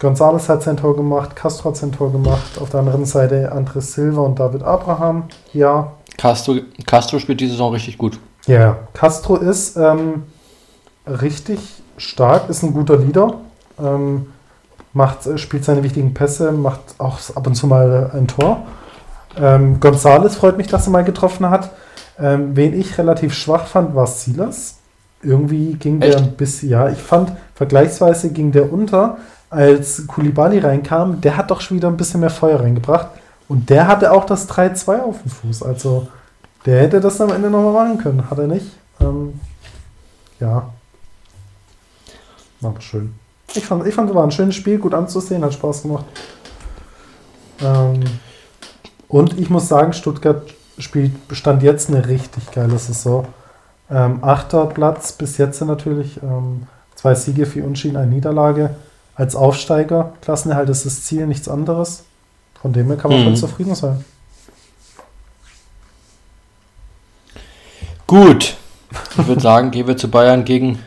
Gonzales 0.00 0.48
hat 0.48 0.62
sein 0.62 0.76
Tor 0.76 0.96
gemacht, 0.96 1.34
Castro 1.34 1.70
hat 1.70 1.76
sein 1.76 1.92
Tor 1.92 2.12
gemacht. 2.12 2.58
Auf 2.60 2.70
der 2.70 2.80
anderen 2.80 3.04
Seite 3.04 3.50
Andres 3.50 3.94
Silva 3.94 4.22
und 4.22 4.38
David 4.38 4.62
Abraham. 4.62 5.24
Ja. 5.52 5.92
Castro, 6.16 6.56
Castro 6.86 7.18
spielt 7.18 7.40
diese 7.40 7.52
Saison 7.52 7.72
richtig 7.72 7.98
gut. 7.98 8.18
Ja. 8.46 8.78
Castro 8.92 9.36
ist 9.36 9.76
ähm, 9.76 10.24
richtig 11.06 11.58
stark, 11.96 12.48
ist 12.48 12.62
ein 12.62 12.72
guter 12.72 12.96
Leader. 12.96 13.34
Ähm, 13.80 14.26
macht, 14.98 15.26
äh, 15.26 15.38
spielt 15.38 15.64
seine 15.64 15.82
wichtigen 15.82 16.12
Pässe, 16.12 16.52
macht 16.52 16.80
auch 16.98 17.18
ab 17.34 17.46
und 17.46 17.54
zu 17.54 17.66
mal 17.66 18.10
ein 18.12 18.26
Tor. 18.26 18.66
Ähm, 19.40 19.80
Gonzales 19.80 20.36
freut 20.36 20.58
mich, 20.58 20.66
dass 20.66 20.86
er 20.86 20.90
mal 20.90 21.04
getroffen 21.04 21.48
hat. 21.48 21.70
Ähm, 22.18 22.56
wen 22.56 22.78
ich 22.78 22.98
relativ 22.98 23.32
schwach 23.32 23.66
fand, 23.66 23.94
war 23.94 24.06
Silas. 24.06 24.78
Irgendwie 25.22 25.74
ging 25.74 26.00
der 26.00 26.10
Echt? 26.10 26.18
ein 26.18 26.32
bisschen, 26.32 26.68
ja, 26.68 26.88
ich 26.88 26.98
fand, 26.98 27.32
vergleichsweise 27.54 28.30
ging 28.30 28.52
der 28.52 28.72
unter, 28.72 29.18
als 29.50 30.06
Kulibali 30.06 30.58
reinkam. 30.58 31.20
Der 31.20 31.36
hat 31.36 31.50
doch 31.50 31.60
schon 31.60 31.76
wieder 31.76 31.88
ein 31.88 31.96
bisschen 31.96 32.20
mehr 32.20 32.30
Feuer 32.30 32.60
reingebracht. 32.60 33.08
Und 33.48 33.70
der 33.70 33.86
hatte 33.86 34.12
auch 34.12 34.26
das 34.26 34.48
3-2 34.48 35.00
auf 35.00 35.22
dem 35.22 35.30
Fuß. 35.30 35.62
Also, 35.62 36.08
der 36.66 36.82
hätte 36.82 37.00
das 37.00 37.20
am 37.20 37.30
Ende 37.30 37.48
nochmal 37.48 37.72
machen 37.72 37.98
können. 37.98 38.28
Hat 38.28 38.38
er 38.38 38.46
nicht. 38.48 38.66
Ähm, 39.00 39.40
ja. 40.40 40.70
War 42.60 42.80
schön. 42.80 43.14
Ich 43.54 43.64
fand, 43.64 43.86
ich 43.86 43.94
fand, 43.94 44.10
es 44.10 44.14
war 44.16 44.24
ein 44.24 44.30
schönes 44.30 44.54
Spiel, 44.56 44.78
gut 44.78 44.94
anzusehen, 44.94 45.42
hat 45.44 45.54
Spaß 45.54 45.82
gemacht. 45.82 46.04
Ähm, 47.60 48.00
und 49.08 49.38
ich 49.38 49.48
muss 49.50 49.68
sagen, 49.68 49.92
Stuttgart 49.92 50.42
spielt, 50.78 51.12
stand 51.32 51.62
jetzt 51.62 51.88
eine 51.88 52.06
richtig 52.06 52.50
geile 52.52 52.78
Saison. 52.78 53.26
Ähm, 53.90 54.18
achter 54.22 54.66
Platz 54.66 55.12
bis 55.12 55.38
jetzt 55.38 55.60
natürlich. 55.62 56.22
Ähm, 56.22 56.66
zwei 56.94 57.14
Siege, 57.14 57.46
vier 57.46 57.64
Unschieden, 57.64 57.96
eine 57.96 58.10
Niederlage. 58.10 58.76
Als 59.14 59.34
Aufsteiger, 59.34 60.12
Klassenerhalt 60.20 60.68
ist 60.68 60.84
das 60.86 61.04
Ziel, 61.04 61.26
nichts 61.26 61.48
anderes. 61.48 62.04
Von 62.60 62.72
dem 62.72 62.86
her 62.88 62.96
kann 62.96 63.10
man 63.10 63.20
Mhm. 63.20 63.24
voll 63.24 63.36
zufrieden 63.36 63.74
sein. 63.74 64.04
Gut. 68.06 68.56
Ich 69.18 69.26
würde 69.26 69.40
sagen, 69.40 69.70
gehen 69.70 69.86
wir 69.86 69.96
zu 69.96 70.08
Bayern 70.10 70.44
gegen 70.44 70.78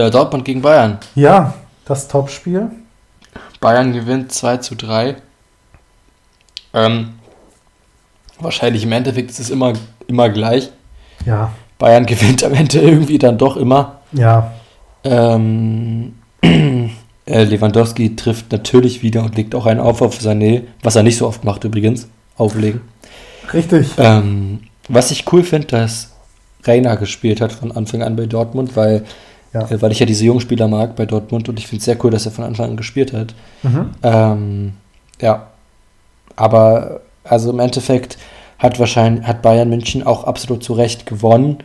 äh, 0.00 0.10
Dortmund 0.10 0.44
gegen 0.44 0.62
Bayern. 0.62 0.98
Ja, 1.14 1.54
das 1.84 2.08
Topspiel. 2.08 2.70
Bayern 3.60 3.92
gewinnt 3.92 4.32
2 4.32 4.58
zu 4.58 4.74
3. 4.74 5.16
Ähm, 6.74 7.14
wahrscheinlich 8.38 8.84
im 8.84 8.92
Endeffekt 8.92 9.30
ist 9.30 9.40
es 9.40 9.50
immer, 9.50 9.72
immer 10.06 10.28
gleich. 10.28 10.70
Ja, 11.24 11.52
Bayern 11.78 12.06
gewinnt 12.12 12.44
am 12.44 12.54
Ende 12.54 12.80
irgendwie 12.80 13.18
dann 13.18 13.38
doch 13.38 13.56
immer. 13.56 14.00
ja, 14.12 14.52
Ähm, 15.04 16.14
äh, 16.42 17.44
Lewandowski 17.44 18.16
trifft 18.16 18.52
natürlich 18.52 19.02
wieder 19.02 19.22
und 19.24 19.36
legt 19.36 19.54
auch 19.54 19.66
einen 19.66 19.80
auf 19.80 20.02
auf 20.02 20.18
Sané, 20.18 20.62
was 20.82 20.96
er 20.96 21.02
nicht 21.02 21.16
so 21.16 21.26
oft 21.26 21.44
macht 21.44 21.64
übrigens, 21.64 22.08
auflegen. 22.36 22.80
richtig. 23.52 23.90
Ähm, 23.98 24.60
was 24.88 25.10
ich 25.10 25.30
cool 25.32 25.42
finde, 25.42 25.68
dass 25.68 26.12
Reiner 26.64 26.96
gespielt 26.96 27.40
hat 27.40 27.52
von 27.52 27.72
Anfang 27.72 28.02
an 28.02 28.16
bei 28.16 28.26
Dortmund, 28.26 28.76
weil, 28.76 29.04
Ja. 29.56 29.70
äh, 29.70 29.80
weil 29.80 29.92
ich 29.92 29.98
ja 29.98 30.06
diese 30.06 30.24
jungen 30.24 30.40
Spieler 30.40 30.68
mag 30.68 30.96
bei 30.96 31.06
Dortmund 31.06 31.48
und 31.48 31.58
ich 31.58 31.66
finde 31.66 31.78
es 31.78 31.84
sehr 31.86 32.02
cool, 32.04 32.10
dass 32.10 32.26
er 32.26 32.32
von 32.32 32.44
Anfang 32.44 32.70
an 32.70 32.76
gespielt 32.76 33.12
hat. 33.12 33.34
Mhm. 33.62 33.90
Ähm, 34.02 34.72
ja, 35.20 35.46
aber 36.34 37.00
also 37.24 37.50
im 37.50 37.60
Endeffekt 37.60 38.18
hat 38.58 38.78
wahrscheinlich 38.78 39.26
hat 39.26 39.42
Bayern 39.42 39.68
München 39.68 40.02
auch 40.02 40.24
absolut 40.24 40.62
zu 40.62 40.74
Recht 40.74 41.06
gewonnen, 41.06 41.58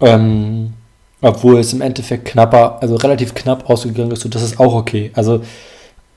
ähm, 0.00 0.74
obwohl 1.22 1.58
es 1.58 1.72
im 1.72 1.80
Endeffekt 1.80 2.26
knapper, 2.26 2.78
also 2.82 2.96
relativ 2.96 3.34
knapp 3.34 3.68
ausgegangen 3.68 4.10
ist 4.10 4.24
und 4.24 4.34
das 4.34 4.42
ist 4.42 4.60
auch 4.60 4.74
okay. 4.74 5.10
Also 5.14 5.42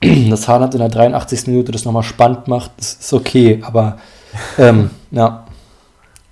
dass 0.00 0.48
Haaland 0.48 0.74
in 0.74 0.80
der 0.80 0.88
83. 0.88 1.46
Minute 1.46 1.72
das 1.72 1.84
nochmal 1.84 2.02
spannend 2.02 2.48
macht, 2.48 2.72
das 2.78 2.94
ist 2.94 3.12
okay, 3.12 3.60
aber 3.62 3.98
ähm, 4.58 4.90
ja. 5.10 5.46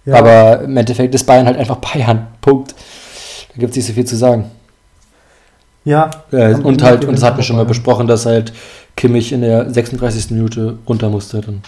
Ja, 0.04 0.14
aber 0.14 0.62
im 0.62 0.74
Endeffekt 0.74 1.14
ist 1.14 1.24
Bayern 1.24 1.44
halt 1.44 1.58
einfach 1.58 1.76
Bayern, 1.76 2.28
Punkt. 2.40 2.74
Da 3.52 3.60
gibt 3.60 3.72
es 3.72 3.76
nicht 3.76 3.86
so 3.86 3.92
viel 3.92 4.06
zu 4.06 4.16
sagen. 4.16 4.50
Ja, 5.89 6.11
Am 6.32 6.66
und 6.66 6.82
halt, 6.82 7.07
und 7.07 7.14
das 7.14 7.22
hatten 7.22 7.39
wir 7.39 7.45
schon 7.45 7.57
mal 7.57 7.64
besprochen, 7.64 8.07
dass 8.07 8.26
halt 8.26 8.53
Kimmich 8.95 9.32
in 9.32 9.41
der 9.41 9.70
36. 9.72 10.30
Minute 10.32 10.78
runter 10.86 11.09
musste. 11.09 11.41
Dann. 11.41 11.62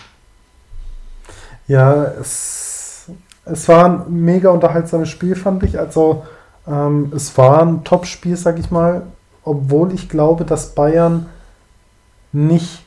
Ja, 1.66 2.05
es, 2.21 3.07
es 3.47 3.66
war 3.66 3.87
ein 3.87 4.23
mega 4.23 4.51
unterhaltsames 4.51 5.09
Spiel, 5.09 5.37
fand 5.37 5.62
ich. 5.62 5.79
Also, 5.79 6.25
ähm, 6.68 7.11
es 7.16 7.37
war 7.39 7.62
ein 7.62 7.83
Top-Spiel, 7.83 8.37
sag 8.37 8.59
ich 8.59 8.71
mal, 8.71 9.05
obwohl 9.43 9.95
ich 9.95 10.11
glaube, 10.11 10.45
dass 10.45 10.75
Bayern 10.75 11.27
nicht 12.33 12.85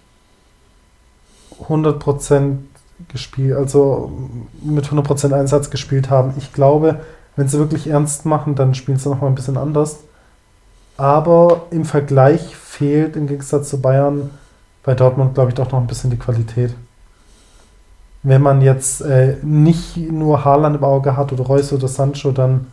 100% 1.67 2.57
gespielt, 3.11 3.57
also 3.57 4.11
mit 4.61 4.85
100% 4.85 5.33
Einsatz 5.33 5.71
gespielt 5.71 6.11
haben. 6.11 6.35
Ich 6.37 6.53
glaube, 6.53 6.99
wenn 7.35 7.47
sie 7.47 7.57
wirklich 7.57 7.87
ernst 7.87 8.27
machen, 8.27 8.53
dann 8.53 8.75
spielen 8.75 8.99
sie 8.99 9.09
nochmal 9.09 9.31
ein 9.31 9.35
bisschen 9.35 9.57
anders. 9.57 9.97
Aber 10.97 11.67
im 11.71 11.85
Vergleich 11.85 12.55
fehlt 12.55 13.15
im 13.15 13.27
Gegensatz 13.27 13.69
zu 13.69 13.81
Bayern 13.81 14.29
bei 14.83 14.93
Dortmund, 14.93 15.33
glaube 15.33 15.49
ich, 15.49 15.55
doch 15.55 15.71
noch 15.71 15.79
ein 15.79 15.87
bisschen 15.87 16.11
die 16.11 16.17
Qualität 16.17 16.75
wenn 18.23 18.41
man 18.41 18.61
jetzt 18.61 19.01
äh, 19.01 19.35
nicht 19.43 19.97
nur 19.97 20.43
Haaland 20.43 20.77
im 20.77 20.83
Auge 20.83 21.15
hat 21.15 21.31
oder 21.33 21.43
Reus 21.43 21.71
oder 21.73 21.89
Sancho, 21.89 22.31
dann 22.31 22.67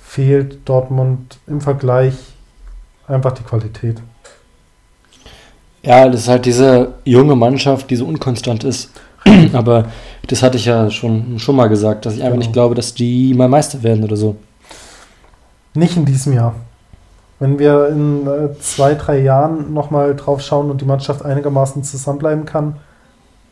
fehlt 0.00 0.68
Dortmund 0.68 1.38
im 1.46 1.60
Vergleich 1.60 2.14
einfach 3.06 3.32
die 3.32 3.44
Qualität. 3.44 4.02
Ja, 5.82 6.08
das 6.08 6.22
ist 6.22 6.28
halt 6.28 6.44
diese 6.44 6.94
junge 7.04 7.36
Mannschaft, 7.36 7.88
die 7.90 7.96
so 7.96 8.06
unkonstant 8.06 8.64
ist. 8.64 8.90
Aber 9.52 9.86
das 10.26 10.42
hatte 10.42 10.56
ich 10.56 10.64
ja 10.64 10.90
schon, 10.90 11.38
schon 11.38 11.54
mal 11.54 11.68
gesagt, 11.68 12.04
dass 12.04 12.14
ich 12.14 12.20
einfach 12.20 12.32
Genau. 12.32 12.44
nicht 12.44 12.52
glaube, 12.52 12.74
dass 12.74 12.92
die 12.94 13.32
mal 13.34 13.48
Meister 13.48 13.82
werden 13.84 14.02
oder 14.02 14.16
so. 14.16 14.36
Nicht 15.74 15.96
in 15.96 16.04
diesem 16.04 16.32
Jahr. 16.32 16.54
Wenn 17.38 17.58
wir 17.58 17.88
in 17.88 18.26
äh, 18.26 18.58
zwei, 18.60 18.94
drei 18.94 19.20
Jahren 19.20 19.74
nochmal 19.74 20.16
drauf 20.16 20.40
schauen 20.40 20.70
und 20.70 20.80
die 20.80 20.86
Mannschaft 20.86 21.24
einigermaßen 21.24 21.84
zusammenbleiben 21.84 22.46
kann, 22.46 22.76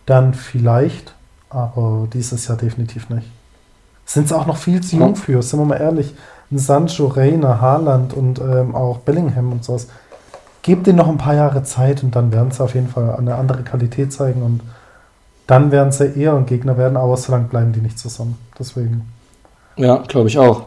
dann 0.07 0.35
vielleicht, 0.35 1.15
aber 1.51 2.09
dieses 2.13 2.47
Jahr 2.49 2.57
definitiv 2.57 3.11
nicht. 3.11 3.31
Sind 4.07 4.29
sie 4.29 4.37
auch 4.37 4.47
noch 4.47 4.57
viel 4.57 4.83
zu 4.83 4.97
jung 4.97 5.17
für, 5.17 5.43
sind 5.43 5.61
wir 5.61 5.67
mal 5.67 5.81
ehrlich. 5.81 6.15
Ein 6.51 6.59
Sancho, 6.59 7.07
Reina, 7.07 7.61
Haaland 7.61 8.13
und 8.13 8.39
ähm, 8.39 8.75
auch 8.75 8.99
Bellingham 8.99 9.53
und 9.53 9.65
sowas. 9.65 9.89
Gebt 10.63 10.87
denen 10.87 10.99
noch 10.99 11.09
ein 11.09 11.19
paar 11.19 11.35
Jahre 11.35 11.63
Zeit 11.63 12.03
und 12.03 12.15
dann 12.17 12.33
werden 12.33 12.51
sie 12.51 12.63
auf 12.63 12.75
jeden 12.75 12.89
Fall 12.89 13.17
eine 13.17 13.35
andere 13.35 13.63
Qualität 13.63 14.13
zeigen 14.13 14.43
und 14.43 14.61
dann 15.47 15.71
werden 15.71 15.93
sie 15.93 16.07
eher 16.07 16.35
ein 16.35 16.47
Gegner 16.47 16.79
werden, 16.79 16.97
aber 16.97 17.17
so 17.17 17.33
lange 17.33 17.49
bleiben 17.49 17.73
die 17.73 17.81
nicht 17.81 17.99
zusammen. 17.99 18.39
Deswegen. 18.59 19.13
Ja, 19.77 19.97
glaube 20.09 20.29
ich 20.29 20.39
auch. 20.39 20.65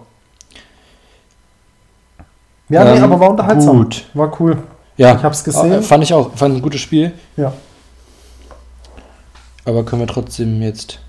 Ja, 2.69 2.83
nee, 2.83 2.97
Ähm, 2.97 3.03
aber 3.03 3.19
war 3.19 3.29
unterhaltsam. 3.29 3.77
Gut. 3.77 4.05
War 4.13 4.39
cool. 4.39 4.57
Ja, 4.97 5.15
Ich 5.15 5.23
hab's 5.23 5.43
gesehen. 5.43 5.71
äh, 5.71 5.81
Fand 5.81 6.03
ich 6.03 6.13
auch. 6.13 6.35
Fand 6.35 6.55
ein 6.55 6.61
gutes 6.61 6.81
Spiel. 6.81 7.13
Ja. 7.37 7.53
Aber 9.65 9.83
können 9.85 10.01
wir 10.01 10.07
trotzdem 10.07 10.61
jetzt 10.61 10.99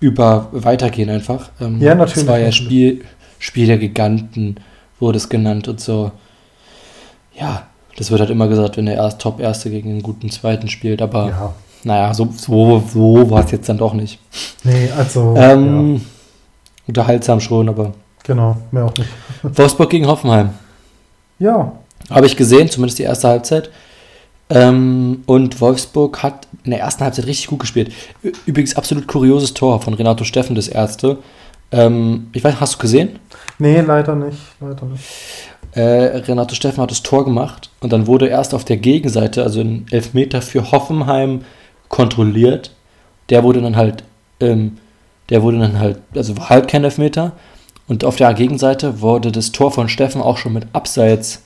über 0.00 0.48
weitergehen 0.52 1.10
einfach. 1.10 1.50
Ähm, 1.60 1.80
Ja, 1.80 1.94
natürlich. 1.94 2.22
Es 2.22 2.26
war 2.26 2.38
ja 2.38 2.52
Spiel, 2.52 3.04
Spiel 3.38 3.66
der 3.66 3.78
Giganten, 3.78 4.56
wurde 5.00 5.18
es 5.18 5.28
genannt 5.28 5.68
und 5.68 5.80
so. 5.80 6.12
Ja, 7.34 7.66
das 7.96 8.10
wird 8.10 8.20
halt 8.20 8.30
immer 8.30 8.48
gesagt, 8.48 8.76
wenn 8.76 8.86
der 8.86 8.94
erst 8.96 9.20
Top-Erste 9.20 9.70
gegen 9.70 9.90
einen 9.90 10.02
guten 10.02 10.30
Zweiten 10.30 10.68
spielt. 10.68 11.02
Aber 11.02 11.28
Ja. 11.28 11.54
naja, 11.84 12.14
so, 12.14 12.28
so, 12.36 12.82
so 12.92 13.30
war 13.30 13.44
es 13.44 13.50
jetzt 13.50 13.68
dann 13.68 13.78
doch 13.78 13.92
nicht. 13.94 14.18
Nee, 14.64 14.90
also. 14.96 15.34
ähm, 15.36 16.00
Unterhaltsam 16.86 17.38
schon, 17.40 17.68
aber 17.68 17.84
ja, 17.84 17.92
genau, 18.28 18.56
mehr 18.70 18.84
auch 18.84 18.94
nicht. 18.96 19.10
Wolfsburg 19.42 19.90
gegen 19.90 20.06
Hoffenheim. 20.06 20.50
Ja, 21.40 21.72
Habe 22.10 22.26
ich 22.26 22.36
gesehen, 22.36 22.70
zumindest 22.70 23.00
die 23.00 23.04
erste 23.04 23.26
Halbzeit. 23.28 23.70
Ähm, 24.50 25.22
und 25.26 25.60
Wolfsburg 25.60 26.22
hat 26.22 26.46
in 26.64 26.70
der 26.70 26.80
ersten 26.80 27.04
Halbzeit 27.04 27.26
richtig 27.26 27.48
gut 27.48 27.58
gespielt. 27.58 27.92
Übrigens 28.46 28.76
absolut 28.76 29.06
kurioses 29.06 29.52
Tor 29.54 29.80
von 29.80 29.94
Renato 29.94 30.24
Steffen, 30.24 30.54
das 30.54 30.68
erste. 30.68 31.18
Ähm, 31.70 32.28
ich 32.32 32.42
weiß, 32.42 32.60
hast 32.60 32.74
du 32.74 32.78
gesehen? 32.78 33.18
nee, 33.58 33.80
leider 33.80 34.14
nicht. 34.14 34.38
Leider 34.60 34.86
nicht. 34.86 35.04
Äh, 35.72 35.82
Renato 36.26 36.54
Steffen 36.54 36.82
hat 36.82 36.90
das 36.90 37.02
Tor 37.02 37.24
gemacht 37.24 37.70
und 37.80 37.92
dann 37.92 38.06
wurde 38.06 38.26
erst 38.28 38.54
auf 38.54 38.64
der 38.64 38.78
Gegenseite, 38.78 39.42
also 39.42 39.60
ein 39.60 39.86
Elfmeter 39.90 40.40
für 40.40 40.72
Hoffenheim 40.72 41.42
kontrolliert. 41.88 42.72
Der 43.28 43.44
wurde 43.44 43.60
dann 43.60 43.76
halt, 43.76 44.02
ähm, 44.40 44.78
der 45.28 45.42
wurde 45.42 45.58
dann 45.58 45.78
halt, 45.78 45.98
also 46.14 46.38
war 46.38 46.48
halt 46.48 46.68
kein 46.68 46.84
Elfmeter. 46.84 47.32
Und 47.88 48.04
auf 48.04 48.16
der 48.16 48.32
Gegenseite 48.34 49.00
wurde 49.00 49.32
das 49.32 49.50
Tor 49.52 49.72
von 49.72 49.88
Steffen 49.88 50.20
auch 50.20 50.36
schon 50.36 50.52
mit 50.52 50.66
Abseits, 50.72 51.42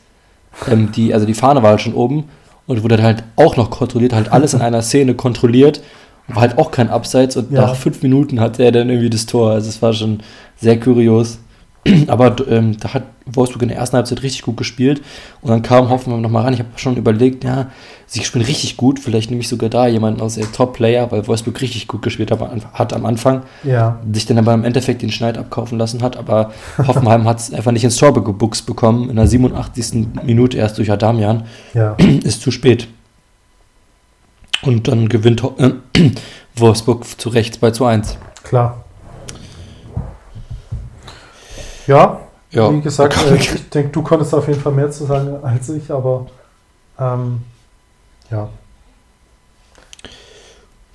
ähm, 0.70 0.90
die, 0.93 1.14
also 1.14 1.24
die 1.24 1.35
Fahne 1.35 1.62
war 1.62 1.70
halt 1.70 1.81
schon 1.81 1.94
oben 1.94 2.24
und 2.66 2.82
wurde 2.82 3.02
halt 3.02 3.23
auch 3.36 3.56
noch 3.56 3.70
kontrolliert, 3.70 4.12
halt 4.12 4.31
alles 4.32 4.52
in 4.52 4.60
einer 4.69 4.82
Szene 4.82 5.14
kontrolliert. 5.14 5.81
War 6.28 6.43
halt 6.43 6.59
auch 6.59 6.70
kein 6.70 6.89
Abseits 6.90 7.36
und 7.36 7.51
Ja. 7.52 7.62
nach 7.62 7.77
fünf 7.77 8.02
Minuten 8.02 8.40
hatte 8.40 8.62
er 8.64 8.73
dann 8.73 8.90
irgendwie 8.90 9.10
das 9.10 9.27
Tor. 9.27 9.51
Also 9.52 9.69
es 9.69 9.82
war 9.82 9.93
schon 9.93 10.20
sehr 10.56 10.78
kurios. 10.78 11.39
Aber 12.07 12.37
ähm, 12.49 12.77
da 12.79 12.95
hat 12.95 13.03
Wolfsburg 13.27 13.63
in 13.63 13.69
der 13.69 13.79
ersten 13.79 13.97
Halbzeit 13.97 14.23
richtig 14.23 14.43
gut 14.43 14.57
gespielt 14.57 15.03
und 15.41 15.51
dann 15.51 15.63
kam 15.63 15.89
Hoffenheim 15.89 16.21
nochmal 16.21 16.45
ran. 16.45 16.53
Ich 16.55 16.61
habe 16.61 16.69
schon 16.77 16.97
überlegt, 16.97 17.43
ja, 17.45 17.71
sie 18.07 18.23
spielen 18.25 18.45
richtig 18.45 18.77
gut, 18.77 19.01
vielleicht 19.01 19.31
nehme 19.31 19.41
ich 19.43 19.49
sogar 19.49 19.69
da 19.69 19.87
jemanden 19.89 20.21
aus 20.21 20.35
der 20.37 20.51
Top-Player, 20.53 21.11
weil 21.11 21.27
Wolfsburg 21.27 21.61
richtig 21.61 21.89
gut 21.89 22.03
gespielt 22.03 22.31
hat, 22.31 22.41
hat 22.75 22.93
am 22.93 23.05
Anfang, 23.07 23.43
Ja. 23.65 23.99
sich 24.13 24.27
dann 24.27 24.39
aber 24.39 24.55
im 24.55 24.65
Endeffekt 24.65 25.03
den 25.03 25.11
Schneid 25.11 25.39
abkaufen 25.39 25.77
lassen 25.79 26.03
hat, 26.03 26.17
aber 26.17 26.53
Hoffenheim 26.79 27.25
hat 27.25 27.41
es 27.41 27.53
einfach 27.53 27.73
nicht 27.73 27.85
ins 27.85 27.97
Tor 27.97 28.13
gebuchst 28.15 28.65
bekommen, 28.67 29.11
in 29.11 29.17
der 29.17 29.27
87. 29.27 30.07
Minute 30.25 30.59
erst 30.59 30.79
durch 30.79 30.91
Adamian, 30.91 31.45
Ja. 31.75 31.97
ist 32.23 32.43
zu 32.43 32.51
spät. 32.53 32.87
Und 34.63 34.87
dann 34.87 35.09
gewinnt 35.09 35.43
Ho- 35.43 35.57
äh, 35.59 35.73
Wolfsburg 36.57 37.05
zu 37.21 37.29
Recht 37.31 37.57
2 37.57 37.71
zu 37.73 37.85
1. 37.85 38.19
Klar. 38.45 38.82
Ja, 41.87 42.21
Ja, 42.51 42.73
wie 42.73 42.81
gesagt, 42.81 43.17
äh, 43.27 43.37
ich 43.37 43.71
denke, 43.71 43.91
du 43.91 44.03
konntest 44.03 44.35
auf 44.35 44.47
jeden 44.49 44.61
Fall 44.61 44.73
mehr 44.73 44.91
zu 44.91 45.05
sagen 45.07 45.37
als 45.43 45.69
ich, 45.69 45.91
aber 45.91 46.27
ähm, 46.99 47.43
ja. 48.31 48.49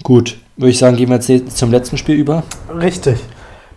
Gut, 0.04 0.38
würde 0.56 0.72
ich 0.72 0.78
sagen, 0.78 0.96
gehen 0.96 1.10
wir 1.10 1.20
jetzt 1.20 1.58
zum 1.58 1.72
letzten 1.72 1.98
Spiel 1.98 2.16
über. 2.16 2.44
Richtig. 2.74 3.20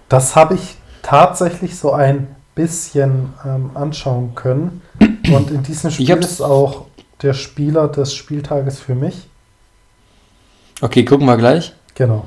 Das 0.09 0.37
habe 0.37 0.55
ich 0.55 0.77
tatsächlich 1.03 1.77
so 1.79 1.93
ein 1.93 2.29
bisschen 2.55 3.33
ähm, 3.45 3.71
anschauen 3.75 4.35
können. 4.35 4.83
Und 5.33 5.51
in 5.51 5.63
diesem 5.63 5.91
Spiel 5.91 6.17
ist 6.17 6.41
auch 6.41 6.87
der 7.23 7.35
Spieler 7.35 7.89
des 7.89 8.15
Spieltages 8.15 8.81
für 8.81 8.95
mich. 8.95 9.29
Okay, 10.81 11.05
gucken 11.05 11.27
wir 11.27 11.37
gleich. 11.37 11.75
Genau. 11.95 12.27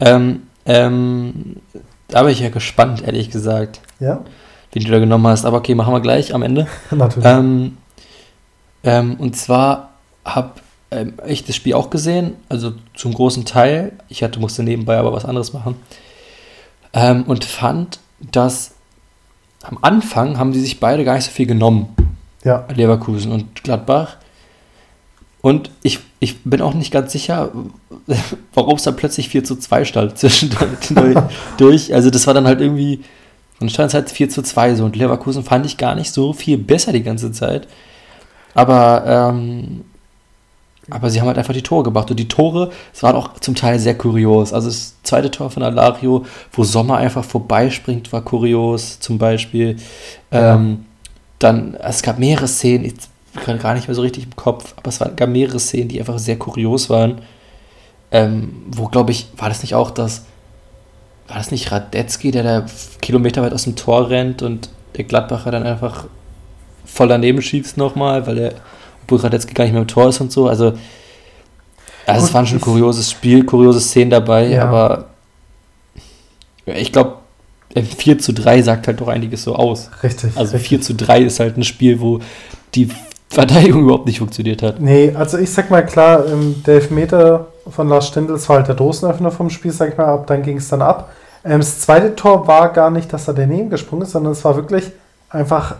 Ähm, 0.00 0.42
ähm, 0.66 1.56
da 2.08 2.22
bin 2.22 2.32
ich 2.32 2.40
ja 2.40 2.50
gespannt, 2.50 3.02
ehrlich 3.02 3.30
gesagt, 3.30 3.80
Ja, 4.02 4.24
wen 4.72 4.84
du 4.84 4.90
da 4.90 4.98
genommen 4.98 5.26
hast. 5.26 5.44
Aber 5.44 5.58
okay, 5.58 5.74
machen 5.74 5.92
wir 5.92 6.00
gleich 6.00 6.34
am 6.34 6.42
Ende. 6.42 6.66
natürlich. 6.90 7.28
Ähm, 7.28 7.76
ähm, 8.84 9.16
und 9.18 9.36
zwar 9.36 9.90
habe 10.24 10.52
ähm, 10.90 11.14
ich 11.26 11.44
das 11.44 11.56
Spiel 11.56 11.74
auch 11.74 11.90
gesehen, 11.90 12.34
also 12.48 12.72
zum 12.94 13.14
großen 13.14 13.44
Teil. 13.44 13.92
Ich 14.08 14.22
hatte, 14.22 14.40
musste 14.40 14.62
nebenbei 14.62 14.98
aber 14.98 15.12
was 15.12 15.24
anderes 15.24 15.52
machen. 15.52 15.76
Ähm, 16.92 17.22
und 17.24 17.44
fand, 17.44 18.00
dass 18.20 18.72
am 19.62 19.78
Anfang 19.82 20.38
haben 20.38 20.52
die 20.52 20.60
sich 20.60 20.80
beide 20.80 21.04
gar 21.04 21.14
nicht 21.14 21.24
so 21.24 21.30
viel 21.30 21.46
genommen. 21.46 21.94
ja, 22.44 22.66
Leverkusen 22.74 23.30
und 23.30 23.62
Gladbach. 23.62 24.16
Und 25.40 25.70
ich, 25.82 25.98
ich 26.20 26.42
bin 26.44 26.60
auch 26.60 26.74
nicht 26.74 26.92
ganz 26.92 27.12
sicher, 27.12 27.50
warum 28.54 28.76
es 28.76 28.82
dann 28.84 28.96
plötzlich 28.96 29.28
4 29.28 29.44
zu 29.44 29.56
2 29.56 29.84
stand 29.84 30.18
zwischendurch. 30.18 31.18
durch. 31.56 31.94
Also 31.94 32.10
das 32.10 32.26
war 32.26 32.34
dann 32.34 32.46
halt 32.46 32.60
irgendwie, 32.60 33.00
dann 33.62 33.70
stand 33.70 33.88
es 33.88 33.94
halt 33.94 34.10
4 34.10 34.28
zu 34.28 34.42
2 34.42 34.74
so. 34.74 34.84
Und 34.84 34.96
Leverkusen 34.96 35.44
fand 35.44 35.66
ich 35.66 35.76
gar 35.76 35.94
nicht 35.94 36.12
so 36.12 36.32
viel 36.32 36.58
besser 36.58 36.92
die 36.92 37.02
ganze 37.02 37.32
Zeit. 37.32 37.68
Aber, 38.54 39.04
ähm, 39.06 39.84
aber 40.90 41.10
sie 41.10 41.20
haben 41.20 41.28
halt 41.28 41.38
einfach 41.38 41.54
die 41.54 41.62
Tore 41.62 41.84
gemacht. 41.84 42.10
Und 42.10 42.18
die 42.18 42.28
Tore, 42.28 42.70
es 42.92 43.02
waren 43.02 43.16
auch 43.16 43.34
zum 43.34 43.54
Teil 43.54 43.78
sehr 43.78 43.96
kurios. 43.96 44.52
Also 44.52 44.68
das 44.68 44.96
zweite 45.02 45.30
Tor 45.30 45.50
von 45.50 45.62
Alario, 45.62 46.24
wo 46.52 46.64
Sommer 46.64 46.98
einfach 46.98 47.24
vorbeispringt, 47.24 48.12
war 48.12 48.22
kurios 48.22 49.00
zum 49.00 49.18
Beispiel. 49.18 49.76
Ja. 50.30 50.54
Ähm, 50.54 50.86
dann, 51.38 51.74
es 51.74 52.02
gab 52.02 52.18
mehrere 52.18 52.46
Szenen, 52.46 52.84
ich 52.84 52.94
kann 53.44 53.58
gar 53.58 53.74
nicht 53.74 53.88
mehr 53.88 53.94
so 53.94 54.02
richtig 54.02 54.24
im 54.24 54.36
Kopf, 54.36 54.74
aber 54.76 54.88
es 54.88 55.00
waren, 55.00 55.16
gab 55.16 55.28
mehrere 55.28 55.58
Szenen, 55.58 55.88
die 55.88 55.98
einfach 55.98 56.18
sehr 56.18 56.38
kurios 56.38 56.90
waren. 56.90 57.22
Ähm, 58.10 58.62
wo, 58.68 58.86
glaube 58.88 59.10
ich, 59.10 59.28
war 59.36 59.48
das 59.48 59.62
nicht 59.62 59.74
auch 59.74 59.90
das, 59.90 60.26
war 61.28 61.36
das 61.36 61.50
nicht 61.50 61.70
Radetzky, 61.72 62.30
der 62.30 62.42
da 62.42 62.66
kilometerweit 63.00 63.52
aus 63.52 63.64
dem 63.64 63.76
Tor 63.76 64.10
rennt 64.10 64.42
und 64.42 64.68
der 64.96 65.04
Gladbacher 65.04 65.50
dann 65.50 65.62
einfach 65.62 66.04
voll 66.84 67.08
daneben 67.08 67.40
schießt 67.40 67.76
nochmal, 67.78 68.26
weil 68.26 68.34
der, 68.34 68.52
obwohl 69.04 69.18
Radetzky 69.20 69.54
gar 69.54 69.64
nicht 69.64 69.72
mehr 69.72 69.82
im 69.82 69.88
Tor 69.88 70.08
ist 70.08 70.20
und 70.20 70.30
so. 70.32 70.48
Also, 70.48 70.74
also 72.06 72.26
es 72.26 72.34
war 72.34 72.44
schon 72.44 72.58
ein 72.58 72.60
kurioses 72.60 73.10
Spiel, 73.10 73.44
kuriose 73.44 73.80
Szenen 73.80 74.10
dabei, 74.10 74.48
Ja. 74.48 74.64
aber 74.64 75.06
ich 76.66 76.92
glaube, 76.92 77.16
4 77.74 78.18
zu 78.18 78.32
3 78.34 78.62
sagt 78.62 78.86
halt 78.86 79.00
doch 79.00 79.08
einiges 79.08 79.44
so 79.44 79.54
aus. 79.56 79.90
richtig. 80.02 80.32
Also 80.36 80.52
richtig. 80.52 80.68
4 80.68 80.80
zu 80.82 80.94
3 80.94 81.22
ist 81.22 81.40
halt 81.40 81.56
ein 81.56 81.64
Spiel, 81.64 82.00
wo 82.00 82.20
die 82.74 82.88
Verteidigung 83.30 83.82
überhaupt 83.84 84.06
nicht 84.06 84.18
funktioniert 84.18 84.62
hat. 84.62 84.80
Nee, 84.80 85.12
also 85.14 85.38
ich 85.38 85.50
sag 85.50 85.70
mal 85.70 85.82
klar, 85.86 86.24
der 86.66 86.74
Elfmeter 86.74 87.48
von 87.70 87.88
Lars 87.88 88.08
Stindl 88.08 88.32
das 88.34 88.48
war 88.48 88.56
halt 88.56 88.68
der 88.68 88.74
Dosenöffner 88.74 89.30
vom 89.30 89.50
Spiel, 89.50 89.72
sag 89.72 89.90
ich 89.90 89.96
mal, 89.98 90.06
ab 90.06 90.26
dann 90.26 90.42
ging 90.42 90.58
es 90.58 90.68
dann 90.68 90.82
ab. 90.82 91.10
Ähm, 91.44 91.60
das 91.60 91.80
zweite 91.80 92.14
Tor 92.14 92.46
war 92.46 92.68
gar 92.70 92.90
nicht, 92.90 93.12
dass 93.12 93.28
er 93.28 93.34
daneben 93.34 93.70
gesprungen 93.70 94.02
ist, 94.02 94.12
sondern 94.12 94.32
es 94.32 94.44
war 94.44 94.56
wirklich 94.56 94.90
einfach 95.30 95.76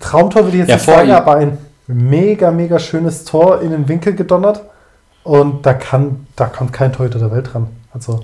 Traumtor, 0.00 0.44
würde 0.44 0.58
ich 0.58 0.68
jetzt 0.68 0.68
Ja, 0.68 0.76
nicht 0.76 0.84
sagen, 0.84 1.08
ihm. 1.08 1.14
aber 1.14 1.36
ein 1.36 1.58
mega, 1.86 2.50
mega 2.50 2.78
schönes 2.78 3.24
Tor 3.24 3.60
in 3.62 3.70
den 3.70 3.88
Winkel 3.88 4.14
gedonnert. 4.14 4.62
Und 5.24 5.66
da 5.66 5.74
kann, 5.74 6.26
da 6.36 6.46
kommt 6.46 6.72
kein 6.72 6.92
Torhüter 6.92 7.18
der 7.18 7.30
Welt 7.30 7.52
dran. 7.52 7.68
Also, 7.92 8.20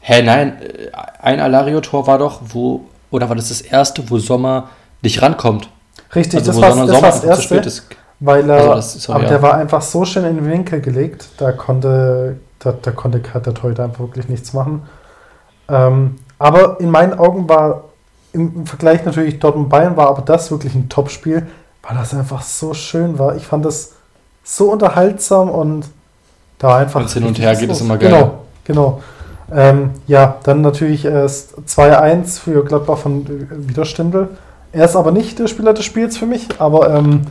Hä, 0.00 0.22
nein, 0.22 0.60
äh, 0.62 0.90
ein 1.20 1.40
Alario-Tor 1.40 2.06
war 2.06 2.18
doch, 2.18 2.40
wo, 2.48 2.82
oder 3.10 3.28
war 3.28 3.36
das 3.36 3.48
das 3.48 3.60
erste, 3.60 4.08
wo 4.10 4.18
Sommer 4.18 4.70
nicht 5.02 5.20
rankommt? 5.22 5.68
richtig, 6.14 6.40
Also 6.40 6.52
das 6.52 6.60
war 6.60 6.72
Sommer, 6.72 6.86
das, 6.86 7.20
Sommer 7.20 7.34
zu 7.34 7.42
spät 7.42 7.66
erste, 7.66 7.68
ist. 7.68 7.86
Weil 8.20 8.48
er, 8.48 8.56
Also 8.56 8.74
das- 8.74 8.92
sorry, 9.02 9.16
aber 9.16 9.24
ja. 9.24 9.30
der 9.30 9.42
war 9.42 9.54
einfach 9.54 9.82
so 9.82 10.04
schön 10.04 10.24
in 10.24 10.36
den 10.36 10.50
Winkel 10.50 10.80
gelegt, 10.80 11.28
da 11.38 11.52
konnte, 11.52 12.36
da, 12.58 12.72
da 12.80 12.90
konnte 12.90 13.18
der 13.20 13.54
Torhüter 13.54 13.84
einfach 13.84 14.00
wirklich 14.00 14.28
nichts 14.28 14.52
machen. 14.52 14.82
Ähm, 15.68 16.16
aber 16.38 16.80
in 16.80 16.90
meinen 16.90 17.18
Augen 17.18 17.48
war 17.48 17.84
im, 18.32 18.66
Vergleich 18.66 19.04
natürlich 19.04 19.38
Dortmund-Bayern 19.38 19.96
war 19.96 20.08
aber 20.08 20.22
das 20.22 20.50
wirklich 20.50 20.74
ein 20.74 20.88
Topspiel, 20.88 21.46
weil 21.82 21.96
das 21.96 22.14
einfach 22.14 22.42
so 22.42 22.74
schön 22.74 23.18
war. 23.18 23.36
Ich 23.36 23.46
fand 23.46 23.64
das 23.64 23.92
so 24.44 24.70
unterhaltsam 24.70 25.48
und 25.50 25.86
da 26.58 26.68
war 26.68 26.78
einfach. 26.78 27.00
Wenn's 27.00 27.14
hin 27.14 27.24
und 27.24 27.38
her 27.38 27.52
geht, 27.54 27.62
ist 27.64 27.68
los. 27.68 27.80
immer 27.80 27.96
geil. 27.98 28.10
Genau, 28.10 28.38
genau. 28.64 29.02
Ähm, 29.52 29.90
ja, 30.06 30.36
dann 30.42 30.60
natürlich 30.60 31.04
erst 31.04 31.56
2-1 31.66 32.40
für 32.40 32.64
Gladbach 32.64 32.98
von 32.98 33.24
äh, 33.26 33.68
wieder 33.68 33.84
Stindl. 33.84 34.28
Er 34.72 34.84
ist 34.84 34.96
aber 34.96 35.12
nicht 35.12 35.38
der 35.38 35.46
Spieler 35.46 35.72
des 35.72 35.84
Spiels 35.84 36.16
für 36.18 36.26
mich, 36.26 36.48
aber 36.58 36.92
ähm, 36.94 37.22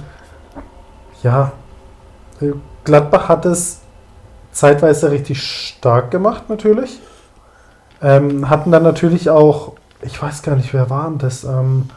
ja, 1.26 1.52
äh, 2.40 2.54
Gladbach 2.84 3.28
hat 3.28 3.46
es 3.46 3.80
zeitweise 4.52 5.12
richtig 5.12 5.42
stark 5.42 6.12
gemacht, 6.12 6.44
natürlich. 6.50 7.00
Ähm, 8.02 8.50
hatten 8.50 8.72
dann 8.72 8.84
natürlich 8.84 9.30
auch, 9.30 9.74
ich 10.04 10.22
weiß 10.22 10.44
gar 10.44 10.56
nicht, 10.56 10.74
wer 10.74 10.90
war 10.90 11.10
denn 11.10 11.18
das? 11.18 11.44
Ähm, 11.44 11.90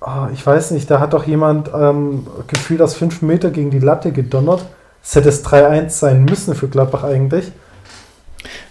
ah, 0.00 0.28
ich 0.32 0.46
weiß 0.46 0.72
nicht, 0.72 0.90
da 0.90 1.00
hat 1.00 1.14
doch 1.14 1.26
jemand 1.26 1.70
ähm, 1.74 2.26
gefühlt 2.48 2.82
aus 2.82 2.94
5 2.94 3.22
Meter 3.22 3.50
gegen 3.50 3.70
die 3.70 3.78
Latte 3.78 4.12
gedonnert. 4.12 4.66
Es 5.02 5.14
hätte 5.14 5.30
es 5.30 5.44
3-1 5.44 5.88
sein 5.88 6.24
müssen 6.26 6.54
für 6.54 6.68
Gladbach 6.68 7.02
eigentlich. 7.02 7.50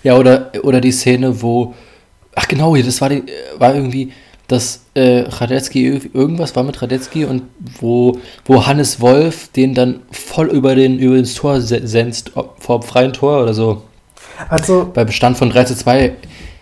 Ja, 0.03 0.17
oder, 0.17 0.51
oder 0.61 0.81
die 0.81 0.91
Szene, 0.91 1.41
wo, 1.41 1.73
ach 2.35 2.47
genau, 2.47 2.75
das 2.75 3.01
war, 3.01 3.09
die, 3.09 3.25
war 3.57 3.73
irgendwie, 3.73 4.13
dass 4.51 4.81
äh, 4.93 5.23
Radetzky, 5.27 5.89
irg- 5.89 6.09
irgendwas 6.13 6.55
war 6.55 6.63
mit 6.63 6.81
Radetzky 6.81 7.25
und 7.25 7.43
wo, 7.79 8.17
wo 8.45 8.65
Hannes 8.67 8.99
Wolf 9.01 9.47
den 9.49 9.73
dann 9.73 10.01
voll 10.11 10.47
über, 10.47 10.75
den, 10.75 10.99
über 10.99 11.15
ins 11.15 11.33
Tor 11.35 11.61
se- 11.61 11.85
senzt, 11.87 12.31
ob, 12.35 12.61
vor 12.61 12.79
dem 12.79 12.83
freien 12.87 13.13
Tor 13.13 13.41
oder 13.43 13.53
so. 13.53 13.83
Also, 14.49 14.89
Bei 14.93 15.05
Bestand 15.05 15.37
von 15.37 15.49
3 15.49 15.63
zu 15.65 15.75
2, 15.75 16.13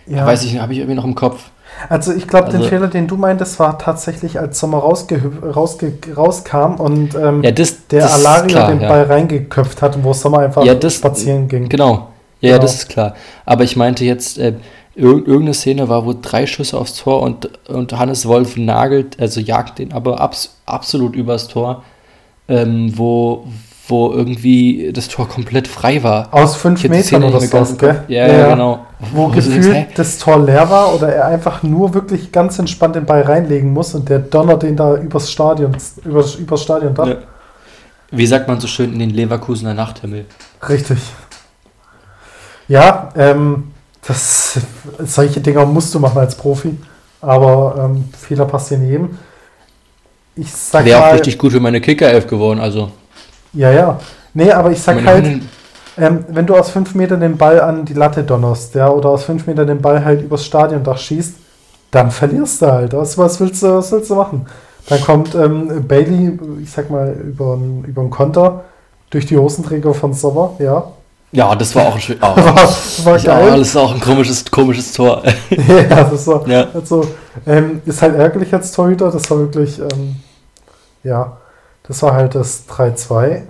ja. 0.08 0.26
weiß 0.26 0.44
ich, 0.44 0.60
habe 0.60 0.74
ich 0.74 0.80
irgendwie 0.80 0.96
noch 0.96 1.06
im 1.06 1.16
Kopf. 1.16 1.50
Also 1.88 2.14
ich 2.14 2.28
glaube, 2.28 2.50
den 2.50 2.58
Also- 2.58 2.70
Fehler, 2.70 2.88
den 2.88 3.08
du 3.08 3.16
meintest, 3.16 3.58
war 3.60 3.78
tatsächlich, 3.80 4.38
als 4.40 4.60
Sommer 4.60 4.80
rausge 4.80 5.22
rausge 5.56 5.94
rauskam 6.16 6.76
und 6.78 7.16
ähm, 7.16 7.42
Ja, 7.42 7.52
das, 7.52 7.88
der 7.88 8.02
das 8.02 8.26
Alario 8.26 8.48
klar, 8.48 8.68
den 8.72 8.82
ja. 8.82 8.90
Ball 8.90 9.04
reingeköpft 9.04 9.82
hat, 9.82 10.04
wo 10.04 10.12
Sommer 10.14 10.40
einfach 10.40 10.66
Ja, 10.66 10.76
das- 10.76 10.96
spazieren 10.96 11.48
ging. 11.48 11.70
Genau. 11.70 12.10
Ja, 12.42 12.50
ja, 12.52 12.56
Genau. 12.56 12.62
das 12.64 12.76
ist 12.76 12.90
klar. 12.90 13.16
Aber 13.46 13.64
ich 13.64 13.76
meinte 13.78 14.04
jetzt, 14.04 14.38
äh, 14.40 14.54
irgendeine 15.00 15.54
Szene 15.54 15.90
war, 15.90 16.06
wo 16.06 16.14
drei 16.14 16.46
Schüsse 16.46 16.78
aufs 16.78 16.96
Tor 16.96 17.22
und, 17.22 17.50
und 17.70 17.98
Hannes 17.98 18.26
Wolf 18.28 18.58
nagelt, 18.58 19.20
also 19.20 19.40
jagt 19.40 19.80
den 19.80 19.94
aber 19.94 20.20
abs 20.20 20.58
absolut 20.66 21.16
übers 21.16 21.48
Tor, 21.48 21.84
ähm, 22.48 22.92
wo, 22.96 23.48
wo 23.88 24.12
irgendwie 24.12 24.92
das 24.94 25.08
Tor 25.08 25.28
komplett 25.28 25.68
frei 25.68 26.04
war. 26.04 26.28
Aus 26.32 26.56
fünf 26.56 26.84
Metern 26.88 27.24
oder 27.24 27.40
so, 27.40 27.76
gell? 27.76 28.04
Ja, 28.08 28.28
ja, 28.28 28.50
genau. 28.50 28.86
Wo 29.14 29.30
denkst, 29.30 29.48
hä? 29.48 29.56
gefühlt 29.56 29.88
das 29.98 30.18
Tor 30.18 30.40
leer 30.44 30.70
war 30.70 30.94
oder 30.94 31.14
er 31.14 31.26
einfach 31.28 31.64
nur 31.64 31.94
wirklich 31.94 32.32
ganz 32.32 32.60
entspannt 32.60 32.96
den 32.96 33.06
Ball 33.06 33.22
reinlegen 33.22 33.72
muss 33.72 33.96
und 33.96 34.10
der 34.10 34.20
donnert 34.20 34.64
den 34.64 34.76
da 34.76 34.96
übers 34.98 35.32
Stadion, 35.32 35.76
übers, 36.04 36.36
übers 36.36 36.62
Stadion 36.62 36.94
da. 36.94 37.08
Ja. 37.08 37.16
Wie 38.12 38.28
sagt 38.28 38.48
man 38.48 38.60
so 38.60 38.68
schön 38.68 38.92
in 38.94 39.00
den 39.00 39.12
Leverkusener 39.12 39.74
Nachthimmel? 39.74 40.26
Richtig. 40.68 40.98
Ja, 42.68 43.10
ähm, 43.16 43.72
das, 44.08 44.60
solche 45.00 45.40
Dinger 45.40 45.66
musst 45.66 45.94
du 45.94 46.00
machen 46.00 46.18
als 46.18 46.36
Profi, 46.36 46.78
aber 47.22 47.90
ähm, 47.90 48.06
Fehler 48.18 48.46
passieren 48.46 48.88
jedem. 48.88 49.18
Ich 50.36 50.52
sag 50.52 50.86
Wäre 50.86 51.06
auch 51.06 51.14
richtig 51.14 51.38
gut 51.38 51.52
für 51.52 51.60
meine 51.60 51.82
Kicker-Elf 51.82 52.28
geworden, 52.28 52.60
also. 52.60 52.92
ja, 53.54 53.72
ja. 53.72 54.00
Nee, 54.34 54.52
aber 54.52 54.72
ich 54.72 54.82
sag 54.82 55.04
halt, 55.06 55.42
ähm, 55.98 56.26
wenn 56.30 56.46
du 56.46 56.56
aus 56.56 56.70
fünf 56.70 56.96
Metern 56.96 57.20
den 57.20 57.36
Ball 57.38 57.60
an 57.60 57.84
die 57.84 57.94
Latte 57.94 58.24
donnerst, 58.24 58.76
ja, 58.76 58.90
oder 58.90 59.10
aus 59.10 59.24
fünf 59.24 59.48
Metern 59.48 59.68
den 59.68 59.82
Ball 59.82 60.06
halt 60.06 60.22
übers 60.22 60.46
Stadiondach 60.46 60.98
schießt, 60.98 61.36
dann 61.92 62.12
verlierst 62.12 62.62
du 62.62 62.68
halt. 62.68 62.94
Was, 62.94 63.18
was, 63.18 63.40
willst, 63.40 63.64
du, 63.64 63.76
was 63.76 63.92
willst 63.92 64.10
du 64.10 64.16
machen? 64.16 64.46
Dann 64.88 65.02
kommt 65.02 65.36
ähm, 65.36 65.88
Bailey, 65.88 66.40
ich 66.64 66.72
sag 66.72 66.90
mal, 66.90 67.14
über 67.14 67.54
einen 67.54 68.10
Konter 68.10 68.64
durch 69.10 69.26
die 69.26 69.38
Hosenträger 69.38 69.94
von 69.94 70.14
Sommer, 70.14 70.56
ja. 70.60 70.92
Ja, 71.32 71.54
das 71.56 71.76
war 71.76 71.88
auch 71.88 71.96
ein 71.96 72.02
schön. 72.02 72.18
Oh. 72.22 72.26
war, 72.36 72.56
war 73.06 73.20
geil. 73.20 73.48
Ja, 73.50 73.58
das 73.58 73.68
ist 73.68 73.76
auch 73.76 73.94
ein 73.94 74.00
komisches, 74.00 74.44
komisches 74.50 74.94
Tor. 74.94 75.22
ja, 75.50 76.04
das 76.04 76.26
war, 76.28 76.48
Ja. 76.48 76.68
also, 76.74 77.06
ähm, 77.46 77.82
ist 77.86 78.02
halt 78.02 78.16
ärgerlich 78.16 78.52
als 78.54 78.72
Torhüter, 78.72 79.12
das 79.12 79.30
war 79.30 79.38
wirklich, 79.40 79.80
ähm, 79.80 80.16
ja, 81.04 81.38
das 81.88 82.02
war 82.02 82.14
halt 82.14 82.34
das 82.36 82.64
3-2. 82.68 83.44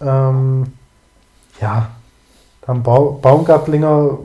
Ähm, 0.00 0.72
ja, 1.60 1.88
dann 2.66 2.82
Bau, 2.82 3.18
Baumgartlinger 3.20 4.18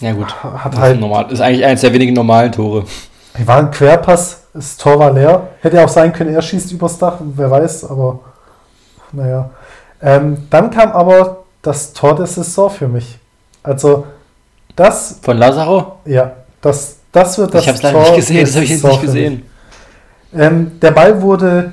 Ja, 0.00 0.12
gut. 0.12 0.34
hat 0.42 0.72
Das 0.72 0.74
ist, 0.74 0.80
halt, 0.80 1.00
normal. 1.00 1.30
ist 1.30 1.40
eigentlich 1.40 1.64
eines 1.64 1.80
der 1.82 1.92
wenigen 1.92 2.14
normalen 2.14 2.52
Tore. 2.52 2.84
war 3.44 3.58
ein 3.58 3.70
Querpass, 3.70 4.44
das 4.54 4.76
Tor 4.78 4.98
war 4.98 5.12
leer. 5.12 5.48
Hätte 5.60 5.76
ja 5.76 5.84
auch 5.84 5.88
sein 5.88 6.12
können, 6.12 6.34
er 6.34 6.40
schießt 6.42 6.72
übers 6.72 6.96
Dach, 6.98 7.16
wer 7.20 7.50
weiß, 7.50 7.84
aber 7.84 8.20
naja. 9.12 9.50
Ähm, 10.02 10.48
dann 10.50 10.70
kam 10.70 10.90
aber 10.92 11.44
das 11.62 11.92
Tor 11.92 12.16
der 12.16 12.26
Saison 12.26 12.68
für 12.70 12.88
mich. 12.88 13.18
Also, 13.62 14.06
das, 14.74 15.20
Von 15.22 15.38
Lazaro? 15.38 16.00
ja, 16.04 16.32
das, 16.60 16.96
das 17.12 17.38
wird 17.38 17.54
das 17.54 17.62
ich 17.62 17.68
habe 17.68 17.76
es 17.76 17.82
leider 17.82 18.00
nicht 18.00 18.16
gesehen, 18.16 18.40
das 18.40 18.54
habe 18.54 18.64
ich 18.64 18.70
jetzt 18.70 18.84
nicht 18.84 19.02
gesehen. 19.02 19.42
Ähm, 20.34 20.80
der 20.80 20.90
Ball 20.90 21.20
wurde 21.22 21.72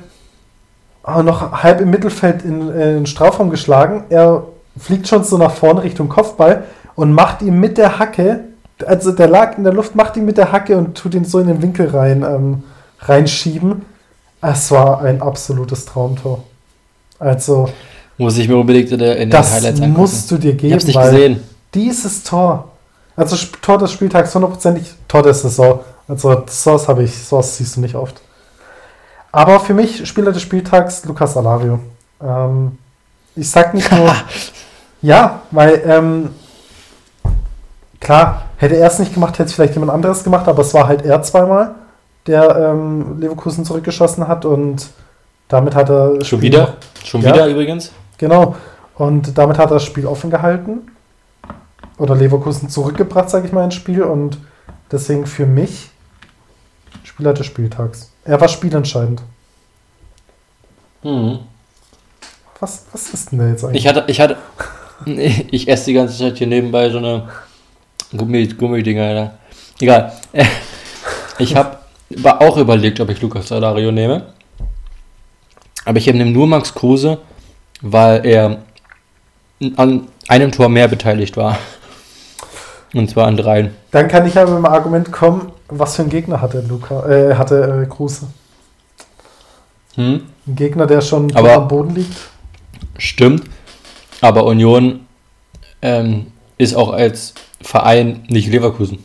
auch 1.02 1.22
noch 1.22 1.62
halb 1.62 1.80
im 1.80 1.90
Mittelfeld 1.90 2.44
in, 2.44 2.68
in 2.68 2.78
den 2.78 3.06
Strafraum 3.06 3.50
geschlagen. 3.50 4.04
Er 4.10 4.44
fliegt 4.78 5.08
schon 5.08 5.24
so 5.24 5.38
nach 5.38 5.52
vorne 5.52 5.82
Richtung 5.82 6.08
Kopfball 6.08 6.64
und 6.94 7.12
macht 7.12 7.42
ihn 7.42 7.58
mit 7.58 7.78
der 7.78 7.98
Hacke, 7.98 8.44
also 8.86 9.12
der 9.12 9.28
lag 9.28 9.56
in 9.58 9.64
der 9.64 9.72
Luft, 9.72 9.94
macht 9.94 10.16
ihn 10.16 10.24
mit 10.24 10.36
der 10.38 10.52
Hacke 10.52 10.76
und 10.76 10.96
tut 10.96 11.14
ihn 11.14 11.24
so 11.24 11.38
in 11.38 11.46
den 11.46 11.62
Winkel 11.62 11.88
rein, 11.88 12.22
ähm, 12.22 12.62
reinschieben. 13.00 13.82
Es 14.42 14.70
war 14.70 15.02
ein 15.02 15.20
absolutes 15.20 15.84
Traumtor. 15.86 16.44
Also, 17.18 17.68
Muss 18.20 18.36
ich 18.36 18.46
mir 18.48 18.56
unbedingt 18.56 18.90
in, 18.92 18.98
der, 18.98 19.14
in 19.14 19.20
den 19.22 19.30
das 19.30 19.50
Highlights 19.52 19.80
angucken. 19.80 20.00
musst 20.00 20.30
du 20.30 20.36
dir 20.36 20.50
ich 20.50 20.58
geben, 20.58 20.72
habe 20.72 20.78
es 20.80 20.86
nicht 20.86 21.00
gesehen. 21.00 21.42
dieses 21.72 22.22
Tor, 22.22 22.68
also 23.16 23.34
Tor 23.62 23.78
des 23.78 23.92
Spieltags 23.92 24.34
hundertprozentig, 24.34 24.92
Tor 25.08 25.22
der 25.22 25.32
Saison. 25.32 25.80
Also 26.06 26.42
sowas 26.48 26.86
habe 26.86 27.04
ich, 27.04 27.16
sowas 27.16 27.56
siehst 27.56 27.76
du 27.76 27.80
nicht 27.80 27.94
oft. 27.94 28.20
Aber 29.32 29.58
für 29.60 29.72
mich 29.74 30.06
Spieler 30.06 30.32
des 30.32 30.42
Spieltags 30.42 31.04
Lukas 31.06 31.34
Alario. 31.36 31.78
Ähm, 32.22 32.76
ich 33.36 33.48
sag 33.50 33.72
nicht 33.72 33.90
nur, 33.90 34.14
ja, 35.02 35.40
weil 35.50 35.80
ähm, 35.86 36.30
klar, 38.00 38.42
hätte 38.58 38.76
er 38.76 38.88
es 38.88 38.98
nicht 38.98 39.14
gemacht, 39.14 39.34
hätte 39.38 39.44
es 39.48 39.54
vielleicht 39.54 39.74
jemand 39.74 39.92
anderes 39.92 40.24
gemacht, 40.24 40.46
aber 40.46 40.60
es 40.60 40.74
war 40.74 40.88
halt 40.88 41.06
er 41.06 41.22
zweimal, 41.22 41.74
der 42.26 42.54
ähm, 42.56 43.18
Leverkusen 43.18 43.64
zurückgeschossen 43.64 44.28
hat 44.28 44.44
und 44.44 44.88
damit 45.48 45.74
hat 45.74 45.88
er 45.88 46.16
das 46.18 46.28
Schon 46.28 46.40
Spiel 46.40 46.52
wieder? 46.52 46.74
Schon 47.02 47.22
Ja. 47.22 47.32
wieder 47.32 47.46
übrigens? 47.48 47.92
Genau. 48.20 48.54
Und 48.96 49.38
damit 49.38 49.56
hat 49.56 49.70
er 49.70 49.74
das 49.74 49.84
Spiel 49.84 50.06
offen 50.06 50.30
gehalten. 50.30 50.92
Oder 51.96 52.14
Leverkusen 52.14 52.68
zurückgebracht, 52.68 53.30
sage 53.30 53.46
ich 53.46 53.52
mal, 53.52 53.64
ins 53.64 53.74
Spiel. 53.74 54.02
Und 54.02 54.38
deswegen 54.92 55.26
für 55.26 55.46
mich 55.46 55.88
Spieler 57.02 57.32
des 57.32 57.46
Spieltags. 57.46 58.12
Er 58.24 58.38
war 58.40 58.48
spielentscheidend. 58.48 59.22
Mhm. 61.02 61.38
Was, 62.60 62.84
was 62.92 63.08
ist 63.14 63.32
denn 63.32 63.38
da 63.38 63.48
jetzt 63.48 63.64
eigentlich? 63.64 63.82
Ich 63.82 63.88
hatte, 63.88 64.04
ich 64.06 64.20
hatte, 64.20 64.36
ich 65.50 65.66
esse 65.66 65.86
die 65.86 65.94
ganze 65.94 66.18
Zeit 66.18 66.36
hier 66.36 66.46
nebenbei 66.46 66.90
so 66.90 66.98
eine 66.98 67.26
Gummi, 68.14 68.46
Gummidinger, 68.48 69.04
Alter. 69.04 69.38
Egal. 69.80 70.12
Ich 71.38 71.56
habe 71.56 71.78
auch 72.38 72.58
überlegt, 72.58 73.00
ob 73.00 73.08
ich 73.08 73.22
Lukas 73.22 73.48
Salario 73.48 73.90
nehme. 73.90 74.34
Aber 75.86 75.96
ich 75.96 76.06
nehme 76.06 76.30
nur 76.30 76.46
Max 76.46 76.74
Kruse, 76.74 77.18
weil 77.80 78.24
er 78.26 78.58
an 79.76 80.08
einem 80.28 80.52
Tor 80.52 80.68
mehr 80.68 80.88
beteiligt 80.88 81.36
war. 81.36 81.58
Und 82.92 83.08
zwar 83.08 83.26
an 83.26 83.36
dreien. 83.36 83.74
Dann 83.92 84.08
kann 84.08 84.26
ich 84.26 84.36
aber 84.36 84.50
mit 84.50 84.58
dem 84.58 84.66
Argument 84.66 85.12
kommen, 85.12 85.52
was 85.68 85.96
für 85.96 86.02
ein 86.02 86.08
Gegner 86.08 86.40
hatte 86.40 86.60
Luca, 86.60 87.08
äh, 87.08 87.34
hatte 87.36 87.84
äh, 87.84 87.88
Kruse. 87.88 88.26
Hm? 89.94 90.22
Ein 90.46 90.56
Gegner, 90.56 90.86
der 90.86 91.00
schon 91.00 91.34
Aber- 91.36 91.54
am 91.54 91.68
Boden 91.68 91.94
liegt. 91.94 92.16
Stimmt. 92.98 93.44
Aber 94.20 94.44
Union 94.44 95.06
ähm, 95.82 96.26
ist 96.58 96.74
auch 96.74 96.92
als 96.92 97.34
Verein 97.62 98.24
nicht 98.28 98.48
Leverkusen. 98.48 99.04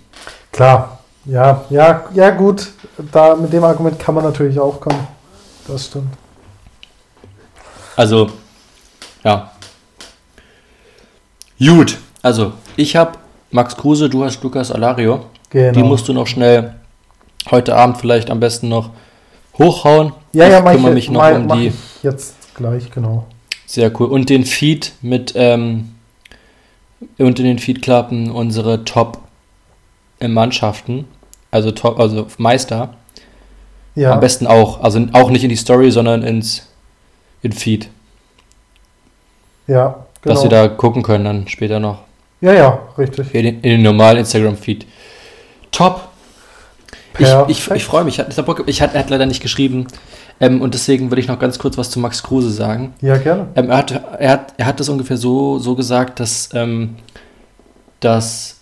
Klar. 0.52 1.00
Ja, 1.26 1.64
ja, 1.70 2.04
ja, 2.14 2.30
gut. 2.30 2.72
Da, 3.12 3.36
mit 3.36 3.52
dem 3.52 3.64
Argument 3.64 3.98
kann 4.00 4.14
man 4.14 4.24
natürlich 4.24 4.60
auch 4.60 4.80
kommen. 4.80 5.08
Das 5.68 5.88
stimmt. 5.88 6.14
Also, 7.96 8.30
ja. 9.26 9.52
Gut, 11.60 11.98
also 12.22 12.54
ich 12.76 12.96
habe 12.96 13.18
Max 13.52 13.76
Kruse, 13.76 14.10
du 14.10 14.24
hast 14.24 14.42
Lukas 14.44 14.72
Alario. 14.72 15.26
Genau. 15.50 15.74
Die 15.74 15.84
musst 15.84 16.08
du 16.08 16.14
noch 16.14 16.28
schnell 16.28 16.76
heute 17.50 17.76
Abend 17.76 17.98
vielleicht 17.98 18.30
am 18.30 18.40
besten 18.40 18.70
noch 18.70 18.92
hochhauen. 19.58 20.14
ja, 20.34 20.48
ja, 20.48 20.60
ich 20.60 20.64
mach 20.64 20.72
kümmere 20.74 20.92
ich, 20.92 20.96
mich 20.96 21.10
noch 21.10 21.22
mach, 21.22 21.36
um 21.36 21.48
die. 21.60 21.74
jetzt 22.04 22.36
gleich, 22.56 22.92
genau. 22.92 23.26
Sehr 23.66 23.92
cool. 24.00 24.08
Und 24.08 24.30
den 24.30 24.46
Feed 24.46 24.94
mit, 25.02 25.34
ähm, 25.36 25.96
und 27.18 27.40
in 27.40 27.46
den 27.46 27.60
Feedklappen 27.60 28.32
unsere 28.32 28.86
Top-Mannschaften, 28.86 31.06
also 31.52 31.72
Top, 31.72 32.00
also 32.00 32.28
Meister. 32.38 32.94
Ja, 33.96 34.12
Am 34.12 34.20
besten 34.20 34.46
auch. 34.46 34.82
Also 34.82 35.08
auch 35.14 35.30
nicht 35.30 35.44
in 35.44 35.50
die 35.50 35.56
Story, 35.56 35.90
sondern 35.90 36.22
ins 36.22 36.68
in 37.42 37.54
Feed. 37.54 37.90
Ja, 39.68 40.06
genau. 40.22 40.36
Dass 40.36 40.44
wir 40.44 40.50
da 40.50 40.68
gucken 40.68 41.04
können 41.04 41.26
dann 41.26 41.48
später 41.48 41.80
noch. 41.80 42.00
ja, 42.42 42.54
ja, 42.54 42.80
richtig. 42.98 43.34
In 43.34 43.44
den, 43.44 43.56
in 43.62 43.70
den 43.72 43.82
normalen 43.84 44.18
Instagram-Feed. 44.20 44.86
Top. 45.72 46.10
Ich, 47.18 47.28
ich, 47.48 47.72
ich 47.72 47.86
freue 47.86 48.04
mich. 48.04 48.20
Ich, 48.20 48.36
Bock- 48.46 48.64
ich 48.66 48.82
hat, 48.82 48.94
er 48.94 49.00
hat 49.02 49.10
leider 49.10 49.26
nicht 49.26 49.42
geschrieben. 49.42 49.88
Ähm, 50.42 50.62
und 50.62 50.74
deswegen 50.74 51.10
würde 51.12 51.22
ich 51.22 51.28
noch 51.30 51.40
ganz 51.40 51.58
kurz 51.60 51.78
was 51.78 51.90
zu 51.90 52.00
Max 52.00 52.22
Kruse 52.22 52.50
sagen. 52.52 52.94
Ja, 53.02 53.16
gerne. 53.18 53.48
Ähm, 53.56 53.70
er, 53.70 53.78
hat, 53.78 53.92
er, 54.20 54.30
hat, 54.32 54.54
er 54.58 54.66
hat 54.66 54.80
das 54.82 54.90
ungefähr 54.90 55.16
so, 55.16 55.60
so 55.60 55.76
gesagt, 55.76 56.20
dass, 56.20 56.50
ähm, 56.54 56.96
dass 58.02 58.58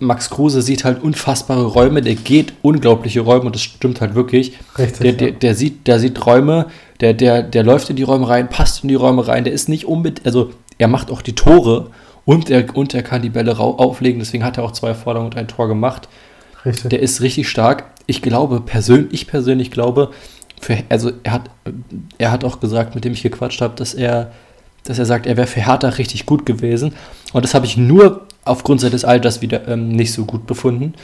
Max 0.00 0.28
Kruse 0.28 0.60
sieht 0.60 0.84
halt 0.84 1.02
unfassbare 1.02 1.64
Räume, 1.64 2.02
der 2.02 2.14
geht 2.14 2.52
unglaubliche 2.60 3.20
Räume 3.20 3.44
und 3.46 3.54
das 3.54 3.62
stimmt 3.62 4.02
halt 4.02 4.14
wirklich. 4.14 4.58
Richtig. 4.76 5.00
Der, 5.00 5.12
der, 5.12 5.30
der, 5.32 5.54
sieht, 5.54 5.86
der 5.86 5.98
sieht 5.98 6.26
Räume, 6.26 6.66
der, 7.00 7.14
der, 7.14 7.42
der 7.42 7.62
läuft 7.62 7.90
in 7.90 7.96
die 7.96 8.02
Räume 8.02 8.28
rein, 8.28 8.48
passt 8.48 8.82
in 8.82 8.88
die 8.88 8.94
Räume 8.94 9.26
rein, 9.26 9.44
der 9.44 9.52
ist 9.52 9.68
nicht 9.68 9.86
unbedingt, 9.86 10.26
also 10.26 10.50
er 10.78 10.88
macht 10.88 11.10
auch 11.10 11.22
die 11.22 11.34
Tore 11.34 11.90
und 12.24 12.50
er, 12.50 12.74
und 12.76 12.94
er 12.94 13.02
kann 13.02 13.22
die 13.22 13.30
Bälle 13.30 13.52
rau- 13.56 13.78
auflegen, 13.78 14.18
deswegen 14.18 14.44
hat 14.44 14.58
er 14.58 14.64
auch 14.64 14.72
zwei 14.72 14.94
Vorlagen 14.94 15.26
und 15.26 15.36
ein 15.36 15.48
Tor 15.48 15.68
gemacht. 15.68 16.08
richtig. 16.64 16.90
Der 16.90 17.00
ist 17.00 17.20
richtig 17.20 17.48
stark. 17.48 17.84
Ich 18.06 18.22
glaube, 18.22 18.60
persönlich, 18.60 19.12
ich 19.12 19.26
persönlich 19.26 19.70
glaube, 19.70 20.10
für, 20.60 20.78
also 20.88 21.12
er 21.22 21.32
hat, 21.32 21.50
er 22.18 22.30
hat 22.32 22.44
auch 22.44 22.58
gesagt, 22.60 22.94
mit 22.94 23.04
dem 23.04 23.12
ich 23.12 23.22
gequatscht 23.22 23.60
habe, 23.60 23.74
dass 23.76 23.94
er, 23.94 24.32
dass 24.84 24.98
er 24.98 25.06
sagt, 25.06 25.26
er 25.26 25.36
wäre 25.36 25.46
für 25.46 25.64
Hertha 25.64 25.88
richtig 25.88 26.26
gut 26.26 26.46
gewesen. 26.46 26.94
Und 27.32 27.44
das 27.44 27.54
habe 27.54 27.66
ich 27.66 27.76
nur 27.76 28.26
aufgrund 28.44 28.80
seines 28.80 29.04
Alters 29.04 29.40
wieder 29.42 29.68
ähm, 29.68 29.88
nicht 29.90 30.12
so 30.12 30.24
gut 30.24 30.46
befunden. 30.46 30.94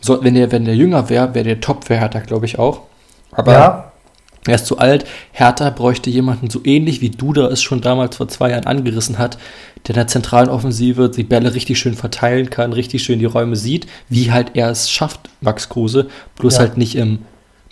So, 0.00 0.22
wenn 0.24 0.34
der, 0.34 0.50
wenn 0.52 0.64
der 0.64 0.76
jünger 0.76 1.08
wäre, 1.10 1.34
wäre 1.34 1.44
der 1.44 1.60
top 1.60 1.84
für 1.84 1.96
Hertha, 1.96 2.20
glaube 2.20 2.46
ich 2.46 2.58
auch. 2.58 2.82
Aber 3.32 3.52
ja, 3.52 3.91
er 4.46 4.54
ist 4.56 4.66
zu 4.66 4.78
alt. 4.78 5.04
Hertha 5.32 5.70
bräuchte 5.70 6.10
jemanden 6.10 6.50
so 6.50 6.60
ähnlich 6.64 7.00
wie 7.00 7.10
Duda 7.10 7.48
es 7.48 7.62
schon 7.62 7.80
damals 7.80 8.16
vor 8.16 8.28
zwei 8.28 8.50
Jahren 8.50 8.66
angerissen 8.66 9.18
hat, 9.18 9.38
der 9.86 9.94
in 9.94 10.00
der 10.00 10.06
zentralen 10.08 10.48
Offensive 10.48 11.10
die 11.10 11.22
Bälle 11.22 11.54
richtig 11.54 11.78
schön 11.78 11.94
verteilen 11.94 12.50
kann, 12.50 12.72
richtig 12.72 13.02
schön 13.02 13.18
die 13.18 13.24
Räume 13.24 13.56
sieht, 13.56 13.86
wie 14.08 14.32
halt 14.32 14.52
er 14.54 14.70
es 14.70 14.90
schafft, 14.90 15.30
Max 15.40 15.68
Kruse. 15.68 16.08
Bloß 16.38 16.54
Ja. 16.54 16.60
halt 16.60 16.76
nicht 16.76 16.96
im, 16.96 17.20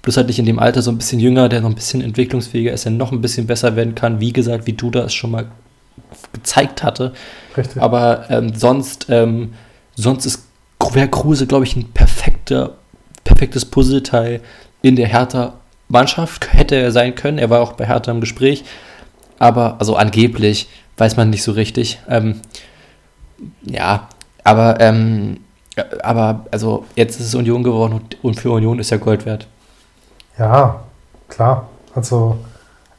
bloß 0.03 0.17
halt 0.17 0.29
nicht 0.29 0.39
in 0.39 0.47
dem 0.47 0.59
Alter 0.59 0.83
so 0.83 0.91
ein 0.91 0.99
bisschen 0.99 1.21
jünger, 1.21 1.49
der 1.49 1.61
noch 1.61 1.71
ein 1.71 1.75
bisschen 1.75 2.03
entwicklungsfähiger 2.03 2.73
ist, 2.73 2.85
der 2.85 2.93
noch 2.93 3.13
ein 3.13 3.21
bisschen 3.21 3.47
besser 3.47 3.75
werden 3.77 3.95
kann, 3.95 4.21
wie 4.21 4.33
gesagt, 4.33 4.67
wie 4.67 4.73
Duda 4.73 5.05
es 5.05 5.15
schon 5.15 5.31
mal 5.33 5.47
gezeigt 6.33 6.83
hatte. 6.83 7.13
richtig. 7.57 7.83
Aber 7.83 8.31
ähm, 8.31 8.55
sonst, 8.55 9.07
ähm, 9.09 9.55
sonst 9.97 10.27
ist 10.27 10.45
wäre 10.95 11.09
Kruse, 11.09 11.47
glaube 11.47 11.65
ich, 11.65 11.77
ein 11.77 11.93
perfekter, 11.93 12.77
perfektes 13.25 13.65
Puzzleteil 13.65 14.41
in 14.83 14.97
der 14.97 15.09
Hertha-Mannschaft. 15.91 16.53
Hätte 16.53 16.77
er 16.77 16.93
sein 16.93 17.15
können. 17.15 17.39
Er 17.39 17.51
war 17.51 17.61
auch 17.61 17.73
bei 17.73 17.87
Hertha 17.87 18.11
im 18.11 18.21
Gespräch. 18.21 18.65
Aber, 19.39 19.77
also 19.79 19.97
angeblich, 19.97 20.69
weiß 20.97 21.17
man 21.17 21.31
nicht 21.31 21.43
so 21.43 21.53
richtig. 21.53 22.01
Ähm, 22.09 22.41
ja, 23.63 24.09
aber, 24.45 24.81
ähm, 24.81 25.39
äh, 25.77 25.85
aber, 26.03 26.47
also 26.51 26.85
jetzt 26.95 27.21
ist 27.21 27.27
es 27.27 27.35
Union 27.35 27.63
geworden 27.63 28.01
und, 28.23 28.39
für 28.39 28.51
Union 28.51 28.79
ist 28.79 28.93
er 28.93 28.99
Gold 28.99 29.25
wert. 29.25 29.47
Ja, 30.39 30.81
klar. 31.29 31.69
Also, 31.95 32.39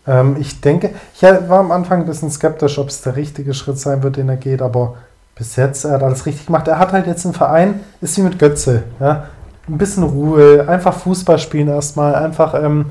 ähm, 0.08 0.36
ich 0.40 0.62
denke, 0.62 0.96
ich 1.16 1.22
war 1.22 1.60
am 1.60 1.72
Anfang 1.72 2.02
ein 2.02 2.06
bisschen 2.08 2.32
skeptisch, 2.32 2.80
ob 2.80 2.90
es 2.90 3.02
der 3.02 3.16
richtige 3.16 3.54
Schritt 3.54 3.78
sein 3.78 4.02
wird, 4.02 4.18
den 4.18 4.30
er 4.30 4.38
geht, 4.38 4.62
aber 4.62 4.96
bis 5.36 5.56
jetzt, 5.56 5.86
er 5.86 5.94
hat 5.94 6.04
alles 6.04 6.26
richtig 6.26 6.48
gemacht. 6.48 6.68
Er 6.68 6.80
hat 6.80 6.92
halt 6.92 7.08
jetzt 7.08 7.26
einen 7.26 7.36
Verein, 7.36 7.82
ist 8.02 8.18
wie 8.18 8.22
mit 8.22 8.40
Götze. 8.40 8.84
Ja? 9.00 9.28
Ein 9.68 9.78
bisschen 9.78 10.04
Ruhe, 10.04 10.68
einfach 10.68 10.94
Fußball 10.94 11.40
spielen 11.40 11.68
erstmal, 11.68 12.16
einfach, 12.16 12.54
ähm, 12.56 12.86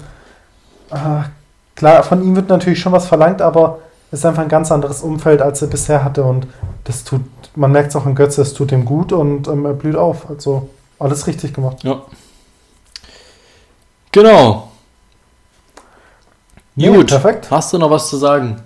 äh, 0.91 1.25
klar, 1.77 2.03
von 2.03 2.23
ihm 2.23 2.37
wird 2.37 2.49
natürlich 2.49 2.81
schon 2.81 2.93
was 2.93 3.07
verlangt, 3.07 3.43
aber 3.43 3.79
es 4.11 4.21
ist 4.21 4.27
einfach 4.27 4.43
ein 4.43 4.49
ganz 4.49 4.73
anderes 4.73 5.03
Umfeld, 5.03 5.43
als 5.43 5.63
er 5.63 5.69
bisher 5.69 6.05
hatte 6.05 6.25
und 6.25 6.47
das 6.85 7.05
tut, 7.05 7.23
man 7.55 7.73
merkt 7.73 7.91
es 7.91 7.97
auch 7.97 8.07
an 8.07 8.15
Götze, 8.15 8.43
es 8.43 8.55
tut 8.55 8.73
ihm 8.73 8.85
gut 8.85 9.13
und 9.13 9.49
ähm, 9.49 9.67
er 9.67 9.75
blüht 9.75 9.97
auf. 9.97 10.29
Also 10.29 10.69
alles 10.99 11.27
richtig 11.27 11.55
gemacht. 11.55 11.83
Ja. 11.83 12.03
Genau. 14.13 14.69
Ja, 16.77 16.93
Gut. 16.93 17.09
perfekt. 17.09 17.51
Hast 17.51 17.73
du 17.73 17.79
noch 17.79 17.91
was 17.91 18.09
zu 18.09 18.17
sagen? 18.17 18.61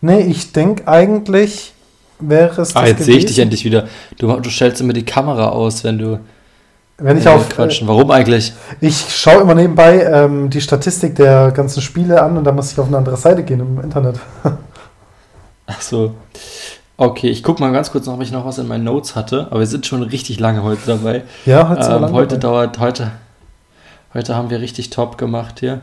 Nee, 0.00 0.20
ich 0.20 0.52
denke 0.52 0.86
eigentlich 0.86 1.72
wäre 2.20 2.62
es 2.62 2.74
Ah, 2.74 2.86
jetzt 2.86 3.04
sehe 3.04 3.16
ich 3.16 3.26
dich 3.26 3.38
endlich 3.38 3.64
wieder. 3.64 3.88
Du, 4.18 4.28
du 4.40 4.50
stellst 4.50 4.80
immer 4.80 4.92
die 4.92 5.04
Kamera 5.04 5.50
aus, 5.50 5.84
wenn 5.84 5.98
du 5.98 6.20
Wenn 7.00 7.16
ich 7.16 7.28
auf, 7.28 7.48
quatschen. 7.48 7.86
Warum 7.86 8.10
eigentlich? 8.10 8.52
Ich 8.80 8.96
schaue 9.08 9.42
immer 9.42 9.54
nebenbei 9.54 10.02
ähm, 10.02 10.50
die 10.50 10.60
Statistik 10.60 11.14
der 11.14 11.52
ganzen 11.52 11.80
Spiele 11.80 12.20
an 12.20 12.36
und 12.36 12.42
dann 12.44 12.56
muss 12.56 12.72
ich 12.72 12.78
auf 12.80 12.88
eine 12.88 12.96
andere 12.96 13.16
Seite 13.16 13.44
gehen 13.44 13.60
im 13.60 13.80
Internet. 13.80 14.18
Ach 15.66 15.80
so. 15.80 16.14
Okay, 16.96 17.28
ich 17.28 17.44
gucke 17.44 17.60
mal 17.62 17.70
ganz 17.70 17.92
kurz 17.92 18.06
noch, 18.06 18.14
ob 18.14 18.22
ich 18.22 18.32
noch 18.32 18.44
was 18.44 18.58
in 18.58 18.66
meinen 18.66 18.82
Notes 18.82 19.14
hatte. 19.14 19.46
Aber 19.50 19.60
wir 19.60 19.66
sind 19.68 19.86
schon 19.86 20.02
richtig 20.02 20.40
lange 20.40 20.64
heute 20.64 20.80
dabei. 20.86 21.22
Ja, 21.46 21.68
hat 21.68 21.88
Ähm, 21.88 22.12
heute 22.12 22.38
dauert, 22.38 22.80
heute, 22.80 23.12
heute 24.12 24.34
haben 24.34 24.50
wir 24.50 24.60
richtig 24.60 24.90
top 24.90 25.16
gemacht 25.18 25.60
hier. 25.60 25.82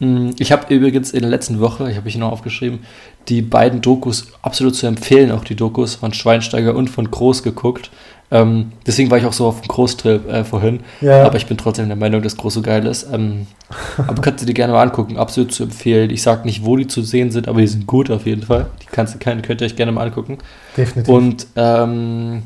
Mm, 0.00 0.32
Ich 0.36 0.52
habe 0.52 0.74
übrigens 0.74 1.12
in 1.12 1.20
der 1.22 1.30
letzten 1.30 1.60
Woche, 1.60 1.90
ich 1.90 1.96
habe 1.96 2.08
ich 2.08 2.18
noch 2.18 2.30
aufgeschrieben, 2.30 2.80
die 3.28 3.40
beiden 3.40 3.80
Dokus 3.80 4.26
absolut 4.42 4.76
zu 4.76 4.86
empfehlen, 4.86 5.32
auch 5.32 5.44
die 5.44 5.56
Dokus 5.56 5.94
von 5.94 6.12
Schweinsteiger 6.12 6.74
und 6.74 6.90
von 6.90 7.10
Groß 7.10 7.42
geguckt. 7.42 7.90
Ähm, 8.34 8.72
deswegen 8.84 9.10
war 9.12 9.18
ich 9.18 9.26
auch 9.26 9.32
so 9.32 9.46
auf 9.46 9.60
dem 9.60 9.68
Großtrip 9.68 10.28
äh, 10.28 10.42
vorhin. 10.44 10.80
Ja, 11.00 11.24
Aber 11.24 11.36
ich 11.36 11.46
bin 11.46 11.56
trotzdem 11.56 11.86
der 11.86 11.96
Meinung, 11.96 12.20
dass 12.20 12.36
Groß 12.36 12.54
so 12.54 12.62
geil 12.62 12.84
ist. 12.84 13.06
Ähm, 13.12 13.46
aber 13.96 14.20
kannst 14.20 14.42
du 14.42 14.46
dir 14.46 14.54
gerne 14.54 14.72
mal 14.72 14.82
angucken, 14.82 15.16
absolut 15.16 15.52
zu 15.52 15.62
empfehlen. 15.62 16.10
Ich 16.10 16.22
sage 16.22 16.42
nicht, 16.44 16.64
wo 16.64 16.76
die 16.76 16.88
zu 16.88 17.02
sehen 17.02 17.30
sind, 17.30 17.46
aber 17.46 17.60
die 17.60 17.68
sind 17.68 17.86
gut 17.86 18.10
auf 18.10 18.26
jeden 18.26 18.42
Fall. 18.42 18.66
Die 18.82 18.86
kannst, 18.86 19.14
du- 19.14 19.18
könnt 19.20 19.44
könnt 19.44 19.60
ihr 19.60 19.66
euch 19.66 19.76
gerne 19.76 19.92
mal 19.92 20.02
angucken. 20.06 20.38
definitiv. 20.76 21.14
Und 21.14 21.46
ähm, 21.54 22.42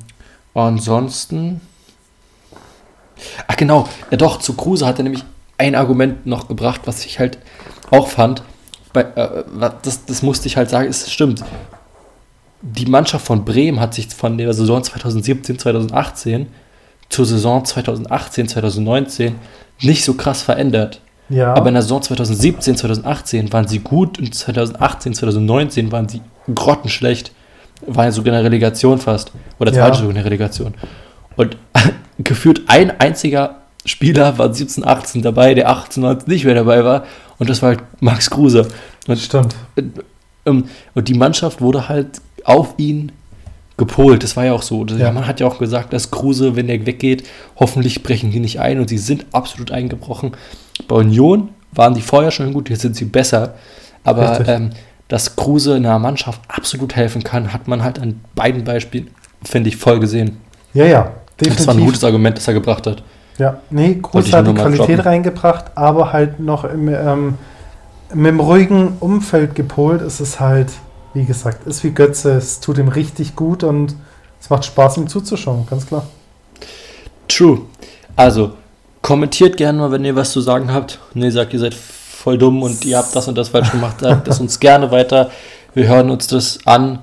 ansonsten. 0.54 1.60
Ach 3.46 3.56
genau, 3.56 3.88
ja 4.10 4.16
doch, 4.16 4.38
zu 4.38 4.52
Kruse 4.54 4.86
hat 4.86 4.98
er 4.98 5.04
nämlich 5.04 5.24
ein 5.56 5.74
Argument 5.74 6.26
noch 6.26 6.48
gebracht, 6.48 6.82
was 6.84 7.04
ich 7.06 7.18
halt 7.18 7.38
auch 7.90 8.08
fand. 8.08 8.42
Bei, 8.92 9.00
äh, 9.02 9.44
das, 9.82 10.04
das 10.04 10.22
musste 10.22 10.46
ich 10.48 10.56
halt 10.56 10.70
sagen, 10.70 10.88
es 10.88 11.10
stimmt. 11.10 11.42
Die 12.60 12.86
Mannschaft 12.86 13.24
von 13.26 13.44
Bremen 13.44 13.78
hat 13.80 13.94
sich 13.94 14.08
von 14.08 14.36
der 14.36 14.52
Saison 14.52 14.82
2017, 14.82 15.58
2018 15.58 16.46
zur 17.08 17.24
Saison 17.24 17.64
2018, 17.64 18.48
2019 18.48 19.34
nicht 19.80 20.04
so 20.04 20.14
krass 20.14 20.42
verändert. 20.42 21.00
ja, 21.28 21.54
Aber 21.54 21.68
in 21.68 21.74
der 21.74 21.82
Saison 21.82 22.02
2017, 22.02 22.76
2018 22.76 23.52
waren 23.52 23.68
sie 23.68 23.78
gut 23.78 24.18
und 24.18 24.34
2018, 24.34 25.14
2019 25.14 25.92
waren 25.92 26.08
sie 26.08 26.20
grottenschlecht. 26.52 27.32
Waren 27.86 28.06
ja 28.06 28.12
sogar 28.12 28.34
in 28.34 28.42
der 28.42 28.44
Relegation 28.50 28.98
fast. 28.98 29.30
Oder 29.60 29.72
Ja. 29.72 29.84
zweite 29.84 29.96
sogar 29.98 30.10
in 30.10 30.16
der 30.16 30.24
Relegation. 30.24 30.74
Und 31.36 31.56
gefühlt 32.18 32.62
ein 32.66 32.98
einziger 33.00 33.58
Spieler 33.84 34.36
war 34.36 34.52
17, 34.52 34.84
18 34.84 35.22
dabei, 35.22 35.54
der 35.54 35.70
18, 35.70 36.02
19 36.02 36.28
nicht 36.28 36.44
mehr 36.44 36.54
dabei 36.56 36.84
war. 36.84 37.04
Und 37.38 37.48
das 37.48 37.62
war 37.62 37.70
halt 37.70 37.80
Max 38.00 38.28
Kruse. 38.28 38.66
Und, 39.06 39.18
stimmt. 39.18 39.54
ähm, 40.44 40.64
und 40.94 41.08
die 41.08 41.14
Mannschaft 41.14 41.60
wurde 41.60 41.88
halt 41.88 42.20
auf 42.48 42.74
ihn 42.78 43.12
gepolt. 43.76 44.22
Das 44.24 44.36
war 44.36 44.44
ja 44.44 44.52
auch 44.52 44.62
so. 44.62 44.84
Das- 44.84 44.98
Ja. 44.98 45.12
Man 45.12 45.26
hat 45.26 45.38
ja 45.40 45.46
auch 45.46 45.58
gesagt, 45.58 45.92
dass 45.92 46.10
Kruse, 46.10 46.56
wenn 46.56 46.66
der 46.66 46.84
weggeht, 46.86 47.24
hoffentlich 47.56 48.02
brechen 48.02 48.30
die 48.30 48.40
nicht 48.40 48.58
ein. 48.60 48.80
Und 48.80 48.88
sie 48.88 48.98
sind 48.98 49.26
absolut 49.32 49.70
eingebrochen. 49.70 50.32
Bei 50.88 50.96
Union 50.96 51.50
waren 51.72 51.94
die 51.94 52.00
vorher 52.02 52.30
schon 52.30 52.52
gut, 52.52 52.70
jetzt 52.70 52.82
sind 52.82 52.96
sie 52.96 53.04
besser. 53.04 53.54
Aber 54.04 54.46
ähm, 54.48 54.70
dass 55.08 55.36
Kruse 55.36 55.76
in 55.76 55.86
einer 55.86 55.98
Mannschaft 55.98 56.40
absolut 56.48 56.96
helfen 56.96 57.22
kann, 57.22 57.52
hat 57.52 57.68
man 57.68 57.82
halt 57.84 57.98
an 58.00 58.20
beiden 58.34 58.64
Beispielen, 58.64 59.08
finde 59.44 59.68
ich, 59.68 59.76
voll 59.76 60.00
gesehen. 60.00 60.38
Ja, 60.74 60.84
ja, 60.84 61.00
Und 61.02 61.10
Das 61.38 61.46
war 61.46 61.52
ein 61.52 61.56
definitiv. 61.78 61.84
gutes 61.86 62.04
Argument, 62.04 62.36
das 62.36 62.48
er 62.48 62.54
gebracht 62.54 62.86
hat. 62.86 63.02
Ja, 63.38 63.60
nee, 63.70 64.00
ich 64.14 64.32
hat 64.32 64.46
die 64.46 64.52
Qualität 64.54 64.78
droppen. 64.78 65.00
reingebracht, 65.00 65.66
aber 65.76 66.12
halt 66.12 66.40
noch 66.40 66.64
im, 66.64 66.88
ähm, 66.88 67.34
mit 68.12 68.26
einem 68.28 68.40
ruhigen 68.40 68.96
Umfeld 69.00 69.54
gepolt 69.54 70.02
ist 70.02 70.18
es 70.20 70.40
halt, 70.40 70.68
wie 71.18 71.24
gesagt, 71.24 71.66
ist 71.66 71.82
wie 71.82 71.90
Götze, 71.90 72.32
es 72.32 72.60
tut 72.60 72.78
ihm 72.78 72.88
richtig 72.88 73.34
gut 73.34 73.64
und 73.64 73.96
es 74.40 74.50
macht 74.50 74.64
Spaß, 74.64 74.98
ihm 74.98 75.08
zuzuschauen, 75.08 75.66
ganz 75.68 75.86
klar. 75.86 76.06
True. 77.26 77.62
Also, 78.14 78.52
kommentiert 79.02 79.56
gerne 79.56 79.78
mal, 79.78 79.90
wenn 79.90 80.04
ihr 80.04 80.14
was 80.14 80.30
zu 80.30 80.40
sagen 80.40 80.72
habt. 80.72 81.00
Ihr 81.14 81.32
sagt, 81.32 81.52
ihr 81.52 81.58
seid 81.58 81.74
voll 81.74 82.38
dumm 82.38 82.62
und 82.62 82.84
ihr 82.84 82.98
habt 82.98 83.14
das 83.16 83.26
und 83.26 83.36
das 83.36 83.48
falsch 83.48 83.70
gemacht. 83.72 84.00
Sagt 84.00 84.28
das 84.28 84.40
uns 84.40 84.60
gerne 84.60 84.90
weiter. 84.92 85.30
Wir 85.74 85.88
hören 85.88 86.10
uns 86.10 86.28
das 86.28 86.60
an, 86.64 87.00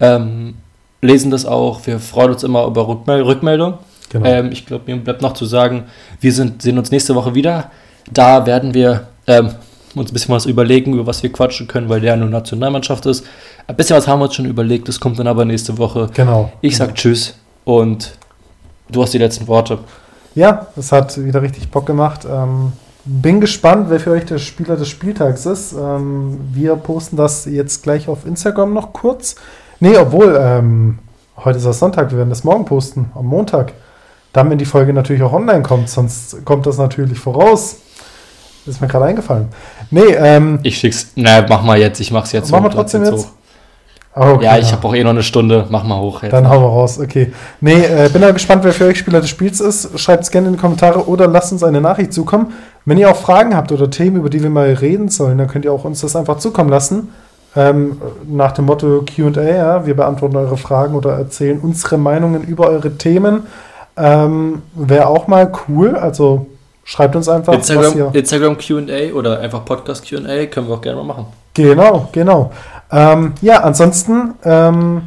ähm, 0.00 0.54
lesen 1.02 1.30
das 1.30 1.44
auch. 1.44 1.86
Wir 1.86 2.00
freuen 2.00 2.32
uns 2.32 2.42
immer 2.42 2.64
über 2.66 2.88
Rückmel 2.88 3.22
Rückmeldung. 3.22 3.78
Genau. 4.08 4.26
Ähm, 4.26 4.50
ich 4.50 4.64
glaube, 4.64 4.84
mir 4.86 4.96
bleibt 4.96 5.20
noch 5.20 5.34
zu 5.34 5.44
sagen, 5.44 5.84
wir 6.20 6.32
sind, 6.32 6.62
sehen 6.62 6.78
uns 6.78 6.90
nächste 6.90 7.14
Woche 7.14 7.34
wieder. 7.34 7.70
Da 8.10 8.46
werden 8.46 8.72
wir 8.72 9.08
ähm, 9.26 9.50
uns 9.98 10.10
ein 10.10 10.14
bisschen 10.14 10.34
was 10.34 10.46
überlegen, 10.46 10.94
über 10.94 11.06
was 11.06 11.22
wir 11.22 11.32
quatschen 11.32 11.68
können, 11.68 11.88
weil 11.88 12.00
der 12.00 12.16
nur 12.16 12.28
Nationalmannschaft 12.28 13.06
ist. 13.06 13.24
Ein 13.66 13.76
bisschen 13.76 13.96
was 13.96 14.08
haben 14.08 14.20
wir 14.20 14.24
uns 14.24 14.34
schon 14.34 14.46
überlegt, 14.46 14.88
das 14.88 15.00
kommt 15.00 15.18
dann 15.18 15.26
aber 15.26 15.44
nächste 15.44 15.78
Woche. 15.78 16.08
genau. 16.14 16.52
Ich 16.60 16.76
sag 16.76 16.94
Tschüss 16.94 17.34
und 17.64 18.12
du 18.90 19.02
hast 19.02 19.14
die 19.14 19.18
letzten 19.18 19.46
Worte. 19.46 19.78
Ja, 20.34 20.68
es 20.76 20.92
hat 20.92 21.22
wieder 21.22 21.42
richtig 21.42 21.70
Bock 21.70 21.86
gemacht. 21.86 22.26
Ähm, 22.30 22.72
bin 23.04 23.40
gespannt, 23.40 23.86
wer 23.88 24.00
für 24.00 24.10
euch 24.10 24.26
der 24.26 24.38
Spieler 24.38 24.76
des 24.76 24.88
Spieltags 24.88 25.46
ist. 25.46 25.72
Ähm, 25.72 26.38
wir 26.52 26.76
posten 26.76 27.16
das 27.16 27.46
jetzt 27.46 27.82
gleich 27.82 28.08
auf 28.08 28.26
Instagram 28.26 28.74
noch 28.74 28.92
kurz. 28.92 29.36
Nee, 29.80 29.96
obwohl, 29.96 30.38
ähm, 30.40 30.98
heute 31.36 31.58
ist 31.58 31.66
das 31.66 31.78
Sonntag, 31.78 32.10
wir 32.10 32.18
werden 32.18 32.28
das 32.28 32.44
morgen 32.44 32.64
posten, 32.64 33.10
am 33.14 33.26
Montag. 33.26 33.72
Dann, 34.32 34.50
wenn 34.50 34.58
die 34.58 34.66
Folge 34.66 34.92
natürlich 34.92 35.22
auch 35.22 35.32
online 35.32 35.62
kommt, 35.62 35.88
sonst 35.88 36.44
kommt 36.44 36.66
das 36.66 36.76
natürlich 36.76 37.18
voraus. 37.18 37.76
Ist 38.68 38.80
mir 38.80 38.88
gerade 38.88 39.06
eingefallen. 39.06 39.48
Nee, 39.90 40.14
ähm, 40.18 40.60
Ich 40.62 40.78
schick's. 40.78 41.12
Na, 41.16 41.44
mach 41.48 41.62
mal 41.62 41.78
jetzt. 41.78 42.00
Ich 42.00 42.10
mach's 42.10 42.32
jetzt. 42.32 42.50
Machen 42.50 42.64
wir 42.64 42.70
hoch, 42.70 42.74
trotzdem 42.74 43.04
jetzt? 43.04 43.12
hoch. 43.12 43.26
ah, 44.14 44.32
okay, 44.32 44.44
ja, 44.44 44.58
ich 44.58 44.72
habe 44.72 44.86
auch 44.86 44.94
eh 44.94 45.02
noch 45.02 45.10
eine 45.10 45.22
Stunde. 45.22 45.66
Mach 45.70 45.84
mal 45.84 45.98
hoch. 45.98 46.22
Jetzt. 46.22 46.32
Dann 46.32 46.48
hauen 46.48 46.62
wir 46.62 46.68
raus, 46.68 46.98
okay. 47.00 47.32
Nee, 47.60 47.84
äh, 47.84 48.08
bin 48.12 48.22
aber 48.22 48.32
gespannt, 48.34 48.64
wer 48.64 48.72
für 48.72 48.86
euch 48.86 48.98
Spieler 48.98 49.20
des 49.20 49.30
Spiels 49.30 49.60
ist. 49.60 49.98
Schreibt 49.98 50.24
es 50.24 50.30
gerne 50.30 50.48
in 50.48 50.54
die 50.54 50.58
Kommentare 50.60 51.08
oder 51.08 51.26
lasst 51.26 51.52
uns 51.52 51.62
eine 51.62 51.80
Nachricht 51.80 52.12
zukommen. 52.12 52.52
Wenn 52.84 52.98
ihr 52.98 53.10
auch 53.10 53.16
Fragen 53.16 53.56
habt 53.56 53.72
oder 53.72 53.90
Themen, 53.90 54.16
über 54.16 54.30
die 54.30 54.42
wir 54.42 54.50
mal 54.50 54.72
reden 54.72 55.08
sollen, 55.08 55.38
dann 55.38 55.48
könnt 55.48 55.64
ihr 55.64 55.72
auch 55.72 55.84
uns 55.84 56.00
das 56.00 56.16
einfach 56.16 56.38
zukommen 56.38 56.70
lassen. 56.70 57.08
Ähm, 57.56 58.00
nach 58.26 58.52
dem 58.52 58.66
Motto 58.66 59.04
QA, 59.06 59.42
ja, 59.42 59.86
wir 59.86 59.94
beantworten 59.96 60.36
eure 60.36 60.56
Fragen 60.56 60.94
oder 60.94 61.12
erzählen 61.12 61.58
unsere 61.60 61.96
Meinungen 61.98 62.42
über 62.42 62.68
eure 62.68 62.96
Themen. 62.98 63.46
Ähm, 63.96 64.62
Wäre 64.74 65.06
auch 65.06 65.26
mal 65.26 65.50
cool. 65.68 65.96
Also 65.96 66.46
schreibt 66.88 67.14
uns 67.14 67.28
einfach. 67.28 67.52
Instagram, 67.52 68.14
Instagram 68.14 68.56
QA 68.56 69.12
oder 69.14 69.40
einfach 69.40 69.62
Podcast 69.64 70.08
QA 70.08 70.46
können 70.46 70.68
wir 70.68 70.74
auch 70.76 70.80
gerne 70.80 70.96
mal 70.96 71.04
machen. 71.04 71.26
Genau, 71.52 72.08
genau. 72.12 72.50
Ähm, 72.90 73.34
ja, 73.42 73.62
ansonsten, 73.62 74.34
ähm, 74.42 75.02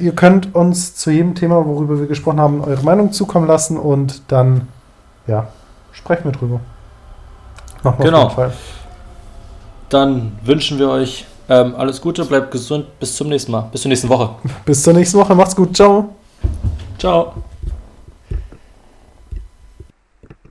ihr 0.00 0.12
könnt 0.12 0.54
uns 0.54 0.96
zu 0.96 1.10
jedem 1.10 1.34
Thema, 1.34 1.66
worüber 1.66 1.98
wir 2.00 2.06
gesprochen 2.06 2.40
haben, 2.40 2.62
eure 2.62 2.82
Meinung 2.82 3.12
zukommen 3.12 3.46
lassen 3.46 3.76
und 3.76 4.22
dann, 4.28 4.68
ja, 5.26 5.48
sprechen 5.92 6.24
wir 6.24 6.32
drüber. 6.32 6.60
Machen 7.82 7.98
wir 7.98 8.06
Genau. 8.06 8.22
auf 8.22 8.30
jeden 8.30 8.34
Fall. 8.36 8.52
Dann 9.90 10.32
wünschen 10.44 10.78
wir 10.78 10.88
euch 10.88 11.26
ähm, 11.50 11.74
alles 11.76 12.00
Gute, 12.00 12.24
bleibt 12.24 12.50
gesund, 12.52 12.86
bis 12.98 13.14
zum 13.16 13.28
nächsten 13.28 13.52
Mal, 13.52 13.68
bis 13.70 13.82
zur 13.82 13.90
nächsten 13.90 14.08
Woche. 14.08 14.30
Bis 14.64 14.82
zur 14.82 14.94
nächsten 14.94 15.18
Woche, 15.18 15.34
macht's 15.34 15.54
gut, 15.54 15.76
ciao. 15.76 16.08
Ciao. 16.98 17.34